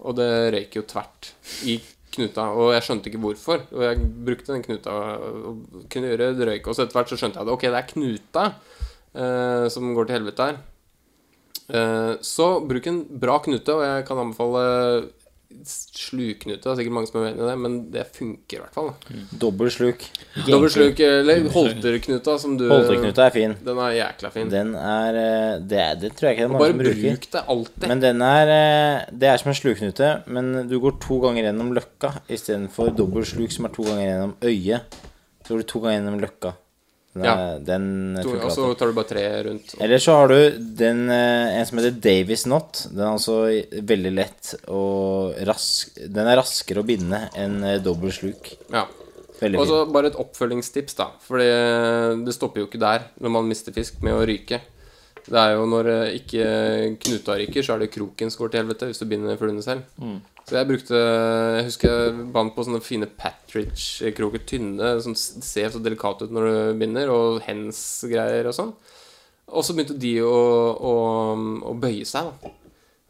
Og 0.00 0.16
det 0.16 0.30
røyk 0.54 0.78
jo 0.78 0.84
tvert 0.88 1.32
i 1.68 1.76
knuta. 2.14 2.46
Og 2.56 2.72
jeg 2.74 2.86
skjønte 2.86 3.10
ikke 3.10 3.20
hvorfor. 3.22 3.66
Og 3.74 3.84
jeg 3.84 4.08
brukte 4.28 4.54
den 4.54 4.64
knuta 4.64 4.94
og 4.94 5.84
kunne 5.92 6.12
gjøre 6.12 6.32
det 6.38 6.48
røyk. 6.48 6.70
Og 6.70 6.76
så 6.76 6.86
etter 6.86 6.98
hvert 6.98 7.12
så 7.12 7.20
skjønte 7.20 7.40
jeg 7.40 7.48
at 7.48 7.52
ok, 7.52 7.66
det 7.68 7.80
er 7.82 7.92
knuta 7.92 8.46
eh, 8.48 9.66
som 9.72 9.92
går 9.96 10.08
til 10.08 10.18
helvete 10.18 10.48
her. 10.50 10.62
Eh, 11.68 12.12
så 12.22 12.48
bruk 12.66 12.86
en 12.86 13.02
bra 13.20 13.38
knute, 13.42 13.74
og 13.74 13.82
jeg 13.86 14.04
kan 14.06 14.20
anbefale 14.22 14.66
slukknute. 15.66 16.60
Det 16.62 16.68
er 16.68 16.76
sikkert 16.80 16.94
mange 16.94 17.08
som 17.08 17.18
er 17.20 17.28
uenig 17.30 17.40
i 17.42 17.46
det, 17.48 17.54
men 17.62 17.74
det 17.94 18.02
funker 18.14 18.58
i 18.58 18.60
hvert 18.60 18.74
fall. 18.76 18.88
da. 18.90 19.20
Dobbel 19.40 19.70
sluk. 19.72 20.02
Dobbel 20.46 20.70
sluk, 20.74 21.00
eller 21.06 21.46
holterknuta, 21.54 22.34
som 22.42 22.56
du 22.58 22.66
Holterknuta 22.70 23.26
er 23.28 23.34
fin. 23.34 23.54
Den 23.64 23.80
er 23.82 23.94
jækla 23.96 24.30
fin. 24.34 24.50
Den 24.52 24.74
er 24.78 25.18
eh, 25.22 25.54
Det, 25.62 25.80
er, 25.80 25.94
det 26.02 26.12
tror 26.18 26.28
jeg 26.28 26.36
ikke 26.36 26.44
det 26.44 26.48
er 26.48 26.52
mange 26.52 26.64
Bare 26.64 26.74
som 26.74 26.82
bruker. 26.82 27.00
bruk 27.06 27.30
det 27.36 27.44
alltid. 27.54 27.88
Men 27.92 28.04
den 28.04 28.22
er 28.26 28.52
eh, 28.58 29.06
Det 29.22 29.30
er 29.32 29.42
som 29.42 29.52
en 29.54 29.58
slukknute, 29.62 30.12
men 30.26 30.52
du 30.70 30.76
går 30.82 30.98
to 31.06 31.20
ganger 31.24 31.48
gjennom 31.48 31.72
løkka 31.78 32.12
istedenfor 32.28 32.92
dobbel 32.98 33.26
sluk, 33.26 33.54
som 33.54 33.70
er 33.70 33.74
to 33.78 33.86
ganger 33.86 34.06
gjennom 34.10 34.36
øyet. 34.42 35.00
Så 35.46 35.54
går 35.54 35.62
du 35.62 35.68
to 35.72 35.82
ganger 35.86 36.00
gjennom 36.00 36.22
løkka. 36.26 36.54
Den, 37.16 37.24
Ja. 37.24 37.34
den 37.64 37.86
To, 38.20 38.28
funker 38.34 38.44
og 38.44 38.52
så 38.52 38.66
tar 38.76 38.90
du 38.90 38.96
bare 38.98 39.08
tre 39.08 39.24
rundt. 39.46 39.72
Eller 39.80 40.02
så 40.02 40.12
har 40.18 40.28
du 40.28 40.58
den, 40.76 41.08
eh, 41.08 41.56
en 41.56 41.64
som 41.66 41.78
heter 41.80 41.96
Davis 42.04 42.44
Knot. 42.44 42.82
Den 42.92 43.00
er 43.06 43.14
altså 43.14 43.38
veldig 43.88 44.12
lett 44.12 44.52
og 44.68 45.34
rask 45.48 45.94
Den 45.96 46.28
er 46.28 46.36
raskere 46.42 46.84
å 46.84 46.86
binde 46.86 47.22
enn 47.34 47.58
eh, 47.64 47.78
dobbel 47.80 48.12
sluk. 48.12 48.52
Ja. 48.70 48.84
Veldig 49.40 49.58
Og 49.60 49.66
så 49.68 49.80
bare 49.92 50.08
et 50.12 50.20
oppfølgingstips, 50.20 50.94
da. 50.96 51.10
For 51.20 51.38
det 51.40 52.34
stopper 52.36 52.62
jo 52.62 52.68
ikke 52.70 52.80
der 52.80 53.08
når 53.20 53.30
man 53.34 53.48
mister 53.48 53.72
fisk 53.72 54.00
med 54.04 54.14
å 54.16 54.24
ryke. 54.28 54.60
Det 55.26 55.40
er 55.40 55.56
jo 55.56 55.64
når 55.66 55.88
eh, 55.90 56.14
ikke 56.20 56.96
knuta 57.02 57.34
ryker, 57.40 57.64
så 57.64 57.74
er 57.74 57.78
det 57.84 57.92
kroken 57.96 58.30
som 58.30 58.44
går 58.44 58.52
til 58.52 58.60
helvete 58.62 58.86
hvis 58.92 59.00
du 59.02 59.06
binder 59.10 59.36
fluene 59.40 59.64
selv. 59.64 59.82
Så 60.46 60.54
jeg 60.54 60.68
brukte 60.68 60.98
Jeg 60.98 61.64
husker 61.66 61.90
jeg 61.90 62.26
bandt 62.34 62.54
på 62.54 62.62
sånne 62.66 62.82
fine 62.84 63.08
Patridge-kroker, 63.10 64.44
tynne, 64.46 64.92
som 65.02 65.16
ser 65.18 65.72
så 65.74 65.82
delikate 65.82 66.28
ut 66.28 66.34
når 66.34 66.46
du 66.46 66.78
binder, 66.84 67.10
og 67.10 67.40
hens-greier 67.46 68.46
og 68.46 68.54
sånn. 68.54 68.70
Og 69.46 69.66
så 69.66 69.74
begynte 69.74 69.98
de 69.98 70.14
å, 70.26 70.38
å, 70.74 70.94
å 71.70 71.74
bøye 71.82 72.06
seg, 72.06 72.30
da. 72.30 72.54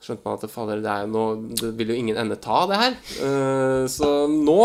Skjønte 0.06 0.24
man 0.24 0.36
at 0.38 0.52
fader, 0.52 0.80
det, 0.84 0.92
er 0.92 1.04
jo 1.04 1.12
noe, 1.12 1.36
det 1.56 1.72
vil 1.78 1.92
jo 1.92 1.96
ingen 1.98 2.18
ende 2.20 2.36
ta, 2.40 2.62
det 2.70 2.80
her. 2.80 2.98
Eh, 3.26 3.84
så 3.90 4.10
nå 4.30 4.58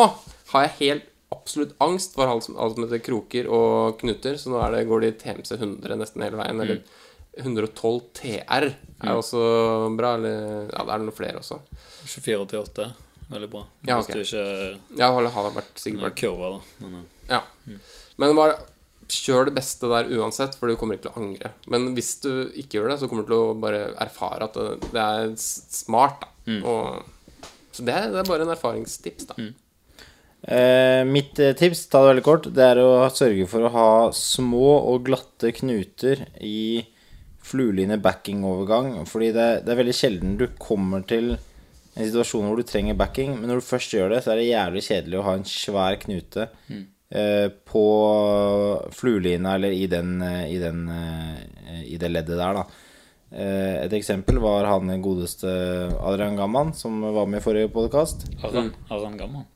har 0.51 0.67
jeg 0.67 0.77
helt 0.81 1.07
absolutt 1.31 1.75
angst 1.83 2.15
for 2.15 2.27
alt 2.27 2.45
som, 2.45 2.57
alt 2.59 2.75
som 2.75 2.85
heter 2.85 3.03
kroker 3.03 3.47
og 3.51 3.99
knuter. 4.01 4.37
Så 4.39 4.51
nå 4.51 4.63
det, 4.75 4.83
går 4.89 5.05
de 5.05 5.13
TMC 5.23 5.55
100 5.57 5.99
nesten 5.99 6.23
hele 6.25 6.39
veien. 6.39 6.59
Eller 6.63 6.83
112 7.37 8.01
TR 8.17 8.65
er 8.67 9.13
også 9.15 9.41
bra. 9.97 10.15
Eller 10.17 10.67
ja, 10.71 10.83
det 10.83 10.95
er 10.97 11.05
noen 11.05 11.15
flere 11.15 11.39
også. 11.41 11.61
24-8, 12.11 12.89
Veldig 13.31 13.47
bra. 13.47 13.61
Ja, 13.87 14.01
Hvis 14.01 14.09
du 14.11 14.19
ikke 14.19 14.99
Ja, 14.99 15.07
har, 15.15 15.29
har 15.31 15.51
vært 15.55 15.79
sikkert 15.79 16.01
er 16.01 16.09
vært 16.09 16.19
kurva, 16.19 16.49
da. 16.57 16.59
Men, 16.83 16.97
eh, 16.99 17.37
Ja. 17.37 17.41
Men 18.19 18.35
bare 18.35 18.57
kjør 19.11 19.47
det 19.47 19.55
beste 19.55 19.87
der 19.91 20.09
uansett, 20.19 20.55
for 20.59 20.67
du 20.67 20.75
kommer 20.79 20.95
ikke 20.97 21.07
til 21.09 21.15
å 21.15 21.23
angre. 21.23 21.51
Men 21.71 21.93
hvis 21.95 22.13
du 22.23 22.51
ikke 22.59 22.79
gjør 22.79 22.91
det, 22.91 22.99
så 22.99 23.07
kommer 23.07 23.23
du 23.23 23.31
til 23.31 23.39
å 23.39 23.55
bare 23.59 23.81
erfare 24.03 24.47
at 24.47 24.53
det, 24.59 24.91
det 24.91 25.01
er 25.01 25.33
smart, 25.39 26.23
da. 26.23 26.59
Og, 26.67 27.47
så 27.71 27.85
det 27.87 27.95
det 28.11 28.19
er 28.19 28.27
bare 28.27 28.43
en 28.47 28.53
erfaringstips, 28.53 29.27
da. 29.31 29.35
Eh, 30.41 31.03
mitt 31.05 31.39
eh, 31.39 31.53
tips, 31.53 31.85
ta 31.91 32.01
det 32.01 32.15
veldig 32.15 32.23
kort, 32.25 32.47
det 32.55 32.63
er 32.65 32.79
å 32.83 33.07
sørge 33.13 33.47
for 33.51 33.67
å 33.67 33.73
ha 33.75 33.89
små 34.15 34.71
og 34.91 35.03
glatte 35.07 35.51
knuter 35.59 36.23
i 36.41 36.81
flueline 37.45 37.97
backing-overgang. 38.01 38.93
Fordi 39.09 39.31
det, 39.35 39.47
det 39.65 39.73
er 39.73 39.81
veldig 39.81 39.95
sjelden 39.97 40.37
du 40.39 40.47
kommer 40.61 41.05
til 41.07 41.33
en 41.35 42.07
situasjon 42.07 42.47
hvor 42.47 42.59
du 42.59 42.67
trenger 42.67 42.95
backing, 42.99 43.35
men 43.35 43.51
når 43.51 43.59
du 43.59 43.67
først 43.67 43.93
gjør 43.95 44.13
det, 44.13 44.21
så 44.23 44.33
er 44.33 44.39
det 44.39 44.47
jævlig 44.51 44.83
kjedelig 44.85 45.19
å 45.19 45.25
ha 45.27 45.33
en 45.35 45.47
svær 45.47 45.97
knute 45.99 46.47
eh, 46.71 47.47
på 47.67 47.83
fluelina 48.95 49.57
eller 49.57 49.75
i, 49.75 49.89
den, 49.91 50.13
eh, 50.23 50.45
i, 50.53 50.61
den, 50.61 50.85
eh, 50.87 51.81
i 51.91 51.99
det 51.99 52.13
leddet 52.13 52.39
der, 52.39 52.61
da. 52.61 52.87
Eh, 53.31 53.75
et 53.85 53.93
eksempel 53.95 54.39
var 54.43 54.67
han 54.67 54.91
godeste 55.03 55.51
Adrian 55.99 56.39
Gamman, 56.39 56.73
som 56.75 56.99
var 57.01 57.27
med 57.27 57.41
i 57.41 57.43
forrige 57.43 57.71
podkast. 57.75 58.27
Aran, 58.43 58.71
Aran 58.89 59.19
Gamman. 59.19 59.47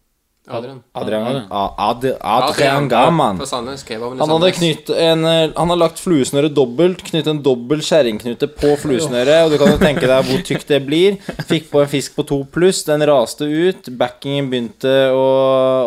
Adrian. 0.47 0.83
Adrian, 0.93 1.23
Adrian, 1.25 1.47
Ad, 1.49 2.05
Adrian 2.21 2.85
i 2.85 4.19
Han 4.19 4.33
hadde 4.35 4.51
knytt 4.53 4.91
en 4.93 5.25
eh, 5.25 5.53
Han 5.55 5.71
har 5.73 5.79
lagt 5.81 6.01
fluesnøret 6.03 6.53
dobbelt, 6.53 7.01
knytt 7.07 7.29
en 7.31 7.41
dobbel 7.45 7.81
kjerringknute 7.85 8.49
på 8.53 8.75
fluesnøret, 8.83 9.47
og 9.47 9.55
du 9.55 9.57
kan 9.61 9.73
jo 9.73 9.81
tenke 9.81 10.05
deg 10.05 10.29
hvor 10.29 10.45
tykt 10.45 10.69
det 10.69 10.83
blir. 10.85 11.17
Fikk 11.49 11.71
på 11.71 11.81
en 11.81 11.89
fisk 11.89 12.13
på 12.19 12.27
to 12.29 12.43
pluss, 12.45 12.83
den 12.85 13.01
raste 13.09 13.49
ut, 13.49 13.89
backingen 13.97 14.51
begynte 14.51 14.93
å, 15.15 15.25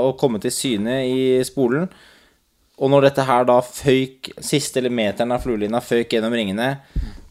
å 0.09 0.12
komme 0.18 0.42
til 0.42 0.54
syne 0.54 1.04
i 1.06 1.38
spolen. 1.46 1.86
Og 2.78 2.90
når 2.92 3.08
dette 3.08 3.24
her 3.26 3.44
da 3.48 3.58
føyk 3.64 4.28
Siste 4.44 4.78
eller 4.78 4.92
meteren 4.94 5.32
av 5.34 5.42
fluelina 5.42 5.80
føyk 5.82 6.12
gjennom 6.14 6.34
ringene, 6.36 6.68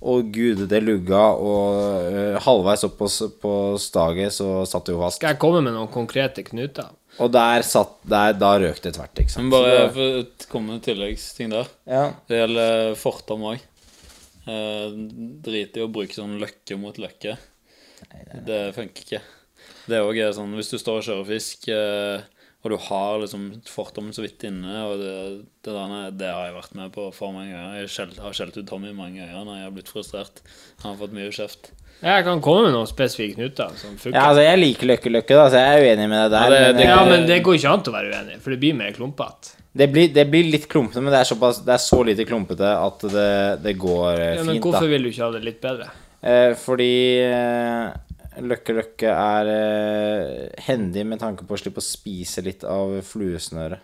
og 0.08 0.28
gud, 0.36 0.66
det 0.70 0.82
lugga, 0.84 1.22
og 1.42 2.12
uh, 2.14 2.36
halvveis 2.46 2.84
opp 2.86 2.98
på, 3.00 3.08
på 3.42 3.54
staget 3.82 4.36
så 4.36 4.62
satt 4.70 4.86
det 4.86 4.94
jo 4.94 5.00
fast. 5.02 5.18
Skal 5.22 5.34
jeg 5.34 5.40
komme 5.42 5.64
med 5.66 5.74
noen 5.74 5.90
konkrete 5.92 6.44
knuter? 6.46 6.92
Og 7.24 7.32
der 7.34 7.64
satt 7.66 7.96
der, 8.06 8.36
Da 8.38 8.52
røk 8.62 8.78
det 8.84 8.94
tvert, 8.94 9.18
ikke 9.24 9.34
sant. 9.34 9.48
Men 9.48 9.56
bare 9.56 9.72
det- 9.80 9.94
for 9.96 10.20
å 10.20 10.52
komme 10.52 10.76
med 10.76 10.84
tilleggsting 10.86 11.50
der. 11.56 11.72
ja. 11.90 12.04
Det 12.30 12.38
gjelder 12.44 12.94
fortom 13.00 13.48
òg. 13.54 13.64
Eh, 14.48 14.92
Drit 15.44 15.76
i 15.76 15.82
å 15.84 15.90
bruke 15.92 16.14
sånn 16.16 16.38
løkke 16.40 16.78
mot 16.80 16.96
løkke. 17.02 17.34
Det 18.46 18.62
funker 18.76 19.04
ikke. 19.04 19.22
Det 19.90 20.00
òg 20.04 20.20
er 20.22 20.32
sånn 20.36 20.54
hvis 20.56 20.70
du 20.72 20.78
står 20.78 21.02
og 21.02 21.08
kjører 21.08 21.28
fisk, 21.34 21.68
eh, 21.74 22.22
og 22.66 22.72
du 22.74 22.78
har 22.88 23.20
liksom 23.22 23.44
fortommen 23.70 24.12
så 24.16 24.24
vidt 24.26 24.44
inne, 24.50 24.78
og 24.90 24.98
det, 25.00 25.12
det, 25.64 25.72
der, 25.74 26.12
det 26.20 26.30
har 26.34 26.46
jeg 26.50 26.56
vært 26.58 26.74
med 26.76 26.92
på 26.96 27.10
for 27.16 27.32
mange 27.36 27.54
ganger. 27.54 27.76
Jeg 27.84 27.92
skjelt, 27.94 28.18
har 28.20 28.34
skjelt 28.36 28.58
ut 28.58 28.66
Tommy 28.68 28.92
mange 28.98 29.22
ganger 29.22 29.46
når 29.46 29.60
jeg 29.60 29.68
har 29.68 29.76
blitt 29.78 29.92
frustrert. 29.94 30.42
Han 30.84 30.92
har 30.94 30.98
fått 31.06 31.14
mye 31.16 31.30
kjeft. 31.32 31.70
Jeg 31.98 32.26
kan 32.28 32.42
komme 32.46 32.68
med 32.68 32.76
noen 32.76 32.90
spesifikke 32.90 33.40
knuter 33.40 33.72
som 33.80 33.96
funker. 33.98 34.14
Ja, 34.20 34.28
altså 34.30 34.44
Jeg 34.46 34.60
liker 34.62 34.90
løkke-løkke, 34.92 35.38
da, 35.40 35.46
så 35.50 35.62
jeg 35.64 35.78
er 35.80 35.86
uenig 35.88 36.10
med 36.12 36.20
deg 36.30 36.34
der. 36.36 36.44
Ja, 36.44 36.50
det- 36.50 36.66
men, 36.68 36.76
det- 36.82 36.90
Ja, 36.90 36.98
men 37.10 37.26
det 37.30 37.38
går 37.46 37.56
ikke 37.58 37.72
an 37.74 37.86
å 37.88 37.94
være 37.96 38.12
uenig, 38.14 38.42
for 38.42 38.50
det 38.54 38.60
blir 38.62 38.76
mer 38.78 38.92
klumpete. 38.94 39.54
det, 39.78 39.88
blir, 39.94 40.08
det 40.14 40.28
blir 40.30 40.52
litt 40.52 40.68
klumpete, 40.70 41.02
men 41.02 41.14
det 41.14 41.20
er, 41.22 41.30
såpass, 41.36 41.64
det 41.66 41.74
er 41.74 41.82
så 41.82 42.04
lite 42.06 42.26
klumpete 42.26 42.66
at 42.66 43.00
det, 43.14 43.64
det 43.64 43.78
går 43.78 44.14
eh, 44.20 44.36
Ja, 44.36 44.44
men 44.44 44.56
fint, 44.58 44.64
hvorfor 44.66 44.82
da. 44.86 44.92
vil 44.94 45.04
du 45.04 45.10
ikke 45.10 45.24
ha 45.26 45.32
det 45.32 45.44
litt 45.46 45.62
bedre? 45.62 45.90
Eh, 46.22 46.54
fordi 46.58 46.92
eh, 47.22 47.92
løkke-løkke 48.44 49.10
er 49.12 49.50
eh, 49.52 50.64
hendig 50.68 51.06
med 51.06 51.20
tanke 51.24 51.46
på 51.48 51.56
å 51.56 51.62
slippe 51.62 51.82
å 51.82 51.86
spise 51.86 52.44
litt 52.46 52.64
av 52.68 52.98
fluesnøret. 53.08 53.80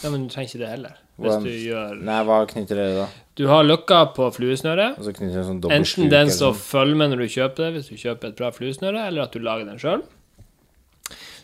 Ja, 0.00 0.10
men 0.10 0.26
du 0.26 0.32
trenger 0.32 0.48
ikke 0.52 0.62
det 0.62 0.68
heller. 0.70 0.94
Hvis 1.20 1.26
Hvordan- 1.26 1.44
du 1.44 1.50
gjør 1.50 1.98
Nei, 2.08 2.20
hva 2.24 2.36
knytter 2.48 2.76
dere 2.78 2.94
da? 2.96 3.08
Du 3.36 3.46
har 3.48 3.64
løkka 3.64 4.14
på 4.14 4.30
fluesnøret. 4.32 4.98
Og 4.98 5.04
så 5.04 5.12
knytter 5.12 5.34
dere 5.34 5.44
sånn 5.44 5.60
Enten 5.70 6.08
den 6.10 6.30
som 6.30 6.54
sånn. 6.54 6.60
følger 6.60 6.96
med 6.96 7.10
når 7.10 7.18
du 7.18 7.28
kjøper 7.28 7.56
det, 7.56 7.74
hvis 7.74 7.88
du 7.90 7.96
kjøper 7.96 8.28
et 8.28 8.36
bra 8.36 8.50
fluesnøre, 8.50 9.06
eller 9.08 9.22
at 9.22 9.32
du 9.32 9.38
lager 9.40 9.66
den 9.66 9.78
sjøl. 9.78 10.02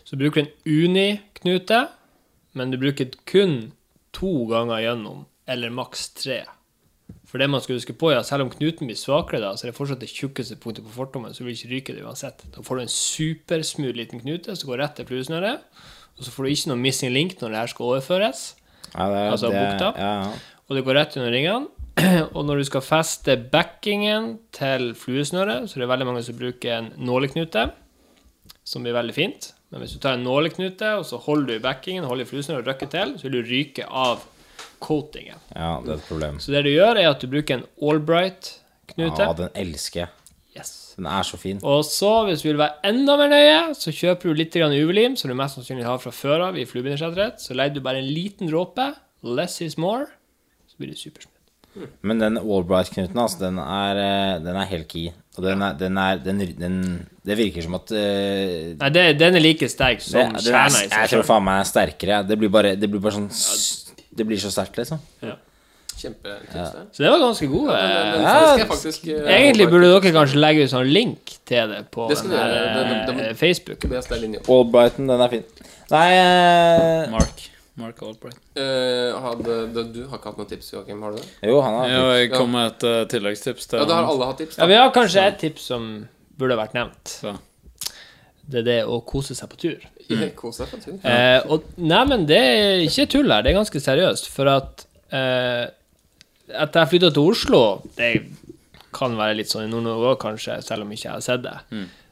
Så 0.05 0.17
bruker 0.17 0.43
du 0.43 0.47
en 0.47 0.53
Uni-knute, 0.65 1.89
men 2.55 2.71
du 2.71 2.77
bruker 2.77 3.11
kun 3.25 3.73
to 4.13 4.47
ganger 4.47 4.81
gjennom, 4.81 5.25
eller 5.47 5.69
maks 5.69 6.09
tre. 6.15 6.45
For 7.27 7.41
det 7.41 7.49
man 7.51 7.59
skal 7.63 7.75
huske 7.75 7.95
på, 7.97 8.11
er 8.11 8.21
at 8.21 8.27
selv 8.29 8.45
om 8.45 8.51
knuten 8.53 8.87
blir 8.87 8.97
svakere, 8.97 9.41
da, 9.43 9.51
så 9.57 9.65
er 9.65 9.73
det 9.73 9.77
fortsatt 9.77 9.99
det 9.99 10.07
tjukkeste 10.07 10.55
punktet 10.63 10.85
på 10.87 10.93
fortommen, 10.95 11.33
så 11.35 11.43
vil 11.43 11.57
ikke 11.57 11.71
ryke 11.73 11.95
det 11.97 12.05
uansett. 12.07 12.45
Da 12.55 12.63
får 12.63 12.79
du 12.79 12.83
en 12.85 12.93
supersmooth 12.93 13.97
liten 13.99 14.23
knute 14.23 14.55
som 14.55 14.71
går 14.71 14.79
rett 14.83 14.95
til 14.95 15.09
fluesnøret, 15.09 15.65
og 16.17 16.23
så 16.23 16.31
får 16.33 16.47
du 16.47 16.53
ikke 16.53 16.71
noe 16.71 16.81
missing 16.85 17.11
link 17.11 17.35
når 17.41 17.51
det 17.51 17.59
her 17.59 17.73
skal 17.73 17.89
overføres. 17.89 18.45
ja, 18.93 19.09
det 19.11 19.25
altså 19.33 19.51
det, 19.51 19.65
bukta? 19.65 19.91
Ja, 19.99 20.13
ja. 20.23 20.55
Og 20.67 20.75
det 20.75 20.85
går 20.87 20.97
rett 20.99 21.19
under 21.19 21.35
ringene. 21.35 21.67
Og 22.37 22.43
når 22.45 22.59
du 22.59 22.63
skal 22.67 22.83
feste 22.85 23.37
backingen 23.51 24.33
til 24.53 24.91
fluesnøret, 24.99 25.65
så 25.65 25.77
er 25.77 25.83
det 25.83 25.89
veldig 25.89 26.07
mange 26.09 26.23
som 26.27 26.37
bruker 26.37 26.73
en 26.75 26.89
nåleknute, 26.99 27.63
som 28.67 28.83
blir 28.85 28.93
veldig 28.93 29.15
fint. 29.15 29.51
Men 29.71 29.81
hvis 29.81 29.95
du 29.95 30.01
tar 30.03 30.17
en 30.17 30.25
nåleknute, 30.27 30.91
og 30.99 31.05
så 31.07 31.19
holder 31.23 31.47
du 31.47 31.53
i 31.55 31.63
backingen, 31.63 32.07
holder 32.07 32.27
i 32.27 32.29
fluesnøret 32.29 32.63
og 32.63 32.69
røkker 32.69 32.91
til, 32.91 33.15
så 33.17 33.27
vil 33.27 33.39
du 33.39 33.49
ryke 33.49 33.87
av 33.87 34.23
coatingen. 34.79 35.39
ja, 35.55 35.71
det 35.83 35.91
er 35.95 35.99
et 36.01 36.07
problem. 36.09 36.39
Så 36.43 36.51
det 36.53 36.63
du 36.67 36.71
gjør, 36.73 36.99
er 37.01 37.09
at 37.09 37.21
du 37.23 37.27
bruker 37.31 37.59
en 37.59 37.65
Allbright-knute. 37.81 39.23
Ja, 39.25 39.33
den 39.37 39.49
elsker 39.55 40.05
jeg. 40.05 40.09
Yes. 40.57 40.73
Den 40.97 41.05
er 41.05 41.23
så 41.27 41.37
fin. 41.37 41.59
Og 41.61 41.83
så, 41.85 42.11
hvis 42.25 42.41
du 42.41 42.49
vil 42.49 42.57
være 42.57 42.79
enda 42.89 43.17
mer 43.19 43.29
nøye, 43.29 43.57
så 43.77 43.93
kjøper 43.93 44.31
du 44.31 44.39
litt 44.39 44.55
UV-lim, 44.57 45.15
som 45.19 45.29
du 45.29 45.35
mest 45.37 45.59
sannsynlig 45.59 45.85
har 45.85 46.01
fra 46.01 46.11
før 46.11 46.47
av 46.49 46.57
i 46.57 46.65
fluebindersetteret. 46.65 47.41
Så 47.43 47.53
legger 47.57 47.77
du 47.77 47.85
bare 47.85 48.01
en 48.01 48.09
liten 48.09 48.49
dråpe. 48.49 48.93
Less 49.23 49.61
is 49.61 49.77
more. 49.77 50.07
Så 50.69 50.79
blir 50.81 50.93
det 50.93 50.97
supersmooth. 50.97 51.33
Men 52.01 52.17
den 52.17 52.39
Allbright-knuten, 52.41 53.19
altså, 53.21 53.37
den 53.43 53.59
er, 53.61 53.99
eh, 54.01 54.39
den 54.41 54.55
er 54.57 54.65
helt 54.65 54.87
key. 54.89 55.11
Og 55.37 55.43
den 55.45 55.61
er, 55.61 55.75
den 55.77 55.97
er 56.01 56.17
den, 56.17 56.39
den, 56.57 56.77
Det 57.21 57.37
virker 57.37 57.61
som 57.61 57.75
at 57.77 57.91
uh, 57.93 57.99
Nei, 58.79 58.89
det, 58.89 59.03
den 59.19 59.37
er 59.37 59.43
like 59.43 59.67
sterk 59.69 60.01
som 60.01 60.17
er, 60.23 60.39
kjerna 60.41 60.79
Jeg 60.87 61.11
tror 61.11 61.27
faen 61.27 61.45
meg 61.45 61.59
den 61.59 61.61
er 61.67 61.69
sterkere. 61.69 62.21
Det 62.25 62.37
blir 62.41 62.49
bare, 62.49 62.71
det 62.79 62.89
blir 62.89 63.03
bare 63.03 63.19
sånn 63.19 63.29
s- 63.29 63.86
Det 64.17 64.25
blir 64.25 64.39
så 64.41 64.49
sterkt, 64.53 64.77
liksom. 64.81 65.01
Kjempetips, 65.97 66.53
det. 66.53 66.81
Så 66.93 67.03
det 67.03 67.09
var 67.09 67.19
ganske 67.23 67.47
god. 67.49 67.69
Den, 67.73 68.11
den 68.13 68.21
Ja, 68.21 68.65
faktisk 68.69 69.07
eh, 69.09 69.29
Egentlig 69.33 69.65
burde 69.71 69.89
dere 69.89 70.11
kanskje 70.13 70.37
legge 70.41 70.65
ut 70.67 70.71
sånn 70.73 70.89
link 70.93 71.33
til 71.49 71.71
det 71.73 71.79
på 71.93 72.05
Det 72.11 72.19
den 72.21 72.35
her, 72.37 72.53
det- 72.75 73.15
det- 73.17 73.29
eh, 73.29 73.33
Facebook. 73.33 73.87
Allbrighten, 74.47 75.07
den 75.09 75.21
er 75.25 75.31
fin. 75.31 75.43
Nei 75.89 76.07
uh, 76.19 77.09
Mark. 77.11 77.49
Mark 77.77 78.01
Albright. 78.03 78.37
Uh, 78.57 79.17
hadde, 79.21 79.57
du 79.93 79.99
har 80.09 80.17
ikke 80.17 80.31
hatt 80.31 80.37
noen 80.37 80.49
tips, 80.49 80.71
Joakim? 80.73 81.01
Har 81.01 81.11
du 81.13 81.17
det? 81.17 81.27
Jo, 81.49 81.59
han 81.61 81.73
har 81.79 81.89
Ja, 81.89 82.05
jeg 82.17 82.31
kom 82.33 82.51
med 82.51 82.71
et 82.71 82.83
uh, 82.83 83.05
tilleggstips 83.09 83.67
til 83.69 83.79
Ja, 83.79 83.85
da 83.85 83.99
har 84.01 84.09
alle 84.11 84.25
hatt 84.25 84.37
tips. 84.41 84.57
Ja, 84.57 84.65
Vi 84.65 84.73
har 84.77 84.91
kanskje 84.93 85.27
et 85.27 85.37
tips 85.39 85.69
som 85.73 86.07
burde 86.37 86.57
vært 86.57 86.73
nevnt. 86.77 87.05
Så. 87.21 87.37
Det 88.47 88.59
er 88.61 88.67
det 88.67 88.79
å 88.85 89.01
kose 89.05 89.35
seg 89.35 89.49
på 89.49 89.57
tur. 89.57 89.87
Kos 90.39 90.57
deg 90.61 90.69
på 90.71 90.79
tur. 90.83 90.97
Eh, 91.03 91.39
og, 91.51 91.67
nei, 91.77 92.03
men 92.09 92.25
det 92.29 92.37
er 92.39 92.83
ikke 92.85 93.07
tull 93.11 93.31
her, 93.33 93.43
det 93.45 93.51
er 93.51 93.57
ganske 93.59 93.81
seriøst. 93.83 94.29
For 94.33 94.49
at 94.51 94.85
eh, 95.11 95.65
Etter 96.47 96.79
jeg 96.85 96.89
flytta 96.93 97.09
til 97.11 97.25
Oslo 97.27 97.61
Det 97.97 98.11
kan 98.95 99.17
være 99.19 99.35
litt 99.35 99.49
sånn 99.51 99.65
i 99.65 99.71
Nord-Norge 99.71 100.13
òg, 100.13 100.19
kanskje, 100.21 100.61
selv 100.63 100.85
om 100.85 100.91
ikke 100.95 101.09
jeg 101.09 101.11
har 101.17 101.25
sett 101.25 101.43
det. 101.43 101.57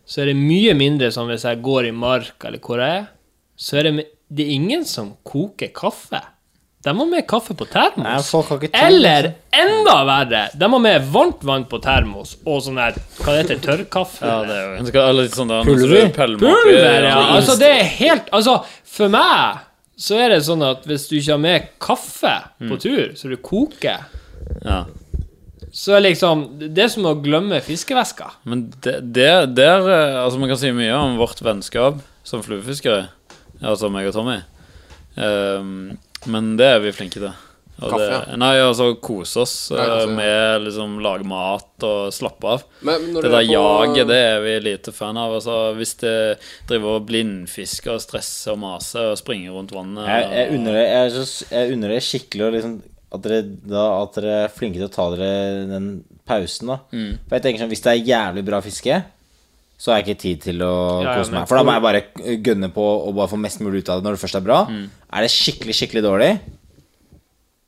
Så 0.06 0.22
er 0.22 0.30
det 0.30 0.36
mye 0.38 0.74
mindre 0.78 1.08
som 1.16 1.30
hvis 1.32 1.46
jeg 1.48 1.62
går 1.66 1.88
i 1.88 1.94
mark 1.96 2.44
eller 2.46 2.60
hvor 2.62 2.84
jeg 2.84 3.00
er, 3.00 3.06
så 3.58 3.80
er 3.80 3.88
det, 3.88 4.04
det 4.28 4.44
er 4.44 4.52
ingen 4.58 4.84
som 4.86 5.14
koker 5.26 5.72
kaffe. 5.74 6.20
De 6.86 6.94
må 6.94 7.06
med 7.10 7.26
kaffe 7.28 7.56
på 7.58 7.66
termos. 7.66 8.32
har 8.32 8.60
tid, 8.62 8.70
Eller 8.78 9.32
enda 9.52 9.96
verre, 10.06 10.44
de 10.54 10.68
må 10.70 10.80
med 10.82 11.08
varmt 11.12 11.42
vann 11.48 11.66
på 11.70 11.80
termos 11.82 12.36
og 12.46 12.62
sånn 12.62 12.78
der 12.78 13.00
Hva 13.20 13.34
det 13.34 13.40
heter 13.44 13.62
tørrkaffe? 13.64 14.22
Ja, 14.26 14.42
det 14.46 14.58
er 14.60 14.68
jo 14.68 15.22
litt 15.24 15.38
sånn 15.38 15.54
Pulver? 15.66 16.12
Pulver, 16.14 17.08
ja. 17.10 17.16
Altså, 17.36 17.58
det 17.60 17.72
er 17.74 17.90
helt 17.98 18.30
Altså, 18.36 18.60
for 18.86 19.10
meg 19.10 19.64
så 19.96 20.18
er 20.20 20.34
det 20.34 20.42
sånn 20.44 20.62
at 20.68 20.84
hvis 20.90 21.06
du 21.08 21.16
ikke 21.16 21.32
har 21.32 21.40
med 21.40 21.68
kaffe 21.80 22.34
på 22.60 22.78
tur, 22.84 23.14
så 23.16 23.30
du 23.32 23.38
koker, 23.40 24.02
Ja. 24.66 24.82
så 25.72 25.96
er 25.96 26.02
liksom 26.04 26.42
Det 26.60 26.84
er 26.84 26.90
som 26.92 27.08
å 27.08 27.14
glemme 27.24 27.62
fiskeveska. 27.64 28.28
Men 28.44 28.68
det, 28.84 28.98
det, 29.16 29.56
der 29.56 29.88
eh, 29.88 30.18
Altså, 30.26 30.38
man 30.40 30.52
kan 30.52 30.60
si 30.60 30.72
mye 30.76 30.94
om 31.00 31.16
vårt 31.18 31.40
vennskap 31.42 32.02
som 32.28 32.44
fluefiskere, 32.44 33.08
altså 33.64 33.90
meg 33.90 34.08
og 34.10 34.14
Tommy. 34.18 34.42
Ehm, 35.16 35.98
men 36.28 36.56
det 36.60 36.66
er 36.76 36.80
vi 36.84 36.92
flinke 36.96 37.20
til. 37.22 37.34
Og 37.76 37.90
Kaffe, 37.92 38.06
det, 38.08 38.20
ja. 38.32 38.36
nei, 38.40 38.54
altså 38.64 38.86
kose 39.04 39.42
oss 39.42 39.54
eh, 39.76 39.76
Nei, 39.76 39.96
ja. 40.00 40.12
med 40.16 40.62
liksom 40.64 40.94
lage 41.04 41.26
mat 41.28 41.84
og 41.84 42.14
slappe 42.16 42.48
av. 42.54 42.62
Men 42.88 43.10
Det 43.18 43.26
er 43.26 43.34
der 43.34 43.42
på- 43.42 43.50
jaget, 43.52 44.08
det 44.08 44.20
er 44.30 44.40
vi 44.46 44.54
lite 44.64 44.94
fan 44.96 45.18
av. 45.20 45.34
Altså, 45.36 45.58
hvis 45.76 45.92
det 46.00 46.14
driver 46.70 47.02
og 47.02 47.06
blindfisker 47.10 47.98
og 47.98 48.00
stresser 48.06 48.54
og 48.56 48.62
maser 48.64 49.10
og 49.12 49.18
springer 49.20 49.52
rundt 49.58 49.74
vannet 49.76 50.08
Jeg, 50.08 50.30
jeg, 50.38 50.54
unner 50.56 50.72
det, 50.80 50.86
jeg, 50.88 51.02
er 51.04 51.10
så, 51.20 51.46
jeg 51.52 51.74
unner 51.76 51.90
det 51.98 52.00
skikkelig 52.08 52.52
liksom, 52.56 52.78
at, 53.12 53.22
dere, 53.28 53.42
da, 53.76 53.84
at 54.06 54.16
dere 54.22 54.38
er 54.46 54.56
flinke 54.56 54.80
til 54.80 54.88
å 54.88 54.96
ta 54.96 55.10
dere 55.18 55.68
den 55.76 55.92
pausen. 56.26 56.72
da 56.72 56.80
Mm. 56.96 57.12
For 57.28 57.36
jeg 57.36 57.44
tenker 57.50 57.66
sånn, 57.66 57.74
Hvis 57.76 57.84
det 57.84 57.92
er 57.92 58.08
jævlig 58.08 58.46
bra 58.48 58.62
fiske, 58.64 59.04
så 59.78 59.92
har 59.92 60.00
jeg 60.00 60.06
ikke 60.08 60.22
tid 60.22 60.42
til 60.46 60.62
å 60.64 60.74
Ja, 61.04 61.10
ja, 61.10 61.16
kose 61.20 61.34
meg. 61.36 61.48
For 61.50 61.60
da 61.60 61.66
må 61.68 61.76
jeg 61.76 61.84
bare 61.84 62.02
gønne 62.48 62.70
på 62.74 62.86
og 63.08 63.16
bare 63.18 63.32
få 63.32 63.40
mest 63.42 63.60
mulig 63.64 63.84
ut 63.84 63.92
av 63.92 64.00
det 64.00 64.08
når 64.08 64.16
det 64.16 64.24
først 64.24 64.40
er 64.40 64.46
bra. 64.46 64.60
Mm. 64.72 64.86
Er 65.12 65.26
det 65.26 65.32
skikkelig, 65.34 65.76
skikkelig 65.76 66.04
dårlig, 66.06 66.32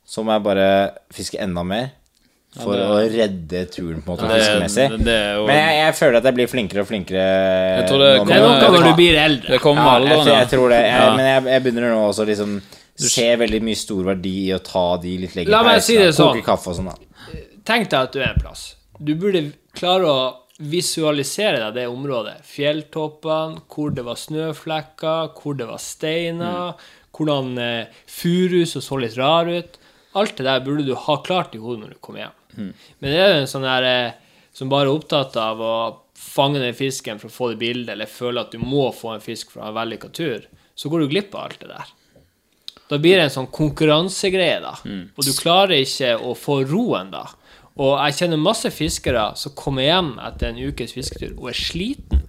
så 0.08 0.24
må 0.24 0.32
jeg 0.32 0.44
bare 0.46 0.68
fiske 1.14 1.40
enda 1.44 1.64
mer. 1.68 1.90
For 2.58 2.72
det- 2.72 2.86
å 2.88 2.96
redde 3.12 3.60
turen, 3.70 4.00
på 4.02 4.14
en 4.14 4.16
måte, 4.16 4.28
fiskemessig. 4.32 4.86
Men 5.04 5.52
jeg, 5.52 5.74
jeg 5.84 5.94
føler 5.94 6.16
at 6.16 6.24
jeg 6.24 6.34
blir 6.34 6.48
flinkere 6.48 6.80
og 6.80 6.88
flinkere. 6.88 7.86
tror 7.86 7.98
det 8.00 8.08
nå 8.24 8.32
er 8.32 8.40
noe 8.40 8.60
det 8.60 8.70
når 8.72 8.86
du 8.88 8.94
blir 8.96 9.18
eldre. 9.20 9.50
Det 9.52 9.60
kommer 9.60 9.84
ja, 9.84 9.84
med 9.84 10.08
jeg, 10.08 10.16
alderen. 10.16 10.32
ja. 10.32 10.38
jeg 10.40 10.48
tror 10.54 10.68
det. 10.72 10.80
Jeg, 10.80 10.98
Ja. 10.98 11.16
Men 11.16 11.26
jeg, 11.28 11.44
jeg 11.52 11.62
begynner 11.62 11.92
nå 11.92 12.00
også 12.08 12.26
liksom 12.26 12.60
se 12.98 13.36
veldig 13.36 13.62
mye 13.62 13.78
stor 13.78 14.02
verdi 14.08 14.34
i 14.48 14.54
å 14.56 14.58
ta 14.64 14.96
de 14.96 15.18
litt 15.18 15.36
lengre 15.36 15.54
La 15.54 15.62
meg 15.62 15.82
si 15.84 15.96
det 16.00 16.10
sånn. 16.16 16.32
Koke 16.34 16.46
kaffe 16.48 16.72
og 16.72 16.78
sånn, 16.80 16.88
da. 16.90 16.96
Tenk 17.68 17.90
deg 17.92 18.00
at 18.00 18.12
du 18.16 18.18
er 18.22 18.32
en 18.32 18.40
plass. 18.40 18.74
Du 18.98 19.14
burde 19.14 19.52
klare 19.76 20.08
å 20.08 20.18
visualisere 20.58 21.60
deg 21.62 21.76
det 21.76 21.86
området. 21.90 22.38
Fjelltoppene, 22.46 23.62
hvor 23.70 23.92
det 23.94 24.04
var 24.06 24.18
snøflekker, 24.18 25.30
hvor 25.38 25.58
det 25.58 25.68
var 25.68 25.82
steiner, 25.82 26.88
hvordan 27.14 27.52
eh, 27.62 28.00
så 28.06 28.98
litt 28.98 29.18
rar 29.18 29.46
ut. 29.46 29.78
Alt 30.18 30.36
det 30.38 30.48
der 30.48 30.64
burde 30.64 30.86
du 30.86 30.94
ha 30.98 31.18
klart 31.22 31.54
i 31.54 31.62
hodet 31.62 31.84
når 31.84 31.94
du 31.94 32.00
kommer 32.02 32.24
hjem. 32.24 32.36
Men 32.98 33.12
det 33.12 33.20
er 33.22 33.32
jo 33.32 33.40
en 33.42 33.50
sånn 33.50 33.66
der 33.66 33.86
eh, 33.86 34.16
som 34.56 34.70
bare 34.72 34.88
er 34.88 34.98
opptatt 34.98 35.36
av 35.38 35.60
å 35.62 35.74
fange 36.18 36.58
den 36.58 36.74
fisken 36.74 37.20
for 37.20 37.30
å 37.30 37.34
få 37.34 37.50
det 37.52 37.60
bildet, 37.60 37.92
eller 37.94 38.10
føler 38.10 38.42
at 38.42 38.54
du 38.54 38.58
må 38.58 38.88
få 38.94 39.14
en 39.14 39.22
fisk 39.22 39.52
for 39.52 39.60
å 39.60 39.68
ha 39.68 39.70
en 39.70 39.78
vellykka 39.78 40.10
tur, 40.10 40.48
så 40.74 40.90
går 40.90 41.04
du 41.04 41.12
glipp 41.12 41.34
av 41.36 41.44
alt 41.46 41.62
det 41.62 41.70
der. 41.70 41.92
Da 42.88 42.98
blir 42.98 43.18
det 43.18 43.28
en 43.28 43.34
sånn 43.34 43.50
konkurransegreie, 43.52 44.58
da. 44.64 44.74
Og 45.14 45.26
du 45.26 45.30
klarer 45.36 45.76
ikke 45.78 46.14
å 46.18 46.32
få 46.38 46.62
roen, 46.66 47.12
da. 47.12 47.26
Og 47.78 47.94
jeg 47.94 48.16
kjenner 48.18 48.40
masse 48.42 48.70
fiskere 48.74 49.28
som 49.38 49.54
kommer 49.58 49.86
hjem 49.86 50.16
etter 50.26 50.50
en 50.50 50.58
ukes 50.70 50.96
fisketur 50.96 51.36
og 51.38 51.52
er 51.52 51.58
sliten. 51.58 52.24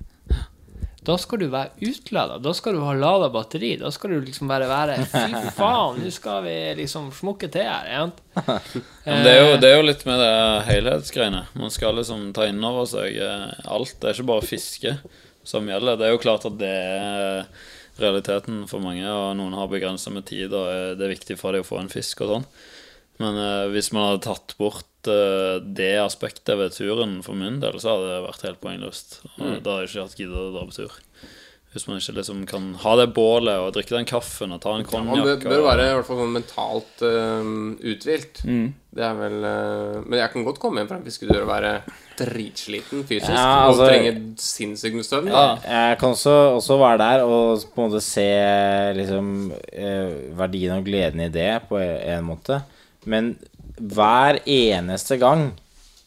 Da 1.10 1.16
skal 1.18 1.40
du 1.42 1.48
være 1.50 1.72
utlada. 1.90 2.36
Da 2.44 2.52
skal 2.54 2.76
du 2.76 2.84
ha 2.84 2.92
lada 2.94 3.32
batteri. 3.34 3.72
Da 3.80 3.90
skal 3.94 4.14
du 4.14 4.20
liksom 4.22 4.50
bare 4.52 4.68
være 4.70 4.98
Fy 5.10 5.24
faen, 5.56 6.02
nå 6.04 6.12
skal 6.14 6.44
vi 6.46 6.54
liksom 6.82 7.08
smukke 7.16 7.50
til 7.50 7.66
her. 7.66 8.12
Det 9.10 9.32
er, 9.32 9.40
jo, 9.40 9.56
det 9.58 9.72
er 9.72 9.80
jo 9.80 9.88
litt 9.88 10.06
med 10.06 10.20
det 10.22 10.36
helhetsgreiene. 10.68 11.42
Man 11.58 11.74
skal 11.74 11.98
liksom 11.98 12.30
ta 12.36 12.46
inn 12.46 12.62
over 12.64 12.86
seg 12.88 13.18
eh, 13.18 13.50
alt. 13.66 13.96
Det 13.98 14.12
er 14.12 14.20
ikke 14.20 14.30
bare 14.30 14.46
fiske 14.46 14.94
som 15.48 15.66
gjelder. 15.68 15.98
Det 15.98 16.08
er 16.08 16.14
jo 16.14 16.22
klart 16.22 16.46
at 16.46 16.60
det 16.62 16.70
er 16.70 17.48
realiteten 18.00 18.62
for 18.70 18.84
mange, 18.84 19.08
og 19.10 19.34
noen 19.40 19.56
har 19.58 19.72
begrensa 19.72 20.14
med 20.14 20.28
tid, 20.30 20.54
og 20.54 20.70
eh, 20.72 20.92
det 21.00 21.08
er 21.08 21.16
viktig 21.16 21.40
for 21.40 21.56
dem 21.56 21.66
å 21.66 21.68
få 21.68 21.82
en 21.82 21.92
fisk 21.92 22.22
og 22.26 22.36
sånn. 22.36 22.48
Men 23.20 23.36
uh, 23.36 23.68
hvis 23.74 23.92
man 23.96 24.08
hadde 24.08 24.24
tatt 24.30 24.56
bort 24.60 25.10
uh, 25.12 25.60
det 25.60 25.98
aspektet 26.00 26.56
ved 26.60 26.76
turen 26.76 27.20
for 27.26 27.36
min 27.40 27.60
del, 27.64 27.76
så 27.82 27.96
hadde 27.96 28.14
det 28.14 28.24
vært 28.30 28.48
helt 28.48 28.64
poengløst. 28.64 29.20
Mm. 29.36 29.60
Da 29.60 29.76
hadde 29.76 29.84
jeg 29.84 29.92
ikke 29.92 30.08
hatt 30.08 30.22
giddet 30.22 30.40
å 30.40 30.54
dra 30.56 30.66
på 30.70 30.78
tur. 30.78 30.96
Hvis 31.70 31.84
man 31.86 32.00
ikke 32.00 32.16
liksom 32.18 32.38
kan 32.50 32.72
ha 32.82 32.92
det 32.98 33.12
bålet 33.14 33.62
og 33.62 33.76
drikke 33.76 33.94
den 33.94 34.08
kaffen 34.10 34.56
og 34.56 34.62
ta 34.64 34.72
en 34.74 34.88
Man 34.90 35.20
bør, 35.22 35.36
bør 35.44 35.68
være 35.68 35.84
i 35.86 35.92
hvert 36.00 36.08
fall 36.08 36.22
sånn 36.24 36.32
mentalt 36.34 37.04
uh, 37.06 37.52
uthvilt. 37.92 38.42
Mm. 38.48 38.72
Det 38.98 39.04
er 39.06 39.20
vel 39.20 39.36
uh, 39.46 40.00
Men 40.02 40.16
jeg 40.18 40.34
kan 40.34 40.48
godt 40.48 40.58
komme 40.64 40.82
hjem 40.82 40.90
fra 40.90 40.98
en 40.98 41.06
fiskedør 41.06 41.44
og 41.44 41.52
være 41.52 41.76
dritsliten 42.18 43.04
fysisk 43.06 43.36
Ja, 43.36 43.68
altså- 43.68 43.86
og 43.86 43.92
trenge 43.92 44.16
sinnssykt 44.42 44.98
med 44.98 45.06
søvn. 45.06 45.30
Ja. 45.30 45.46
Jeg 45.62 46.00
kan 46.02 46.16
også, 46.18 46.36
også 46.56 46.80
være 46.82 47.04
der 47.04 47.28
og 47.28 47.62
på 47.76 47.84
en 47.84 47.92
måte 47.92 48.02
se 48.08 48.28
liksom 48.98 49.32
verdien 50.40 50.80
og 50.80 50.90
gleden 50.90 51.28
i 51.28 51.32
det 51.38 51.52
på 51.70 51.78
en 51.84 52.26
måte. 52.32 52.64
Men 53.06 53.36
hver 53.80 54.42
eneste 54.50 55.16
gang 55.22 55.52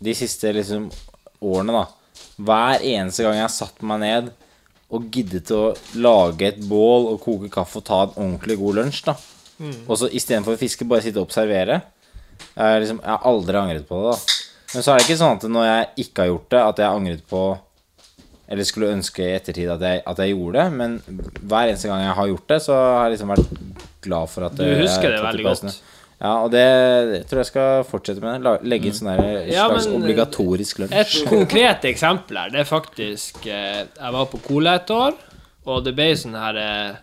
de 0.03 0.15
siste 0.19 0.51
liksom 0.53 0.91
årene, 1.41 1.73
da 1.73 1.87
Hver 2.43 2.83
eneste 2.85 3.23
gang 3.25 3.37
jeg 3.39 3.47
har 3.47 3.53
satt 3.55 3.81
meg 3.87 4.01
ned 4.03 4.31
og 4.93 5.07
giddet 5.15 5.49
å 5.57 5.71
lage 5.97 6.51
et 6.51 6.59
bål 6.69 7.07
og 7.15 7.21
koke 7.25 7.49
kaffe 7.53 7.79
og 7.81 7.85
ta 7.89 8.01
en 8.05 8.17
ordentlig 8.17 8.59
god 8.61 8.75
lunsj, 8.81 9.03
da. 9.07 9.15
Og 9.89 9.97
så 9.97 10.09
istedenfor 10.13 10.53
å 10.57 10.61
fiske, 10.61 10.85
bare 10.85 11.01
sitte 11.05 11.21
og 11.23 11.29
observere. 11.31 11.79
Jeg, 12.57 12.81
liksom, 12.83 12.99
jeg 13.01 13.09
har 13.15 13.25
aldri 13.31 13.57
angret 13.57 13.87
på 13.89 14.01
det, 14.03 14.11
da. 14.13 14.19
Men 14.75 14.85
så 14.85 14.93
er 14.93 14.99
det 15.01 15.07
ikke 15.07 15.17
sånn 15.23 15.39
at 15.39 15.47
når 15.55 15.65
jeg 15.69 15.87
ikke 16.05 16.25
har 16.25 16.29
gjort 16.33 16.51
det, 16.53 16.61
at 16.67 16.83
jeg 16.83 16.89
har 16.89 16.99
angret 17.01 17.25
på 17.29 17.43
Eller 18.53 18.65
skulle 18.69 18.93
ønske 18.93 19.25
i 19.25 19.33
ettertid 19.33 19.71
at 19.73 19.81
jeg, 19.81 20.03
at 20.05 20.19
jeg 20.21 20.35
gjorde 20.35 20.59
det. 20.61 20.77
Men 20.77 20.99
hver 21.41 21.71
eneste 21.71 21.89
gang 21.89 22.03
jeg 22.05 22.17
har 22.19 22.29
gjort 22.35 22.49
det, 22.53 22.59
så 22.67 22.77
har 22.77 23.07
jeg 23.07 23.15
liksom 23.15 23.33
vært 23.33 23.53
glad 24.05 24.29
for 24.29 24.49
at 24.49 24.57
Du 24.59 24.65
husker 24.83 25.09
det 25.09 25.23
veldig 25.25 25.47
godt. 25.47 25.79
Ja, 26.23 26.33
og 26.45 26.53
det, 26.55 26.63
det 27.11 27.21
tror 27.27 27.41
jeg 27.43 27.49
skal 27.49 27.85
fortsette 27.89 28.23
med. 28.23 28.45
Legge 28.63 28.87
inn 28.93 28.95
sånn 28.95 29.09
der 29.11 29.49
Ja, 29.51 29.65
slags 29.67 29.89
men- 29.91 29.97
obligatorisk 30.05 30.79
lunsj. 30.85 30.95
Et 31.01 31.15
konkret 31.27 31.83
eksempel 31.91 32.39
her, 32.39 32.53
det 32.55 32.61
er 32.63 32.69
faktisk 32.69 33.47
eh, 33.51 33.81
Jeg 33.89 34.13
var 34.15 34.29
på 34.31 34.39
Cola 34.45 34.77
et 34.79 34.93
år, 34.95 35.17
og 35.67 35.83
det 35.87 35.97
ble 35.99 36.13
sånn 36.19 36.39
her 36.39 36.61
eh, 36.63 37.01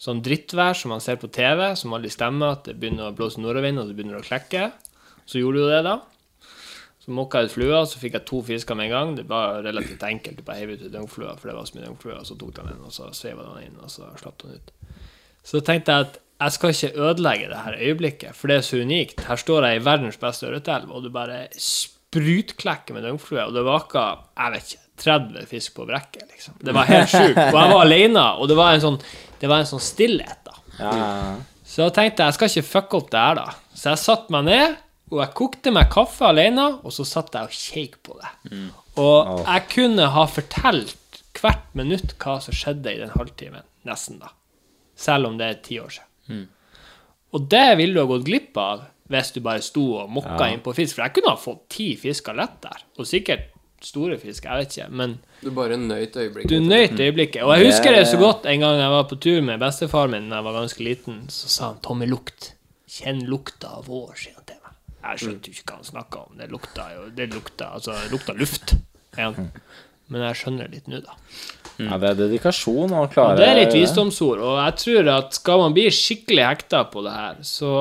Sånn 0.00 0.22
drittvær 0.24 0.72
som 0.78 0.94
man 0.94 1.02
ser 1.04 1.18
på 1.20 1.28
TV, 1.28 1.74
som 1.76 1.92
aldri 1.92 2.08
stemmer, 2.08 2.54
at 2.54 2.62
det 2.70 2.78
begynner 2.80 3.10
å 3.10 3.12
blåse 3.18 3.36
nordavind, 3.42 3.82
og 3.82 3.90
det 3.90 3.96
begynner 3.98 4.16
å 4.16 4.24
klekke. 4.24 4.70
Så 5.28 5.42
gjorde 5.42 5.60
jo 5.60 5.66
det, 5.68 5.82
da. 5.84 5.98
Så 7.04 7.12
mokka 7.12 7.42
jeg 7.42 7.50
ut 7.50 7.52
flua, 7.58 7.82
så 7.84 8.00
fikk 8.00 8.16
jeg 8.16 8.24
to 8.30 8.40
fisker 8.46 8.78
med 8.80 8.86
en 8.88 8.94
gang. 8.94 9.12
Det 9.18 9.26
var 9.28 9.58
relativt 9.66 10.00
enkelt. 10.08 10.38
Du 10.40 10.46
bare 10.46 10.62
heiv 10.62 10.72
ut 10.72 10.86
døgnflua, 10.94 11.34
for 11.36 11.50
det 11.50 11.56
var 11.58 11.68
så 11.68 11.76
mye 11.76 11.84
døgnflua, 11.84 12.16
og 12.22 12.30
så 12.30 12.38
tok 12.40 12.54
de 12.56 12.64
den, 12.70 12.80
og 12.88 12.94
så 12.96 13.10
sveiva 13.12 13.44
den 13.50 13.66
inn, 13.66 13.76
og 13.84 13.92
så 13.92 14.08
slapp 14.22 14.40
den 14.40 14.56
ut. 14.56 14.72
Så 15.52 15.60
tenkte 15.68 15.92
jeg 15.98 16.06
at 16.08 16.16
jeg 16.40 16.56
skal 16.56 16.72
ikke 16.72 16.92
ødelegge 16.96 17.48
det 17.50 17.62
her 17.64 17.74
øyeblikket, 17.76 18.36
for 18.36 18.48
det 18.48 18.56
er 18.56 18.64
så 18.64 18.80
unikt. 18.80 19.24
Her 19.28 19.40
står 19.40 19.66
jeg 19.66 19.80
i 19.80 19.84
verdens 19.84 20.16
beste 20.20 20.48
ørretelv, 20.48 20.92
og 20.94 21.04
du 21.04 21.10
bare 21.12 21.42
sprutklekker 21.60 22.96
med 22.96 23.04
døgnflue, 23.04 23.44
og 23.44 23.56
det 23.56 23.64
vaker 23.66 24.22
jeg 24.38 24.54
vet 24.54 24.72
ikke, 24.72 24.86
30 25.00 25.46
fisk 25.48 25.76
på 25.76 25.86
brekket, 25.88 26.26
liksom. 26.28 26.56
Det 26.60 26.74
var 26.76 26.88
helt 26.88 27.08
sjukt. 27.12 27.38
Og 27.38 27.56
jeg 27.56 27.72
var 27.72 27.84
alene, 27.84 28.24
og 28.40 28.50
det 28.50 28.56
var 28.58 28.74
en 28.74 28.84
sånn, 28.84 28.98
det 29.40 29.48
var 29.52 29.62
en 29.62 29.70
sånn 29.70 29.84
stillhet, 29.84 30.40
da. 30.48 30.56
Ja. 30.80 30.96
Så 31.64 31.84
jeg 31.86 31.94
tenkte 31.96 32.26
jeg 32.26 32.36
skal 32.36 32.50
ikke 32.50 32.68
fucke 32.68 32.98
opp 32.98 33.12
det 33.12 33.22
her, 33.24 33.38
da. 33.38 33.76
Så 33.76 33.92
jeg 33.92 34.02
satte 34.02 34.34
meg 34.34 34.48
ned, 34.48 34.76
og 35.10 35.22
jeg 35.22 35.36
kokte 35.40 35.72
meg 35.74 35.88
kaffe 35.92 36.28
alene, 36.28 36.66
og 36.84 36.92
så 36.94 37.06
satt 37.08 37.34
jeg 37.36 37.48
og 37.48 37.56
kjekk 37.56 37.96
på 38.06 38.18
det. 38.20 38.32
Og 39.00 39.44
jeg 39.44 39.66
kunne 39.72 40.10
ha 40.14 40.26
fortalt 40.30 41.22
hvert 41.40 41.72
minutt 41.78 42.16
hva 42.20 42.36
som 42.44 42.56
skjedde 42.56 42.92
i 42.92 43.00
den 43.00 43.12
halvtimen, 43.14 43.64
nesten, 43.88 44.20
da. 44.20 44.32
Selv 45.00 45.30
om 45.30 45.40
det 45.40 45.46
er 45.48 45.60
ti 45.64 45.80
år 45.80 45.92
siden. 45.94 46.09
Og 47.32 47.48
det 47.50 47.76
ville 47.78 47.94
du 47.94 48.00
ha 48.00 48.06
gått 48.10 48.24
glipp 48.26 48.56
av 48.58 48.86
hvis 49.10 49.32
du 49.34 49.40
bare 49.42 49.62
sto 49.62 49.82
og 50.04 50.10
mokka 50.10 50.48
inn 50.52 50.60
på 50.62 50.72
fisk. 50.74 50.94
For 50.96 51.02
jeg 51.06 51.14
kunne 51.16 51.30
ha 51.34 51.38
fått 51.38 51.64
ti 51.68 51.96
fisker 51.98 52.34
lett 52.38 52.60
der. 52.62 52.82
Og 52.98 53.06
sikkert 53.06 53.48
store 53.82 54.18
fisk, 54.20 54.44
jeg 54.44 54.58
vet 54.60 54.74
ikke. 54.76 54.88
Men 54.90 55.18
Du 55.42 55.50
bare 55.50 55.76
nøyt 55.76 56.14
øyeblikket. 56.16 56.48
du 56.50 56.60
nøyt 56.60 56.98
øyeblikket. 57.00 57.42
Og 57.42 57.54
jeg 57.56 57.66
husker 57.70 57.92
det 57.96 58.06
så 58.08 58.18
godt 58.18 58.46
en 58.46 58.60
gang 58.60 58.78
jeg 58.78 58.90
var 58.90 59.04
på 59.10 59.16
tur 59.20 59.40
med 59.42 59.58
bestefaren 59.62 60.10
min 60.10 60.28
da 60.30 60.36
jeg 60.36 60.44
var 60.44 60.52
ganske 60.60 60.84
liten. 60.84 61.28
Så 61.28 61.48
sa 61.48 61.66
han 61.72 61.78
'Tommy, 61.82 62.06
lukt'. 62.06 62.52
Kjenn 62.88 63.22
lukta 63.26 63.68
av 63.78 63.86
vår, 63.86 64.14
sier 64.16 64.34
han 64.34 64.44
til 64.44 64.56
meg. 64.64 64.74
Jeg 65.02 65.18
skjønte 65.18 65.46
jo 65.48 65.52
ikke 65.54 65.64
hva 65.70 65.76
han 65.76 65.84
snakka 65.84 66.18
om. 66.26 66.36
Det 66.38 66.50
lukta 66.50 66.82
jo 66.94 67.10
Det 67.10 67.26
lukta, 67.34 67.64
altså, 67.74 67.92
det 68.02 68.10
lukta 68.12 68.32
luft. 68.34 68.74
Men 69.16 70.22
jeg 70.22 70.34
skjønner 70.36 70.68
det 70.68 70.74
litt 70.74 70.88
nå, 70.88 71.00
da. 71.06 71.14
Ja, 71.86 71.98
det 72.02 72.08
er 72.10 72.18
dedikasjon 72.18 72.94
å 72.96 73.06
klare 73.12 73.38
det 73.38 73.48
er 73.48 73.58
litt 73.62 73.74
visdomsord. 73.76 74.42
Og 74.44 74.58
jeg 74.60 74.76
tror 74.84 75.10
at 75.14 75.36
skal 75.38 75.64
man 75.64 75.76
bli 75.76 75.86
skikkelig 75.94 76.46
hekta 76.46 76.84
på 76.92 77.04
det 77.06 77.14
her, 77.16 77.40
så 77.46 77.72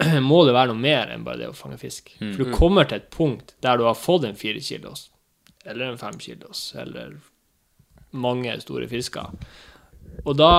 må 0.30 0.44
det 0.46 0.56
være 0.56 0.72
noe 0.72 0.80
mer 0.80 1.12
enn 1.14 1.24
bare 1.26 1.42
det 1.42 1.50
å 1.50 1.56
fange 1.56 1.80
fisk. 1.80 2.12
For 2.18 2.44
du 2.44 2.54
kommer 2.54 2.88
til 2.88 3.00
et 3.00 3.10
punkt 3.14 3.56
der 3.64 3.80
du 3.80 3.86
har 3.88 3.98
fått 3.98 4.28
en 4.28 4.38
fire 4.38 4.62
kilos, 4.64 5.08
eller 5.64 5.90
en 5.90 6.00
fem 6.00 6.18
kilos, 6.20 6.70
eller 6.78 7.18
mange 8.10 8.56
store 8.62 8.88
fisker. 8.90 9.28
Og 10.24 10.34
da 10.38 10.52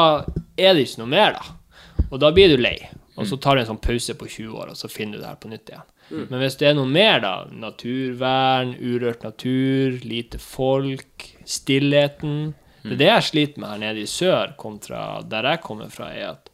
er 0.57 0.75
det 0.75 0.85
ikke 0.87 1.03
noe 1.03 1.11
mer, 1.11 1.37
da. 1.37 2.05
Og 2.11 2.19
da 2.21 2.31
blir 2.35 2.51
du 2.51 2.61
lei. 2.61 2.77
Og 3.19 3.27
så 3.27 3.37
tar 3.37 3.57
du 3.57 3.61
en 3.61 3.67
sånn 3.73 3.81
pause 3.83 4.15
på 4.17 4.27
20 4.29 4.53
år, 4.55 4.71
og 4.71 4.77
så 4.79 4.89
finner 4.89 5.19
du 5.19 5.23
det 5.23 5.29
her 5.29 5.41
på 5.41 5.49
nytt 5.51 5.69
igjen. 5.69 5.87
Men 6.31 6.41
hvis 6.41 6.57
det 6.59 6.67
er 6.67 6.75
noe 6.75 6.89
mer, 6.89 7.21
da, 7.23 7.33
naturvern, 7.55 8.73
urørt 8.79 9.23
natur, 9.23 9.99
lite 10.03 10.39
folk, 10.41 11.27
stillheten 11.47 12.53
Det 12.83 12.95
er 12.95 13.01
det 13.01 13.09
jeg 13.11 13.27
sliter 13.29 13.61
med 13.61 13.69
her 13.69 13.81
nede 13.83 14.01
i 14.01 14.09
sør, 14.09 14.55
kontra 14.57 15.21
der 15.29 15.49
jeg 15.51 15.61
kommer 15.61 15.91
fra, 15.93 16.09
er 16.13 16.31
at 16.33 16.49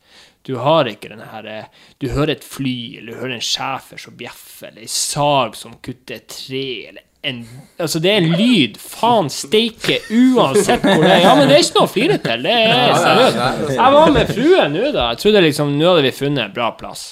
du 0.47 0.55
har 0.63 0.87
ikke 0.87 1.09
den 1.11 1.23
her 1.27 1.47
eh, 1.51 1.65
Du 1.99 2.07
hører 2.09 2.37
et 2.37 2.43
fly, 2.43 2.97
eller 2.97 3.13
du 3.13 3.19
hører 3.19 3.35
en 3.35 3.43
schæfer 3.43 3.99
som 3.99 4.15
bjeffer, 4.19 4.69
eller 4.69 4.85
ei 4.85 4.91
sag 4.91 5.57
som 5.59 5.75
kutter 5.83 6.21
et 6.21 6.27
tre, 6.31 6.63
eller 6.87 7.03
en 7.27 7.41
Altså, 7.79 7.99
det 7.99 8.11
er 8.11 8.21
en 8.21 8.37
lyd. 8.39 8.77
Faen 8.79 9.27
steike, 9.33 9.99
uansett 10.13 10.85
hvor 10.85 11.03
det 11.03 11.11
er. 11.11 11.23
Ja, 11.25 11.35
men 11.35 11.49
det 11.49 11.57
er 11.57 11.65
ikke 11.65 11.79
noe 11.79 11.89
å 11.89 11.91
flire 11.91 12.17
til. 12.23 12.47
Det 12.47 12.55
er 12.55 12.95
seriøst. 12.95 13.71
Jeg 13.75 13.95
var 13.97 14.13
med 14.15 14.31
fruen 14.31 14.75
nå, 14.77 14.83
da. 14.95 15.09
Jeg 15.11 15.23
trodde 15.23 15.45
liksom 15.49 15.75
Nå 15.75 15.89
hadde 15.91 16.05
vi 16.07 16.13
funnet 16.15 16.45
en 16.45 16.55
bra 16.55 16.71
plass. 16.79 17.05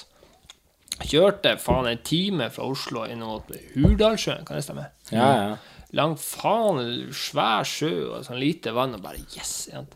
Kjørte 1.03 1.57
faen 1.59 1.89
en 1.91 2.03
time 2.07 2.47
fra 2.55 2.69
Oslo 2.71 3.03
innom 3.09 3.35
mot 3.35 3.55
Hurdalssjøen, 3.75 4.45
kan 4.47 4.55
det 4.55 4.63
stemme? 4.63 4.87
Ja, 5.11 5.27
ja. 5.35 5.55
Lang 5.95 6.17
faen, 6.19 6.81
svær 7.15 7.63
sjø 7.67 7.91
og 8.17 8.25
sånn 8.25 8.41
lite 8.41 8.73
vann, 8.75 8.97
og 8.97 9.03
bare 9.05 9.21
yes! 9.35 9.69
Jent. 9.71 9.93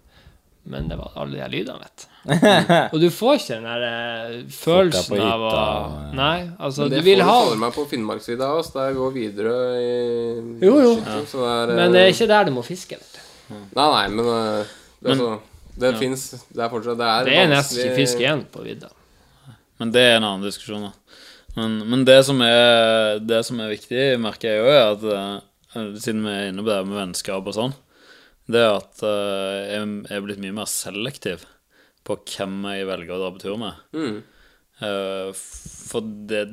Men 0.69 0.89
det 0.91 0.99
var 0.99 1.15
alle 1.17 1.33
de 1.37 1.41
her 1.41 1.49
lydene, 1.49 1.79
vet 1.81 2.03
du. 2.03 2.07
Og 2.93 2.99
du 3.01 3.07
får 3.13 3.37
ikke 3.39 3.55
den 3.55 3.63
der 3.65 3.85
eh, 3.87 4.33
følelsen 4.53 5.15
på 5.15 5.19
av 5.23 5.41
å 5.41 5.47
hytta, 5.49 6.09
Nei, 6.19 6.35
altså, 6.59 6.83
Men 6.83 6.91
du 6.91 6.95
det 6.97 7.03
vil 7.07 7.23
får 7.23 7.29
ha 7.29 7.37
du 7.47 7.55
meg 7.63 7.73
på 7.77 7.85
Finnmarksvidda 7.89 8.49
også, 8.59 8.73
der 8.75 8.97
går 8.97 9.15
Widerøe 9.15 9.79
i 9.79 9.95
Jo, 10.67 10.75
jo. 10.83 10.91
Ja. 10.99 11.15
så 11.31 11.41
det 11.47 11.55
er, 11.55 11.73
Men 11.79 11.95
det 11.95 12.03
er 12.03 12.11
eh, 12.11 12.13
ikke 12.13 12.29
der 12.29 12.49
du 12.49 12.53
må 12.59 12.65
fiske, 12.67 12.99
vet 12.99 13.17
du. 13.17 13.55
Nei, 13.55 13.87
nei, 13.95 14.03
men 14.13 14.31
eh, 14.35 14.75
det, 14.99 15.15
er 15.15 15.21
så, 15.23 15.31
det 15.85 15.93
fins 16.03 16.27
Det 16.51 16.61
er 16.67 16.71
fortsatt 16.75 17.01
Det 17.01 17.09
er, 17.15 17.29
Det 17.31 17.37
er 17.39 17.51
nesten 17.55 17.81
ikke 17.87 17.97
fisk 18.03 18.21
igjen 18.21 18.45
på 18.53 18.67
vidda. 18.67 18.91
Men 19.79 19.95
det 19.95 20.05
er 20.05 20.17
en 20.19 20.27
annen 20.27 20.45
diskusjon, 20.45 20.89
da. 20.89 21.21
Men, 21.55 21.79
men 21.89 22.05
det, 22.05 22.19
som 22.27 22.43
er, 22.45 23.23
det 23.25 23.41
som 23.47 23.57
er 23.63 23.71
viktig, 23.73 24.03
merker 24.21 24.51
jeg 24.51 24.59
jo, 24.59 24.69
er 24.75 24.83
at 24.91 25.48
siden 25.73 26.25
vi 26.25 26.33
er 26.33 26.49
inne 26.49 26.65
på 26.65 26.71
det 26.71 26.81
med 26.87 26.97
vennskap 26.97 27.47
og 27.49 27.55
sånn, 27.55 27.77
det 28.49 28.63
er 28.63 28.75
at 28.79 29.03
eh, 29.05 29.75
jeg 29.75 29.87
jeg 30.09 30.17
er 30.17 30.25
blitt 30.25 30.41
mye 30.41 30.57
mer 30.57 30.69
selektiv 30.69 31.45
på 32.07 32.17
hvem 32.25 32.63
jeg 32.73 32.87
velger 32.89 33.15
å 33.15 33.21
dra 33.21 33.31
på 33.35 33.41
tur 33.43 33.57
med. 33.61 33.81
Mm. 33.93 34.21
Eh, 34.79 35.29
for 35.35 36.05
det, 36.29 36.45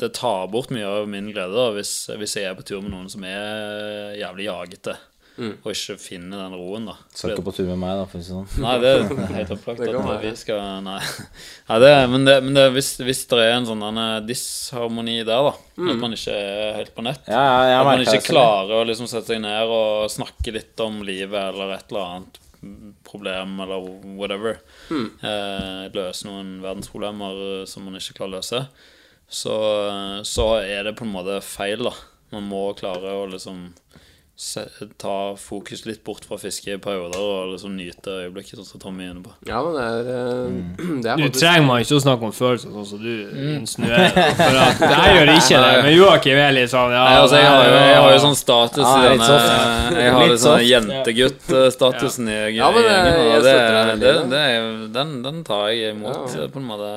det 0.00 0.10
tar 0.18 0.50
bort 0.52 0.72
mye 0.74 0.88
av 0.88 1.08
min 1.08 1.30
glede 1.32 1.56
da, 1.56 1.70
hvis, 1.76 1.94
hvis 2.20 2.36
jeg 2.36 2.50
er 2.50 2.58
på 2.58 2.66
tur 2.68 2.82
med 2.84 2.92
noen 2.92 3.08
som 3.12 3.24
er 3.28 4.18
jævlig 4.18 4.50
jagete, 4.50 4.98
og 5.38 5.68
ikke 5.70 5.94
finne 6.02 6.34
den 6.38 6.54
roen, 6.58 6.88
da. 6.90 6.94
Skal 7.14 7.32
ikke 7.34 7.44
på 7.46 7.54
tur 7.54 7.68
med 7.68 7.78
meg, 7.78 7.94
da, 8.00 8.06
for 8.10 8.18
å 8.18 8.22
si 8.24 8.32
det 8.32 8.36
sånn. 8.36 8.64
Nei, 8.64 8.72
det 8.82 8.90
er 8.90 9.04
helt 9.38 9.52
opplagt 9.54 9.84
at 9.84 9.94
være. 9.94 10.16
vi 10.24 10.32
skal 10.40 10.62
Nei. 10.86 10.96
nei 11.68 11.78
det, 11.84 11.92
men 12.14 12.26
det, 12.26 12.34
men 12.46 12.58
det, 12.58 12.66
hvis, 12.74 12.90
hvis 13.06 13.22
det 13.30 13.38
er 13.44 13.54
en 13.56 13.68
sånn 13.68 13.84
denne 13.86 14.08
disharmoni 14.26 15.20
der, 15.22 15.48
da, 15.50 15.54
at 15.92 16.02
man 16.02 16.16
ikke 16.16 16.34
er 16.34 16.76
helt 16.80 16.92
på 16.96 17.06
nett 17.06 17.30
Ja, 17.30 17.44
ja, 17.70 17.78
At 17.80 17.86
man 17.86 18.02
ikke 18.02 18.18
det 18.18 18.26
klarer 18.26 18.80
å 18.80 18.84
liksom 18.88 19.06
sette 19.10 19.34
seg 19.34 19.42
ned 19.44 19.70
og 19.78 20.10
snakke 20.10 20.54
litt 20.58 20.84
om 20.84 21.00
livet 21.06 21.38
eller 21.52 21.76
et 21.78 21.92
eller 21.94 22.06
annet 22.18 22.42
problem 23.06 23.60
eller 23.62 23.84
whatever. 24.18 24.56
Eh, 24.90 25.84
løse 25.94 26.26
noen 26.26 26.56
verdensproblemer 26.64 27.62
som 27.70 27.86
man 27.86 28.00
ikke 28.00 28.16
klarer 28.18 28.32
å 28.32 28.36
løse. 28.40 28.62
Så, 29.28 29.54
så 30.26 30.46
er 30.64 30.88
det 30.88 30.96
på 30.98 31.06
en 31.06 31.12
måte 31.14 31.38
feil, 31.44 31.84
da. 31.86 31.92
Man 32.34 32.48
må 32.50 32.64
klare 32.76 33.14
å 33.14 33.28
liksom 33.30 33.68
ta 35.02 35.34
fokus 35.34 35.80
litt 35.82 36.04
bort 36.06 36.22
fra 36.22 36.36
fiske 36.38 36.70
i 36.70 36.78
perioder 36.78 37.18
og 37.18 37.48
liksom 37.56 37.72
nyte 37.74 38.12
øyeblikket, 38.22 38.60
sånn 38.60 38.68
som 38.68 38.82
Tommy 38.84 39.08
er 39.08 39.10
inne 39.10 39.24
på. 39.24 39.32
Ja, 39.48 39.58
men 39.66 39.74
det 39.74 39.86
er, 39.90 40.44
mm. 40.46 41.00
det 41.02 41.10
er 41.10 41.22
Du 41.24 41.34
trenger 41.34 41.64
man 41.66 41.82
ikke 41.82 41.96
å 41.98 42.02
snakke 42.04 42.28
om 42.28 42.34
følelser 42.36 42.70
sånn 42.70 42.86
som 42.86 43.00
du 43.02 43.10
insinuerer. 43.56 44.12
da, 44.14 44.28
For 44.38 44.60
at 44.62 44.84
jeg 44.94 45.16
gjør 45.16 45.32
ikke 45.32 45.62
det. 45.64 45.72
Men 45.82 45.90
Joakim 45.96 46.38
er 46.44 46.54
litt 46.54 46.70
sånn 46.70 46.94
ja, 46.94 47.00
Nei, 47.02 47.16
altså, 47.24 47.40
jeg, 47.40 47.48
har 47.50 47.66
jo, 47.66 47.80
jeg 47.82 47.96
har 47.98 48.14
jo 48.14 48.20
sånn 48.28 48.38
status 48.38 48.84
Ja, 48.84 48.92
i 48.92 49.02
litt 49.02 49.10
denne 49.10 49.28
soft. 49.32 49.98
Jeg 49.98 50.14
har 50.14 50.30
Litt 50.30 50.44
sånn 50.44 50.62
jentegutt-statusen 50.68 52.30
i 52.30 52.38
Ja, 52.60 52.70
i 52.70 52.84
eh, 52.84 53.10
gjengen. 53.42 54.38
jeg 54.38 54.54
jo- 54.54 54.88
den, 54.94 55.12
den 55.26 55.42
tar 55.44 55.66
jeg 55.72 55.96
imot, 55.96 56.38
på 56.54 56.62
en 56.62 56.70
måte. 56.70 56.92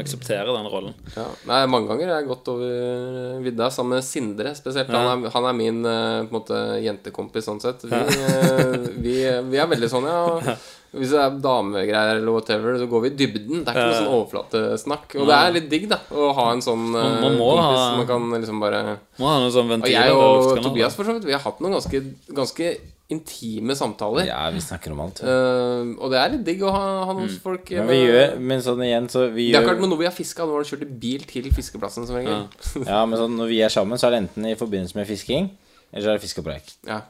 Aksepterer 0.00 0.50
den 0.58 0.66
rollen. 0.74 0.98
ja. 1.14 1.28
Nei, 1.46 1.62
mange 1.70 1.86
ganger 1.92 2.10
har 2.10 2.20
jeg 2.24 2.30
gått 2.34 2.50
over 2.50 3.38
vidda 3.46 3.70
sammen 3.70 4.00
med 4.00 4.06
Sindre 4.06 4.52
spesielt. 4.58 4.90
Han, 4.90 5.24
er, 5.24 5.30
han 5.38 5.48
er 5.48 5.56
min 5.56 5.80
eh, 5.86 6.26
på 6.26 6.34
en 6.34 6.36
måte 6.40 6.60
jentekompis 6.84 7.44
sånn 7.48 7.60
sett. 7.62 7.82
Vi, 7.86 7.94
eh, 7.94 8.76
vi, 9.00 9.14
vi 9.52 9.58
er 9.62 9.70
veldig 9.70 9.90
sånn, 9.92 10.06
ja. 10.10 10.56
Hvis 10.90 11.12
det 11.14 11.20
er 11.22 11.34
damegreier 11.38 12.16
eller 12.18 12.32
whatever, 12.34 12.74
så 12.80 12.88
går 12.90 13.02
vi 13.04 13.10
i 13.12 13.16
dybden. 13.20 13.60
Det 13.62 13.70
er 13.70 13.76
ikke 13.78 13.90
noe 13.92 13.98
sånn 14.00 14.14
overflatesnakk. 14.16 15.12
Og 15.22 15.28
det 15.30 15.36
er 15.38 15.52
litt 15.54 15.68
digg, 15.70 15.84
da, 15.92 16.00
å 16.10 16.32
ha 16.34 16.46
en 16.52 16.62
sånn 16.66 16.88
eh, 16.90 17.04
Man- 17.20 17.20
man 17.22 17.36
kompis 17.38 17.60
ha- 17.78 17.96
man 18.00 18.06
kan 18.08 18.30
liksom 18.42 18.58
bare 18.64 18.80
Må 19.20 19.28
ha 19.30 19.36
noen 19.38 19.52
sånn 19.54 19.70
Og 19.78 19.86
jeg 19.88 20.10
og. 20.16 20.62
Tobias 20.64 20.96
for 20.98 21.04
så 21.06 21.14
vidt, 21.14 21.28
vi 21.30 21.36
har 21.36 21.44
hatt 21.44 21.60
noen 21.62 21.76
ganske, 21.78 22.02
ganske 22.34 22.72
intime 23.10 23.74
samtaler. 23.74 24.26
Ja, 24.26 24.50
vi 24.54 24.60
snakker 24.62 24.92
om 24.94 25.00
alt. 25.02 25.22
Eh, 25.22 25.94
og 25.98 26.10
det 26.12 26.18
er 26.20 26.28
litt 26.34 26.44
digg 26.46 26.60
å 26.62 26.70
ha, 26.74 26.82
ha 27.06 27.12
noen 27.14 27.30
folk 27.42 27.70
Men 27.70 27.88
vi 27.90 27.96
gjør 28.06 28.36
Men 28.38 28.60
sånn 28.62 28.82
igjen, 28.86 29.08
så 29.10 29.24
vi 29.34 29.48
Det 29.50 29.58
er 29.58 29.64
ikke 29.64 29.74
gjør 29.76 29.80
med 29.86 29.90
noe 29.94 29.98
vi 30.02 30.06
har 30.10 30.14
fiska. 30.14 30.42
Nå 30.46 30.54
har 30.58 30.62
du 30.66 30.70
kjørt 30.74 30.82
i 30.86 30.90
bil 31.06 31.24
til 31.26 31.48
fiskeplassen 31.54 32.06
som 32.06 32.16
regel. 32.18 32.46
Ja, 32.86 33.04
men 33.06 33.18
sånn 33.18 33.34
når 33.38 33.48
vi 33.50 33.60
er 33.62 33.68
sammen, 33.70 33.98
så 33.98 34.06
er 34.10 34.14
det 34.18 34.22
enten 34.26 34.46
i 34.50 34.54
forbindelse 34.58 34.94
med 34.98 35.06
fisking, 35.10 35.50
eller 35.90 36.04
så 36.04 36.12
er 36.12 36.18
det 36.18 36.24
fiske 36.24 36.42
og 36.42 36.46
preik. 36.46 36.70
Ja. 36.86 37.00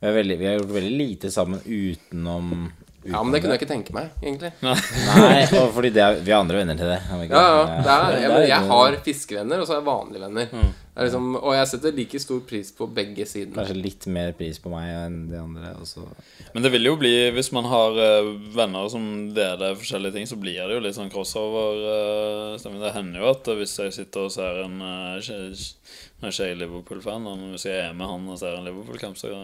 Vi, 0.00 0.10
veldig, 0.18 0.38
vi 0.40 0.48
har 0.48 0.58
gjort 0.58 0.74
veldig 0.74 0.96
lite 0.98 1.30
sammen 1.32 1.62
utenom 1.64 2.50
ja, 3.04 3.20
men 3.22 3.34
det 3.34 3.40
kunne 3.42 3.56
jeg 3.56 3.60
ikke 3.62 3.70
tenke 3.70 3.94
meg, 3.96 4.12
egentlig. 4.22 4.50
Nei, 4.64 5.42
og 5.58 5.74
fordi 5.76 5.90
det 5.92 6.00
er, 6.04 6.22
vi 6.24 6.32
har 6.32 6.40
andre 6.40 6.62
venner 6.62 6.78
til 6.78 6.88
det. 6.88 7.00
har? 7.10 7.24
Ja, 7.28 7.42
ja, 7.44 7.76
det 7.84 7.92
er, 7.94 8.16
jeg, 8.22 8.32
men 8.32 8.48
jeg 8.48 8.70
har 8.70 8.96
fiskevenner, 9.04 9.60
og 9.60 9.68
så 9.68 9.74
har 9.74 9.82
jeg 9.82 9.88
vanlige 9.90 10.24
venner. 10.24 10.72
Det 10.94 11.02
er 11.02 11.08
liksom, 11.08 11.24
og 11.40 11.56
jeg 11.56 11.68
setter 11.72 11.94
like 11.98 12.18
stor 12.22 12.42
pris 12.46 12.68
på 12.78 12.86
begge 12.94 13.26
sidene. 13.26 13.56
Kanskje 13.58 13.76
litt 13.76 14.04
mer 14.14 14.30
pris 14.38 14.60
på 14.62 14.70
meg 14.70 14.92
enn 14.94 15.16
de 15.26 15.40
andre. 15.40 15.72
Også. 15.82 16.04
Men 16.54 16.62
det 16.62 16.70
vil 16.70 16.86
jo 16.86 16.94
bli, 17.00 17.12
hvis 17.34 17.50
man 17.56 17.66
har 17.66 17.98
eh, 17.98 18.30
venner 18.54 18.86
som 18.92 19.08
deler 19.34 19.74
forskjellige 19.80 20.14
ting, 20.14 20.28
så 20.30 20.38
blir 20.38 20.60
det 20.62 20.78
jo 20.78 20.84
litt 20.84 20.94
sånn 20.94 21.10
crossover. 21.10 21.82
eh, 22.54 22.80
det 22.84 22.94
hender 22.94 23.24
jo 23.24 23.32
at 23.32 23.52
hvis 23.58 23.74
jeg 23.82 23.96
sitter 23.98 24.28
og 24.28 24.36
ser 24.36 24.62
en 24.64 24.78
Når 24.78 25.28
Nå 26.22 26.30
er 26.30 26.32
ikke 26.32 26.46
jeg 26.46 26.60
Liverpool-fan, 26.62 27.26
men 27.26 27.50
hvis 27.52 27.66
jeg 27.66 27.88
er 27.88 27.96
med 27.98 28.08
han 28.08 28.30
og 28.30 28.38
ser 28.40 28.54
en 28.54 28.64
Liverpool-kamp, 28.64 29.18
så, 29.18 29.34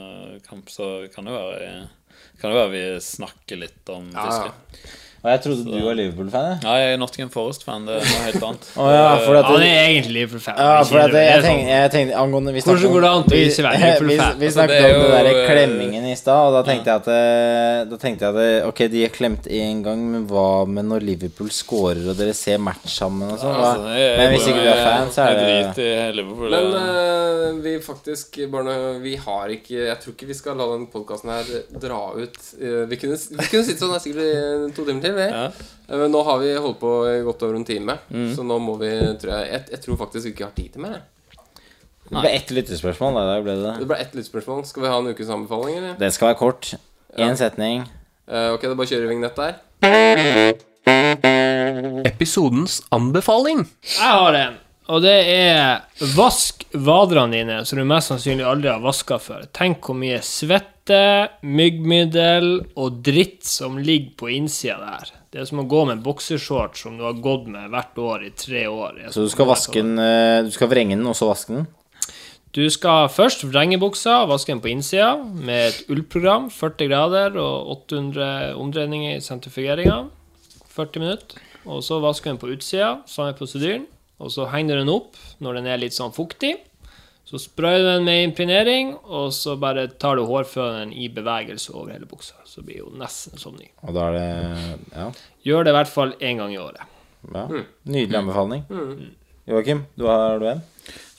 så 0.70 0.86
kan 1.12 1.26
det 1.26 1.34
jo 1.34 1.40
være 1.50 1.72
kan 2.40 2.50
det 2.50 2.56
være 2.58 2.72
vi 2.74 2.82
snakker 3.04 3.60
litt 3.60 3.92
om 3.92 4.08
fiske? 4.10 4.50
Ja, 4.50 4.54
ja. 4.54 4.90
Og 5.20 5.28
jeg 5.30 5.40
trodde 5.44 5.64
du 5.68 5.84
var 5.84 5.96
Liverpool-fan. 5.98 6.62
Ja, 6.64 6.74
jeg 6.80 6.92
er 6.94 7.00
Nottingham 7.00 7.30
Forest-fan. 7.34 7.82
Det 7.84 7.96
er 7.98 8.06
noe 8.08 8.20
helt 8.24 8.44
annet. 8.46 8.68
oh, 8.80 8.86
ja, 8.88 9.02
for 9.26 9.36
at 9.36 9.44
Han 9.50 9.64
er 9.66 9.80
egentlig 9.90 10.14
Liverpool-fan. 10.16 10.56
Ja, 10.56 10.78
for 10.88 10.96
at 11.02 11.12
det, 11.12 11.20
jeg, 11.26 11.34
er 11.34 11.42
tenkte, 11.44 11.60
sånn. 11.60 11.72
jeg 11.74 11.90
tenkte 11.94 12.16
angående 12.22 12.54
vi 12.56 12.62
Hvordan 12.64 12.80
snakket 12.80 12.94
går 12.94 13.04
det 13.04 13.10
an 13.10 13.20
å 13.20 13.28
være 13.28 13.36
vi, 13.40 13.82
Liverpool-fan? 13.84 14.38
vi 14.40 14.46
Altså, 14.48 14.56
snakket 14.56 14.76
det 14.76 14.86
er 14.86 14.94
om 14.96 15.02
den 15.04 15.12
der 15.18 15.28
eh, 15.30 15.50
klemmingen 15.50 16.06
i 16.08 16.14
stad, 16.16 16.40
og 16.48 16.56
da 16.56 16.62
tenkte 16.70 16.94
jeg 16.94 17.02
at 17.02 17.10
eh, 17.16 17.82
Da 17.90 17.98
tenkte 18.06 18.24
jeg 18.24 18.32
at 18.32 18.40
eh, 18.46 18.68
Ok, 18.70 18.82
de 18.94 19.02
er 19.04 19.12
klemt 19.18 19.50
én 19.60 19.82
gang, 19.84 20.06
men 20.14 20.24
hva 20.30 20.46
med 20.72 20.88
når 20.88 21.04
Liverpool 21.10 21.52
scorer, 21.52 22.00
og 22.14 22.16
dere 22.16 22.32
ser 22.40 22.56
match 22.64 22.88
sammen 22.96 23.34
og 23.34 23.36
sånn? 23.44 23.60
Altså, 23.60 23.92
Men 23.92 24.32
hvis 24.34 24.48
ikke 24.54 24.64
du 24.64 24.70
er 24.72 24.82
fan, 24.88 25.12
så 25.12 25.26
er 25.26 25.36
Jeg 25.36 25.44
driter 25.76 25.90
i 26.08 26.16
Liverpool. 26.16 26.56
Men 26.56 26.72
det- 26.72 26.86
eh, 26.96 27.60
vi 27.68 27.76
faktisk 27.84 28.40
Barne, 28.50 28.78
Vi 29.04 29.16
har 29.20 29.52
ikke 29.52 29.76
Jeg 29.90 29.98
tror 30.00 30.16
ikke 30.16 30.30
vi 30.32 30.38
skal 30.40 30.56
la 30.56 30.70
den 30.72 30.88
podkasten 30.92 31.28
her 31.36 31.44
dra 31.84 32.00
ut 32.16 32.38
Uh, 32.60 32.84
Vi 32.88 32.96
kunne, 32.98 33.16
vi 33.16 33.46
kunne 33.50 33.64
sitte 33.66 33.80
sånn 33.84 33.92
her 33.94 34.00
sikkert 34.02 34.24
i 34.24 34.72
to 34.74 34.84
timer 34.84 35.00
til, 35.04 35.09
vi. 35.16 35.26
Ja. 35.30 35.44
Eh, 35.90 35.96
Men 35.98 36.12
nå 36.14 36.22
har 36.24 36.38
vi 36.38 36.52
holdt 36.54 36.78
på 36.80 36.90
i 37.10 37.22
godt 37.26 37.42
over 37.42 37.56
en 37.56 37.64
time, 37.64 37.98
Mm. 38.10 38.34
så 38.36 38.44
nå 38.46 38.58
må 38.62 38.76
vi 38.78 38.90
tror 39.20 39.32
jeg, 39.38 39.50
jeg, 39.52 39.64
jeg 39.70 39.80
tror 39.84 39.96
faktisk 39.96 40.24
vi 40.24 40.30
ikke 40.34 40.44
har 40.48 40.54
tid 40.56 40.72
til 40.72 40.82
mer. 40.82 41.00
Det 42.10 42.18
ble 42.24 42.30
ett 42.34 42.50
lyttespørsmål, 42.50 43.14
da. 43.14 43.40
Ble 43.42 43.54
det 43.54 43.62
det. 43.66 43.74
Det 43.78 43.86
ble 43.86 43.96
ett 44.02 44.14
lyttespørsmål 44.18 44.64
Skal 44.66 44.82
vi 44.82 44.88
ha 44.90 44.96
en 44.98 45.06
ukes 45.12 45.28
anbefaling, 45.30 45.76
eller? 45.78 45.94
Den 46.00 46.10
skal 46.10 46.28
være 46.32 46.38
kort. 46.40 46.72
Én 47.18 47.36
setning. 47.38 47.84
Uh, 48.30 48.54
ok, 48.54 48.62
da 48.66 48.74
bare 48.78 48.86
kjører 48.90 49.06
vi 49.06 49.14
vignett 49.14 49.36
der. 49.38 49.54
Episodens 52.06 52.80
anbefaling. 52.94 53.64
Jeg 53.82 54.10
har 54.10 54.36
en, 54.38 54.56
og 54.90 55.02
det 55.04 55.14
er 55.30 55.82
vask 56.16 56.64
vaderne 56.74 57.32
dine, 57.36 57.60
som 57.66 57.78
du 57.78 57.84
mest 57.88 58.10
sannsynlig 58.10 58.46
aldri 58.46 58.70
har 58.72 58.82
vaska 58.82 59.18
før. 59.22 59.46
Tenk 59.56 59.84
hvor 59.86 59.98
mye 59.98 60.18
svette, 60.90 61.46
myggmiddel 61.46 62.48
og 62.76 63.00
dritt 63.04 63.44
som 63.46 63.78
ligger 63.78 64.14
på 64.18 64.30
innsida 64.34 64.78
der. 64.80 65.12
Det 65.30 65.40
er 65.40 65.46
som 65.46 65.62
å 65.62 65.68
gå 65.68 65.84
med 65.86 66.02
boksershorts 66.02 66.82
som 66.82 66.96
du 66.98 67.04
har 67.06 67.20
gått 67.22 67.46
med 67.46 67.70
hvert 67.70 67.98
år 67.98 68.24
i 68.26 68.30
tre 68.34 68.66
år. 68.66 68.98
Så 69.14 69.22
du 69.22 69.30
skal 69.30 69.46
vaske 69.46 69.78
den 69.78 69.98
eh, 69.98 70.42
Du 70.42 70.50
skal 70.50 70.70
vrenge 70.70 70.96
den, 70.96 71.06
og 71.06 71.14
så 71.14 71.28
vaske 71.30 71.54
den? 71.54 71.68
Du 72.50 72.64
skal 72.70 73.06
først 73.08 73.44
vrenge 73.46 73.78
buksa, 73.78 74.24
vaske 74.26 74.50
den 74.50 74.62
på 74.62 74.72
innsida 74.72 75.14
med 75.22 75.68
et 75.68 75.84
ullprogram, 75.92 76.50
40 76.50 76.90
grader 76.90 77.38
og 77.38 77.70
800 77.86 78.56
omdreininger 78.58 79.14
i 79.14 79.22
sentrifugeringa. 79.22 80.08
40 80.74 81.04
minutter. 81.04 81.38
Og 81.70 81.84
så 81.86 82.00
vaske 82.02 82.26
den 82.26 82.40
på 82.40 82.50
utsida, 82.50 82.96
samme 83.06 83.36
prosedyren. 83.38 83.86
Og 84.18 84.32
så 84.34 84.48
henger 84.50 84.80
du 84.80 84.82
den 84.82 84.92
opp 84.92 85.14
når 85.38 85.60
den 85.60 85.70
er 85.70 85.78
litt 85.78 85.94
sånn 85.94 86.12
fuktig. 86.16 86.56
Så 87.30 87.38
sprayer 87.38 87.78
du 87.78 87.86
den 87.86 88.08
med 88.08 88.24
impregnering, 88.24 88.88
og 89.06 89.28
så 89.30 89.52
bare 89.60 89.84
tar 90.02 90.18
du 90.18 90.24
hårføneren 90.26 90.90
i 90.90 91.06
bevegelse 91.14 91.70
over 91.70 91.92
hele 91.94 92.08
buksa. 92.10 92.34
Så 92.42 92.64
blir 92.66 92.80
jo 92.80 92.88
nesten 92.98 93.38
som 93.38 93.54
ny. 93.54 93.68
Og 93.86 93.94
da 93.94 94.08
er 94.08 94.16
det 94.16 94.78
Ja. 94.96 95.04
Gjør 95.46 95.64
det 95.64 95.70
i 95.70 95.76
hvert 95.78 95.92
fall 95.92 96.14
én 96.18 96.42
gang 96.42 96.50
i 96.50 96.58
året. 96.58 96.82
Ja. 97.30 97.46
Nydelig 97.86 98.18
anbefaling. 98.18 98.64
Joakim, 99.46 99.84
du 99.94 100.08
har 100.10 100.40
du 100.42 100.48
en? 100.50 100.64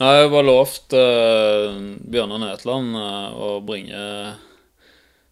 Nei, 0.02 0.12
jeg 0.18 0.26
har 0.26 0.34
bare 0.34 0.50
lovt 0.50 0.98
uh, 0.98 1.80
Bjørnar 2.12 2.44
Netland 2.44 2.98
uh, 2.98 3.32
å 3.32 3.50
bringe 3.64 4.02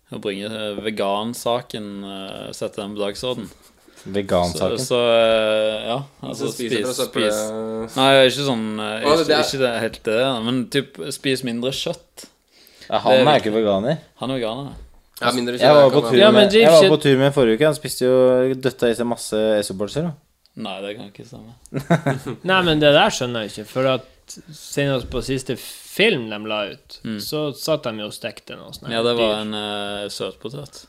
Å 0.09 0.17
bringe 0.23 0.47
vegansaken, 0.79 1.89
uh, 2.07 2.47
sette 2.55 2.79
den 2.79 2.95
på 2.95 3.03
dagsorden. 3.03 3.51
Vegansaken. 4.15 4.79
så 4.79 4.85
så, 4.85 4.99
ja. 5.85 5.97
Altså 6.25 6.51
spis, 6.53 6.91
spis 6.97 7.39
Nei, 7.95 8.09
ikke 8.27 8.45
sånn 8.47 8.65
eh, 8.79 9.05
Ikke, 9.05 9.25
er- 9.29 9.43
ikke 9.45 9.61
det 9.63 9.71
helt 9.85 10.03
det, 10.09 10.19
men 10.45 10.61
typ 10.73 10.99
spis 11.15 11.43
mindre 11.47 11.71
kjøtt. 11.75 12.27
Ja, 12.89 13.01
han 13.05 13.27
er 13.27 13.41
ikke 13.41 13.53
veganer. 13.53 13.99
Han 14.21 14.31
er 14.33 14.39
veganer. 14.41 14.77
Ja, 15.19 15.33
mindre 15.35 15.57
Jeg 15.59 15.75
var 15.75 15.89
på 15.91 16.01
tur 16.07 16.15
Ja, 16.17 16.31
men 16.31 16.47
med, 16.47 16.55
jeg 16.55 16.71
var 16.71 16.87
på 16.89 17.01
tur 17.03 17.17
med 17.19 17.33
forrige 17.35 17.59
uke. 17.59 17.67
Han 17.67 17.75
spiste 17.77 18.07
jo 18.07 18.53
døtta 18.55 18.89
i 18.89 18.95
seg 18.95 19.07
masse 19.09 19.39
Esso-bolser. 19.59 20.11
Nei, 20.59 20.77
det 20.83 20.95
kan 20.97 21.09
ikke 21.11 21.25
stemme. 21.27 21.57
Nei, 22.49 22.61
men 22.67 22.81
det 22.81 22.93
der 22.95 23.11
skjønner 23.13 23.45
jeg 23.45 23.53
ikke. 23.53 23.67
For 23.73 23.89
at 23.97 24.07
senest 24.55 25.09
på 25.11 25.21
siste 25.25 25.55
film 25.59 26.29
de 26.29 26.39
la 26.47 26.61
ut, 26.71 26.99
så 27.23 27.49
satt 27.57 27.87
de 27.89 28.03
jo 28.03 28.09
og 28.09 28.15
stekte 28.15 28.57
noe 28.59 28.71
sånt. 28.75 28.87
Mm. 28.87 28.95
Ja, 28.95 29.03
det 29.05 29.15
var 29.17 29.35
en 29.41 29.55
uh, 29.57 30.07
søtpotet. 30.13 30.83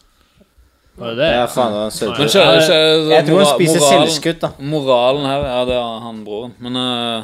Var 1.00 1.14
det 1.14 1.16
det? 1.22 1.28
Ja, 1.32 1.46
faen, 1.48 1.72
det 1.72 1.78
var 1.80 1.84
en 1.88 1.94
søt 1.96 2.08
Men 2.10 2.20
Ja, 2.20 2.26
kjø, 2.60 2.80
det- 3.00 3.10
Jeg 3.14 3.26
tror 3.26 3.38
han 3.38 3.46
mora- 3.46 3.54
spiser 3.56 3.80
moralen- 3.80 4.08
selvskutt, 4.08 4.40
da. 4.40 4.50
Moralen 4.60 5.26
her 5.26 5.44
Ja, 5.48 5.64
det 5.64 5.74
er 5.80 6.00
han 6.04 6.24
broren. 6.26 6.52
Men 6.60 6.76
eh, 6.76 7.22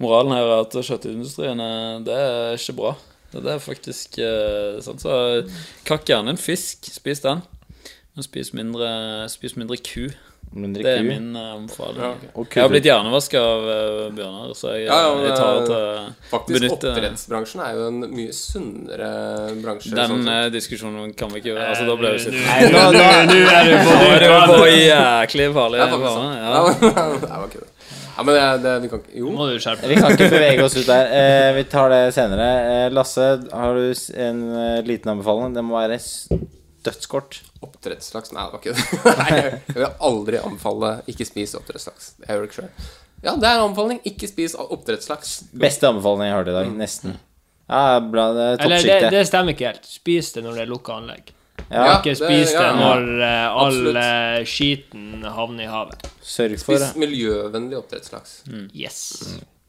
moralen 0.00 0.32
her 0.32 0.42
er 0.48 0.60
at 0.64 0.72
kjøttindustrien 0.88 1.60
eh, 1.60 2.00
Det 2.06 2.14
er 2.16 2.56
ikke 2.56 2.76
bra. 2.80 2.94
Det 3.32 3.42
det 3.44 3.52
er 3.52 3.58
faktisk 3.60 4.16
uh, 4.24 4.80
sant. 4.80 5.02
Så 5.04 5.12
kakk 5.84 6.06
gjerne 6.08 6.30
en 6.32 6.38
fisk. 6.40 6.88
Spis 6.88 7.20
den. 7.20 7.42
Men 8.16 8.22
spis 8.24 8.54
mindre, 8.56 9.28
spis 9.28 9.54
mindre 9.56 9.76
ku. 9.76 10.06
Mindre 10.54 10.82
Det 10.82 10.92
er 10.96 11.02
ku. 11.02 11.08
min 11.08 11.36
omfaling 11.36 11.98
anbefaling. 12.02 12.30
Og 12.40 12.54
Jeg 12.56 12.62
har 12.64 12.70
blitt 12.72 12.86
hjernevaska 12.88 13.38
av 13.38 13.66
uh, 13.68 14.10
Bjørnar, 14.16 14.54
så 14.56 14.70
jeg, 14.74 14.86
Ja, 14.88 14.96
ja, 15.04 15.14
men 15.14 15.24
jeg 15.28 15.36
tar 15.36 15.58
til 15.68 15.82
Faktisk, 16.30 16.54
benytte- 16.56 16.92
oppdrettsbransjen 16.92 17.60
er 17.66 17.72
jo 17.76 17.86
en 17.90 17.98
mye 18.16 18.32
sunnere 18.32 19.10
bransje. 19.62 19.92
Den 19.94 20.10
sånn 20.14 20.24
sett. 20.24 20.44
eh, 20.46 20.50
diskusjonen 20.56 21.12
kan 21.18 21.28
vi 21.34 21.42
ikke 21.42 21.56
Altså, 21.68 21.84
da 21.88 21.96
ble 22.00 22.12
det 22.16 22.20
sitt 22.24 22.34
Nei, 22.34 22.60
nå, 22.72 22.84
nå, 22.96 23.04
Nå 23.28 23.38
er 23.52 23.64
du 23.68 23.74
på 23.84 23.96
det 24.18 24.28
jo 24.28 24.38
på 24.54 24.68
jæklig 24.72 25.48
farlig 25.58 25.78
Det 25.78 25.86
er 25.86 25.92
faktisk 25.94 26.16
bane, 26.16 26.36
ja. 26.38 26.48
Ja, 26.48 27.06
det 27.22 27.30
var 27.30 27.46
ikke 27.50 27.60
det. 27.64 27.72
Ja, 28.18 28.22
men 28.26 28.34
det, 28.34 28.46
det, 28.64 28.70
vi 28.82 28.88
kan 28.90 28.98
ikke 29.04 29.18
Jo. 29.20 29.30
Må 29.30 29.44
du 29.46 29.58
skjerpe 29.62 29.86
vi 29.92 29.94
kan 30.00 30.10
ikke 30.16 30.26
bevege 30.32 30.64
oss 30.64 30.74
ut 30.80 30.88
der. 30.88 31.12
Eh, 31.14 31.52
vi 31.54 31.62
tar 31.70 31.92
det 31.92 32.00
senere. 32.16 32.48
Eh, 32.72 32.88
Lasse, 32.90 33.28
har 33.52 33.74
du 33.78 33.90
s- 33.94 34.08
en 34.10 34.40
eh, 34.58 34.80
liten 34.82 35.12
anbefaling? 35.12 35.54
Det 35.54 35.62
må 35.62 35.76
være 35.78 36.00
s- 36.02 36.26
dødskort. 36.86 37.40
Oppdrettslaks 37.64 38.32
Nei, 38.34 38.44
det 38.44 38.54
var 38.54 38.60
ikke 38.62 38.74
det. 38.74 39.14
Nei, 39.22 39.38
jeg 39.40 39.78
vil 39.78 39.86
aldri 40.10 40.40
anbefale 40.42 40.92
ikke 41.10 41.26
spis 41.28 41.54
oppdrettslaks. 41.58 42.12
Jeg 42.22 42.28
gjør 42.30 42.44
det 42.44 42.50
ikke 42.50 42.60
sjøl. 42.60 42.90
Ja, 43.24 43.32
det 43.34 43.48
er 43.48 43.56
en 43.56 43.64
anbefaling. 43.68 43.98
Ikke 44.06 44.28
spis 44.30 44.54
oppdrettslaks. 44.58 45.32
Beste 45.58 45.88
anbefaling 45.90 46.28
jeg 46.28 46.36
hørte 46.36 46.54
i 46.54 46.58
dag. 46.60 46.70
Nesten. 46.78 47.16
Ja, 47.68 47.98
bra. 48.00 48.28
Det 48.36 48.44
er 48.44 48.62
Eller 48.64 48.86
det, 48.86 49.10
det 49.16 49.24
stemmer 49.28 49.56
ikke 49.56 49.72
helt. 49.72 49.88
Spis 49.90 50.30
det 50.36 50.44
når 50.46 50.60
det 50.60 50.64
er 50.64 50.70
lukka 50.70 51.00
anlegg. 51.00 51.34
Ja, 51.68 51.98
Ikke 51.98 52.14
spis 52.16 52.54
det 52.54 52.62
ja, 52.62 52.68
ja. 52.70 52.76
når 52.78 53.08
uh, 53.18 53.64
all 53.64 53.98
eh, 53.98 54.38
skiten 54.48 55.26
havner 55.26 55.66
i 55.66 55.68
havet. 55.68 56.06
sørg 56.24 56.54
for 56.62 56.78
Spis 56.78 56.94
miljøvennlig 56.96 57.76
oppdrettslaks. 57.80 58.38
Yes. 58.72 59.02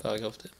Bærekraftig. 0.03 0.53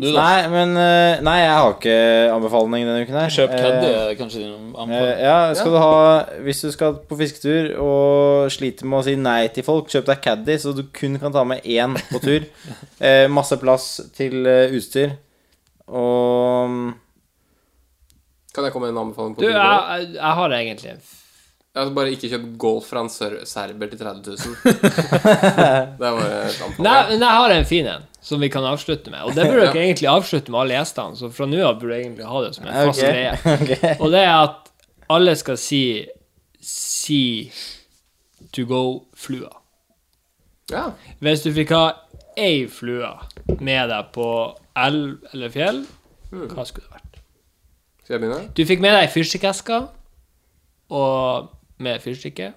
Nei, 0.00 0.48
men 0.48 0.76
eh, 0.80 1.20
Nei, 1.20 1.34
jeg 1.42 1.52
har 1.52 1.74
ikke 1.74 1.96
anbefaling 2.32 2.86
denne 2.86 3.02
uken 3.04 3.18
her. 3.20 3.28
Kjøp 3.34 3.50
caddy, 3.52 3.90
Eh, 3.92 4.12
kanskje 4.16 4.38
din 4.40 4.52
Eh, 4.52 4.80
anbefaling. 4.80 5.20
ja, 5.20 5.36
skal 5.58 5.72
du 5.72 5.78
ha 5.82 6.24
Hvis 6.46 6.62
du 6.64 6.70
skal 6.72 6.94
på 7.10 7.18
fisketur 7.20 7.74
og 7.82 8.50
sliter 8.54 8.86
med 8.88 9.00
å 9.00 9.04
si 9.04 9.16
nei 9.16 9.48
til 9.52 9.66
folk, 9.66 9.88
kjøp 9.92 10.06
deg 10.08 10.22
caddy, 10.24 10.56
så 10.62 10.72
du 10.74 10.82
kun 10.96 11.18
kan 11.20 11.32
ta 11.32 11.44
med 11.44 11.62
én 11.64 11.94
på 12.10 12.20
tur. 12.24 12.46
Eh, 13.02 13.26
masse 13.28 13.56
plass 13.58 14.00
til 14.16 14.46
eh, 14.46 14.70
utstyr. 14.72 15.16
Og 15.88 16.94
Kan 18.54 18.64
jeg 18.64 18.72
komme 18.72 18.88
med 18.88 18.96
en 18.96 19.02
anbefaling 19.08 19.34
på 19.34 19.40
Du, 19.42 19.48
tur? 19.48 19.56
jeg, 19.56 20.08
jeg, 20.14 20.32
har 20.38 20.48
det 20.52 20.58
egentlig 20.62 20.94
Altså 21.74 21.94
bare 21.96 22.12
ikke 22.12 22.28
kjøp 22.28 22.42
Golf 22.60 22.88
fra 22.92 23.00
en 23.00 23.08
ser- 23.08 23.44
serber 23.48 23.88
til 23.88 23.98
30 23.98 24.22
000. 24.28 24.56
det 26.02 26.10
var 26.12 26.20
et 26.20 26.58
anbefaling. 26.60 26.82
Nei, 26.84 26.96
men 27.08 27.22
jeg 27.24 27.36
har 27.38 27.54
en 27.54 27.64
fin 27.70 27.86
en 27.94 28.02
som 28.22 28.40
vi 28.40 28.48
kan 28.52 28.64
avslutte 28.64 29.10
med. 29.10 29.22
Og 29.26 29.34
det 29.36 29.48
burde 29.50 29.68
dere 29.74 29.84
egentlig 29.86 30.08
avslutte 30.10 30.52
med 30.54 30.60
alle 30.62 30.78
gjestene, 30.78 31.18
så 31.18 31.30
fra 31.34 31.48
nå 31.50 31.60
av 31.66 31.78
burde 31.80 31.96
dere 31.96 32.04
egentlig 32.06 32.28
ha 32.30 32.42
det 32.44 32.52
som 32.56 32.66
en 32.68 32.90
fast 32.90 33.04
greie. 33.04 33.36
Okay. 33.62 33.94
Og 33.98 34.12
det 34.14 34.22
er 34.22 34.34
at 34.38 34.72
alle 35.12 35.36
skal 35.38 35.58
si 35.60 35.82
Si 36.62 37.50
to 38.54 38.62
go-flua. 38.70 39.48
Ja. 40.70 40.92
Hvis 41.18 41.42
du 41.42 41.48
fikk 41.56 41.72
ha 41.74 41.88
ei 42.38 42.68
flue 42.70 43.08
med 43.58 43.90
deg 43.90 44.12
på 44.14 44.26
elv 44.78 45.32
eller 45.32 45.50
fjell, 45.50 45.82
hva 46.30 46.62
skulle 46.68 46.86
det 46.86 46.94
vært? 46.94 47.18
Skal 48.04 48.14
jeg 48.14 48.22
begynne? 48.22 48.46
Du 48.54 48.62
fikk 48.68 48.84
med 48.84 48.94
deg 48.94 49.10
fyrstikkeske 49.10 49.80
og 50.94 51.50
med 51.82 51.98
fyrstikke 52.04 52.52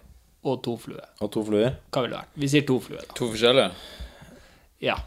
og 0.45 0.61
to 0.63 0.77
fluer. 0.77 1.09
Og 1.25 1.33
to 1.33 1.41
fluer. 1.47 1.79
Hva 1.89 2.05
ville 2.05 2.13
det 2.13 2.21
vært? 2.21 2.39
Vi 2.43 2.51
sier 2.53 2.65
to 2.69 2.77
fluer, 2.83 3.01
da. 3.01 3.17
To 3.17 3.31
forskjellige. 3.33 3.71
Ja. 4.85 4.99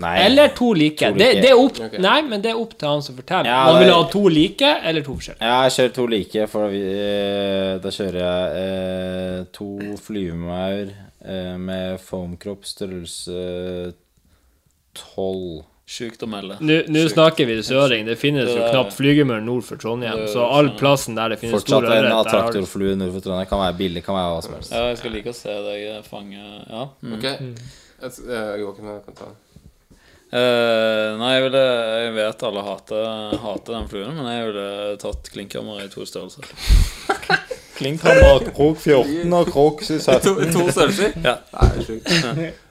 Nei. 0.00 0.14
Eller 0.24 0.48
to 0.56 0.72
like. 0.72 0.96
To 1.04 1.12
like. 1.12 1.18
Det, 1.20 1.42
det 1.44 1.50
er 1.50 1.60
opp, 1.60 1.80
okay. 1.86 2.00
Nei, 2.00 2.18
men 2.24 2.44
det 2.44 2.54
er 2.54 2.60
opp 2.60 2.72
til 2.78 2.88
han 2.88 3.02
som 3.04 3.16
forteller. 3.18 3.50
Ja, 3.50 3.64
Man 3.68 3.82
vil 3.84 3.92
ha 3.92 4.02
to 4.12 4.22
like 4.32 4.74
eller 4.90 5.04
to 5.04 5.16
forskjellige. 5.18 5.44
Ja, 5.44 5.58
jeg 5.66 5.76
kjører 5.76 5.96
to 5.98 6.06
like, 6.14 6.46
for 6.54 6.72
vi, 6.72 6.84
eh, 7.04 7.72
da 7.84 7.92
kjører 7.96 8.20
jeg 8.20 8.62
eh, 8.64 9.40
to 9.56 9.70
flyvemaur 10.06 10.94
eh, 10.94 11.56
med 11.60 12.00
foamkropp 12.06 12.64
størrelse 12.68 13.42
12. 14.96 15.66
Sjukt 15.90 16.22
å 16.22 16.28
melde. 16.30 16.56
Nå 16.62 17.02
snakker 17.10 17.48
vi 17.48 17.58
søring. 17.66 18.04
Det 18.06 18.14
finnes 18.18 18.46
Det 18.46 18.54
jo 18.54 18.68
knapt 18.70 18.94
flygemør 18.94 19.42
nord 19.42 19.64
for 19.66 19.80
Trondheim, 19.80 20.22
Det 20.22 20.30
så 20.30 20.44
all 20.46 20.70
sånn. 20.70 20.78
plassen 20.78 21.18
der 21.18 21.34
det 21.34 21.40
finnes 21.40 21.56
Fortsatt 21.58 21.82
store 21.82 21.90
en 21.90 22.04
ørret, 22.04 22.12
Fortsatt 22.14 22.30
en 22.30 22.40
attraktorflue 22.44 22.96
nord 23.00 23.12
for 23.16 23.26
Trondheim. 23.26 23.50
Kan 23.50 23.62
være 23.64 23.76
billig, 23.80 24.04
kan 24.06 24.14
være 24.14 24.32
hva 24.32 24.40
som 24.46 24.54
helst. 24.54 24.70
Ja, 24.76 24.84
jeg 24.92 25.00
skal 25.02 25.16
like 25.18 25.34
å 25.34 25.36
se 25.36 25.56
deg 25.66 26.06
fange 26.06 26.38
Ja. 26.38 26.84
Mm. 27.02 27.16
Ok. 27.18 27.26
Jeg, 28.00 28.12
uh, 28.30 28.54
Joakim, 28.62 28.86
jeg 28.86 29.02
kan 29.08 29.18
ta 29.18 29.32
Eh, 30.30 31.16
nei, 31.18 31.30
jeg 31.34 31.46
ville 31.48 31.60
Jeg 32.04 32.10
vet 32.14 32.42
alle 32.46 32.62
hater, 32.62 33.32
hater 33.42 33.74
den 33.74 33.88
fluen, 33.90 34.14
men 34.14 34.28
jeg 34.30 34.46
ville 34.46 34.66
tatt 35.02 35.30
klinkhammer 35.34 35.82
i 35.82 35.88
to 35.90 36.06
størrelser. 36.06 36.46
Klinkhammer, 37.80 38.50
krok 38.54 38.76
14 38.78 39.34
og 39.34 39.50
krok 39.50 39.82
17. 39.82 40.20
To, 40.26 40.34
to 40.52 40.66
størrelser? 40.68 41.14
Ja. 41.24 41.38
Nei, 41.56 41.86
sjukt. 41.86 42.10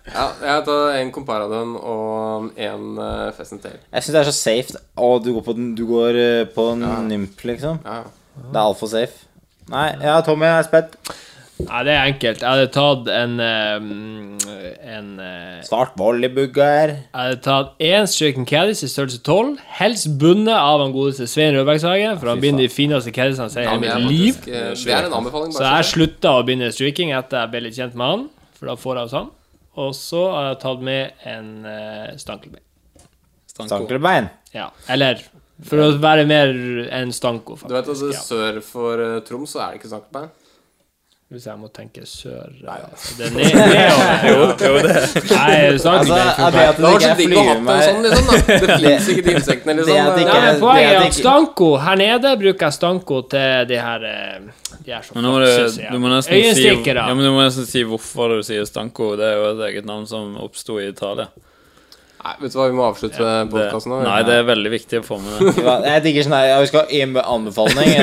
Ja, 0.09 0.25
jeg 0.41 0.65
tar 0.65 0.95
en 0.99 1.11
Comparadon 1.13 1.73
og 1.77 2.51
en 2.57 2.85
uh, 2.97 3.29
Fesentel. 3.37 3.75
Jeg 3.89 4.05
syns 4.05 4.13
det 4.15 4.21
er 4.21 4.29
så 4.29 4.35
safe. 4.37 4.83
Å, 4.95 5.09
du 5.21 5.33
går 5.35 5.45
på, 5.45 5.55
den, 5.57 5.73
du 5.77 5.83
går 5.89 6.17
eh, 6.21 6.43
på 6.53 6.71
en 6.75 6.85
nymp, 7.09 7.41
liksom. 7.45 7.81
Ja. 7.85 8.03
Det 8.39 8.53
er 8.53 8.63
altfor 8.63 8.89
safe. 8.93 9.25
Nei, 9.69 9.89
ja, 10.01 10.15
Tommy, 10.25 10.47
jeg 10.47 10.63
er 10.63 10.69
spent. 10.69 10.95
Nei, 11.59 11.79
det 11.83 11.91
er 11.91 12.05
enkelt. 12.07 12.39
Jeg 12.39 12.47
hadde 12.47 12.67
tatt 12.71 13.09
en 13.11 13.33
eh, 13.43 13.73
En 14.95 15.09
eh, 15.19 15.57
Svart 15.67 15.91
volleybugger. 15.99 16.93
Jeg 16.93 17.11
hadde 17.11 17.39
tatt 17.43 17.73
én 17.83 18.07
Stricken 18.07 18.47
Caddis 18.47 18.83
i 18.85 18.89
størrelse 18.89 19.19
12, 19.27 19.57
helst 19.81 20.07
bundet 20.21 20.55
av 20.55 20.79
han 20.85 20.93
godeste 20.95 21.27
Svein 21.29 21.57
Rødbergshagen, 21.57 22.15
for 22.21 22.31
han 22.31 22.41
binder 22.43 22.63
de 22.63 22.71
fineste 22.71 23.11
caddisene 23.15 23.51
jeg 23.51 23.67
har 23.67 23.75
i 23.75 23.89
hele 23.91 24.05
mitt 24.05 24.15
liv. 24.15 24.39
eh, 24.47 24.71
det 24.71 24.95
er 24.95 25.09
en 25.09 25.17
anbefaling. 25.19 25.51
Så 25.57 25.65
jeg 25.67 25.89
slutta 25.91 26.37
å 26.39 26.47
binde 26.47 26.71
streaking 26.75 27.11
etter 27.17 27.43
jeg 27.43 27.53
ble 27.53 27.65
litt 27.67 27.77
kjent 27.77 27.99
med 27.99 28.13
han, 28.15 28.25
for 28.55 28.71
da 28.71 28.79
får 28.79 29.01
jeg 29.01 29.09
hos 29.09 29.17
han. 29.19 29.29
Og 29.79 29.93
så 29.99 30.23
har 30.31 30.49
jeg 30.49 30.61
tatt 30.63 30.81
med 30.83 31.27
en 31.29 31.51
uh, 31.67 32.09
stankelbein. 32.19 32.63
Stankelbein. 33.51 34.31
Ja, 34.55 34.71
eller 34.91 35.21
for 35.67 35.83
å 35.83 35.91
være 35.99 36.23
mer 36.27 36.51
enn 36.95 37.11
stanko, 37.15 37.59
Du 37.67 37.75
vet 37.75 37.87
faktisk. 37.87 38.15
Ja. 38.15 38.23
sør 38.23 38.59
for 38.63 39.03
Troms 39.27 39.53
så 39.55 39.61
er 39.65 39.73
det 39.75 39.81
ikke 39.81 39.91
Stankelbein? 39.91 40.31
Hvis 41.29 41.43
jeg 41.45 41.59
må 41.61 41.67
tenke 41.69 42.01
sør 42.09 42.47
eh, 42.49 42.85
Det 43.19 43.25
er 43.27 43.33
ned- 43.35 43.53
nedover. 43.53 44.23
jo, 44.29 44.37
jo, 44.49 44.77
det. 44.81 44.93
Nei, 45.29 45.57
Altså, 45.69 45.83
stankelbein 45.83 46.29
er 46.45 46.55
det 46.55 46.63
funker. 46.63 46.69
at 46.69 46.75
Det 46.75 46.79
det 46.79 46.85
var 46.85 46.95
ikke 46.95 47.09
så 47.09 47.17
digg 47.19 47.35
å 47.37 47.43
ha 47.43 47.51
en 47.53 47.67
sånn, 47.85 47.99
liksom. 48.05 48.25
da 48.29 48.77
Det 48.79 48.79
fins 48.85 49.09
ikke 49.13 49.25
de 49.27 49.35
insektene, 49.37 49.75
liksom. 49.77 49.99
Nei, 49.99 50.39
men 50.47 50.63
Poenget 50.63 50.89
er 50.89 51.03
at 51.03 51.17
stanko 51.19 51.67
her 51.85 51.99
nede 52.01 52.31
bruker 52.41 52.65
jeg 52.65 52.77
stanko 52.79 53.19
til 53.35 53.69
de 53.69 53.77
her 53.85 54.07
eh, 54.09 54.49
De 54.87 54.95
er 54.97 55.05
så 55.05 55.13
Men 55.19 55.27
nå 55.27 55.35
må 55.35 55.43
du, 55.43 55.45
flakse, 55.51 55.69
sier 55.75 55.85
jeg. 55.85 55.93
du 55.93 56.01
må 56.01 56.13
nesten 56.15 56.33
si 56.57 56.65
ja, 56.97 57.05
men 57.13 57.21
du 57.27 57.31
må 57.37 57.43
nesten 57.45 57.69
si 57.69 57.85
hvorfor 57.91 58.33
du 58.33 58.41
sier 58.49 58.65
stanko. 58.65 59.11
Det 59.21 59.29
er 59.29 59.37
jo 59.37 59.45
et 59.53 59.63
eget 59.69 59.85
navn 59.85 60.09
som 60.09 60.33
oppsto 60.41 60.79
i 60.81 60.87
Italia. 60.89 61.29
Nei, 62.19 62.33
vet 62.41 62.51
du 62.51 62.57
hva, 62.59 62.65
vi 62.67 62.75
må 62.75 62.83
avslutte 62.83 63.23
ja, 63.23 63.43
podkasten 63.47 63.93
nå. 63.93 63.99
nei, 64.03 64.17
det 64.27 64.33
er 64.41 64.47
veldig 64.49 64.71
viktig 64.73 64.99
å 64.99 65.03
få 65.07 65.19
med 65.23 65.37
det. 65.39 65.53
Jeg 65.87 66.03
digger 66.03 66.25
sånn 66.27 66.35
her 66.35 66.49
Vi 66.59 66.71
skal 66.71 66.81
ha 66.81 66.97
én 66.99 67.13
anbefaling. 67.21 67.93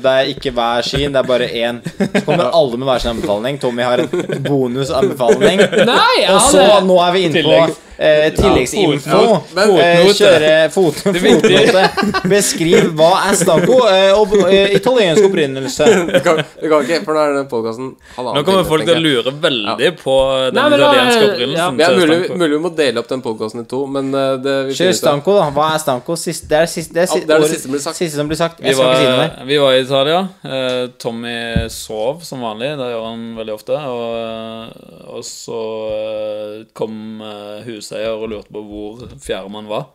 Det 0.00 0.14
er 0.14 0.30
ikke 0.32 0.54
hver 0.56 0.88
sin, 0.88 1.12
det 1.12 1.20
er 1.20 1.28
bare 1.28 1.50
én. 1.52 1.82
Så 1.98 2.22
kommer 2.24 2.48
alle 2.48 2.80
med 2.80 2.88
hver 2.88 3.04
sin 3.04 3.12
anbefaling. 3.12 3.60
Tommy 3.60 3.84
har 3.84 4.04
en 4.06 4.08
bonusanbefaling. 4.46 5.60
Og 5.68 6.40
så, 6.48 6.64
nå 6.88 6.96
er 7.04 7.14
vi 7.18 7.26
inne 7.28 7.44
på 7.44 7.60
eh, 7.98 8.28
tilleggsinfo. 8.36 9.20
Eh, 9.58 10.08
kjøre 10.18 10.52
fot, 10.74 11.00
fotnote. 11.04 11.82
Beskriv 12.30 12.92
hva 12.98 13.10
er 13.28 13.36
stanko 13.40 13.78
eh, 13.90 14.12
og 14.16 14.34
eh, 14.48 14.74
italiensk 14.78 15.26
opprinnelse. 15.28 15.88
Det 16.18 16.22
kan, 16.24 16.40
ikke, 16.82 17.00
for 17.04 17.14
nå 17.16 17.22
er 17.22 17.34
det 17.36 17.42
podkasten 17.50 17.90
Nå 18.18 18.42
kommer 18.46 18.64
folk 18.68 18.84
til 18.86 18.96
å 18.98 19.02
lure 19.02 19.32
veldig 19.42 19.90
på 20.00 20.14
den 20.48 20.56
Nei, 20.58 20.64
men 20.72 20.80
da- 20.80 20.88
italienske 20.92 21.28
opprinnelsen. 21.28 21.78
Ja, 21.82 21.88
til 21.92 22.00
mulig, 22.02 22.18
Stanko. 22.18 22.38
mulig 22.42 22.50
vi 22.56 22.60
må 22.64 22.72
dele 22.78 23.02
opp 23.02 23.10
den 23.12 23.22
podkasten 23.24 23.62
i 23.62 23.66
to, 23.70 23.80
men 23.98 24.10
eh, 24.14 24.34
det 24.42 24.56
vi 24.68 24.76
Kjør 24.76 24.78
finner 24.78 24.90
ut 24.90 24.96
av. 24.96 25.00
stanko, 25.02 25.36
da. 25.38 25.46
Hva 25.58 25.68
er 25.74 25.82
stanko? 25.84 26.16
Sist, 26.18 26.48
det 26.50 26.58
er 26.60 26.66
det 26.66 26.72
siste, 26.74 26.94
det 26.96 27.04
er, 27.04 27.08
Ja, 27.08 27.20
det 27.28 27.36
er 27.36 27.44
det 27.44 27.50
siste 27.52 27.66
som 27.68 27.74
blir 27.76 27.84
sagt. 27.86 28.00
siste 28.02 28.20
som 28.22 28.30
blir 28.32 28.40
sagt. 28.40 28.60
Vi 28.62 28.68
Jeg 28.70 28.78
skal 28.78 28.88
ikke 28.88 28.98
si 28.98 29.08
noe 29.08 29.16
var, 29.18 29.22
mer. 29.24 29.46
vi 29.52 29.58
var 29.62 29.76
i 29.78 29.82
Italia. 29.84 30.20
Eh, 30.44 30.84
Tommy 31.02 31.36
sov 31.74 32.22
som 32.26 32.42
vanlig. 32.46 32.70
Det 32.80 32.90
gjør 32.92 33.06
han 33.08 33.24
veldig 33.38 33.54
ofte. 33.58 33.78
Og, 33.92 35.14
og 35.18 35.24
så 35.26 35.62
eh, 35.92 36.66
kom 36.78 36.98
eh, 37.24 37.62
huseier 37.88 38.14
og 38.14 38.28
lurte 38.30 38.52
på 38.52 38.62
hvor 38.68 39.08
fjerdemann 39.22 39.68
var. 39.68 39.88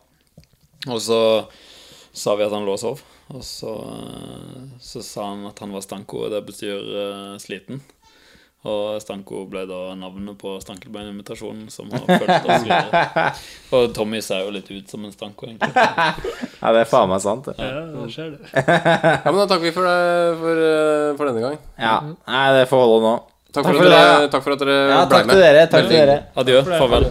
Og 0.90 1.00
så 1.00 1.20
sa 2.14 2.34
vi 2.36 2.44
at 2.46 2.52
han 2.52 2.66
lå 2.66 2.74
og 2.74 2.80
sov. 2.82 3.02
Og 3.32 3.42
så, 3.42 3.72
eh, 3.72 4.64
så 4.80 5.02
sa 5.02 5.30
han 5.30 5.46
at 5.48 5.58
han 5.60 5.72
var 5.72 5.80
Stanko, 5.82 6.26
og 6.26 6.30
det 6.34 6.42
betyr 6.44 6.76
uh, 6.76 7.38
sliten. 7.40 7.80
Og 8.64 9.00
Stanko 9.00 9.42
ble 9.48 9.64
da 9.68 9.94
navnet 9.96 10.36
på 10.40 10.54
Stankelbein-invitasjonen 10.60 11.66
som 11.72 11.90
har 11.92 12.04
fulgt 12.04 12.46
oss 12.48 12.62
videre. 12.64 13.24
Og 13.76 13.90
Tommy 13.96 14.22
ser 14.24 14.46
jo 14.46 14.54
litt 14.54 14.70
ut 14.72 14.88
som 14.88 15.04
en 15.04 15.12
Stanko, 15.12 15.50
egentlig. 15.50 15.72
Ja, 16.64 16.70
det 16.72 16.80
er 16.80 16.88
faen 16.88 17.10
meg 17.10 17.20
sant. 17.20 17.50
det. 17.50 17.58
Ja, 17.60 17.82
det 17.92 18.06
skjer 18.14 18.30
det. 18.38 18.52
Ja, 18.56 19.28
men 19.28 19.36
da 19.42 19.44
takker 19.50 19.66
vi 19.66 19.72
for, 19.76 19.84
det, 19.84 20.38
for, 20.40 20.62
eh, 20.70 21.10
for 21.18 21.28
denne 21.28 21.44
gang. 21.44 21.58
Ja. 21.76 21.98
Nei, 22.24 22.46
det 22.56 22.64
får 22.70 22.86
holde 22.86 23.02
nå. 23.04 23.12
Takk, 23.50 23.58
Takk 23.58 23.68
for, 23.68 23.82
for 23.82 23.84
at 23.84 23.92
dere, 23.98 24.32
takk 24.32 24.46
for 24.48 24.56
at 24.56 24.64
dere 24.64 24.78
Ja, 24.80 25.02
ble 25.04 25.12
takk 25.12 25.28
med. 25.28 25.34
til 25.34 25.44
dere. 25.44 25.68
Takk 25.74 25.90
til 25.90 25.98
dere. 26.00 26.16
Adjø. 26.40 26.64
Farvel. 26.72 27.10